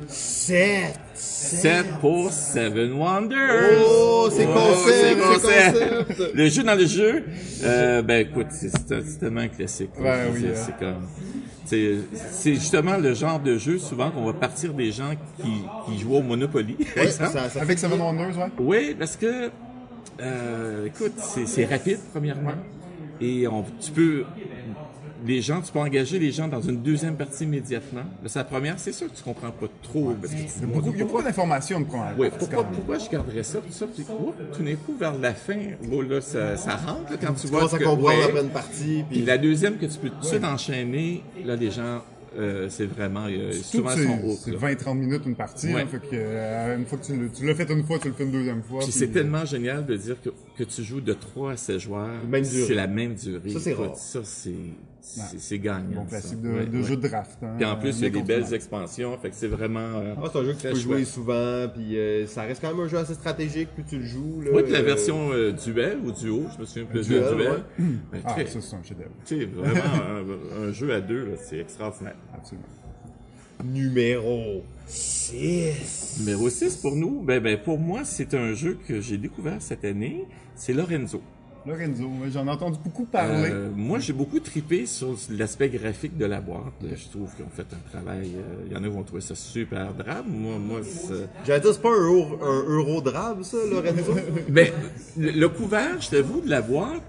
7. 0.08 0.98
7 1.12 1.86
pour 2.00 2.30
Seven 2.32 2.92
Wonders. 2.94 3.82
Oh, 3.86 4.28
c'est 4.30 4.46
concept, 4.46 4.86
c'est 4.86 5.14
c'est 5.14 5.16
concept. 5.20 6.06
concept. 6.08 6.34
Le 6.34 6.48
jeu 6.48 6.62
dans 6.62 6.74
le 6.74 6.86
jeu, 6.86 7.24
euh, 7.64 8.00
ben 8.02 8.26
écoute, 8.26 8.46
c'est 8.50 8.70
c'est- 8.70 9.02
c'est 9.06 9.18
tellement 9.18 9.40
un 9.42 9.48
classique. 9.48 9.90
veux 9.98 10.04
oui, 10.32 10.40
dire, 10.40 10.50
hein. 10.54 10.62
C'est 10.64 10.76
comme, 10.78 11.06
c'est 11.66 12.54
justement 12.54 12.96
le 12.96 13.14
genre 13.14 13.40
de 13.40 13.58
jeu 13.58 13.78
souvent 13.78 14.10
qu'on 14.10 14.24
va 14.24 14.32
partir 14.32 14.72
des 14.72 14.92
gens 14.92 15.10
qui, 15.42 15.52
qui 15.86 15.98
jouent 15.98 16.16
au 16.16 16.22
Monopoly, 16.22 16.76
exemple. 16.96 17.32
ça, 17.32 17.50
ça 17.50 17.60
Avec 17.60 17.78
Seven 17.78 18.00
Wonders, 18.00 18.36
ouais. 18.38 18.50
Oui, 18.58 18.96
parce 18.98 19.16
que, 19.16 19.50
euh, 20.20 20.86
écoute, 20.86 21.14
c'est 21.16 21.46
c'est 21.46 21.64
rapide, 21.64 21.98
premièrement. 22.12 22.52
Et 23.20 23.48
on, 23.48 23.64
tu 23.80 23.90
peux 23.92 24.24
les 25.26 25.42
gens, 25.42 25.60
tu 25.60 25.72
peux 25.72 25.78
engager 25.78 26.18
les 26.18 26.30
gens 26.30 26.48
dans 26.48 26.60
une 26.60 26.82
deuxième 26.82 27.16
partie 27.16 27.44
immédiatement. 27.44 28.02
Mais 28.22 28.28
sa 28.28 28.44
première, 28.44 28.78
c'est 28.78 28.92
sûr 28.92 29.10
que 29.10 29.16
tu 29.16 29.22
comprends 29.22 29.50
pas 29.50 29.66
trop. 29.82 30.14
parce 30.20 30.32
que 30.32 30.38
tu 30.38 30.44
Il 30.56 30.60
y 30.60 30.64
a 30.64 30.66
beaucoup, 30.74 30.90
il 30.92 30.98
y 30.98 31.02
a 31.02 31.04
beaucoup 31.04 31.22
d'informations 31.22 31.80
de 31.80 31.86
prendre. 31.86 32.12
oui, 32.18 32.28
pourquoi, 32.38 32.64
pourquoi 32.64 32.98
je 32.98 33.10
garderais 33.10 33.42
ça, 33.42 33.58
tout 33.58 33.72
ça, 33.72 33.86
puis 33.86 34.04
tout 34.04 34.62
d'un 34.62 34.74
coup, 34.76 34.94
vers 34.98 35.18
la 35.18 35.34
fin, 35.34 35.58
oh, 35.92 36.02
là, 36.02 36.20
ça, 36.20 36.56
ça 36.56 36.76
rentre, 36.76 37.10
là, 37.12 37.16
quand 37.20 37.32
tu, 37.34 37.42
Tu 37.42 37.46
vois 37.48 37.58
commences 37.60 37.74
à 37.74 37.78
que- 37.78 37.84
comprendre 37.84 38.08
ouais. 38.08 38.20
la 38.20 38.28
pleine 38.28 38.48
partie, 38.50 39.04
Puis 39.08 39.18
puis 39.18 39.22
la 39.24 39.38
deuxième 39.38 39.76
que 39.78 39.86
tu 39.86 39.98
peux 39.98 40.10
tout 40.10 40.20
de 40.20 40.24
suite 40.24 40.44
enchaîner, 40.44 41.22
là, 41.44 41.56
les 41.56 41.70
gens, 41.70 42.02
euh, 42.38 42.68
c'est 42.68 42.84
vraiment, 42.86 43.26
euh, 43.30 43.50
souvent, 43.52 43.94
que 43.94 44.00
ils 44.00 44.06
sont 44.06 44.18
c'est- 44.20 44.26
hauts, 44.26 44.36
c'est 44.44 44.50
là. 44.52 44.58
20-30 44.58 44.98
minutes 44.98 45.22
une 45.26 45.34
partie. 45.36 45.72
Ouais. 45.72 45.80
hein, 45.82 45.86
fait 45.90 45.98
que, 45.98 46.08
euh, 46.12 46.76
une 46.76 46.84
fois 46.84 46.98
que 46.98 47.06
tu 47.06 47.12
l'as- 47.16 47.28
tu 47.28 47.46
l'as 47.46 47.54
fait 47.54 47.70
une 47.72 47.82
fois, 47.84 47.98
tu 47.98 48.08
le 48.08 48.14
fais 48.14 48.24
une 48.24 48.32
deuxième 48.32 48.62
fois. 48.62 48.80
Puis 48.80 48.88
puis- 48.90 48.98
c'est 48.98 49.08
tellement 49.08 49.44
génial 49.46 49.86
de 49.86 49.96
dire 49.96 50.16
que, 50.22 50.28
que 50.58 50.64
tu 50.64 50.82
joues 50.82 51.00
de 51.00 51.14
3 51.14 51.52
à 51.52 51.56
16 51.56 51.78
joueurs. 51.80 52.10
C'est 52.44 52.74
la 52.74 52.86
même 52.86 53.14
durée. 53.14 53.50
Ça, 53.50 53.60
c'est 53.60 53.72
rare. 53.72 53.96
Ça, 53.96 54.20
c'est, 54.24 54.50
c'est, 55.08 55.38
c'est 55.38 55.58
gagnant. 55.58 56.00
Bon 56.02 56.04
classique 56.04 56.38
ça. 56.42 56.48
de, 56.48 56.52
Ouais, 56.52 56.66
de 56.66 56.76
ouais. 56.78 56.82
jeu 56.82 56.96
de 56.96 57.08
draft. 57.08 57.38
hein, 57.42 57.54
Puis 57.56 57.64
en 57.64 57.76
plus, 57.76 57.98
il 57.98 58.02
y 58.04 58.06
a 58.06 58.10
des 58.10 58.22
belles 58.22 58.52
expansions. 58.52 59.16
Fait 59.18 59.30
que 59.30 59.36
c'est 59.36 59.46
vraiment. 59.46 59.78
euh, 59.80 60.14
Ah, 60.18 60.28
c'est 60.32 60.38
un 60.38 60.44
jeu 60.44 60.52
que 60.54 60.60
tu 60.60 60.68
peux 60.68 60.74
jouer 60.74 60.96
chouette. 60.98 61.06
souvent, 61.06 61.68
puis 61.74 61.96
euh, 61.98 62.26
ça 62.26 62.42
reste 62.42 62.60
quand 62.60 62.74
même 62.74 62.84
un 62.84 62.88
jeu 62.88 62.98
assez 62.98 63.14
stratégique, 63.14 63.68
plus 63.74 63.84
tu 63.84 63.98
le 63.98 64.04
joues. 64.04 64.42
Là, 64.44 64.50
Oui, 64.52 64.62
puis 64.64 64.72
la 64.72 64.80
euh, 64.80 64.82
version 64.82 65.30
euh, 65.32 65.52
duel 65.52 65.98
ou 66.04 66.10
duo, 66.12 66.44
je 66.54 66.60
me 66.60 66.66
souviens 66.66 66.84
plus 66.86 67.06
Duel, 67.06 67.22
de 67.24 67.34
duel. 67.36 67.50
ouais. 67.50 67.84
Ben, 68.12 68.20
Ah, 68.24 68.34
ça, 68.36 68.60
c'est 68.60 68.76
un 68.76 68.82
chef-d'œuvre. 68.82 69.10
tu 69.24 69.38
sais, 69.38 69.44
vraiment, 69.46 69.80
un, 70.60 70.68
un 70.68 70.72
jeu 70.72 70.92
à 70.92 71.00
deux, 71.00 71.24
là, 71.24 71.36
c'est 71.42 71.58
extraordinaire. 71.60 72.16
Absolument. 72.34 72.66
Numéro 73.64 74.62
6. 74.86 76.16
Numéro 76.20 76.50
6 76.50 76.76
pour 76.76 76.94
nous, 76.94 77.20
ben, 77.22 77.42
ben, 77.42 77.58
pour 77.58 77.78
moi, 77.78 78.04
c'est 78.04 78.34
un 78.34 78.52
jeu 78.52 78.76
que 78.86 79.00
j'ai 79.00 79.16
découvert 79.18 79.60
cette 79.62 79.84
année. 79.84 80.24
C'est 80.54 80.72
Lorenzo. 80.72 81.22
Lorenzo, 81.66 82.08
j'en 82.32 82.46
ai 82.46 82.50
entendu 82.50 82.78
beaucoup 82.84 83.04
parler. 83.06 83.50
Euh, 83.50 83.70
moi, 83.74 83.98
j'ai 83.98 84.12
beaucoup 84.12 84.38
tripé 84.38 84.86
sur 84.86 85.16
l'aspect 85.30 85.68
graphique 85.68 86.16
de 86.16 86.24
la 86.24 86.40
boîte. 86.40 86.74
Je 86.82 87.08
trouve 87.08 87.34
qu'ils 87.34 87.44
ont 87.44 87.48
fait 87.50 87.66
un 87.72 87.90
travail. 87.90 88.30
euh, 88.36 88.64
Il 88.66 88.72
y 88.72 88.76
en 88.76 88.84
a 88.84 88.88
qui 88.88 88.94
vont 88.94 89.02
trouver 89.02 89.20
ça 89.22 89.34
super 89.34 89.92
drame. 89.94 90.26
Moi, 90.28 90.58
moi, 90.58 90.80
c'est- 90.84 91.28
J'allais 91.44 91.60
dire, 91.60 91.72
c'est 91.74 91.82
pas 91.82 91.88
un 91.90 92.06
euro, 92.06 92.38
un 92.42 92.64
euro 92.68 93.00
drabe, 93.00 93.42
ça, 93.42 93.56
Lorenzo? 93.68 94.14
Ben, 94.48 94.68
le, 95.18 95.30
le 95.32 95.48
couvert, 95.48 96.00
je 96.00 96.10
t'avoue, 96.10 96.40
de 96.40 96.50
la 96.50 96.62
boîte 96.62 97.02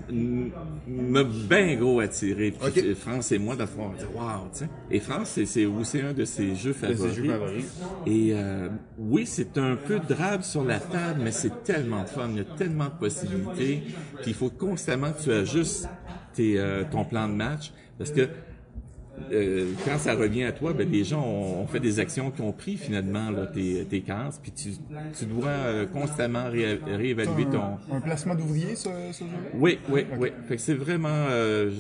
m'a 0.88 1.24
bien 1.24 1.76
gros 1.76 2.00
attiré. 2.00 2.52
Puis 2.52 2.82
euh, 2.82 2.96
France 2.96 3.32
et 3.32 3.38
moi, 3.38 3.56
dans 3.56 3.66
le 3.66 3.70
fond, 3.70 3.92
on 3.94 3.98
dit 3.98 4.06
wow, 4.16 4.48
tu 4.54 4.60
sais. 4.60 4.70
Et 4.90 5.00
France, 5.00 5.32
c'est- 5.36 5.46
c'est 5.46 5.66
aussi 5.66 6.00
un 6.02 6.14
de 6.14 6.26
ses 6.26 6.56
jeux 6.56 6.74
favoris. 6.74 7.00
ses 7.14 7.14
jeux 7.24 7.30
favoris. 7.30 7.66
Et 8.08 8.30
euh, 8.34 8.70
oui, 8.98 9.26
c'est 9.28 9.58
un 9.58 9.76
peu 9.76 10.00
drabe 10.00 10.42
sur 10.42 10.64
la 10.64 10.80
table, 10.80 11.22
mais 11.24 11.32
c'est 11.32 11.64
tellement 11.64 12.06
fun. 12.06 12.30
Il 12.32 12.38
y 12.38 12.40
a 12.40 12.44
tellement 12.58 12.86
de 12.86 12.98
possibilités. 13.00 13.84
Puis 14.22 14.32
il 14.32 14.34
faut 14.48 14.56
constamment 14.56 15.12
que 15.12 15.24
tu 15.24 15.32
ajustes 15.32 15.88
tes, 16.34 16.60
euh, 16.60 16.84
ton 16.90 17.04
plan 17.04 17.28
de 17.28 17.34
match. 17.34 17.72
Parce 17.98 18.12
que 18.12 18.28
euh, 19.32 19.72
quand 19.86 19.98
ça 19.98 20.14
revient 20.14 20.44
à 20.44 20.52
toi, 20.52 20.74
ben, 20.74 20.90
les 20.90 21.04
gens 21.04 21.24
ont, 21.26 21.62
ont 21.62 21.68
fait 21.68 21.80
des 21.80 22.00
actions 22.00 22.30
qui 22.32 22.42
ont 22.42 22.52
pris 22.52 22.78
finalement 22.78 23.32
là, 23.32 23.48
tes, 23.48 23.84
tes 23.86 24.02
cases, 24.02 24.40
puis 24.42 24.52
tu, 24.52 24.70
tu 25.18 25.26
dois 25.26 25.48
euh, 25.50 25.86
constamment 25.88 26.50
ré- 26.50 26.80
réévaluer 26.86 27.46
ton... 27.46 27.78
un, 27.92 28.00
placement 28.00 28.36
d'ouvrier, 28.36 28.76
ce, 28.76 28.90
ce 29.12 29.24
jeu-là? 29.24 29.50
Oui, 29.56 29.80
oui, 29.90 30.06
oui. 30.20 30.30
Fait 30.48 30.56
que 30.56 30.62
c'est 30.62 30.76
vraiment, 30.76 31.10
euh, 31.32 31.72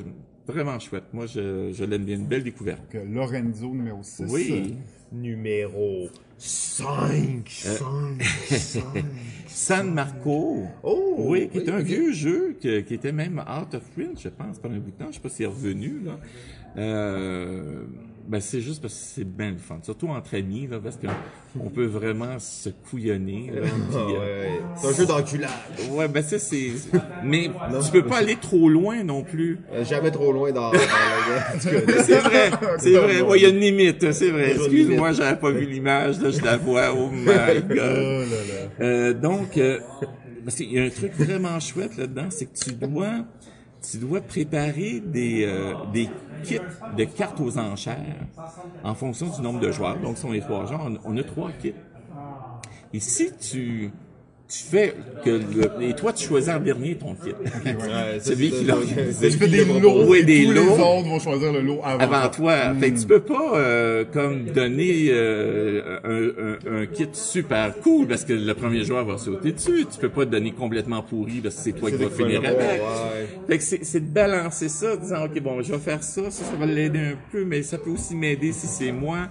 vraiment 0.47 0.80
chouette. 0.80 1.05
Moi, 1.13 1.28
je, 1.28 1.72
je 1.74 1.84
l'aime 1.84 2.05
bien. 2.05 2.15
Une 2.15 2.26
belle 2.28 2.43
découverte. 2.43 2.82
Donc, 2.91 3.03
Lorenzo 3.13 3.68
numéro 3.68 3.99
6. 4.01 4.24
Oui. 4.30 4.76
Numéro 5.11 6.07
5. 6.38 7.49
5. 7.49 8.23
5. 8.23 8.83
San 9.47 9.93
Marco. 9.93 10.67
Oh, 10.83 11.15
oui, 11.17 11.49
qui 11.49 11.57
oui, 11.57 11.63
est 11.65 11.69
un 11.69 11.79
vieux 11.79 12.11
jeu 12.13 12.55
que- 12.61 12.81
qui 12.81 12.93
était 12.93 13.11
même 13.11 13.39
out 13.39 13.73
of 13.73 13.83
print, 13.95 14.19
je 14.21 14.29
pense, 14.29 14.59
pendant 14.59 14.75
un 14.75 14.79
bout 14.79 14.91
de 14.91 14.95
temps. 14.97 15.07
Je 15.09 15.15
sais 15.15 15.19
pas 15.19 15.29
s'il 15.29 15.45
est 15.45 15.47
revenu, 15.47 15.99
là. 16.05 16.19
Euh, 16.77 17.85
ben, 18.28 18.41
c'est 18.41 18.59
juste 18.61 18.82
parce 18.82 18.93
que 18.93 18.99
c'est 18.99 19.23
bien 19.23 19.51
le 19.51 19.57
fun. 19.57 19.80
Surtout 19.82 20.09
entre 20.09 20.36
amis, 20.36 20.67
là, 20.67 20.80
parce 20.84 20.97
qu'on 20.97 21.07
on 21.63 21.69
peut 21.69 21.86
vraiment 21.86 22.38
se 22.39 22.69
couillonner, 22.69 23.51
là. 23.53 23.61
Ah, 23.93 23.95
euh, 23.97 24.43
ouais. 24.43 24.61
C'est 24.75 24.88
un 24.88 24.93
jeu 24.93 25.05
d'enculage. 25.05 25.49
Ouais, 25.91 26.07
ben 26.07 26.21
ça 26.21 26.38
c'est. 26.38 26.71
Mais 27.23 27.49
tu 27.86 27.91
peux 27.91 28.05
pas 28.05 28.17
aller 28.17 28.36
trop 28.36 28.69
loin 28.69 29.03
non 29.03 29.23
plus. 29.23 29.59
Euh, 29.71 29.86
Jamais 29.86 30.11
trop 30.11 30.32
loin 30.32 30.51
dans, 30.51 30.71
dans 30.71 30.78
C'est 31.59 32.19
vrai, 32.19 32.51
c'est 32.80 32.91
vrai. 32.91 33.21
Ouais, 33.21 33.39
il 33.39 33.43
y 33.43 33.45
a 33.45 33.49
une 33.49 33.59
limite, 33.59 34.11
c'est 34.11 34.30
vrai. 34.32 34.51
Excuse-moi, 34.55 35.13
j'avais 35.13 35.39
pas 35.39 35.51
vu 35.51 35.65
l'image, 35.65 36.19
là, 36.21 36.30
je 36.30 36.41
la 36.43 36.57
vois. 36.57 36.93
Oh 36.93 37.09
my 37.09 37.28
Oh 37.30 37.61
god. 37.67 37.75
là 37.75 38.25
là. 38.25 38.86
Euh, 38.86 39.13
donc, 39.13 39.57
euh, 39.57 39.80
parce 40.43 40.57
qu'il 40.57 40.71
y 40.71 40.80
a 40.80 40.84
un 40.84 40.89
truc 40.89 41.13
vraiment 41.17 41.59
chouette 41.59 41.97
là-dedans, 41.97 42.28
c'est 42.30 42.45
que 42.45 42.57
tu 42.57 42.71
dois, 42.73 43.25
tu 43.82 43.97
dois 43.97 44.21
préparer 44.21 44.99
des, 44.99 45.45
euh, 45.45 45.73
des 45.93 46.09
kits 46.43 46.59
de 46.95 47.03
cartes 47.03 47.39
aux 47.39 47.57
enchères 47.57 48.25
en 48.84 48.95
fonction 48.95 49.28
du 49.28 49.41
nombre 49.41 49.59
de 49.59 49.71
joueurs. 49.71 49.97
Donc, 49.99 50.17
si 50.17 50.25
on 50.25 50.34
est 50.34 50.41
trois 50.41 50.65
joueurs, 50.65 50.89
on 51.05 51.17
a 51.17 51.23
trois 51.23 51.51
kits. 51.51 51.73
Et 52.93 52.99
si 52.99 53.32
tu, 53.38 53.91
tu 54.49 54.63
fais 54.63 54.93
que 55.25 55.29
le, 55.29 55.83
et 55.83 55.93
toi, 55.93 56.13
tu 56.13 56.25
choisis 56.25 56.49
en 56.49 56.59
dernier 56.59 56.95
ton 56.95 57.15
kit. 57.15 57.31
ouais, 57.65 58.19
Celui 58.21 58.49
qui 58.51 58.63
l'a 58.63 58.75
organisé. 58.77 59.29
Tu 59.29 59.37
fais 59.37 59.47
des 59.47 59.65
lots, 59.65 60.15
et 60.15 60.23
des 60.23 60.45
tous 60.45 60.51
lots. 60.53 60.61
les 60.61 60.69
autres 60.69 61.07
vont 61.09 61.19
choisir 61.19 61.51
le 61.51 61.61
lot 61.61 61.81
avant, 61.83 61.99
avant 62.13 62.29
toi. 62.29 62.73
Fait 62.79 62.91
que 62.91 62.99
tu 62.99 63.05
peux 63.07 63.19
pas 63.19 63.57
euh, 63.57 64.05
comme 64.11 64.45
donner 64.45 65.07
euh, 65.09 65.99
un, 66.65 66.75
un, 66.75 66.81
un 66.81 66.85
kit 66.85 67.09
super 67.11 67.75
cool 67.79 68.07
parce 68.07 68.23
que 68.23 68.33
le 68.33 68.53
premier 68.53 68.83
joueur 68.85 69.03
va 69.05 69.17
sauter 69.17 69.51
dessus. 69.51 69.85
Tu 69.91 69.99
peux 69.99 70.09
pas 70.09 70.25
te 70.25 70.31
donner 70.31 70.51
complètement 70.51 71.01
pourri 71.01 71.41
parce 71.41 71.55
que 71.55 71.61
c'est 71.63 71.73
toi 71.73 71.91
qui 71.91 71.97
vas 71.97 72.09
finir 72.09 72.39
avec. 72.39 72.57
ouais. 72.57 73.27
Fait 73.47 73.57
que 73.57 73.63
c'est, 73.63 73.83
c'est 73.83 73.99
de 73.99 74.09
balancer 74.13 74.69
ça, 74.69 74.93
en 74.93 74.95
disant 74.97 75.25
ok 75.25 75.41
bon 75.41 75.61
je 75.61 75.73
vais 75.73 75.77
faire 75.79 76.03
ça, 76.03 76.21
ça, 76.31 76.43
ça 76.45 76.55
va 76.57 76.65
l'aider 76.65 76.99
un 76.99 77.17
peu, 77.31 77.43
mais 77.43 77.63
ça 77.63 77.77
peut 77.77 77.89
aussi 77.89 78.15
m'aider 78.15 78.51
si 78.53 78.67
c'est 78.67 78.91
moi. 78.91 79.27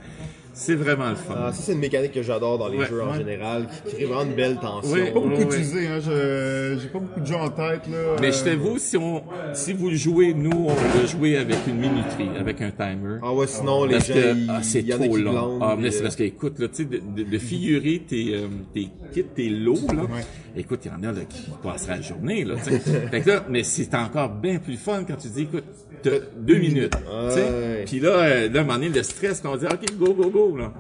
C'est 0.59 0.75
vraiment 0.75 1.11
le 1.11 1.17
fun. 1.17 1.35
Ah, 1.37 1.53
ça, 1.53 1.61
c'est 1.63 1.73
une 1.75 1.81
mécanique 1.81 2.13
que 2.13 2.23
j'adore 2.23 2.57
dans 2.57 2.69
les 2.69 2.79
Ouais, 2.79 2.87
jeux 2.89 3.03
en 3.03 3.11
ouais. 3.13 3.19
général, 3.19 3.67
qui 3.85 3.95
crée 3.95 4.05
vraiment 4.07 4.23
une 4.25 4.35
belle 4.35 4.57
tension. 4.57 4.91
Ouais. 4.91 5.11
Pas 5.13 5.21
beaucoup 5.21 5.43
utilisé, 5.43 5.87
hein. 5.87 5.99
je- 6.01 6.79
J'ai 6.81 6.89
pas 6.89 6.99
beaucoup 6.99 7.21
de 7.21 7.27
jeux 7.27 7.35
en 7.37 7.51
tête, 7.51 7.83
là. 7.93 8.17
mais 8.23 8.33
je 8.33 8.41
Euh, 8.41 8.45
t'avoue, 8.45 8.79
si 8.79 8.97
on, 8.97 9.23
si 9.53 9.75
vous 9.75 9.91
le 9.91 9.97
jouez, 9.97 10.33
nous, 10.33 10.51
on 10.67 10.73
va 10.73 11.07
jouer 11.07 11.37
avec 11.37 11.59
une 11.69 11.77
minuterie, 11.77 12.31
avec 12.41 12.63
un 12.63 12.71
timer. 12.71 13.19
Ah 13.23 13.35
ouais, 13.35 13.47
sinon, 13.47 13.85
les 13.85 13.97
Parce 13.97 14.09
gens, 14.09 14.15
que 14.15 14.35
ils- 14.35 14.47
ah, 14.51 14.63
c'est 14.63 14.83
trop 14.89 15.17
long. 15.19 15.59
Ah, 15.61 15.77
mais 15.79 15.91
c'est 15.91 16.01
euh, 16.01 16.03
parce 16.05 16.17
que, 16.17 16.23
écoute, 16.23 16.59
là, 16.59 16.69
tu 16.69 16.75
sais, 16.77 16.85
de, 16.87 17.01
de, 17.15 17.23
de 17.31 17.39
figurer 17.39 18.03
tes, 18.09 18.35
euh, 18.35 18.47
tes 18.73 18.89
kits, 19.13 19.25
tes 19.35 19.51
lots, 19.51 19.75
là. 19.95 20.05
Ouais. 20.05 20.25
Écoute, 20.57 20.81
il 20.87 20.91
y 20.91 20.95
en 20.95 21.07
a 21.07 21.13
là, 21.13 21.21
qui 21.29 21.51
passeraient 21.63 21.97
la 21.97 22.03
journée, 22.03 22.45
là, 22.45 22.55
tu 22.65 22.71
sais. 22.71 22.79
fait 23.11 23.21
que 23.21 23.29
là, 23.29 23.45
mais 23.51 23.63
c'est 23.63 23.95
encore 23.95 24.31
bien 24.31 24.59
plus 24.59 24.79
fun 24.79 25.05
quand 25.07 25.17
tu 25.17 25.29
dis, 25.29 25.43
écoute, 25.43 25.65
t'as 26.03 26.11
deux 26.39 26.57
minutes, 26.59 26.93
tu 26.97 27.35
sais. 27.35 27.41
Ouais. 27.43 27.83
Puis 27.85 28.01
là, 28.01 28.09
euh, 28.11 28.49
là, 28.49 28.61
à 28.61 28.63
un 28.63 28.65
moment 28.65 28.79
donné, 28.79 28.89
le 28.89 29.03
stress, 29.03 29.41
qu'on 29.43 29.57
dit, 29.57 29.67
OK, 29.67 29.97
go, 29.99 30.15
go, 30.15 30.31
go, 30.31 30.46
là. 30.55 30.73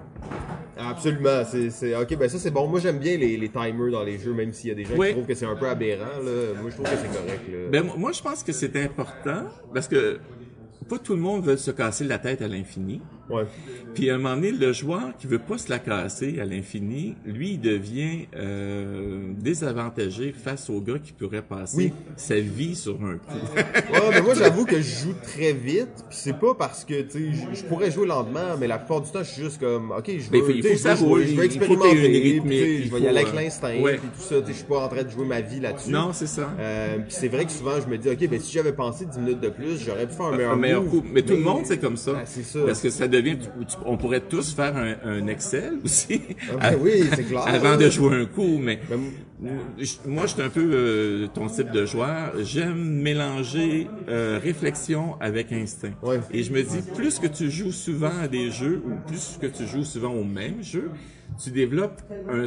Absolument, 0.78 1.42
c'est, 1.50 1.70
c'est, 1.70 1.96
ok, 1.96 2.18
ben 2.18 2.28
ça 2.28 2.38
c'est 2.38 2.50
bon. 2.50 2.66
Moi 2.68 2.80
j'aime 2.80 2.98
bien 2.98 3.16
les, 3.16 3.36
les 3.38 3.48
timers 3.48 3.90
dans 3.90 4.02
les 4.04 4.18
jeux, 4.18 4.34
même 4.34 4.52
s'il 4.52 4.68
y 4.68 4.72
a 4.72 4.74
des 4.74 4.84
gens 4.84 4.94
Oui. 4.96 5.08
qui 5.08 5.12
trouvent 5.14 5.26
que 5.26 5.34
c'est 5.34 5.46
un 5.46 5.56
peu 5.56 5.68
aberrant, 5.68 6.04
là. 6.22 6.60
Moi 6.60 6.70
je 6.70 6.74
trouve 6.74 6.84
que 6.84 6.96
c'est 6.96 7.18
correct, 7.18 7.42
là. 7.50 7.58
Ben, 7.70 7.90
moi, 7.96 8.12
je 8.12 8.20
pense 8.22 8.42
que 8.42 8.52
c'est 8.52 8.76
important 8.82 9.44
parce 9.72 9.88
que 9.88 10.18
pas 10.88 10.98
tout 10.98 11.14
le 11.14 11.20
monde 11.20 11.44
veut 11.44 11.56
se 11.56 11.70
casser 11.70 12.04
la 12.04 12.18
tête 12.18 12.42
à 12.42 12.48
l'infini. 12.48 13.00
Ouais. 13.28 13.44
Puis 13.94 14.08
à 14.10 14.14
un 14.14 14.18
moment 14.18 14.36
donné, 14.36 14.52
le 14.52 14.72
joueur 14.72 15.16
qui 15.18 15.26
veut 15.26 15.38
pas 15.38 15.58
se 15.58 15.68
la 15.70 15.78
casser 15.78 16.38
à 16.40 16.44
l'infini, 16.44 17.14
lui, 17.24 17.52
il 17.52 17.60
devient 17.60 18.26
euh, 18.36 19.32
désavantagé 19.38 20.32
face 20.32 20.70
au 20.70 20.80
gars 20.80 20.98
qui 21.02 21.12
pourrait 21.12 21.42
passer 21.42 21.76
Oui. 21.76 21.92
sa 22.16 22.36
vie 22.38 22.74
sur 22.76 22.94
un 23.02 23.16
coup. 23.16 23.34
Ouais, 23.56 24.00
mais 24.12 24.20
moi 24.22 24.34
j'avoue 24.34 24.64
que 24.64 24.76
je 24.76 25.04
joue 25.06 25.14
très 25.22 25.52
vite, 25.52 25.88
puis 26.08 26.18
c'est 26.18 26.38
pas 26.38 26.54
parce 26.54 26.84
que 26.84 27.02
tu 27.02 27.32
sais, 27.34 27.46
je- 27.54 27.64
pourrais 27.64 27.90
jouer 27.90 28.06
lentement, 28.06 28.56
mais 28.60 28.66
la 28.68 28.78
plupart 28.78 29.00
du 29.00 29.10
temps 29.10 29.22
je 29.24 29.30
suis 29.30 29.42
juste 29.42 29.58
comme, 29.60 29.90
ok, 29.90 30.04
je 30.06 30.30
veux, 30.30 30.54
il 30.56 30.62
faut 30.62 30.76
ça 30.76 30.94
je 30.94 31.04
veux 31.04 31.44
expérimenter, 31.44 31.96
je 31.96 32.90
vais 32.94 33.00
y 33.00 33.08
aller 33.08 33.20
avec 33.20 33.32
euh, 33.34 33.36
l'instinct, 33.36 33.80
ouais. 33.80 33.96
puis 33.98 34.08
tout 34.16 34.22
ça, 34.22 34.36
je 34.46 34.52
suis 34.52 34.64
pas 34.64 34.78
en 34.84 34.88
train 34.88 35.02
de 35.02 35.10
jouer 35.10 35.26
ma 35.26 35.40
vie 35.40 35.60
là-dessus. 35.60 35.90
non, 35.90 36.12
c'est 36.12 36.26
ça. 36.26 36.50
Euh, 36.58 36.98
puis 36.98 37.06
c'est 37.18 37.28
vrai 37.28 37.44
que 37.44 37.50
souvent 37.52 37.80
je 37.84 37.88
me 37.90 37.98
dis, 37.98 38.08
ok, 38.08 38.28
ben 38.28 38.40
si 38.40 38.52
j'avais 38.52 38.72
pensé 38.72 39.06
10 39.06 39.18
minutes 39.18 39.40
de 39.40 39.48
plus, 39.48 39.80
j'aurais 39.84 40.06
pu 40.06 40.14
faire 40.14 40.26
un 40.26 40.36
meilleur, 40.36 40.52
un 40.52 40.56
meilleur 40.56 40.82
move, 40.82 40.90
coup. 40.90 41.04
Mais 41.12 41.22
tout 41.22 41.32
le 41.34 41.40
monde, 41.40 41.62
c'est 41.64 41.78
comme 41.78 41.96
ça. 41.96 42.12
Ah, 42.18 42.22
c'est 42.26 42.42
ça. 42.44 42.60
Parce 42.64 42.80
que 42.80 42.90
ça 42.90 43.08
devient, 43.16 43.36
on 43.84 43.96
pourrait 43.96 44.20
tous 44.20 44.54
faire 44.54 44.76
un, 44.76 44.94
un 45.04 45.26
Excel 45.26 45.74
aussi. 45.84 46.20
Ah, 46.60 46.70
ben 46.70 46.78
oui, 46.80 47.04
c'est 47.14 47.24
clair. 47.28 47.46
Avant 47.46 47.76
de 47.76 47.88
jouer 47.90 48.16
un 48.22 48.26
coup, 48.26 48.58
mais 48.58 48.80
Ben, 48.88 49.00
moi, 49.40 50.22
je 50.26 50.32
suis 50.32 50.42
un 50.42 50.48
peu 50.48 50.70
euh, 50.72 51.26
ton 51.32 51.46
type 51.48 51.70
de 51.70 51.84
joueur. 51.84 52.32
J'aime 52.42 53.02
mélanger 53.02 53.88
euh, 54.08 54.40
réflexion 54.42 55.16
avec 55.20 55.52
instinct. 55.52 55.92
Ouais. 56.02 56.20
Et 56.32 56.42
je 56.42 56.52
me 56.52 56.62
dis, 56.62 56.80
plus 56.94 57.18
que 57.18 57.26
tu 57.26 57.50
joues 57.50 57.72
souvent 57.72 58.16
à 58.22 58.28
des 58.28 58.50
jeux, 58.50 58.82
ou 58.84 58.92
plus 59.08 59.38
que 59.40 59.46
tu 59.46 59.66
joues 59.66 59.84
souvent 59.84 60.10
au 60.12 60.24
même 60.24 60.62
jeu, 60.62 60.90
tu 61.42 61.50
développes 61.50 62.00
un, 62.30 62.44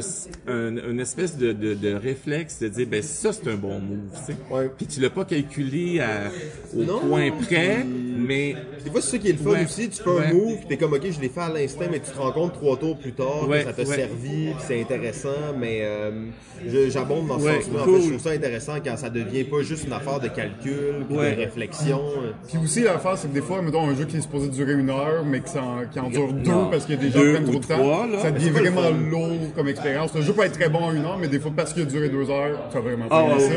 un- 0.52 0.90
une 0.90 0.98
espèce 1.00 1.36
de, 1.36 1.52
de, 1.52 1.74
de 1.74 1.92
réflexe 1.94 2.58
de 2.60 2.66
dire, 2.68 2.88
ben 2.90 3.02
ça, 3.02 3.32
c'est 3.32 3.46
un 3.48 3.54
bon 3.54 3.78
move. 3.78 3.98
tu 4.26 4.32
sais. 4.32 4.36
Ouais. 4.50 4.68
Puis 4.76 4.86
tu 4.86 5.00
l'as 5.00 5.10
pas 5.10 5.24
calculé 5.24 6.00
à, 6.00 6.30
au 6.74 6.82
Non, 6.82 6.98
point 7.00 7.30
près, 7.30 7.82
puis- 7.82 7.86
mais 8.26 8.56
Des 8.82 8.90
fois, 8.90 9.00
c'est 9.00 9.12
ça 9.12 9.18
qui 9.18 9.28
est 9.28 9.32
le 9.32 9.38
fun 9.38 9.50
Ouais. 9.50 9.64
aussi. 9.64 9.90
Tu 9.90 10.02
fais 10.02 10.10
un 10.10 10.32
move, 10.32 10.58
pis 10.60 10.66
t'es 10.66 10.76
comme, 10.76 10.94
ok, 10.94 11.02
je 11.08 11.20
l'ai 11.20 11.28
fait 11.28 11.40
à 11.40 11.52
l'instinct, 11.52 11.86
mais 11.90 12.00
tu 12.00 12.10
te 12.10 12.18
rends 12.18 12.32
compte 12.32 12.54
trois 12.54 12.76
tours 12.78 12.98
plus 12.98 13.12
tard 13.12 13.46
que 13.48 13.62
ça 13.62 13.72
t'a 13.72 13.84
servi, 13.84 14.48
c'est 14.66 14.80
intéressant. 14.80 15.54
Mais 15.58 15.80
euh, 15.82 16.24
je, 16.66 16.79
je- 16.86 16.90
j'abonde 16.90 17.26
dans 17.28 17.38
ce 17.38 17.44
Ouais, 17.44 17.60
sens-là. 17.62 17.80
En 17.80 17.84
cool. 17.84 17.96
fait, 17.96 18.02
je 18.02 18.08
trouve 18.10 18.20
ça 18.22 18.30
intéressant 18.30 18.72
quand 18.84 18.96
ça 18.96 19.10
devient 19.10 19.44
pas 19.44 19.62
juste 19.62 19.84
une 19.86 19.92
affaire 19.92 20.20
de 20.20 20.28
calcul, 20.28 21.04
puis 21.08 21.16
Ouais. 21.18 21.32
de 21.34 21.40
réflexion. 21.40 22.00
Puis 22.48 22.58
aussi, 22.62 22.82
l'affaire, 22.82 23.16
c'est 23.16 23.28
que 23.28 23.34
des 23.34 23.40
fois, 23.42 23.62
mettons, 23.62 23.88
un 23.88 23.94
jeu 23.94 24.04
qui 24.04 24.16
est 24.16 24.20
supposé 24.20 24.48
durer 24.48 24.74
une 24.74 24.90
heure, 24.90 25.24
mais 25.24 25.40
qui 25.40 25.58
en, 25.58 25.86
qui 25.90 25.98
en 26.00 26.10
dure 26.10 26.32
deux 26.32 26.50
parce 26.70 26.84
qu'il 26.86 26.94
y 26.96 26.98
a 26.98 27.00
des 27.02 27.10
gens 27.10 27.20
qui 27.20 27.30
prennent 27.32 27.44
trop 27.44 27.58
de 27.60 27.66
temps, 27.66 28.06
là. 28.06 28.18
ça 28.20 28.30
devient 28.30 28.50
vraiment 28.50 28.90
lourd 28.90 29.52
comme 29.54 29.68
expérience. 29.68 30.14
Le 30.14 30.22
jeu 30.22 30.32
peut 30.32 30.42
être 30.44 30.58
très 30.58 30.68
bon 30.68 30.78
en 30.80 30.92
une 30.92 31.04
heure, 31.04 31.18
mais 31.18 31.28
des 31.28 31.38
fois, 31.40 31.52
parce 31.54 31.72
qu'il 31.72 31.82
a 31.82 31.86
duré 31.86 32.08
deux 32.08 32.30
heures, 32.30 32.58
tu 32.70 32.74
vas 32.74 32.80
vraiment 32.80 33.06
Ah, 33.10 33.22
pas 33.28 33.34
ouais, 33.34 33.40
ça. 33.40 33.54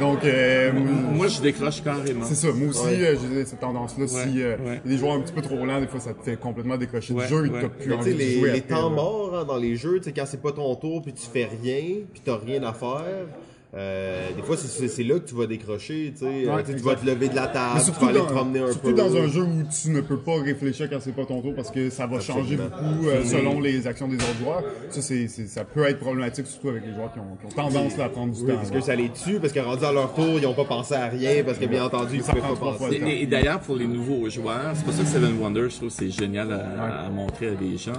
Donc, 0.00 0.24
euh, 0.24 0.70
Moi, 0.72 1.26
je 1.26 1.40
décroche 1.40 1.82
carrément. 1.82 2.24
c'est 2.24 2.36
ça. 2.36 2.48
Moi 2.52 2.68
aussi, 2.68 2.86
Ouais. 2.86 3.00
euh, 3.04 3.16
j'ai 3.34 3.44
cette 3.44 3.58
tendance-là. 3.60 4.06
si 4.06 4.40
euh, 4.42 4.56
ouais. 4.56 4.80
il 4.84 4.90
y 4.90 4.94
a 4.94 4.96
des 4.96 4.96
joueurs 4.98 5.14
un 5.14 5.20
petit 5.20 5.32
peu 5.32 5.42
trop 5.42 5.64
lents, 5.66 5.80
des 5.80 5.88
fois, 5.88 5.98
ça 5.98 6.14
te 6.14 6.22
fait 6.22 6.36
complètement 6.36 6.76
décrocher 6.76 7.12
Ouais, 7.14 7.24
du 7.24 7.28
jeu 7.28 7.46
et 7.46 7.48
ouais. 7.50 7.60
t'as 7.62 7.68
plus 7.68 7.92
envie 7.92 8.04
sais, 8.04 8.12
de 8.12 8.18
les, 8.18 8.38
jouer 8.38 8.52
les 8.52 8.60
temps 8.60 8.90
morts 8.90 9.36
hein, 9.36 9.44
dans 9.44 9.56
les 9.56 9.74
jeux, 9.74 9.98
tu 9.98 10.04
sais, 10.04 10.12
quand 10.12 10.24
c'est 10.26 10.40
pas 10.40 10.52
ton 10.52 10.72
tour, 10.76 11.02
puis 11.02 11.12
tu 11.12 11.22
fais 11.32 11.48
rien, 11.62 11.82
puis 12.12 12.22
t'as 12.24 12.36
rien 12.36 12.57
à 12.64 12.72
faire, 12.72 13.26
euh, 13.74 14.28
des 14.34 14.42
fois, 14.42 14.56
c'est- 14.56 14.66
c'est 14.68 14.88
c'est 14.88 15.02
là 15.04 15.18
que 15.18 15.28
tu 15.28 15.34
vas 15.34 15.46
décrocher, 15.46 16.10
tu 16.14 16.20
sais. 16.20 16.46
Euh, 16.48 16.56
Ouais, 16.56 16.62
tu 16.64 16.72
vas 16.76 16.94
te 16.94 17.04
lever 17.04 17.28
de 17.28 17.34
la 17.36 17.48
table, 17.48 17.78
tu 17.78 17.84
surtout, 17.84 18.00
vas 18.06 18.10
aller 18.10 18.18
dans, 18.20 18.26
te 18.26 18.32
promener 18.32 18.60
un 18.60 18.66
surtout 18.72 18.86
peu. 18.86 18.92
dans 18.94 19.14
un 19.14 19.26
jeu 19.28 19.42
où 19.42 19.62
tu 19.82 19.90
ne 19.90 20.00
peux 20.00 20.16
pas 20.16 20.40
réfléchir 20.40 20.88
quand 20.88 20.96
c'est 21.00 21.12
pas 21.14 21.26
ton 21.26 21.42
tour 21.42 21.54
parce 21.54 21.70
que 21.70 21.90
ça 21.90 22.06
va 22.06 22.18
changer 22.18 22.56
beaucoup 22.56 23.08
euh, 23.08 23.22
selon 23.24 23.60
les 23.60 23.86
actions 23.86 24.08
des 24.08 24.16
autres 24.16 24.38
joueurs. 24.42 24.62
Ça, 24.88 25.02
c'est, 25.02 25.28
c'est- 25.28 25.46
ça 25.48 25.64
peut 25.64 25.84
être 25.84 25.98
problématique, 25.98 26.46
surtout 26.46 26.70
avec 26.70 26.86
les 26.86 26.94
joueurs 26.94 27.12
qui 27.12 27.18
ont, 27.18 27.36
qui 27.38 27.44
ont 27.46 27.62
tendance 27.62 27.96
là, 27.98 28.04
à 28.04 28.08
prendre 28.08 28.32
du 28.32 28.40
Oui, 28.40 28.48
temps. 28.48 28.54
parce 28.56 28.70
là. 28.70 28.78
que 28.78 28.84
ça 28.84 28.94
les 28.96 29.10
tue, 29.10 29.38
parce 29.38 29.52
que 29.52 29.60
rendu 29.60 29.84
à 29.84 29.92
leur 29.92 30.14
tour, 30.14 30.38
ils 30.38 30.46
ont 30.46 30.54
pas 30.54 30.64
pensé 30.64 30.94
à 30.94 31.06
rien, 31.08 31.44
parce 31.44 31.58
que 31.58 31.66
bien 31.66 31.84
entendu, 31.84 32.16
ils 32.16 32.22
pouvaient 32.22 32.40
prend 32.40 32.56
pas 32.56 32.72
penser. 32.78 33.02
Et, 33.06 33.22
et 33.24 33.26
d'ailleurs, 33.26 33.60
pour 33.60 33.76
les 33.76 33.86
nouveaux 33.86 34.30
joueurs, 34.30 34.72
c'est 34.74 34.84
pour 34.84 34.94
ça 34.94 35.02
que 35.02 35.08
Seven 35.08 35.38
Wonders, 35.38 35.68
je 35.68 35.76
trouve 35.76 35.88
que 35.90 35.94
c'est 35.94 36.10
génial 36.10 36.50
à, 36.52 37.04
à 37.04 37.10
montrer 37.10 37.48
à 37.48 37.54
des 37.54 37.76
gens, 37.76 37.92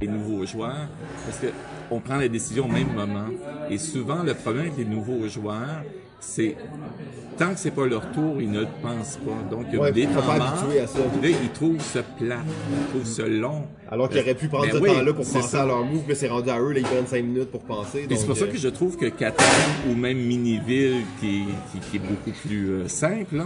les 0.00 0.08
nouveaux 0.08 0.44
joueurs, 0.44 0.88
parce 1.24 1.38
que 1.38 1.46
on 1.90 2.00
prend 2.00 2.16
la 2.16 2.26
décision 2.28 2.64
au 2.64 2.68
même 2.68 2.92
moment. 2.92 3.28
Et 3.70 3.78
souvent, 3.78 4.22
le 4.24 4.34
problème 4.34 4.64
avec 4.66 4.76
les 4.76 4.84
nouveaux 4.84 5.28
joueurs, 5.28 5.84
c'est 6.18 6.56
tant 7.38 7.52
que 7.52 7.60
c'est 7.60 7.70
pas 7.70 7.86
leur 7.86 8.10
tour, 8.10 8.40
ils 8.40 8.50
ne 8.50 8.60
le 8.62 8.66
pensent 8.82 9.18
pas. 9.18 9.54
Donc, 9.54 9.66
il 9.68 9.74
y 9.74 9.76
a 9.76 9.80
Ouais, 9.82 9.92
des 9.92 10.06
temps 10.06 10.14
pas 10.22 10.38
morts, 10.38 10.66
Là, 11.22 11.28
ils 11.28 11.50
trouvent 11.52 11.80
ça 11.80 12.02
plat, 12.02 12.38
ils 12.72 12.88
trouvent 12.90 13.06
ça 13.06 13.28
long. 13.28 13.66
Alors 13.88 14.08
qu'ils 14.08 14.20
auraient 14.20 14.34
pu 14.34 14.48
prendre 14.48 14.64
Ben 14.66 14.72
ce 14.72 14.78
oui, 14.78 14.88
temps-là 14.88 15.12
pour 15.12 15.24
penser 15.26 15.42
ça. 15.42 15.62
à 15.62 15.66
leur 15.66 15.84
move, 15.84 16.02
mais 16.08 16.14
c'est 16.16 16.28
rendu 16.28 16.50
à 16.50 16.60
eux, 16.60 16.72
là, 16.72 16.80
ils 16.80 16.84
prennent 16.84 17.06
5 17.06 17.22
minutes 17.24 17.50
pour 17.52 17.60
penser. 17.62 18.06
Et 18.10 18.16
c'est 18.16 18.26
pour 18.26 18.36
ça 18.36 18.44
euh, 18.46 18.50
que 18.52 18.58
je 18.58 18.68
trouve 18.68 18.96
que 18.96 19.06
Catan 19.06 19.44
ou 19.88 19.94
même 19.94 20.18
Miniville, 20.18 21.02
qui, 21.20 21.42
est- 21.42 21.70
qui, 21.72 21.78
qui 21.90 21.96
est 21.98 22.00
beaucoup 22.00 22.32
plus 22.46 22.68
euh, 22.70 22.88
simple, 22.88 23.44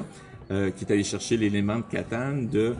euh, 0.50 0.70
qui 0.70 0.84
est 0.84 0.92
allé 0.92 1.04
chercher 1.04 1.36
l'élément 1.36 1.76
de 1.76 1.82
Catan 1.90 2.32
de 2.50 2.74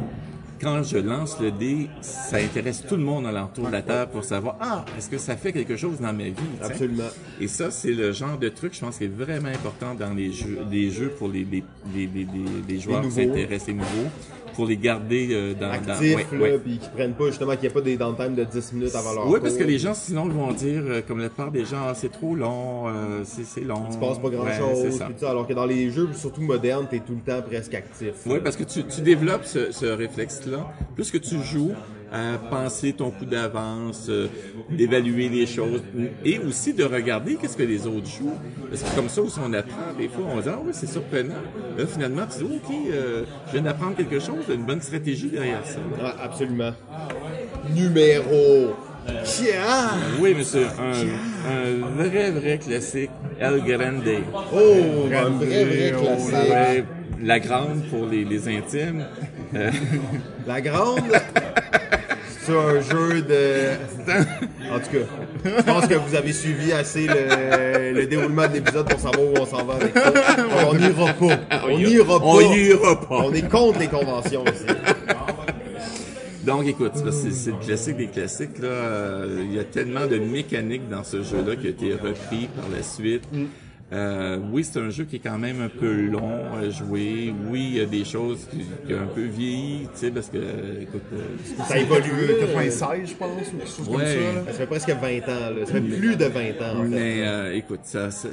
quand 0.60 0.82
je 0.82 0.98
lance 0.98 1.38
le 1.40 1.52
dé, 1.52 1.88
ça 2.00 2.38
intéresse 2.38 2.84
tout 2.88 2.96
le 2.96 3.02
monde 3.04 3.26
alentour 3.26 3.66
de 3.68 3.72
la 3.72 3.82
table 3.82 4.10
pour 4.10 4.24
savoir 4.24 4.56
ah 4.60 4.84
est-ce 4.98 5.08
que 5.08 5.16
ça 5.18 5.36
fait 5.36 5.52
quelque 5.52 5.76
chose 5.76 6.00
dans 6.00 6.12
ma 6.12 6.24
vie. 6.24 6.34
Absolument. 6.60 7.04
Et 7.40 7.46
ça 7.46 7.70
c'est 7.70 7.92
le 7.92 8.10
genre 8.12 8.36
de 8.38 8.48
truc 8.48 8.74
je 8.74 8.80
pense 8.80 8.98
qui 8.98 9.04
est 9.04 9.06
vraiment 9.14 9.50
important 9.50 9.94
dans 9.94 10.12
les 10.12 10.32
jeux, 10.32 10.58
les 10.68 10.90
jeux 10.90 11.10
pour 11.10 11.28
les 11.28 11.44
les, 11.44 11.62
les, 11.94 12.06
les, 12.06 12.24
les- 12.24 12.28
les 12.74 12.80
joueurs 12.80 13.02
qui 13.02 13.10
s'intéressent 13.12 13.68
les 13.68 13.74
nouveaux 13.74 14.10
pour 14.58 14.66
les 14.66 14.76
garder 14.76 15.28
euh, 15.30 15.54
dans, 15.54 15.68
dans 15.68 15.72
Actifs, 15.92 16.16
ouais, 16.16 16.26
là, 16.32 16.38
ouais. 16.42 16.58
puis 16.58 16.78
qui 16.78 16.88
prennent 16.88 17.14
pas, 17.14 17.26
justement, 17.26 17.52
qu'il 17.52 17.60
n'y 17.60 17.66
ait 17.66 17.70
pas 17.70 17.80
des 17.80 17.96
downtime 17.96 18.34
de 18.34 18.42
10 18.42 18.72
minutes 18.72 18.94
avant 18.96 19.12
leur 19.12 19.28
Oui, 19.28 19.38
parce 19.40 19.54
que 19.56 19.62
les 19.62 19.78
gens, 19.78 19.94
sinon, 19.94 20.26
vont 20.26 20.50
dire, 20.50 20.82
euh, 20.84 21.00
comme 21.06 21.20
la 21.20 21.28
plupart 21.28 21.52
des 21.52 21.64
gens, 21.64 21.86
Ah, 21.86 21.92
c'est 21.94 22.10
trop 22.10 22.34
long, 22.34 22.88
euh, 22.88 23.22
c'est 23.22 23.60
long. 23.60 23.84
Il 23.86 23.92
se 23.92 23.98
passe 23.98 24.18
pas 24.18 24.30
grand 24.30 24.42
Ouais, 24.44 24.58
chose, 24.58 25.00
puis 25.16 25.24
alors 25.26 25.46
que 25.46 25.52
dans 25.52 25.64
les 25.64 25.92
jeux, 25.92 26.08
surtout 26.12 26.40
modernes, 26.40 26.88
t'es 26.90 26.98
tout 26.98 27.14
le 27.14 27.20
temps 27.20 27.40
presque 27.40 27.72
actif. 27.72 28.14
Oui, 28.26 28.40
parce 28.42 28.56
que 28.56 28.64
tu, 28.64 28.82
tu 28.82 29.00
développes 29.00 29.44
ce, 29.44 29.70
ce 29.70 29.86
réflexe-là. 29.86 30.66
Plus 30.96 31.12
que 31.12 31.18
tu 31.18 31.36
joues 31.40 31.70
à 32.12 32.38
penser 32.38 32.92
ton 32.92 33.10
coup 33.10 33.24
d'avance, 33.24 34.06
euh, 34.08 34.28
d'évaluer 34.70 35.28
les 35.28 35.46
choses, 35.46 35.82
et 36.24 36.38
aussi 36.38 36.72
de 36.72 36.84
regarder 36.84 37.36
qu'est-ce 37.36 37.56
que 37.56 37.62
les 37.62 37.86
autres 37.86 38.06
jouent. 38.06 38.36
Parce 38.70 38.82
que 38.82 38.94
comme 38.96 39.08
ça 39.08 39.20
aussi, 39.22 39.38
on 39.44 39.52
apprend. 39.52 39.92
Des 39.98 40.08
fois, 40.08 40.24
on 40.32 40.38
se 40.38 40.42
dit, 40.44 40.48
ah 40.52 40.58
oui, 40.64 40.70
c'est 40.72 40.88
surprenant. 40.88 41.34
Là, 41.76 41.86
finalement, 41.86 42.22
tu 42.26 42.44
dis, 42.44 42.50
OK, 42.56 42.74
euh, 42.92 43.24
je 43.48 43.52
viens 43.52 43.62
d'apprendre 43.62 43.96
quelque 43.96 44.18
chose, 44.20 44.44
une 44.52 44.64
bonne 44.64 44.80
stratégie 44.80 45.28
derrière 45.28 45.64
ça. 45.64 45.78
Ah, 46.02 46.14
absolument. 46.24 46.72
Numéro 47.74 48.74
4. 49.06 50.20
Oui, 50.20 50.34
monsieur, 50.34 50.66
un, 50.78 51.50
un 51.50 52.02
vrai, 52.02 52.30
vrai 52.30 52.58
classique, 52.58 53.10
El 53.38 53.60
Grande. 53.62 54.04
Oh, 54.52 55.06
un 55.14 55.30
vrai, 55.30 55.64
vrai 55.64 55.94
classique. 55.98 56.50
Ouais, 56.50 56.84
la 57.22 57.40
grande 57.40 57.82
pour 57.90 58.06
les, 58.06 58.24
les 58.24 58.48
intimes. 58.48 59.04
Euh, 59.54 59.70
La 60.46 60.60
grande, 60.60 61.00
c'est 62.48 62.56
un 62.56 62.80
jeu 62.80 63.22
de... 63.22 64.12
En 64.70 64.78
tout 64.80 64.90
cas, 64.90 64.98
je 65.44 65.62
pense 65.62 65.86
que 65.86 65.94
vous 65.94 66.14
avez 66.14 66.32
suivi 66.32 66.72
assez 66.72 67.06
le, 67.06 67.92
le 67.92 68.06
déroulement 68.06 68.46
de 68.46 68.54
l'épisode 68.54 68.88
pour 68.88 69.00
savoir 69.00 69.22
où 69.22 69.34
on 69.40 69.46
s'en 69.46 69.64
va 69.64 69.74
avec 69.74 69.96
ça. 69.96 70.12
On 70.68 70.74
n'ira 70.74 71.12
pas. 71.14 71.40
On 71.64 71.78
n'ira 71.78 72.18
pas. 72.20 72.26
On 72.26 72.40
ira 72.52 73.00
pas. 73.00 73.18
On 73.24 73.32
est 73.32 73.48
contre 73.48 73.78
les 73.78 73.86
conventions 73.86 74.42
aussi. 74.42 74.66
Donc, 76.44 76.66
écoute, 76.66 76.92
c'est 76.94 77.50
le 77.50 77.64
classique 77.64 77.96
des 77.96 78.08
classiques. 78.08 78.58
Là. 78.58 78.68
Euh, 78.68 79.42
il 79.44 79.54
y 79.54 79.58
a 79.58 79.64
tellement 79.64 80.06
de 80.06 80.18
mécanique 80.18 80.88
dans 80.88 81.04
ce 81.04 81.22
jeu-là 81.22 81.56
qui 81.56 81.66
a 81.66 81.70
été 81.70 81.92
repris 81.94 82.48
par 82.54 82.68
la 82.74 82.82
suite. 82.82 83.24
Euh, 83.90 84.38
oui, 84.52 84.64
c'est 84.64 84.78
un 84.80 84.90
jeu 84.90 85.04
qui 85.04 85.16
est 85.16 85.20
quand 85.20 85.38
même 85.38 85.62
un 85.62 85.68
peu 85.70 85.90
long 86.06 86.40
à 86.60 86.68
jouer. 86.68 87.32
Oui, 87.50 87.68
il 87.70 87.76
y 87.78 87.80
a 87.80 87.86
des 87.86 88.04
choses 88.04 88.46
qui, 88.50 88.58
qui 88.86 88.92
ont 88.92 89.00
un 89.00 89.06
peu 89.06 89.22
vieilli, 89.22 89.88
tu 89.94 90.00
sais, 90.00 90.10
parce 90.10 90.26
que, 90.28 90.36
écoute, 90.82 91.00
euh, 91.14 91.64
Ça 91.66 91.78
évolue. 91.78 92.26
là. 92.28 92.34
96, 92.46 93.08
je 93.08 93.14
pense, 93.14 93.30
ou 93.30 93.56
quelque 93.56 93.66
chose 93.66 93.86
comme 93.86 93.96
Ouais. 93.96 94.04
ça. 94.04 94.20
là. 94.20 94.42
Ça 94.48 94.52
fait 94.52 94.66
presque 94.66 94.90
20 94.90 94.96
ans. 94.96 95.50
Là. 95.58 95.64
Ça 95.66 95.72
fait 95.72 95.80
plus 95.80 96.16
de 96.16 96.24
20 96.26 96.40
ans. 96.60 96.80
En 96.80 96.82
fait. 96.82 96.88
Mais 96.88 97.26
euh, 97.26 97.54
écoute, 97.54 97.80
ça, 97.84 98.10
ça- 98.10 98.28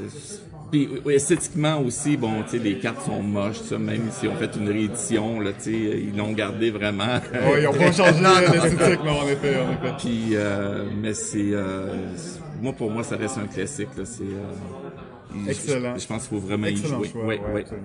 puis 0.72 0.90
oui, 1.06 1.14
esthétiquement 1.14 1.80
aussi, 1.80 2.18
bon, 2.18 2.44
tu 2.44 2.58
sais, 2.58 2.64
les 2.64 2.78
cartes 2.80 3.06
sont 3.06 3.22
moches, 3.24 3.60
ça, 3.62 3.78
même 3.78 4.08
si 4.12 4.28
on 4.28 4.36
fait 4.36 4.50
une 4.60 4.68
réédition, 4.68 5.40
là, 5.40 5.52
tu 5.54 5.72
sais, 5.72 5.72
ils 5.72 6.18
l'ont 6.18 6.34
gardé 6.34 6.70
vraiment. 6.72 7.06
Ouais, 7.32 7.62
ils 7.62 7.68
ont 7.68 7.72
pas 7.72 7.92
changé 7.94 8.20
l'esthétique, 8.52 9.00
mais 9.06 9.12
en 9.12 9.28
effet, 9.30 9.56
en 9.58 9.72
effet. 9.72 9.94
Puis, 10.00 10.30
euh, 10.34 10.84
mais 11.02 11.14
c'est, 11.14 11.54
euh, 11.54 11.94
c'est- 12.18 12.40
moi 12.62 12.74
pour 12.74 12.90
moi, 12.92 13.04
ça 13.04 13.16
reste 13.16 13.38
un 13.38 13.48
classique, 13.48 13.90
là. 13.98 14.04
C'est 14.06 14.24
euh, 14.24 14.85
Excellent. 15.48 15.94
Je, 15.96 16.02
je 16.02 16.08
pense 16.08 16.28
qu'il 16.28 16.40
faut 16.40 16.46
vraiment 16.46 16.68
Excellent 16.68 17.00
y 17.02 17.04
jouer. 17.04 17.10
choix, 17.12 17.22
Oui, 17.26 17.36
ouais, 17.54 17.66
oui. 17.70 17.78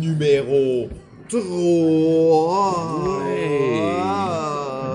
Numéro 0.00 0.88
3. 1.28 1.36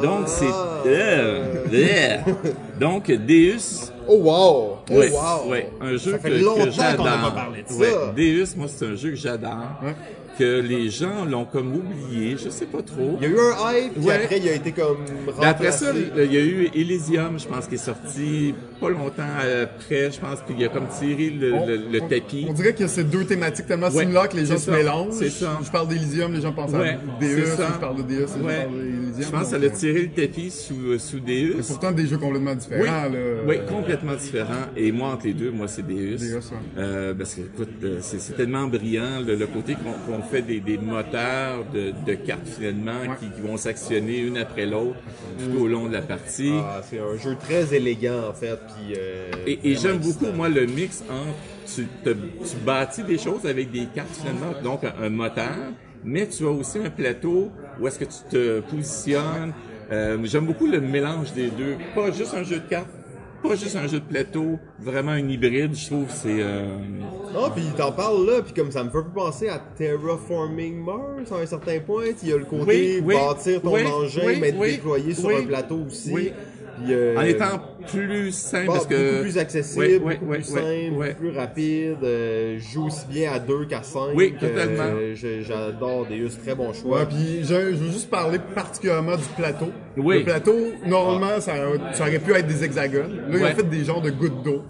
Donc 0.02 0.28
c'est, 0.28 0.45
euh, 0.88 1.64
euh. 1.72 2.18
donc 2.80 3.12
Deus. 3.12 3.91
Oh 4.08 4.16
wow! 4.18 4.78
Oh 4.89 4.93
Ouais, 4.93 5.12
wow! 5.12 5.47
ouais, 5.52 5.70
un 5.80 5.91
jeu 5.91 6.14
Ça 6.14 6.20
fait 6.20 6.30
que, 6.32 6.36
longtemps 6.43 6.66
que 6.66 6.70
qu'on 6.72 6.76
n'a 6.76 6.89
j'adore. 6.91 7.06
pas 7.06 7.32
parlé 7.32 7.62
de 7.64 7.68
ça. 7.70 7.76
Ouais, 7.76 7.93
Deus, 8.16 8.47
moi, 8.58 8.68
c'est 8.68 8.86
un 8.86 8.95
jeu 8.95 9.10
que 9.12 9.16
j'adore. 9.16 9.52
Que 10.42 10.60
les 10.60 10.89
gens 10.89 11.24
l'ont 11.30 11.46
comme 11.46 11.72
oublié, 11.76 12.36
je 12.36 12.50
sais 12.50 12.66
pas 12.66 12.82
trop. 12.82 13.20
Il 13.22 13.28
y 13.30 13.32
a 13.32 13.36
eu 13.36 13.38
un 13.39 13.74
hype, 13.78 13.94
puis 13.94 14.04
Ouais. 14.06 14.16
après 14.16 14.39
il 14.39 14.50
a 14.50 14.54
été 14.54 14.72
comme 14.72 14.98
Mais 15.26 15.32
remplacé. 15.34 15.46
après 15.50 15.72
ça, 15.72 15.94
il 16.18 16.34
y 16.34 16.38
a 16.38 16.39
eu 16.42 16.70
Elysium, 16.74 17.39
je 17.39 17.48
pense, 17.48 17.68
qui 17.68 17.76
est 17.76 17.78
sorti 17.78 18.56
pas 18.80 18.89
longtemps 18.89 19.22
après, 19.64 20.10
je 20.12 20.20
pense, 20.20 20.39
puis 20.44 20.56
il 20.58 20.66
a 20.66 20.70
comme 20.70 20.88
tiré 20.88 21.30
le, 21.30 21.54
On- 21.54 21.68
le- 21.68 21.76
le 21.92 22.02
on- 22.02 22.08
tapis. 22.08 22.48
On 22.50 22.54
dirait 22.54 22.74
que 22.74 22.88
c'est 22.88 23.04
deux 23.04 23.24
thématiques 23.26 23.68
tellement 23.68 23.89
Ouais, 23.89 24.00
similaires 24.02 24.30
que 24.30 24.38
les 24.38 24.48
gens 24.48 24.58
se 24.58 24.66
ça, 24.66 24.72
mélangent. 24.72 25.14
c'est 25.14 25.30
ça. 25.30 25.60
Je 25.64 25.70
parle 25.70 25.89
d'Elysium, 25.89 26.34
les 26.34 26.42
gens 26.42 26.54
pensent 26.54 26.72
Ouais, 26.72 26.98
à 26.98 27.46
ça. 27.56 27.68
je 27.76 27.80
parle 27.80 27.98
de 28.04 28.10
gens 28.16 28.44
Ouais. 28.44 28.62
parlent 28.64 28.74
Je 29.20 29.30
pense 29.30 29.41
que 29.43 29.45
ça 29.47 29.59
donc, 29.59 29.64
l'a 29.64 29.70
tiré 29.70 30.01
le 30.03 30.09
tapis 30.09 30.51
sous, 30.51 30.97
sous 30.99 31.20
Deus. 31.20 31.55
C'est 31.62 31.68
pourtant 31.74 31.91
des 31.91 32.07
jeux 32.07 32.18
complètement 32.18 32.55
différents. 32.55 32.82
Oui, 33.09 33.14
là. 33.14 33.20
oui, 33.47 33.55
complètement 33.68 34.16
différent. 34.16 34.66
Et 34.76 34.91
moi, 34.91 35.09
entre 35.14 35.26
les 35.28 35.34
deux, 35.34 35.51
moi, 35.51 35.68
c'est 35.68 35.86
Deus. 35.86 36.18
Deus, 36.18 36.36
ouais. 36.36 36.41
Euh, 36.78 37.14
parce 37.14 37.36
que, 37.36 37.41
écoute, 37.41 37.70
euh, 37.84 37.97
c'est 38.01 38.36
tellement 38.36 38.68
brillant, 38.68 39.20
le, 39.26 39.36
le 39.36 39.47
côté 39.47 39.76
qu'on 40.05 40.22
fait 40.24 40.41
des, 40.41 40.59
des 40.59 40.78
moteurs 40.78 41.66
de, 41.74 41.91
de 42.05 42.14
cartes, 42.16 42.47
finalement, 42.47 43.16
qui, 43.20 43.28
qui 43.30 43.41
vont 43.41 43.57
s'actionner 43.57 44.20
une 44.20 44.38
après 44.38 44.66
l'autre 44.66 44.97
tout 45.39 45.59
au 45.62 45.68
long 45.68 45.88
de 45.88 45.93
la 45.93 46.01
partie. 46.01 46.51
Ah, 46.53 46.82
c'est 46.89 46.99
un 46.99 47.18
jeu 47.18 47.36
très 47.39 47.74
élégant 47.76 48.30
en 48.30 48.34
fait, 48.34 48.57
puis. 48.68 48.95
euh, 48.97 49.32
Et, 49.47 49.76
j'aime 49.76 49.97
beaucoup, 49.97 50.32
moi, 50.36 50.49
le 50.49 50.66
mix 50.66 51.03
entre 51.09 51.74
tu, 51.74 51.86
te- 52.03 52.09
tu 52.09 52.55
bâtis 52.66 53.03
des 53.03 53.18
choses 53.18 53.45
avec 53.45 53.72
des 53.72 53.86
cartes 53.93 54.09
finalement, 54.20 54.53
donc 54.64 54.84
un, 54.84 54.93
un 55.05 55.09
moteur, 55.09 55.55
mais 56.04 56.28
tu 56.28 56.45
as 56.45 56.49
aussi 56.52 56.78
un 56.80 56.89
plateau 56.89 57.49
où 57.80 57.88
est-ce 57.88 57.99
que 57.99 58.06
tu 58.06 58.20
te 58.30 58.60
positionnes. 58.62 59.54
Euh, 59.91 60.18
j'aime 60.24 60.45
beaucoup 60.45 60.68
le 60.68 60.80
mélange 60.80 61.34
des 61.34 61.49
deux. 61.49 61.76
Pas 61.95 62.12
juste 62.12 62.34
un 62.34 62.43
jeu 62.43 62.58
de 62.60 62.68
cartes, 62.70 62.88
pas 63.43 63.56
juste 63.56 63.76
un 63.76 63.88
jeu 63.88 63.99
de 63.99 64.06
plateau, 64.06 64.58
vraiment 64.80 65.12
un 65.12 65.28
hybride, 65.28 65.76
je 65.76 65.88
trouve, 65.88 66.06
c'est... 66.10 66.38
euh, 66.39 66.78
Ah, 67.36 67.49
puis 67.54 67.64
t'en 67.76 67.91
parles 67.91 68.26
là, 68.26 68.41
puis 68.41 68.54
comme 68.54 68.72
ça 68.72 68.84
me 68.84 68.89
fait 68.89 69.04
penser 69.14 69.49
à 69.49 69.60
Terraforming 69.78 70.84
Mars 70.84 71.32
à 71.32 71.36
un 71.36 71.45
certain 71.45 71.80
point. 71.80 72.06
Il 72.24 72.30
y 72.30 72.34
a 72.34 72.38
le 72.38 72.45
côté 72.45 72.64
Oui, 72.66 73.02
oui, 73.04 73.16
bâtir 73.16 73.62
ton 73.62 73.74
oui, 73.74 73.86
engin, 73.86 74.39
mais 74.39 74.52
déployé 74.52 75.14
sur 75.14 75.30
un 75.30 75.43
plateau 75.45 75.80
aussi. 75.88 76.32
Euh, 76.90 77.18
en 77.18 77.22
étant 77.22 77.62
plus 77.92 78.32
simple, 78.32 78.68
parce 78.68 78.86
que... 78.88 79.12
beaucoup 79.12 79.22
plus 79.24 79.38
accessible, 79.38 79.80
Ouais, 79.86 79.98
ouais, 79.98 80.16
beaucoup 80.18 80.32
ouais, 80.32 80.38
plus 80.40 80.54
ouais, 80.54 81.08
simple, 81.10 81.16
plus 81.20 81.30
rapide. 81.38 81.98
euh, 82.04 82.58
je 82.60 82.64
joue 82.74 82.88
aussi 82.88 83.06
bien 83.10 83.32
à 83.34 83.40
2 83.40 83.66
qu'à 83.66 83.84
5. 83.84 84.10
Oui, 84.16 84.34
totalement. 84.40 84.92
J'adore 85.42 86.06
Deus, 86.08 86.30
très 86.44 86.56
bon 86.56 86.74
choix. 86.74 87.00
Ouais, 87.00 87.06
puis 87.06 87.40
je, 87.44 87.48
je 87.72 87.76
veux 87.78 87.92
juste 87.92 88.10
parler 88.10 88.40
particulièrement 88.56 89.16
du 89.18 89.24
plateau. 89.38 89.68
Oui. 89.98 90.20
Le 90.20 90.24
plateau, 90.24 90.56
normalement, 90.86 91.40
ça, 91.40 91.54
ça 91.94 92.04
aurait 92.04 92.20
pu 92.20 92.34
être 92.34 92.48
des 92.48 92.64
hexagones. 92.64 93.22
Là, 93.30 93.38
ils 93.38 93.44
ont 93.44 93.56
fait 93.56 93.70
des 93.70 93.84
genres 93.84 94.02
de 94.02 94.10
gouttes 94.12 94.44
d'eau. 94.44 94.62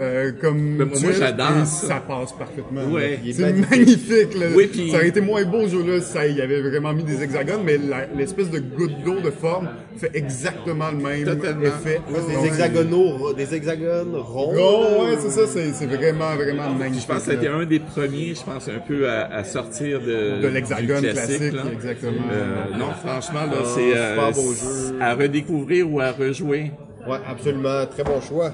Euh, 0.00 0.32
comme 0.40 0.78
Ben, 0.78 0.88
moi, 0.88 1.12
j'adore 1.18 1.66
ça. 1.66 1.86
ça 1.88 1.94
passe 2.06 2.32
parfaitement. 2.32 2.82
Ouais. 2.90 3.10
là. 3.12 3.16
Il 3.22 3.30
est 3.30 3.32
c'est 3.34 3.42
magnifique. 3.42 3.70
magnifique. 3.70 4.34
là. 4.38 4.46
Oui, 4.54 4.66
puis- 4.66 4.90
Ça 4.90 4.96
aurait 4.96 5.08
été 5.08 5.20
moins 5.20 5.44
beau 5.44 5.62
ce 5.68 5.72
jeu-là 5.76 6.00
si 6.00 6.12
ça 6.12 6.26
y 6.26 6.40
avait 6.40 6.60
vraiment 6.62 6.92
mis 6.92 7.04
des 7.04 7.22
hexagones, 7.22 7.60
mais 7.64 7.76
la- 7.78 8.06
l'espèce 8.16 8.50
de 8.50 8.58
goutte 8.60 8.92
d'eau 9.04 9.20
de 9.20 9.30
forme 9.30 9.68
fait 9.98 10.10
exactement 10.14 10.90
le 10.90 10.96
même 10.96 11.24
Totalement. 11.24 11.62
effet. 11.64 12.00
Ouais, 12.08 12.20
c'est 12.26 12.32
Donc, 12.34 12.42
des 12.42 12.48
hexagonaux, 12.48 13.32
des 13.34 13.54
hexagones 13.54 14.16
ronds. 14.16 14.54
Oh, 14.58 15.02
ouais, 15.04 15.16
c'est 15.20 15.30
ça, 15.30 15.46
c'est 15.46 15.72
c'est 15.72 15.86
vraiment, 15.86 16.34
vraiment 16.34 16.70
magnifique. 16.70 17.02
Je 17.02 17.06
pense 17.12 17.18
que 17.18 17.24
ça 17.26 17.30
a 17.32 17.34
été 17.34 17.46
là. 17.48 17.54
un 17.56 17.64
des 17.66 17.80
premiers, 17.80 18.34
je 18.34 18.42
pense, 18.42 18.68
un 18.68 18.78
peu 18.80 19.08
à, 19.08 19.26
à 19.34 19.44
sortir 19.44 20.00
de, 20.00 20.40
De 20.40 20.48
l'hexagone 20.48 21.02
classique, 21.02 21.52
là. 21.52 21.62
exactement. 21.72 22.12
Euh, 22.32 22.76
non, 22.78 22.90
franchement, 23.04 23.40
là, 23.50 23.58
Ah, 23.60 23.64
c'est 23.74 23.94
euh, 23.96 24.14
super 24.14 24.32
beau 24.32 24.52
jeu. 24.54 24.96
à 25.00 25.14
redécouvrir 25.14 25.90
ou 25.92 26.00
à 26.00 26.10
rejouer. 26.12 26.70
Ouais, 27.08 27.18
absolument. 27.28 27.86
Très 27.86 28.04
bon 28.04 28.20
choix. 28.20 28.52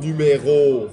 Numéro 0.00 0.88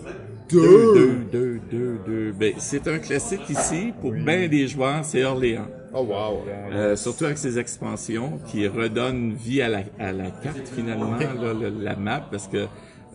2. 0.49 0.59
Deux, 0.59 0.93
deux, 0.93 1.15
deux, 1.31 1.59
deux, 1.71 1.97
deux. 2.05 2.31
Ben, 2.33 2.53
c'est 2.57 2.87
un 2.87 2.97
classique 2.99 3.49
ici 3.49 3.93
pour 4.01 4.11
bien 4.11 4.47
des 4.47 4.67
joueurs, 4.67 5.03
c'est 5.05 5.23
Orléans. 5.23 5.67
Oh, 5.93 6.01
wow. 6.03 6.43
Euh, 6.73 6.95
surtout 6.95 7.25
avec 7.25 7.37
ses 7.37 7.57
expansions 7.59 8.39
qui 8.47 8.67
redonnent 8.67 9.33
vie 9.33 9.61
à 9.61 9.69
la, 9.69 9.83
à 9.99 10.11
la 10.11 10.29
carte 10.29 10.67
finalement, 10.75 11.15
là, 11.17 11.53
la 11.81 11.95
map, 11.95 12.27
parce 12.31 12.47
que 12.47 12.65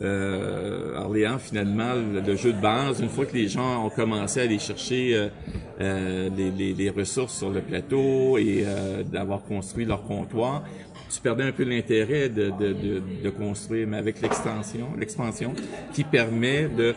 euh, 0.02 0.94
Orléans 0.98 1.38
finalement, 1.38 1.92
le, 1.94 2.20
le 2.20 2.36
jeu 2.36 2.52
de 2.52 2.60
base, 2.60 3.00
une 3.00 3.08
fois 3.08 3.24
que 3.26 3.34
les 3.34 3.48
gens 3.48 3.86
ont 3.86 3.90
commencé 3.90 4.40
à 4.40 4.42
aller 4.44 4.58
chercher 4.58 5.14
euh, 5.14 5.28
euh, 5.80 6.28
les, 6.36 6.50
les- 6.50 6.74
les 6.74 6.90
ressources 6.90 7.36
sur 7.36 7.48
le 7.50 7.60
plateau 7.60 8.36
et 8.38 8.64
d'avoir 9.10 9.42
construit 9.44 9.84
leur 9.86 10.02
comptoir, 10.04 10.64
tu 11.10 11.20
perdais 11.20 11.44
un 11.44 11.52
peu 11.52 11.64
l'intérêt 11.64 12.28
de, 12.28 12.50
de, 12.50 12.72
de, 12.72 13.02
de 13.24 13.30
construire, 13.30 13.86
mais 13.86 13.96
avec 13.98 14.20
l'extension, 14.20 14.88
l'expansion, 14.98 15.52
qui 15.92 16.04
permet 16.04 16.68
de 16.68 16.94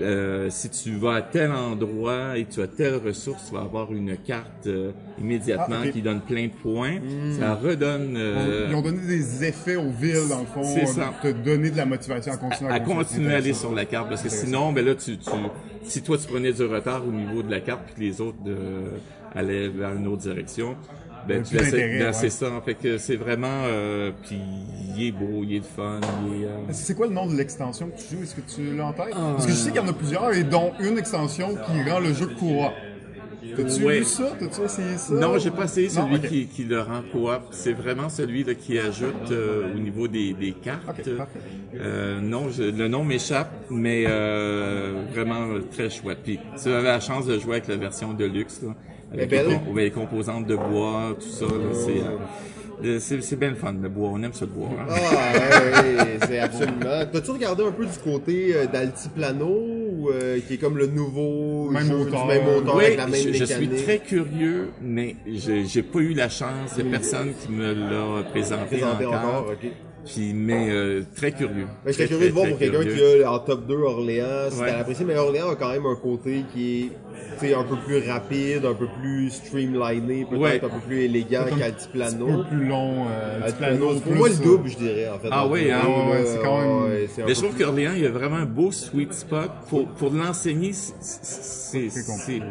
euh, 0.00 0.48
si 0.48 0.70
tu 0.70 0.96
vas 0.96 1.16
à 1.16 1.22
tel 1.22 1.52
endroit 1.52 2.38
et 2.38 2.46
tu 2.46 2.62
as 2.62 2.66
telle 2.66 2.96
ressource, 2.96 3.48
tu 3.48 3.54
vas 3.54 3.60
avoir 3.60 3.92
une 3.92 4.16
carte 4.16 4.66
euh, 4.66 4.90
immédiatement 5.20 5.76
Ah, 5.84 5.88
qui 5.88 6.00
donne 6.00 6.22
plein 6.22 6.46
de 6.46 6.52
points. 6.52 6.96
Ça 7.38 7.54
redonne 7.54 8.14
euh, 8.16 8.68
Ils 8.70 8.74
ont 8.74 8.80
donné 8.80 9.06
des 9.06 9.44
effets 9.44 9.76
aux 9.76 9.90
villes, 9.90 10.28
dans 10.30 10.40
le 10.40 10.46
fond, 10.46 10.64
C'est 10.64 10.86
ça. 10.86 11.12
te 11.22 11.28
donner 11.28 11.70
de 11.70 11.76
la 11.76 11.84
motivation 11.84 12.32
à 12.32 12.36
continuer 12.38 12.70
à, 12.70 12.74
à 12.74 12.80
construire. 12.80 13.06
continuer 13.06 13.34
à 13.34 13.36
aller 13.36 13.52
sur 13.52 13.74
la 13.74 13.84
carte 13.84 14.08
parce 14.08 14.22
que 14.22 14.30
sinon, 14.30 14.72
ben 14.72 14.84
là, 14.84 14.94
tu, 14.94 15.18
tu, 15.18 15.30
si 15.84 16.02
toi 16.02 16.16
tu 16.16 16.26
prenais 16.26 16.52
du 16.54 16.64
retard 16.64 17.06
au 17.06 17.12
niveau 17.12 17.42
de 17.42 17.50
la 17.50 17.60
carte 17.60 17.82
puis 17.84 17.94
que 17.94 18.00
les 18.00 18.20
autres 18.22 18.38
euh, 18.46 18.88
allaient 19.34 19.68
vers 19.68 19.92
une 19.94 20.06
autre 20.06 20.22
direction, 20.22 20.74
ben 21.26 21.42
tu 21.42 21.56
ben, 21.56 21.64
ouais. 21.72 22.12
c'est 22.12 22.30
ça. 22.30 22.46
Fait 22.64 22.74
que 22.74 22.98
c'est 22.98 23.16
vraiment, 23.16 23.64
euh, 23.66 24.10
puis 24.26 24.38
il 24.96 25.06
est 25.06 25.12
beau, 25.12 25.42
il 25.44 25.56
est 25.56 25.64
fun, 25.64 26.00
il 26.26 26.42
est. 26.42 26.46
euh, 26.46 26.50
C'est 26.72 26.94
quoi 26.96 27.06
le 27.06 27.14
nom 27.14 27.26
de 27.26 27.36
l'extension 27.36 27.88
que 27.88 27.96
tu 28.00 28.16
joues? 28.16 28.22
Est-ce 28.22 28.34
que 28.34 28.40
tu 28.42 28.76
l'as 28.76 28.86
en 28.86 28.92
tête? 28.92 29.12
Ah. 29.14 29.32
Parce 29.34 29.46
que 29.46 29.52
je 29.52 29.56
sais 29.56 29.70
qu'il 29.70 29.80
y 29.80 29.84
en 29.84 29.88
a 29.88 29.92
plusieurs, 29.92 30.32
et 30.34 30.44
dont 30.44 30.72
une 30.80 30.98
extension 30.98 31.54
qui 31.54 31.90
rend 31.90 32.00
le 32.00 32.12
jeu 32.12 32.26
courant. 32.38 32.72
T'as-tu 33.56 33.84
Ouais. 33.84 33.98
vu 33.98 34.04
ça? 34.04 34.30
T'as-tu 34.38 34.62
essayé 34.62 34.96
ça? 34.96 35.14
Non, 35.14 35.36
j'ai 35.36 35.50
pas 35.50 35.64
essayé 35.64 35.88
celui 35.88 36.20
qui, 36.20 36.46
qui 36.46 36.64
le 36.64 36.80
rend 36.80 37.02
coop. 37.10 37.40
C'est 37.50 37.72
vraiment 37.72 38.08
celui 38.08 38.44
là, 38.44 38.54
qui 38.54 38.78
ajoute 38.78 39.30
euh, 39.32 39.74
au 39.74 39.78
niveau 39.78 40.06
des, 40.06 40.32
des 40.32 40.52
cartes. 40.52 41.08
Euh, 41.74 42.20
non, 42.20 42.48
je- 42.50 42.62
le 42.62 42.86
nom 42.88 43.02
m'échappe, 43.04 43.50
mais 43.68 44.04
euh, 44.06 45.02
vraiment 45.12 45.48
très 45.72 45.90
chouette. 45.90 46.18
Puis 46.22 46.38
tu 46.62 46.68
avais 46.68 46.84
la 46.88 47.00
chance 47.00 47.26
de 47.26 47.36
jouer 47.38 47.56
avec 47.56 47.68
la 47.68 47.76
version 47.76 48.14
de 48.14 48.24
luxe, 48.24 48.60
là, 48.62 48.74
avec 49.14 49.30
les, 49.30 49.42
com- 49.44 49.76
les 49.76 49.90
composantes 49.90 50.46
de 50.46 50.56
bois, 50.56 51.16
tout 51.20 51.28
ça. 51.28 51.44
là, 51.46 51.50
c'est, 51.72 52.00
euh, 52.86 52.98
c'est, 52.98 53.22
c'est 53.22 53.36
bien 53.36 53.50
le 53.50 53.54
fun, 53.56 53.74
le 53.80 53.88
bois. 53.88 54.10
On 54.12 54.22
aime 54.22 54.32
ça 54.32 54.44
le 54.44 54.50
bois. 54.50 54.68
hein. 54.80 54.86
Ah, 54.88 54.94
ouais, 54.94 55.94
ouais, 55.96 56.18
c'est 56.26 56.38
absolument. 56.48 57.04
T'as-tu 57.12 57.30
regardé 57.30 57.62
un 57.64 57.70
peu 57.72 57.84
du 57.86 57.98
côté 58.02 58.54
euh, 58.56 58.66
d'Altiplano, 58.66 59.46
ou, 59.46 60.10
euh, 60.10 60.40
qui 60.46 60.54
est 60.54 60.56
comme 60.56 60.76
le 60.78 60.86
nouveau 60.88 61.70
Même 61.70 61.84
jeu 61.84 61.96
moteur. 61.98 62.22
du 62.22 62.28
même 62.28 62.48
auteur 62.48 62.76
Oui, 62.76 62.84
avec 62.86 62.96
la 62.98 63.06
même 63.06 63.20
je, 63.22 63.32
je 63.34 63.44
suis 63.44 63.68
très 63.68 63.98
curieux, 63.98 64.70
mais 64.82 65.14
j'ai, 65.26 65.64
j'ai 65.66 65.82
pas 65.82 66.00
eu 66.00 66.14
la 66.14 66.28
chance. 66.28 66.72
Il 66.76 66.84
y 66.84 66.88
a 66.88 66.90
personne 66.90 67.32
qui 67.40 67.52
me 67.52 67.72
l'a 67.72 68.22
présenté, 68.30 68.64
présenté 68.78 69.06
encore. 69.06 69.52
Puis, 70.04 70.32
mais 70.34 70.68
euh, 70.70 71.02
très 71.16 71.32
curieux. 71.32 71.66
Ben, 71.84 71.92
j'étais 71.92 72.06
Très, 72.06 72.14
curieux 72.14 72.28
de 72.28 72.32
voir 72.34 72.48
pour 72.48 72.58
quelqu'un 72.58 72.84
qui 72.84 73.22
a 73.24 73.32
en 73.32 73.38
top 73.38 73.66
2 73.66 73.74
Orléans, 73.74 74.50
si 74.50 74.60
Ouais. 74.60 74.66
t'as 74.68 74.78
apprécié, 74.80 75.04
mais 75.04 75.16
Orléans 75.16 75.50
a 75.50 75.54
quand 75.56 75.70
même 75.70 75.86
un 75.86 75.94
côté 75.96 76.44
qui 76.52 76.80
est 76.80 76.90
tu 77.38 77.46
sais, 77.48 77.54
un 77.54 77.62
peu 77.62 77.76
plus 77.76 77.98
rapide, 78.10 78.64
un 78.64 78.74
peu 78.74 78.86
plus 79.00 79.30
streamliné, 79.30 80.26
peut-être 80.28 80.40
Ouais. 80.40 80.56
un 80.62 80.68
peu 80.68 80.80
plus 80.86 81.02
élégant 81.02 81.44
Un 81.50 81.56
qu'Altiplano. 81.58 82.26
peu 82.26 82.44
plus 82.56 82.66
long. 82.66 83.06
Euh, 83.08 83.42
Altiplano, 83.44 83.94
pour 84.00 84.12
moi 84.14 84.28
le 84.28 84.34
double, 84.44 84.68
je 84.68 84.76
dirais, 84.76 85.08
en 85.08 85.18
fait. 85.18 85.28
Ah 85.30 85.46
oui, 85.46 85.70
hein? 85.70 85.80
Ouais, 85.86 86.12
ouais, 86.12 86.24
c'est 86.26 86.38
quand 86.42 86.58
même- 86.60 86.82
Ouais, 86.82 87.08
un 87.22 87.26
Mais 87.26 87.34
je 87.34 87.40
trouve 87.40 87.54
plus- 87.54 87.64
qu'Orléans, 87.64 87.92
il 87.96 88.02
y 88.02 88.06
a 88.06 88.10
vraiment 88.10 88.36
un 88.36 88.44
beau 88.44 88.70
sweet 88.72 89.12
spot. 89.14 89.50
Pour, 89.68 89.86
pour 89.88 90.10
l'enseigner, 90.12 90.72
c'est- 90.72 91.88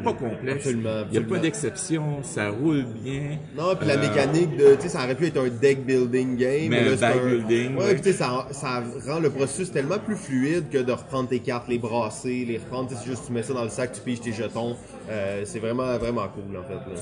pas 0.03 0.13
complexe. 0.13 0.65
Absolument, 0.65 1.03
Il 1.11 1.19
n'y 1.19 1.25
a 1.25 1.27
pas 1.29 1.37
d'exception, 1.39 2.03
ça 2.23 2.49
roule 2.49 2.85
bien. 3.03 3.37
Non, 3.57 3.75
puis 3.77 3.87
la 3.87 3.95
Euh, 3.95 4.01
mécanique 4.09 4.57
de, 4.57 4.75
tu 4.75 4.81
sais, 4.83 4.89
ça 4.89 5.03
aurait 5.03 5.15
pu 5.15 5.27
être 5.27 5.37
un 5.39 5.49
deck 5.49 5.85
building 5.85 6.37
game. 6.37 6.69
Mais 6.69 6.83
là, 6.85 6.91
un 6.93 6.97
c'est 6.97 7.13
deck 7.13 7.21
building, 7.43 7.75
Ouais, 7.75 7.85
ouais. 7.85 7.93
puis 7.93 8.01
tu 8.01 8.11
sais, 8.11 8.17
ça, 8.17 8.47
ça 8.51 8.83
rend 9.07 9.19
le 9.19 9.29
processus 9.29 9.71
tellement 9.71 9.99
plus 9.99 10.15
fluide 10.15 10.69
que 10.69 10.77
de 10.77 10.91
reprendre 10.91 11.29
tes 11.29 11.39
cartes, 11.39 11.67
les 11.67 11.79
brasser, 11.79 12.45
les 12.47 12.57
reprendre. 12.57 12.89
C'est 12.91 13.09
juste 13.09 13.25
tu 13.27 13.33
mets 13.33 13.43
ça 13.43 13.53
dans 13.53 13.63
le 13.63 13.69
sac, 13.69 13.91
tu 13.93 14.01
piges 14.01 14.21
tes 14.21 14.33
jetons. 14.33 14.75
Euh, 15.09 15.43
c'est 15.45 15.59
vraiment, 15.59 15.97
vraiment 15.97 16.27
cool, 16.29 16.57
en 16.57 16.63
fait. 16.63 16.73
Là. 16.73 17.01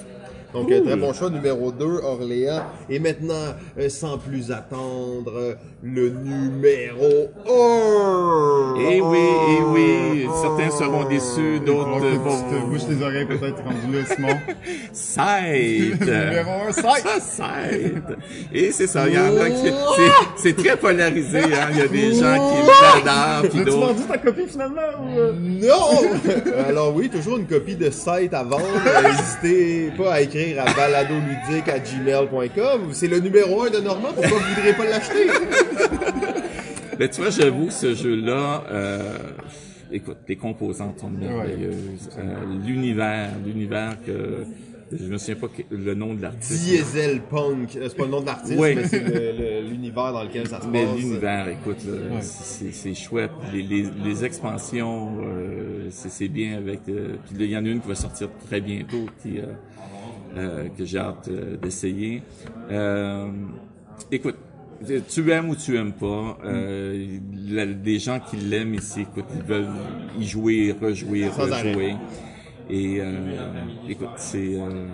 Donc, 0.54 0.72
euh, 0.72 0.82
très 0.84 0.96
bon 0.96 1.14
choix, 1.14 1.30
numéro 1.30 1.72
2, 1.72 1.86
Orléans. 1.86 2.64
Et 2.90 3.00
maintenant, 3.00 3.54
euh, 3.78 3.88
sans 3.90 4.18
plus 4.18 4.52
attendre, 4.52 5.32
euh, 5.36 5.54
le 5.84 6.10
numéro 6.10 7.30
1! 7.48 8.76
Eh 8.80 9.00
oui, 9.00 9.20
eh 9.20 9.62
oui, 9.64 10.28
certains 10.42 10.72
seront 10.72 11.08
déçus, 11.08 11.60
d'autres 11.60 12.00
vont... 12.00 12.68
bouches 12.68 12.88
les 12.90 13.04
oreilles 13.04 13.28
peut-être 13.28 13.64
rendu 13.64 13.96
là, 13.96 14.06
Simon. 14.06 14.38
Side! 14.94 16.00
Numéro 16.02 16.52
un, 16.68 16.72
side! 16.72 16.84
Ça, 17.04 17.20
side! 17.20 18.18
Et 18.52 18.72
c'est 18.72 18.88
ça, 18.88 19.08
il 19.08 19.14
y 19.14 19.20
en 19.20 19.38
a 19.38 19.50
qui... 19.50 19.72
c'est- 20.38 20.54
très 20.56 20.78
polarisé, 20.78 21.40
hein. 21.40 21.70
Il 21.72 21.78
y 21.78 21.82
a 21.82 21.88
des 21.88 22.14
gens 22.14 22.36
qui 22.36 22.62
l'adorent, 23.06 23.50
puis 23.50 23.64
d'autres... 23.64 23.88
vendu 23.88 24.04
ta 24.04 24.18
copie 24.18 24.48
finalement? 24.48 24.82
Ou... 25.02 25.18
euh? 25.18 25.34
Non! 25.34 26.02
Alors 26.68 26.94
oui, 26.96 27.10
toujours 27.10 27.38
une 27.38 27.48
copie 27.48 27.76
de 27.76 27.90
site 27.90 28.34
à 28.34 28.44
vendre. 28.44 28.64
Euh, 28.86 29.02
N'hésitez 29.10 29.92
pas 29.98 30.14
à 30.14 30.22
écrire 30.22 30.62
à 30.66 30.74
baladoludique@gmail.com. 30.74 32.82
C'est 32.92 33.08
le 33.08 33.20
numéro 33.20 33.64
1 33.64 33.70
de 33.72 33.80
Normand. 33.80 34.10
Pourquoi 34.14 34.38
vous 34.38 34.54
voudriez 34.56 34.74
pas 34.74 34.86
l'acheter? 34.86 35.28
Mais 37.00 37.08
tu 37.10 37.22
vois, 37.22 37.30
j'avoue, 37.30 37.70
ce 37.70 37.94
jeu-là, 37.96 38.64
euh, 38.72 39.14
écoute, 39.92 40.18
les 40.28 40.36
composantes 40.36 41.00
sont 41.00 41.10
merveilleuses. 41.10 42.10
Euh, 42.18 42.22
l'univers, 42.66 43.30
l'univers 43.46 43.96
que 44.06 44.44
je 44.92 45.06
me 45.06 45.18
souviens 45.18 45.36
pas 45.36 45.48
que- 45.48 45.76
le 45.76 45.94
nom 45.96 46.14
de 46.14 46.22
l'artiste. 46.22 46.64
Diesel 46.64 47.22
Punk. 47.22 47.76
Euh, 47.76 47.88
C'est 47.90 47.98
pas 47.98 48.06
le 48.06 48.10
nom 48.12 48.22
de 48.22 48.26
l'artiste, 48.26 48.58
Oui. 48.60 48.76
mais 48.76 48.88
c'est 48.88 49.00
le- 49.00 49.12
le- 49.64 49.70
l'univers 49.70 50.14
dans 50.14 50.24
lequel 50.24 50.48
ça 50.48 50.62
se 50.62 50.68
Mais 50.68 50.86
passe. 50.86 50.98
l'univers, 50.98 51.48
écoute, 51.50 51.78
là, 51.86 52.22
c'est 52.22 52.94
chouette. 52.94 53.32
Les, 53.54 53.62
les, 53.64 53.86
les 54.04 54.26
expansions, 54.26 55.12
euh, 55.24 55.88
c'est 55.90 56.28
bien 56.28 56.58
avec. 56.58 56.82
euh, 56.90 57.16
puis 57.28 57.38
là, 57.38 57.46
il 57.46 57.52
y 57.52 57.58
en 57.58 57.66
a 57.66 57.70
une 57.70 57.82
qui 57.82 57.88
va 57.88 57.96
sortir 57.96 58.30
très 58.48 58.62
bientôt, 58.62 59.06
qui 59.22 59.40
euh, 59.40 59.44
euh, 60.38 60.68
que 60.78 60.86
j'ai 60.86 61.00
hâte 61.00 61.28
euh, 61.30 61.58
d'essayer. 61.58 62.22
Euh, 62.72 63.30
écoute, 64.12 64.36
tu 65.10 65.30
aimes 65.32 65.50
ou 65.50 65.56
tu 65.56 65.76
aimes 65.76 65.92
pas, 65.94 66.38
euh, 66.46 67.18
la- 67.50 67.66
les 67.66 68.00
gens 68.00 68.20
qui 68.20 68.38
l'aiment 68.38 68.76
ici, 68.76 69.02
écoute, 69.02 69.26
ils 69.36 69.42
veulent 69.44 69.68
y 70.20 70.26
jouer, 70.26 70.74
rejouer, 70.80 71.28
rejouer. 71.28 71.96
Et 72.70 73.00
euh, 73.02 73.06
écoute, 73.88 74.10
c'est 74.18 74.38
euh, 74.56 74.86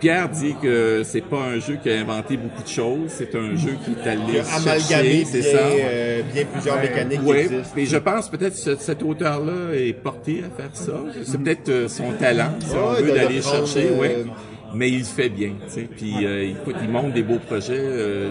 Pierre 0.00 0.28
dit 0.28 0.54
que 0.60 1.02
c'est 1.04 1.20
pas 1.20 1.38
un 1.42 1.58
jeu 1.58 1.78
qui 1.82 1.88
a 1.90 2.00
inventé 2.00 2.36
beaucoup 2.36 2.62
de 2.62 2.68
choses, 2.68 3.08
c'est 3.08 3.34
un 3.34 3.54
jeu 3.54 3.76
qui 3.84 3.92
est 3.92 4.06
allé 4.10 4.34
chercher, 4.42 4.68
amalgamé 4.68 5.24
c'est 5.24 5.42
ça? 5.42 5.58
euh, 5.58 6.22
bien 6.34 6.44
plusieurs 6.44 6.80
mécaniques 6.80 7.20
qui 7.20 7.26
Oui, 7.26 7.38
existent. 7.38 7.76
et 7.78 7.86
je 7.86 7.96
pense 7.96 8.28
peut-être 8.30 8.54
que 8.54 8.58
ce- 8.58 8.76
cet 8.76 9.02
auteur-là 9.02 9.74
est 9.74 9.92
porté 9.92 10.42
à 10.44 10.50
faire 10.50 10.70
ça. 10.74 11.00
C'est 11.24 11.38
peut-être 11.42 11.68
euh, 11.68 11.88
son 11.88 12.12
talent, 12.12 12.50
si 12.60 12.76
on 12.76 12.90
Ouais, 12.92 13.02
veut, 13.02 13.12
d'aller 13.12 13.40
chercher, 13.40 13.88
euh, 13.90 13.98
ouais. 14.00 14.24
Mais 14.72 14.88
il 14.88 14.98
le 15.00 15.04
fait 15.04 15.28
bien, 15.28 15.50
tu 15.66 15.72
sais. 15.74 15.88
Puis 15.96 16.24
euh, 16.24 16.44
écoute, 16.48 16.76
il 16.80 16.88
monte 16.88 17.12
des 17.12 17.22
beaux 17.24 17.40
projets. 17.40 17.74
euh, 17.76 18.30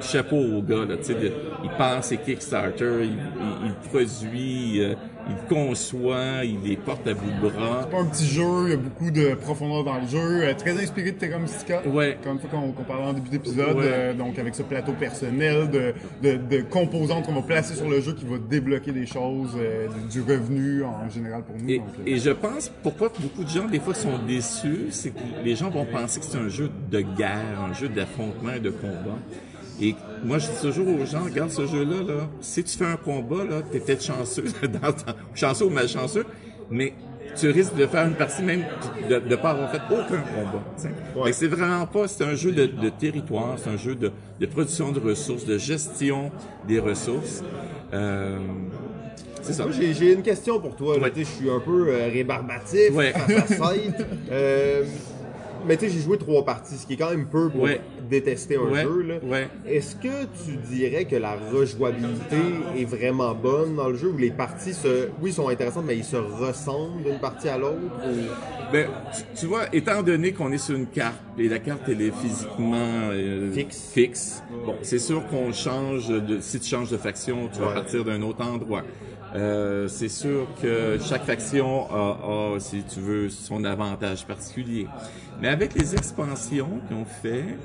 chapeau 0.00 0.36
au 0.36 0.62
gars, 0.62 0.84
là, 0.88 0.96
tu 0.96 1.12
sais. 1.12 1.16
Il 1.64 1.70
pense 1.70 2.06
ses 2.06 2.16
Kickstarter, 2.18 3.00
il, 3.02 3.10
il, 3.10 3.66
il 3.66 3.72
produit, 3.88 4.82
euh, 4.82 4.94
il 5.30 5.54
conçoit, 5.54 6.44
il 6.44 6.58
les 6.64 6.76
porte 6.76 7.06
à 7.06 7.14
bout 7.14 7.30
de 7.30 7.50
bras. 7.50 7.80
C'est 7.84 7.90
pas 7.90 8.00
un 8.02 8.06
petit 8.06 8.26
jeu, 8.26 8.42
il 8.66 8.70
y 8.70 8.74
a 8.74 8.76
beaucoup 8.76 9.10
de 9.10 9.34
profondeur 9.34 9.84
dans 9.84 9.98
le 9.98 10.06
jeu, 10.06 10.18
euh, 10.44 10.54
très 10.54 10.72
inspiré 10.82 11.12
de 11.12 11.16
Terra 11.18 11.38
Mystica. 11.38 11.82
Ouais. 11.86 12.18
Comme 12.22 12.38
fois 12.38 12.50
qu'on 12.50 12.82
parlait 12.84 13.04
en 13.04 13.12
début 13.12 13.30
d'épisode, 13.30 13.76
Ouais. 13.76 13.84
euh, 13.86 14.14
donc 14.14 14.38
avec 14.38 14.54
ce 14.54 14.62
plateau 14.62 14.92
personnel 14.92 15.70
de, 15.70 15.94
de, 16.22 16.36
de 16.36 16.62
composantes 16.62 17.26
qu'on 17.26 17.34
va 17.34 17.42
placer 17.42 17.74
sur 17.74 17.88
le 17.88 18.00
jeu 18.00 18.12
qui 18.14 18.24
va 18.24 18.36
débloquer 18.38 18.92
des 18.92 19.06
choses, 19.06 19.54
euh, 19.56 19.86
du, 20.10 20.20
revenu 20.22 20.84
en 20.84 21.08
général 21.08 21.42
pour 21.42 21.56
nous. 21.56 21.68
Et, 21.68 21.78
donc, 21.78 21.86
et 22.06 22.16
je 22.18 22.30
pense 22.30 22.70
pourquoi 22.82 23.10
beaucoup 23.20 23.44
de 23.44 23.48
gens 23.48 23.66
des 23.66 23.80
fois 23.80 23.94
sont 23.94 24.18
déçus, 24.26 24.86
c'est 24.90 25.10
que 25.10 25.20
les 25.44 25.54
gens 25.56 25.70
vont 25.70 25.84
penser 25.86 26.20
que 26.20 26.26
c'est 26.26 26.38
un 26.38 26.48
jeu 26.48 26.70
de 26.90 27.00
guerre, 27.00 27.60
un 27.68 27.72
jeu 27.72 27.88
d'affrontement 27.88 28.52
et 28.54 28.60
de 28.60 28.70
combat. 28.70 29.18
Et 29.80 29.94
moi, 30.24 30.38
je 30.38 30.46
dis 30.48 30.60
toujours 30.60 30.88
aux 30.88 31.04
gens, 31.06 31.24
regarde 31.24 31.50
ce 31.50 31.66
jeu-là, 31.66 32.02
là, 32.06 32.28
si 32.40 32.62
tu 32.62 32.76
fais 32.76 32.84
un 32.84 32.96
combat, 32.96 33.44
là, 33.44 33.62
t'es 33.70 33.80
peut-être 33.80 34.04
chanceux, 34.04 34.44
dans 34.62 34.94
chanceux 35.34 35.64
ou 35.66 35.70
malchanceux, 35.70 36.26
mais 36.70 36.92
tu 37.36 37.48
risques 37.50 37.76
de 37.76 37.86
faire 37.86 38.06
une 38.06 38.14
partie 38.14 38.42
même 38.42 38.64
de 39.08 39.20
ne 39.20 39.36
pas 39.36 39.50
avoir 39.50 39.70
fait 39.70 39.80
aucun 39.90 40.20
combat. 40.20 41.24
que 41.24 41.32
C'est 41.32 41.46
vraiment 41.46 41.86
pas, 41.86 42.08
c'est 42.08 42.24
un 42.24 42.34
jeu 42.34 42.52
de, 42.52 42.66
de 42.66 42.88
territoire, 42.90 43.56
c'est 43.56 43.70
un 43.70 43.76
jeu 43.76 43.94
de, 43.94 44.12
de 44.38 44.46
production 44.46 44.92
de 44.92 45.00
ressources, 45.00 45.46
de 45.46 45.56
gestion 45.56 46.30
des 46.66 46.78
ressources. 46.80 47.42
Euh, 47.92 48.38
c'est 49.42 49.54
ça. 49.54 49.64
J'ai, 49.70 50.12
une 50.12 50.22
question 50.22 50.60
pour 50.60 50.76
toi. 50.76 50.98
Ouais. 50.98 51.10
Tu 51.10 51.24
sais, 51.24 51.30
Je 51.30 51.36
suis 51.42 51.50
un 51.50 51.60
peu 51.60 51.88
euh, 51.88 52.08
rébarbatif 52.12 52.90
Ouais. 52.92 53.12
face 53.12 53.60
à 53.60 53.72
Scythe. 53.72 53.94
Euh, 54.30 54.84
mais 55.66 55.76
tu 55.76 55.86
sais, 55.86 55.92
j'ai 55.92 56.00
joué 56.00 56.18
trois 56.18 56.44
parties, 56.44 56.76
ce 56.76 56.86
qui 56.86 56.94
est 56.94 56.96
quand 56.96 57.10
même 57.10 57.26
peu 57.26 57.48
pour 57.50 57.62
Ouais. 57.62 57.80
détester 58.08 58.56
un 58.56 58.70
Ouais, 58.70 58.82
jeu. 58.82 59.02
Là. 59.02 59.14
ouais. 59.22 59.48
Est-ce 59.66 59.94
que 59.96 60.24
tu 60.44 60.56
dirais 60.70 61.04
que 61.04 61.16
la 61.16 61.36
rejouabilité 61.52 62.36
est 62.76 62.84
vraiment 62.84 63.34
bonne 63.34 63.76
dans 63.76 63.88
le 63.88 63.96
jeu, 63.96 64.08
où 64.08 64.16
les 64.16 64.30
parties, 64.30 64.74
se, 64.74 65.08
oui, 65.22 65.32
sont 65.32 65.48
intéressantes, 65.48 65.84
mais 65.86 65.96
ils 65.96 66.04
se 66.04 66.16
ressemblent 66.16 67.02
d'une 67.04 67.18
partie 67.18 67.48
à 67.48 67.58
l'autre? 67.58 67.76
ou- 68.04 68.72
Ben, 68.72 68.86
tu, 69.16 69.40
tu 69.40 69.46
vois, 69.46 69.62
étant 69.72 70.02
donné 70.02 70.32
qu'on 70.32 70.52
est 70.52 70.58
sur 70.58 70.76
une 70.76 70.86
carte 70.86 71.16
et 71.38 71.48
la 71.48 71.58
carte 71.58 71.82
elle 71.88 72.02
est 72.02 72.14
physiquement 72.14 73.08
euh, 73.10 73.50
Fixe. 73.52 73.90
fixe, 73.92 74.42
bon, 74.64 74.76
c'est 74.82 75.00
sûr 75.00 75.26
qu'on 75.26 75.52
change 75.52 76.08
de. 76.08 76.38
Si 76.40 76.60
tu 76.60 76.68
changes 76.68 76.90
de 76.90 76.96
faction, 76.96 77.48
tu 77.52 77.60
vas 77.60 77.72
partir 77.72 78.04
d'un 78.04 78.22
autre 78.22 78.42
endroit. 78.44 78.82
Euh, 79.32 79.88
c'est 79.88 80.08
sûr 80.08 80.54
que 80.54 80.98
chaque 81.00 81.24
faction 81.24 81.88
a, 81.90 82.54
a, 82.56 82.60
si 82.60 82.84
tu 82.84 83.00
veux, 83.00 83.28
son 83.30 83.64
avantage 83.64 84.26
particulier. 84.26 84.92
Mais 85.38 85.48
avec 85.48 85.74
les 85.74 85.94
expansions 85.94 86.80
qu'ils 86.80 86.96
ont 86.96 87.04
fait, 87.04 87.60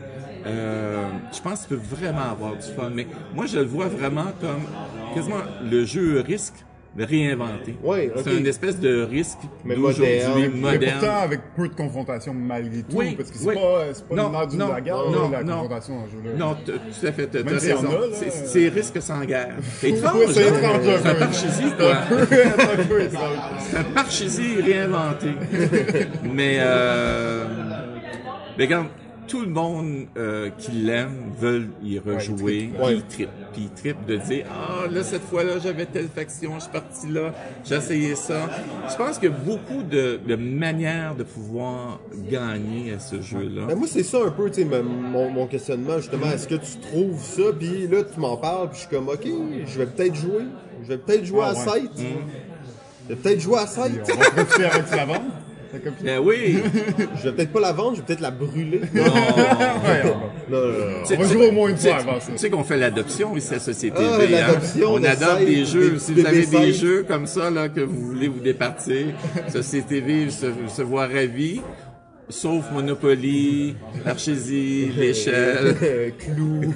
euh, 0.46 1.20
je 1.32 1.42
pense 1.42 1.66
qu'ils 1.66 1.78
peuvent 1.78 1.86
vraiment 2.00 2.30
avoir 2.30 2.58
du 2.58 2.68
fun. 2.68 2.90
Mais 2.92 3.08
moi, 3.32 3.46
je 3.48 3.58
le 3.58 3.66
vois 3.66 3.90
vraiment 3.90 4.34
comme 4.34 4.70
quasiment 5.12 5.44
le 5.60 5.86
jeu 5.86 6.20
risque 6.22 6.66
réinventer. 7.04 7.76
Ouais, 7.84 8.10
ok. 8.16 8.22
C'est 8.24 8.38
une 8.38 8.48
espèce 8.48 8.80
de 8.80 9.04
risque 9.04 9.38
Mais 9.66 9.76
d'aujourd'hui, 9.76 10.06
moderne. 10.06 10.40
Mais 10.54 10.72
moderne. 10.74 10.98
pourtant, 11.00 11.18
avec 11.18 11.40
peu 11.56 11.68
de 11.68 11.74
confrontation 11.76 12.34
malgré 12.34 12.82
tout, 12.84 12.96
Oui, 12.96 13.16
parce 13.16 13.32
que 13.32 13.38
c'est 13.38 13.48
oui. 13.48 13.56
pas, 13.56 13.82
c'est 13.94 14.08
pas 14.08 14.16
Non, 14.16 14.26
le 14.28 14.32
nerf 14.32 14.48
du 14.48 14.58
non, 14.58 14.68
bagarre, 14.70 15.12
non, 15.12 15.30
la 15.30 15.44
non. 15.44 15.54
confrontation 15.54 16.00
dans 16.00 16.06
ce 16.08 16.12
jeu-là. 16.12 16.38
Non, 16.38 16.56
tout 16.66 16.72
à 16.72 17.12
fait, 17.12 17.30
s'il 17.60 17.70
y 17.70 17.74
en 17.74 17.76
raison. 17.78 17.90
là, 17.92 17.98
C'est- 18.14 18.28
euh, 18.28 18.46
C'est 18.46 18.68
risque 18.70 19.02
sans 19.02 19.26
guerre. 19.26 19.56
C'est 19.80 19.90
étrange, 19.90 20.14
Oui, 20.20 20.34
c'est 20.34 20.48
hein? 20.50 20.54
étrange, 20.58 20.82
C'est 20.84 21.10
un 21.10 21.14
peu. 21.14 21.20
parchésie, 21.20 21.74
quoi. 21.78 21.96
C'est 22.30 22.46
un 22.82 22.86
peu 22.86 23.02
étrange. 23.02 23.38
C'est 23.60 23.78
un 23.78 23.84
parchésie 23.84 24.62
réinventé. 24.62 25.28
Mais, 26.34 26.58
euh, 26.60 27.46
mais 28.58 28.64
regarde, 28.66 28.88
tout 29.28 29.42
le 29.42 29.48
monde 29.50 30.06
euh, 30.18 30.50
qui 30.58 30.72
l'aime 30.72 31.32
veut 31.40 31.68
y 31.84 32.00
rejouer, 32.00 32.70
Ouais. 32.80 32.86
puis 32.86 32.96
il 32.96 33.04
trippe. 33.04 33.30
Puis 33.54 33.62
il 33.64 33.70
trippe 33.70 34.06
de 34.06 34.18
dire 34.18 34.46
Ah, 34.52 34.88
là, 34.92 35.04
cette 35.04 35.24
fois-là, 35.24 35.60
j'avais 35.64 35.86
telle 35.86 36.08
faction, 36.08 36.54
je 36.56 36.62
suis 36.64 36.72
parti 36.72 37.08
là, 37.08 37.34
j'ai 37.64 37.76
essayé 37.76 38.16
ça. 38.16 38.50
Je 38.90 38.96
pense 38.96 39.18
qu'il 39.20 39.30
y 39.30 39.34
a 39.34 39.36
beaucoup 39.36 39.84
de, 39.84 40.20
de 40.28 40.36
manières 40.36 41.16
de 41.16 41.24
pouvoir 41.24 42.00
gagner 42.30 42.94
à 42.94 43.00
ce 43.00 43.22
jeu-là. 43.22 43.66
Ben, 43.68 43.76
moi, 43.76 43.88
c'est 43.90 44.04
ça 44.04 44.18
un 44.26 44.32
peu, 44.32 44.50
tu 44.50 44.64
sais, 44.64 44.66
mon, 44.84 45.30
mon 45.30 45.48
questionnement, 45.48 45.98
justement. 45.98 46.28
Est-ce 46.32 46.48
que 46.48 46.56
tu 46.56 46.78
trouves 46.82 47.22
ça, 47.24 47.44
puis 47.58 47.88
là, 47.88 48.04
tu 48.04 48.20
m'en 48.20 48.38
parles, 48.38 48.70
puis 48.70 48.78
je 48.82 48.88
suis 48.88 48.96
comme, 48.96 49.10
OK, 49.10 49.26
je 49.66 49.78
vais 49.80 49.86
peut-être 49.86 50.16
jouer. 50.16 50.44
Je 50.84 50.88
vais 50.90 50.98
peut-être 50.98 51.26
jouer 51.26 51.42
Ah, 51.44 51.50
à 51.50 51.54
ouais. 51.54 51.80
Scythe. 51.82 51.92
Je 53.08 53.14
vais 53.14 53.16
peut-être 53.22 53.40
jouer 53.40 53.60
à 53.60 53.68
Scythe. 53.68 54.02
On 54.14 54.18
va 54.20 54.30
profiter 54.32 54.66
avec 54.66 54.92
la 54.92 55.06
vente. 55.06 55.22
Ta 55.84 55.90
copine. 55.90 56.06
Ben 56.06 56.20
oui! 56.24 56.58
Je 57.18 57.30
vais 57.30 57.36
peut-être 57.36 57.52
pas 57.52 57.60
la 57.60 57.72
vendre, 57.74 57.96
je 57.96 58.02
vais 58.02 58.06
peut-être 58.08 58.22
la 58.22 58.32
brûler. 58.32 58.82
Non. 58.94 59.04
On 59.04 59.10
va- 59.10 60.04
Non, 60.50 60.68
non, 60.68 60.68
non. 60.68 61.04
Tu- 61.08 61.14
On 61.16 61.18
va 61.22 61.28
tu- 61.28 61.34
jouer 61.34 61.48
au 61.50 61.52
moins 61.52 61.70
une 61.70 61.78
fois 61.78 61.96
avant 61.96 62.20
ça. 62.20 62.32
Tu 62.32 62.38
sais 62.38 62.50
qu'on 62.50 62.64
fait 62.64 62.78
l'adoption 62.78 63.36
ici 63.36 63.54
à 63.56 63.60
Société 63.60 63.98
Ah, 64.00 64.18
V, 64.18 64.26
hein? 64.26 64.48
l'adoption 64.48 64.94
On 64.94 65.04
adopte 65.04 65.46
des 65.46 65.66
jeux. 65.66 65.92
des 65.92 66.00
Si 66.00 66.14
vous 66.14 66.26
avez 66.26 66.46
des 66.46 66.72
jeux 66.74 67.04
comme 67.08 67.26
ça, 67.28 67.50
là, 67.50 67.68
que 67.70 67.82
vous 67.82 68.00
voulez 68.08 68.28
vous 68.28 68.40
départir, 68.40 69.08
Société 69.52 70.00
V 70.02 70.30
se, 70.30 70.48
se 70.74 70.82
voit 70.82 71.08
ravi. 71.08 71.62
Sauf 72.30 72.72
Monopoly, 72.72 73.76
Archésie, 74.06 74.90
l'échelle. 74.98 75.76
Clou. 76.18 76.74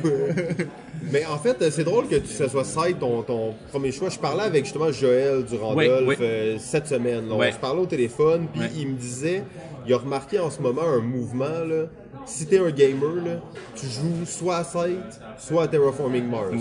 Mais 1.11 1.26
en 1.26 1.38
fait, 1.38 1.61
euh, 1.61 1.69
c'est 1.71 1.84
drôle 1.84 2.07
que 2.07 2.15
ce 2.26 2.47
soit 2.47 2.63
Scythe 2.63 2.99
ton, 2.99 3.21
ton 3.23 3.53
premier 3.71 3.91
choix. 3.91 4.09
Je 4.09 4.19
parlais 4.19 4.43
avec 4.43 4.65
justement 4.65 4.91
Joël 4.91 5.43
Durandolph 5.45 5.88
Oui, 6.05 6.05
oui. 6.09 6.15
euh, 6.21 6.57
cette 6.59 6.88
semaine. 6.88 7.27
là. 7.30 7.35
Ouais. 7.35 7.49
On 7.49 7.53
se 7.53 7.57
parlait 7.59 7.81
au 7.81 7.85
téléphone, 7.85 8.47
puis 8.53 8.61
il 8.77 8.88
me 8.89 8.95
disait, 8.97 9.43
il 9.88 9.93
a 9.93 9.97
remarqué 9.97 10.39
en 10.39 10.49
ce 10.49 10.61
moment 10.61 10.84
un 10.84 10.99
mouvement, 10.99 11.45
là. 11.67 11.85
Si 12.26 12.45
t'es 12.45 12.59
un 12.59 12.69
gamer, 12.69 13.15
là, 13.26 13.41
tu 13.76 13.85
joues 13.88 14.26
soit 14.26 14.57
à 14.57 14.63
Scythe, 14.63 15.19
soit 15.39 15.63
à 15.63 15.67
Terraforming 15.67 16.27
Mars. 16.30 16.51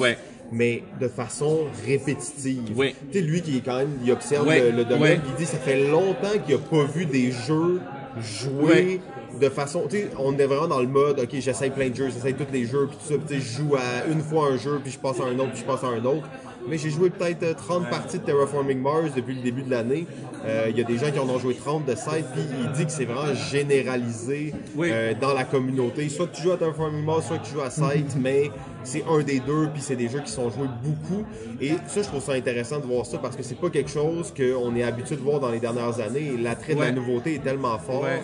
Mais 0.51 0.83
de 0.99 1.09
façon 1.09 1.67
répétitive. 1.85 2.73
Oui. 2.75 2.95
Tu 3.13 3.19
sais, 3.19 3.25
lui 3.25 3.43
qui 3.43 3.59
est 3.59 3.61
quand 3.61 3.77
même, 3.77 3.99
il 4.03 4.11
observe 4.13 4.49
le, 4.49 4.71
le 4.71 4.85
domaine, 4.85 5.21
il 5.29 5.35
dit 5.35 5.45
ça 5.45 5.59
fait 5.59 5.85
longtemps 5.91 6.39
qu'il 6.47 6.55
a 6.55 6.59
pas 6.59 6.85
vu 6.85 7.05
des 7.05 7.33
jeux 7.33 7.81
jouer 8.21 8.61
Ouais. 8.63 9.01
de 9.41 9.49
façon. 9.49 9.85
Tu 9.89 9.97
sais, 9.99 10.11
on 10.19 10.37
est 10.39 10.47
vraiment 10.47 10.69
dans 10.69 10.81
le 10.81 10.87
mode, 10.89 11.21
ok, 11.21 11.29
j'essaye 11.33 11.71
plein 11.71 11.89
de 11.91 11.95
jeux, 11.95 12.11
j'essaye 12.11 12.35
tous 12.35 12.47
les 12.53 12.65
jeux, 12.67 12.87
puis 12.89 12.97
tout 12.97 13.13
ça, 13.13 13.19
puis 13.19 13.27
tu 13.37 13.41
sais, 13.43 13.47
je 13.47 13.59
joue 13.63 13.77
à 13.77 14.07
une 14.11 14.21
fois 14.21 14.49
un 14.49 14.57
jeu, 14.57 14.81
puis 14.83 14.93
je 14.93 14.99
passe 14.99 15.21
à 15.21 15.25
un 15.25 15.39
autre, 15.39 15.51
puis 15.53 15.61
je 15.61 15.65
passe 15.65 15.85
à 15.85 15.89
un 15.89 16.05
autre. 16.05 16.27
Mais 16.69 16.79
j'ai 16.79 16.91
joué 16.91 17.11
peut-être 17.11 17.43
euh, 17.43 17.55
30 17.55 17.89
parties 17.89 18.19
de 18.19 18.25
Terraforming 18.25 18.81
Mars 18.81 19.13
depuis 19.17 19.35
le 19.35 19.41
début 19.43 19.63
de 19.63 19.71
l'année. 19.71 20.07
Euh, 20.45 20.67
Il 20.71 20.77
y 20.77 20.81
a 20.81 20.85
des 20.85 20.99
gens 20.99 21.11
qui 21.11 21.19
en 21.19 21.29
ont 21.29 21.39
joué 21.39 21.55
30 21.55 21.85
de 21.87 21.95
site, 21.95 22.27
puis 22.35 22.43
il 22.63 22.73
dit 22.73 22.85
que 22.87 22.93
c'est 22.93 23.05
vraiment 23.05 23.35
généralisé 23.35 24.55
Oui. 24.77 24.89
euh, 24.93 25.15
dans 25.21 25.33
la 25.35 25.45
communauté. 25.45 26.09
Soit 26.09 26.27
que 26.29 26.37
tu 26.37 26.43
joues 26.43 26.53
à 26.53 26.57
Terraforming 26.57 27.05
Mars, 27.05 27.27
soit 27.27 27.39
que 27.39 27.47
tu 27.47 27.53
joues 27.55 27.61
à 27.63 27.71
Site, 27.71 28.17
mais 28.21 28.51
c'est 28.85 29.05
un 29.09 29.21
des 29.23 29.41
deux, 29.41 29.69
puis 29.73 29.83
c'est 29.83 29.97
des 29.97 30.09
jeux 30.09 30.21
qui 30.21 30.31
sont 30.31 30.51
joués 30.51 30.69
beaucoup. 30.83 31.25
Et 31.61 31.73
ça, 31.87 32.03
je 32.03 32.09
trouve 32.09 32.23
ça 32.23 32.33
intéressant 32.33 32.79
de 32.79 32.87
voir 32.87 33.05
ça 33.07 33.19
parce 33.19 33.37
que 33.37 33.43
c'est 33.43 33.59
pas 33.61 33.71
quelque 33.71 33.91
chose 33.91 34.33
qu'on 34.37 34.75
est 34.77 34.83
habitué 34.83 35.17
de 35.17 35.21
voir 35.23 35.41
dans 35.41 35.51
les 35.51 35.61
dernières 35.61 36.01
années. 36.01 36.33
L'attrait 36.41 36.75
de 36.75 36.81
la 36.81 36.93
nouveauté 36.93 37.35
est 37.35 37.43
tellement 37.45 37.79
fort. 37.79 38.03
Ouais. 38.03 38.23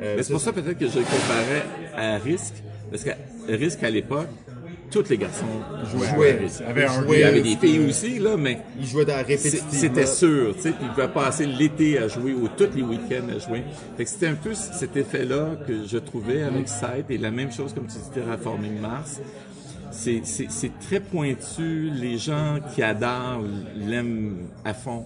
Euh, 0.00 0.18
c'est 0.22 0.32
pour 0.32 0.40
ça 0.40 0.52
peut-être 0.52 0.78
que 0.78 0.86
je 0.88 0.98
le 0.98 1.04
comparais 1.04 1.64
à 1.96 2.18
Risk. 2.18 2.54
Parce 2.90 3.02
que 3.04 3.10
Risk 3.48 3.82
à 3.82 3.90
l'époque, 3.90 4.28
tous 4.90 5.08
les 5.08 5.18
garçons 5.18 5.44
jouaient 5.92 6.08
Jouaient. 6.08 6.40
avait 6.66 6.84
un 6.86 7.04
Il 7.08 7.18
y 7.18 7.22
avait 7.22 7.40
jouaient. 7.42 7.54
des 7.56 7.56
filles 7.56 7.86
aussi, 7.88 8.18
là, 8.18 8.36
mais 8.36 8.58
il 8.80 8.86
jouait 8.86 9.04
dans 9.04 9.16
répétitivement. 9.18 9.68
c'était 9.70 10.06
sûr, 10.06 10.54
tu 10.56 10.62
sais, 10.62 10.70
puis 10.70 10.80
ils 10.86 10.88
pouvaient 10.90 11.08
passer 11.08 11.46
l'été 11.46 11.98
à 11.98 12.08
jouer 12.08 12.32
ou 12.34 12.48
tous 12.48 12.68
les 12.74 12.82
week-ends 12.82 13.28
à 13.34 13.38
jouer. 13.38 13.64
Fait 13.96 14.04
que 14.04 14.10
c'était 14.10 14.28
un 14.28 14.34
peu 14.34 14.54
cet 14.54 14.96
effet-là 14.96 15.56
que 15.66 15.86
je 15.86 15.98
trouvais 15.98 16.42
avec 16.42 16.68
Site 16.68 17.06
et 17.10 17.18
la 17.18 17.30
même 17.30 17.52
chose 17.52 17.72
comme 17.72 17.86
tu 17.86 17.94
dis 17.98 18.10
Terraforming 18.14 18.80
Mars. 18.80 19.20
C'est, 19.90 20.22
très 20.80 21.00
pointu. 21.00 21.90
Les 21.94 22.18
gens 22.18 22.58
qui 22.74 22.82
adorent 22.82 23.42
l'aiment 23.76 24.36
à 24.64 24.74
fond. 24.74 25.04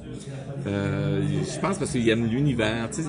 Euh, 0.67 1.23
je 1.43 1.59
pense 1.61 1.79
parce 1.79 1.91
qu'ils 1.93 2.09
aiment 2.09 2.27
l'univers. 2.27 2.89
Tu 2.91 3.03
sais, 3.03 3.09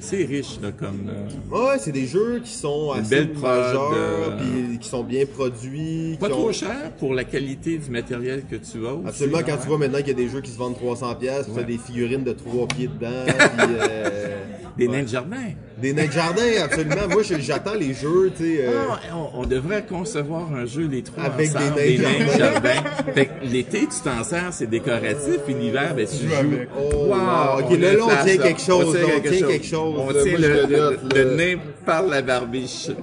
c'est, 0.00 0.24
riche 0.24 0.58
là, 0.62 0.70
comme. 0.72 1.08
euh, 1.08 1.56
Ouais, 1.56 1.78
c'est 1.78 1.92
des 1.92 2.06
jeux 2.06 2.40
qui 2.44 2.52
sont 2.52 2.92
assez 2.92 3.26
majeurs, 3.26 3.92
euh, 3.94 4.36
puis 4.38 4.78
qui 4.78 4.88
sont 4.88 5.04
bien 5.04 5.24
produits. 5.26 6.16
pas 6.20 6.28
trop 6.28 6.48
ont- 6.48 6.52
cher 6.52 6.92
pour 6.98 7.14
la 7.14 7.24
qualité 7.24 7.78
du 7.78 7.90
matériel 7.90 8.44
que 8.48 8.56
tu 8.56 8.86
as. 8.86 8.94
aussi, 8.94 9.06
Absolument, 9.08 9.38
quand 9.46 9.56
tu 9.60 9.68
vois 9.68 9.78
maintenant 9.78 9.98
qu'il 9.98 10.08
y 10.08 10.12
a 10.12 10.14
des 10.14 10.28
jeux 10.28 10.40
qui 10.40 10.50
se 10.50 10.58
vendent 10.58 10.76
300$, 10.76 11.18
pièces, 11.18 11.48
tu 11.52 11.58
as 11.60 11.64
des 11.64 11.78
figurines 11.78 12.24
de 12.24 12.32
3 12.32 12.66
pieds 12.68 12.88
dedans, 12.88 13.24
puis, 13.26 13.66
euh, 13.80 14.36
Des 14.76 14.86
ouais. 14.88 14.92
nains 14.96 15.02
de 15.04 15.08
jardin. 15.08 15.36
Des 15.84 15.92
nains 15.92 16.06
de 16.06 16.12
jardin, 16.12 16.42
absolument. 16.64 17.08
Moi, 17.10 17.22
je- 17.22 17.34
j'attends 17.40 17.74
les 17.74 17.92
jeux, 17.92 18.32
tu 18.34 18.42
sais. 18.56 18.60
euh, 18.64 18.70
Ah, 18.90 19.00
on, 19.34 19.42
on 19.42 19.44
devrait 19.44 19.84
concevoir 19.86 20.48
un 20.54 20.64
jeu 20.64 20.86
les 20.90 21.02
trois 21.02 21.24
Avec 21.24 21.50
des 21.50 21.56
ensemble, 21.56 21.76
nains 21.76 21.96
de 21.96 22.02
nains 22.02 22.24
de 22.24 22.38
jardin. 22.38 22.72
jardin. 22.74 23.12
fait 23.14 23.26
que 23.26 23.30
l'été, 23.52 23.80
tu 23.80 24.00
t'en 24.02 24.24
sers, 24.24 24.48
c'est 24.52 24.66
décoratif, 24.66 25.40
puis 25.44 25.52
l'hiver, 25.52 25.94
ben, 25.94 26.06
tu 26.06 26.26
joues 26.26 26.34
avec. 26.34 26.68
Oh, 26.74 27.04
Wow, 27.08 27.60
ok, 27.70 27.78
là, 27.78 27.88
on 28.02 28.24
tient 28.24 28.36
quelque 28.38 28.60
chose, 28.62 28.86
On 28.88 28.92
tient 28.92 29.20
quelque 29.20 29.38
chose. 29.40 29.48
quelque 29.48 29.66
chose, 29.66 29.94
On 29.98 30.10
tient 30.10 30.38
le, 30.38 30.48
le 30.48 30.66
le- 30.68 30.98
le 31.24 31.36
nain 31.36 31.58
par 31.84 32.02
la 32.06 32.22
barbiche. 32.22 32.88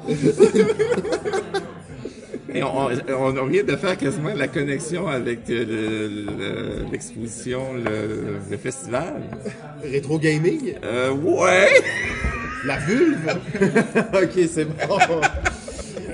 Et 2.53 2.63
on, 2.63 2.87
on- 2.87 3.37
on 3.37 3.45
vient 3.45 3.63
de 3.63 3.75
faire 3.75 3.97
quasiment 3.97 4.33
la 4.35 4.47
connexion 4.47 5.07
avec 5.07 5.39
euh, 5.49 5.65
le- 5.65 6.07
le- 6.37 6.85
l'exposition, 6.91 7.61
le, 7.73 8.37
le 8.49 8.57
festival. 8.57 9.21
Rétro 9.83 10.19
gaming, 10.19 10.75
Euh, 10.83 11.11
ouais! 11.11 11.69
la 12.65 12.77
vulve. 12.77 13.37
ok, 14.13 14.39
c'est 14.51 14.65
bon. 14.65 14.97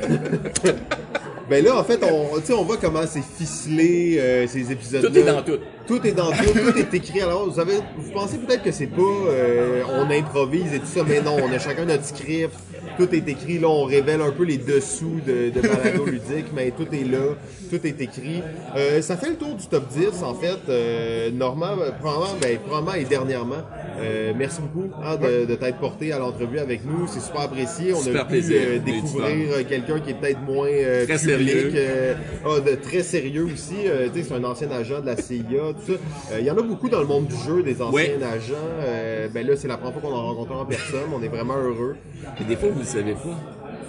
ben 1.49 1.63
là, 1.63 1.77
en 1.79 1.83
fait, 1.83 1.99
on, 2.03 2.53
on 2.55 2.63
voit 2.63 2.77
comment 2.77 3.03
c'est 3.07 3.23
ficelé 3.23 4.17
euh, 4.19 4.47
ces 4.47 4.71
épisodes-là. 4.71 5.09
Tout 5.09 5.17
est 5.17 5.23
dans 5.23 5.41
tout. 5.41 5.57
Tout 5.87 6.05
est 6.05 6.11
dans 6.11 6.31
tout, 6.31 6.43
tout 6.53 6.77
est 6.77 6.93
écrit. 6.93 7.21
Alors, 7.21 7.49
vous 7.49 7.59
avez, 7.59 7.75
vous 7.97 8.11
pensez 8.11 8.37
peut-être 8.37 8.63
que 8.63 8.71
c'est 8.71 8.87
pas, 8.87 9.01
euh, 9.01 9.81
on 9.89 10.09
improvise 10.11 10.73
et 10.73 10.79
tout 10.79 10.85
ça, 10.85 11.01
mais 11.07 11.21
non, 11.21 11.37
on 11.41 11.51
a 11.51 11.59
chacun 11.59 11.85
notre 11.85 12.03
script. 12.05 12.53
Tout 12.97 13.13
est 13.13 13.27
écrit. 13.27 13.59
Là, 13.59 13.67
on 13.69 13.83
révèle 13.83 14.21
un 14.21 14.31
peu 14.31 14.43
les 14.43 14.57
dessous 14.57 15.19
de, 15.25 15.49
de 15.49 15.61
balado 15.61 16.05
ludique, 16.07 16.47
mais 16.55 16.71
tout 16.71 16.87
est 16.93 17.03
là, 17.09 17.35
tout 17.69 17.85
est 17.85 18.01
écrit. 18.01 18.41
Euh, 18.75 19.01
ça 19.01 19.17
fait 19.17 19.29
le 19.29 19.35
tour 19.35 19.55
du 19.55 19.65
top 19.67 19.87
10, 19.89 20.23
en 20.23 20.33
fait. 20.33 20.57
Euh, 20.69 21.31
Normand, 21.31 21.77
euh, 21.79 21.91
probablement, 21.91 22.35
ben, 22.41 22.57
probablement 22.59 22.93
et 22.95 23.03
dernièrement. 23.05 23.55
Euh, 23.99 24.33
merci 24.37 24.61
beaucoup 24.61 24.91
hein, 25.03 25.15
de, 25.17 25.45
de 25.45 25.55
t'être 25.55 25.77
porté 25.79 26.11
à 26.13 26.19
l'entrevue 26.19 26.59
avec 26.59 26.85
nous. 26.85 27.07
C'est 27.07 27.19
super 27.21 27.41
apprécié. 27.41 27.93
On 27.93 27.97
Super 27.99 28.21
a 28.21 28.25
pu 28.25 28.31
plaisir. 28.33 28.61
euh, 28.65 28.79
découvrir 28.79 29.47
euh, 29.51 29.63
quelqu'un 29.67 29.99
qui 29.99 30.11
est 30.11 30.13
peut-être 30.13 30.41
moins 30.41 30.67
euh, 30.67 31.05
Très 31.05 31.17
public, 31.17 31.49
sérieux. 31.49 32.15
ah, 32.45 32.59
de 32.59 32.75
très 32.75 33.03
sérieux 33.03 33.45
aussi. 33.53 33.75
Euh, 33.85 34.07
tu 34.13 34.21
sais, 34.21 34.27
c'est 34.29 34.33
un 34.35 34.43
ancien 34.43 34.69
agent 34.71 35.01
de 35.01 35.05
la 35.07 35.17
CIA, 35.17 35.73
tout 35.85 35.93
ça. 35.93 35.99
Euh, 36.33 36.39
Il 36.39 36.45
y 36.45 36.51
en 36.51 36.57
a 36.57 36.61
beaucoup 36.61 36.89
dans 36.89 36.99
le 36.99 37.07
monde 37.07 37.27
du 37.27 37.35
jeu, 37.45 37.63
des 37.63 37.81
anciens 37.81 38.21
agents. 38.21 38.53
Euh, 38.81 39.27
ben 39.33 39.45
là, 39.45 39.55
c'est 39.55 39.67
la 39.67 39.77
première 39.77 39.93
fois 39.99 40.09
qu'on 40.09 40.15
en 40.15 40.27
rencontre 40.27 40.51
en 40.53 40.65
personne. 40.65 41.09
On 41.13 41.21
est 41.23 41.27
vraiment 41.27 41.57
heureux. 41.57 41.95
Et 42.39 42.43
des 42.43 42.55
fois, 42.55 42.69
vous 42.69 42.83
savez 42.87 43.13
pas. 43.13 43.19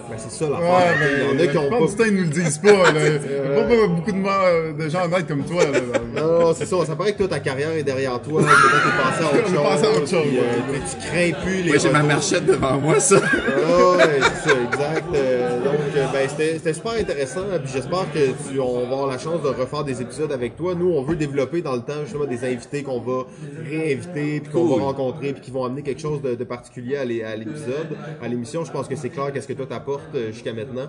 Ben, 0.09 0.15
c'est 0.17 0.31
ça 0.31 0.45
Ouais, 0.45 0.51
l'affaire. 0.59 0.95
mais 0.99 1.07
Il 1.19 1.39
y 1.39 1.43
en 1.43 1.43
a 1.43 1.51
qui 1.51 1.57
ont 1.59 1.63
la 1.65 1.69
pas 1.69 1.77
temps, 1.85 2.03
ils 2.07 2.15
nous 2.15 2.23
le 2.23 2.29
disent 2.29 2.57
pas. 2.57 2.71
là. 2.71 2.91
Il 2.95 3.03
y 3.13 3.59
a 3.59 3.61
pas, 3.61 3.67
pas 3.75 3.87
beaucoup 3.87 4.11
de, 4.11 4.17
ma- 4.17 4.83
de 4.83 4.89
gens 4.89 5.05
honnêtes 5.05 5.27
comme 5.27 5.43
toi. 5.45 5.61
Là. 5.65 5.79
Non, 6.15 6.39
non, 6.39 6.53
c'est 6.55 6.65
ça. 6.65 6.77
Ça 6.87 6.95
paraît 6.95 7.13
que 7.13 7.19
toi, 7.19 7.27
ta 7.27 7.39
carrière 7.39 7.69
est 7.73 7.83
derrière 7.83 8.19
toi. 8.19 8.41
T'es 8.41 9.03
passé 9.03 9.23
à 9.23 9.27
autre 9.37 9.47
chose. 9.47 9.63
passé 9.63 9.85
à 9.85 9.89
autre 9.91 10.09
chose, 10.09 10.27
puis, 10.27 10.37
ouais. 10.39 10.43
euh, 10.43 10.77
tu 10.89 11.07
crains 11.07 11.41
plus 11.45 11.61
les 11.61 11.69
Moi, 11.69 11.77
j'ai 11.77 11.91
ma 11.91 12.01
marchette 12.03 12.45
devant 12.47 12.77
moi, 12.79 12.99
ça. 12.99 13.17
Ah 13.21 13.97
ouais, 13.97 14.19
c'est 14.43 14.49
ça, 14.49 14.55
exact. 14.73 15.05
Euh, 15.13 15.59
euh, 15.63 15.63
ben, 15.93 16.29
c'était 16.29 16.53
c'était 16.57 16.73
super 16.73 16.91
intéressant. 16.93 17.41
Puis 17.63 17.71
j'espère 17.73 18.05
que 18.13 18.49
tu, 18.51 18.59
on 18.59 18.79
va 18.79 18.83
avoir 18.95 19.07
la 19.07 19.17
chance 19.17 19.41
de 19.41 19.47
refaire 19.49 19.83
des 19.83 20.01
épisodes 20.01 20.31
avec 20.31 20.55
toi. 20.55 20.75
Nous, 20.75 20.89
on 20.89 21.01
veut 21.03 21.15
développer 21.15 21.61
dans 21.61 21.75
le 21.75 21.81
temps 21.81 22.01
justement 22.03 22.25
des 22.25 22.43
invités 22.45 22.83
qu'on 22.83 22.99
va 22.99 23.25
réinviter, 23.67 24.39
puis 24.41 24.51
qu'on 24.51 24.67
Cool. 24.67 24.79
va 24.79 24.85
rencontrer, 24.85 25.33
puis 25.33 25.41
qui 25.41 25.51
vont 25.51 25.63
amener 25.65 25.81
quelque 25.81 26.01
chose 26.01 26.21
de, 26.21 26.35
de 26.35 26.43
particulier 26.43 26.97
à 26.97 27.05
l'é- 27.05 27.23
à 27.23 27.35
l'épisode, 27.35 27.97
à 28.21 28.27
l'émission. 28.27 28.63
Je 28.65 28.71
pense 28.71 28.87
que 28.87 28.95
c'est 28.95 29.09
clair 29.09 29.31
qu'est-ce 29.33 29.47
que 29.47 29.53
toi 29.53 29.65
t'apportes 29.65 30.15
euh, 30.15 30.31
jusqu'à 30.31 30.53
maintenant. 30.53 30.87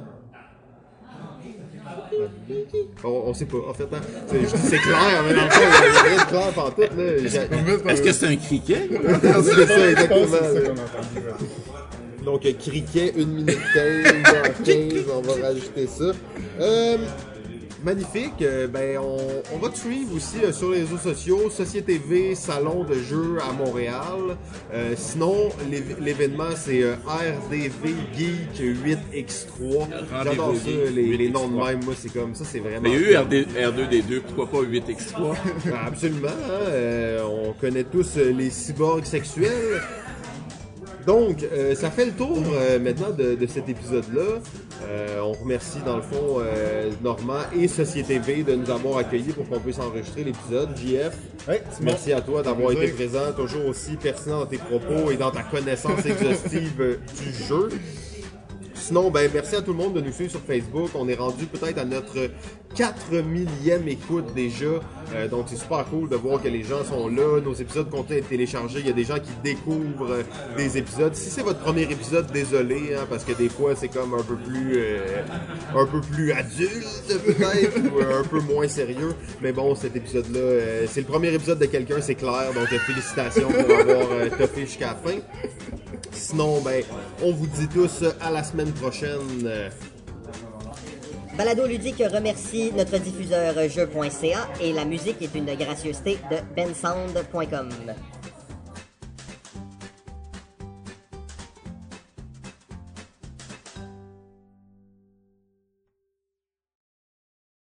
On, 3.04 3.08
on 3.26 3.34
sait 3.34 3.46
pas, 3.46 3.56
en 3.68 3.74
fait. 3.74 3.84
Hein. 3.92 4.00
C'est- 4.28 4.56
c'est 4.56 4.78
clair, 4.78 5.24
mais 5.26 5.34
dans 5.34 5.44
le 5.44 5.50
fond, 5.50 5.60
il 5.62 5.94
y 5.94 5.96
a 5.96 6.02
rien 6.02 6.24
de 6.24 6.28
clair 6.28 6.52
pantoute, 6.52 7.86
Est-ce 7.88 8.02
que 8.02 8.12
c'est 8.12 8.26
un 8.26 8.36
criquet? 8.36 8.88
C'est 9.42 9.66
ça, 9.66 9.90
exactement. 9.90 10.26
Donc, 12.24 12.44
euh, 12.46 12.52
criquet, 12.52 13.12
1 13.18 13.24
minute 13.24 13.58
15, 13.74 14.04
dans 14.24 14.64
15, 14.64 15.04
on 15.14 15.20
va 15.22 15.46
rajouter 15.48 15.86
ça. 15.86 16.12
Euh, 16.60 16.98
magnifique. 17.82 18.42
Euh, 18.42 18.66
ben, 18.66 18.98
on, 18.98 19.16
on 19.54 19.58
va 19.58 19.70
te 19.70 19.78
suivre 19.78 20.14
aussi 20.14 20.36
euh, 20.44 20.52
sur 20.52 20.70
les 20.70 20.80
réseaux 20.80 20.98
sociaux, 20.98 21.48
Société 21.48 21.98
V, 21.98 22.34
Salon 22.34 22.84
de 22.84 22.94
jeux 22.94 23.38
à 23.48 23.52
Montréal. 23.54 24.36
Euh, 24.74 24.92
sinon, 24.98 25.48
l'év- 25.70 25.96
l'événement, 25.98 26.50
c'est 26.56 26.82
euh, 26.82 26.94
RDV 27.06 27.94
Geek 28.14 28.60
8X3. 28.60 29.86
J'adore 30.24 30.54
ça, 30.56 30.68
les, 30.94 31.16
les 31.16 31.28
8X3. 31.28 31.32
noms 31.32 31.48
de 31.48 31.64
même, 31.64 31.84
moi, 31.84 31.94
c'est 31.98 32.12
comme 32.12 32.34
ça, 32.34 32.44
c'est 32.44 32.58
vraiment... 32.58 32.82
Mais 32.82 32.90
il 32.92 33.00
y 33.00 33.14
a 33.16 33.22
eu 33.22 33.24
RD, 33.24 33.32
R2D2, 33.56 34.20
pourquoi 34.20 34.60
pas 34.60 34.66
8X3? 34.68 35.34
Ah, 35.72 35.84
Absolument. 35.86 36.28
hein, 36.28 36.68
euh, 36.68 37.22
on 37.24 37.52
connaît 37.54 37.84
tous 37.84 38.16
les 38.16 38.50
cyborgs 38.50 39.06
sexuels. 39.06 39.80
Donc, 41.06 41.42
euh, 41.42 41.74
ça 41.74 41.90
fait 41.90 42.06
le 42.06 42.12
tour 42.12 42.38
euh, 42.52 42.78
maintenant 42.78 43.10
de, 43.10 43.34
de 43.34 43.46
cet 43.46 43.68
épisode-là. 43.68 44.40
Euh, 44.88 45.20
on 45.22 45.32
remercie 45.32 45.78
dans 45.84 45.96
le 45.96 46.02
fond 46.02 46.38
euh, 46.40 46.90
Normand 47.02 47.40
et 47.58 47.68
Société 47.68 48.18
V 48.18 48.42
de 48.42 48.54
nous 48.54 48.70
avoir 48.70 48.98
accueillis 48.98 49.32
pour 49.32 49.48
qu'on 49.48 49.60
puisse 49.60 49.78
enregistrer 49.78 50.24
l'épisode. 50.24 50.70
JF, 50.76 51.12
merci 51.80 52.12
à 52.12 52.20
toi 52.20 52.42
d'avoir 52.42 52.72
été 52.72 52.88
présent, 52.88 53.32
toujours 53.36 53.66
aussi 53.66 53.96
pertinent 53.96 54.40
dans 54.40 54.46
tes 54.46 54.58
propos 54.58 55.10
et 55.10 55.16
dans 55.16 55.30
ta 55.30 55.42
connaissance 55.42 56.04
exhaustive 56.06 56.80
euh, 56.80 56.96
du 57.22 57.44
jeu. 57.44 57.68
Sinon, 58.90 59.08
ben, 59.08 59.30
merci 59.32 59.54
à 59.54 59.62
tout 59.62 59.70
le 59.70 59.76
monde 59.76 59.94
de 59.94 60.00
nous 60.00 60.10
suivre 60.10 60.32
sur 60.32 60.40
Facebook. 60.40 60.90
On 60.96 61.08
est 61.08 61.14
rendu 61.14 61.46
peut-être 61.46 61.78
à 61.78 61.84
notre 61.84 62.28
4 62.74 63.22
millième 63.22 63.86
écoute 63.86 64.34
déjà. 64.34 64.66
Euh, 65.14 65.28
donc, 65.28 65.46
c'est 65.48 65.58
super 65.58 65.84
cool 65.84 66.08
de 66.08 66.16
voir 66.16 66.42
que 66.42 66.48
les 66.48 66.64
gens 66.64 66.82
sont 66.82 67.06
là. 67.06 67.40
Nos 67.40 67.54
épisodes 67.54 67.86
à 67.94 68.14
être 68.16 68.28
téléchargés. 68.28 68.80
Il 68.80 68.88
y 68.88 68.90
a 68.90 68.92
des 68.92 69.04
gens 69.04 69.20
qui 69.20 69.30
découvrent 69.44 70.10
euh, 70.10 70.22
des 70.56 70.76
épisodes. 70.76 71.14
Si 71.14 71.30
c'est 71.30 71.42
votre 71.42 71.60
premier 71.60 71.82
épisode, 71.82 72.32
désolé, 72.32 72.96
hein, 72.96 73.06
parce 73.08 73.22
que 73.22 73.30
des 73.30 73.48
fois, 73.48 73.76
c'est 73.76 73.86
comme 73.86 74.12
un 74.12 74.24
peu 74.24 74.34
plus, 74.34 74.72
euh, 74.78 75.22
un 75.72 75.86
peu 75.86 76.00
plus 76.00 76.32
adulte, 76.32 77.22
peut-être, 77.24 77.78
ou 77.94 78.00
un 78.00 78.24
peu 78.24 78.40
moins 78.40 78.66
sérieux. 78.66 79.14
Mais 79.40 79.52
bon, 79.52 79.76
cet 79.76 79.94
épisode-là, 79.94 80.40
euh, 80.40 80.86
c'est 80.90 81.02
le 81.02 81.06
premier 81.06 81.32
épisode 81.32 81.60
de 81.60 81.66
quelqu'un, 81.66 82.00
c'est 82.00 82.16
clair. 82.16 82.52
Donc, 82.56 82.66
félicitations 82.66 83.50
pour 83.50 83.78
avoir 83.78 84.36
toffé 84.36 84.62
jusqu'à 84.62 84.86
la 84.88 84.94
fin. 84.96 85.18
Sinon, 86.12 86.60
ben, 86.60 86.82
on 87.22 87.32
vous 87.32 87.46
dit 87.46 87.68
tous 87.68 88.04
à 88.20 88.30
la 88.30 88.42
semaine 88.42 88.72
prochaine. 88.80 89.44
Euh, 89.44 89.70
Balado 91.36 91.66
Ludique 91.66 92.02
remercie 92.12 92.72
notre 92.76 92.98
diffuseur 92.98 93.54
jeu.ca 93.68 94.48
et 94.60 94.72
la 94.72 94.84
musique 94.84 95.22
est 95.22 95.34
une 95.34 95.54
gracieuseté 95.54 96.18
de 96.30 96.36
bensound.com. 96.54 97.68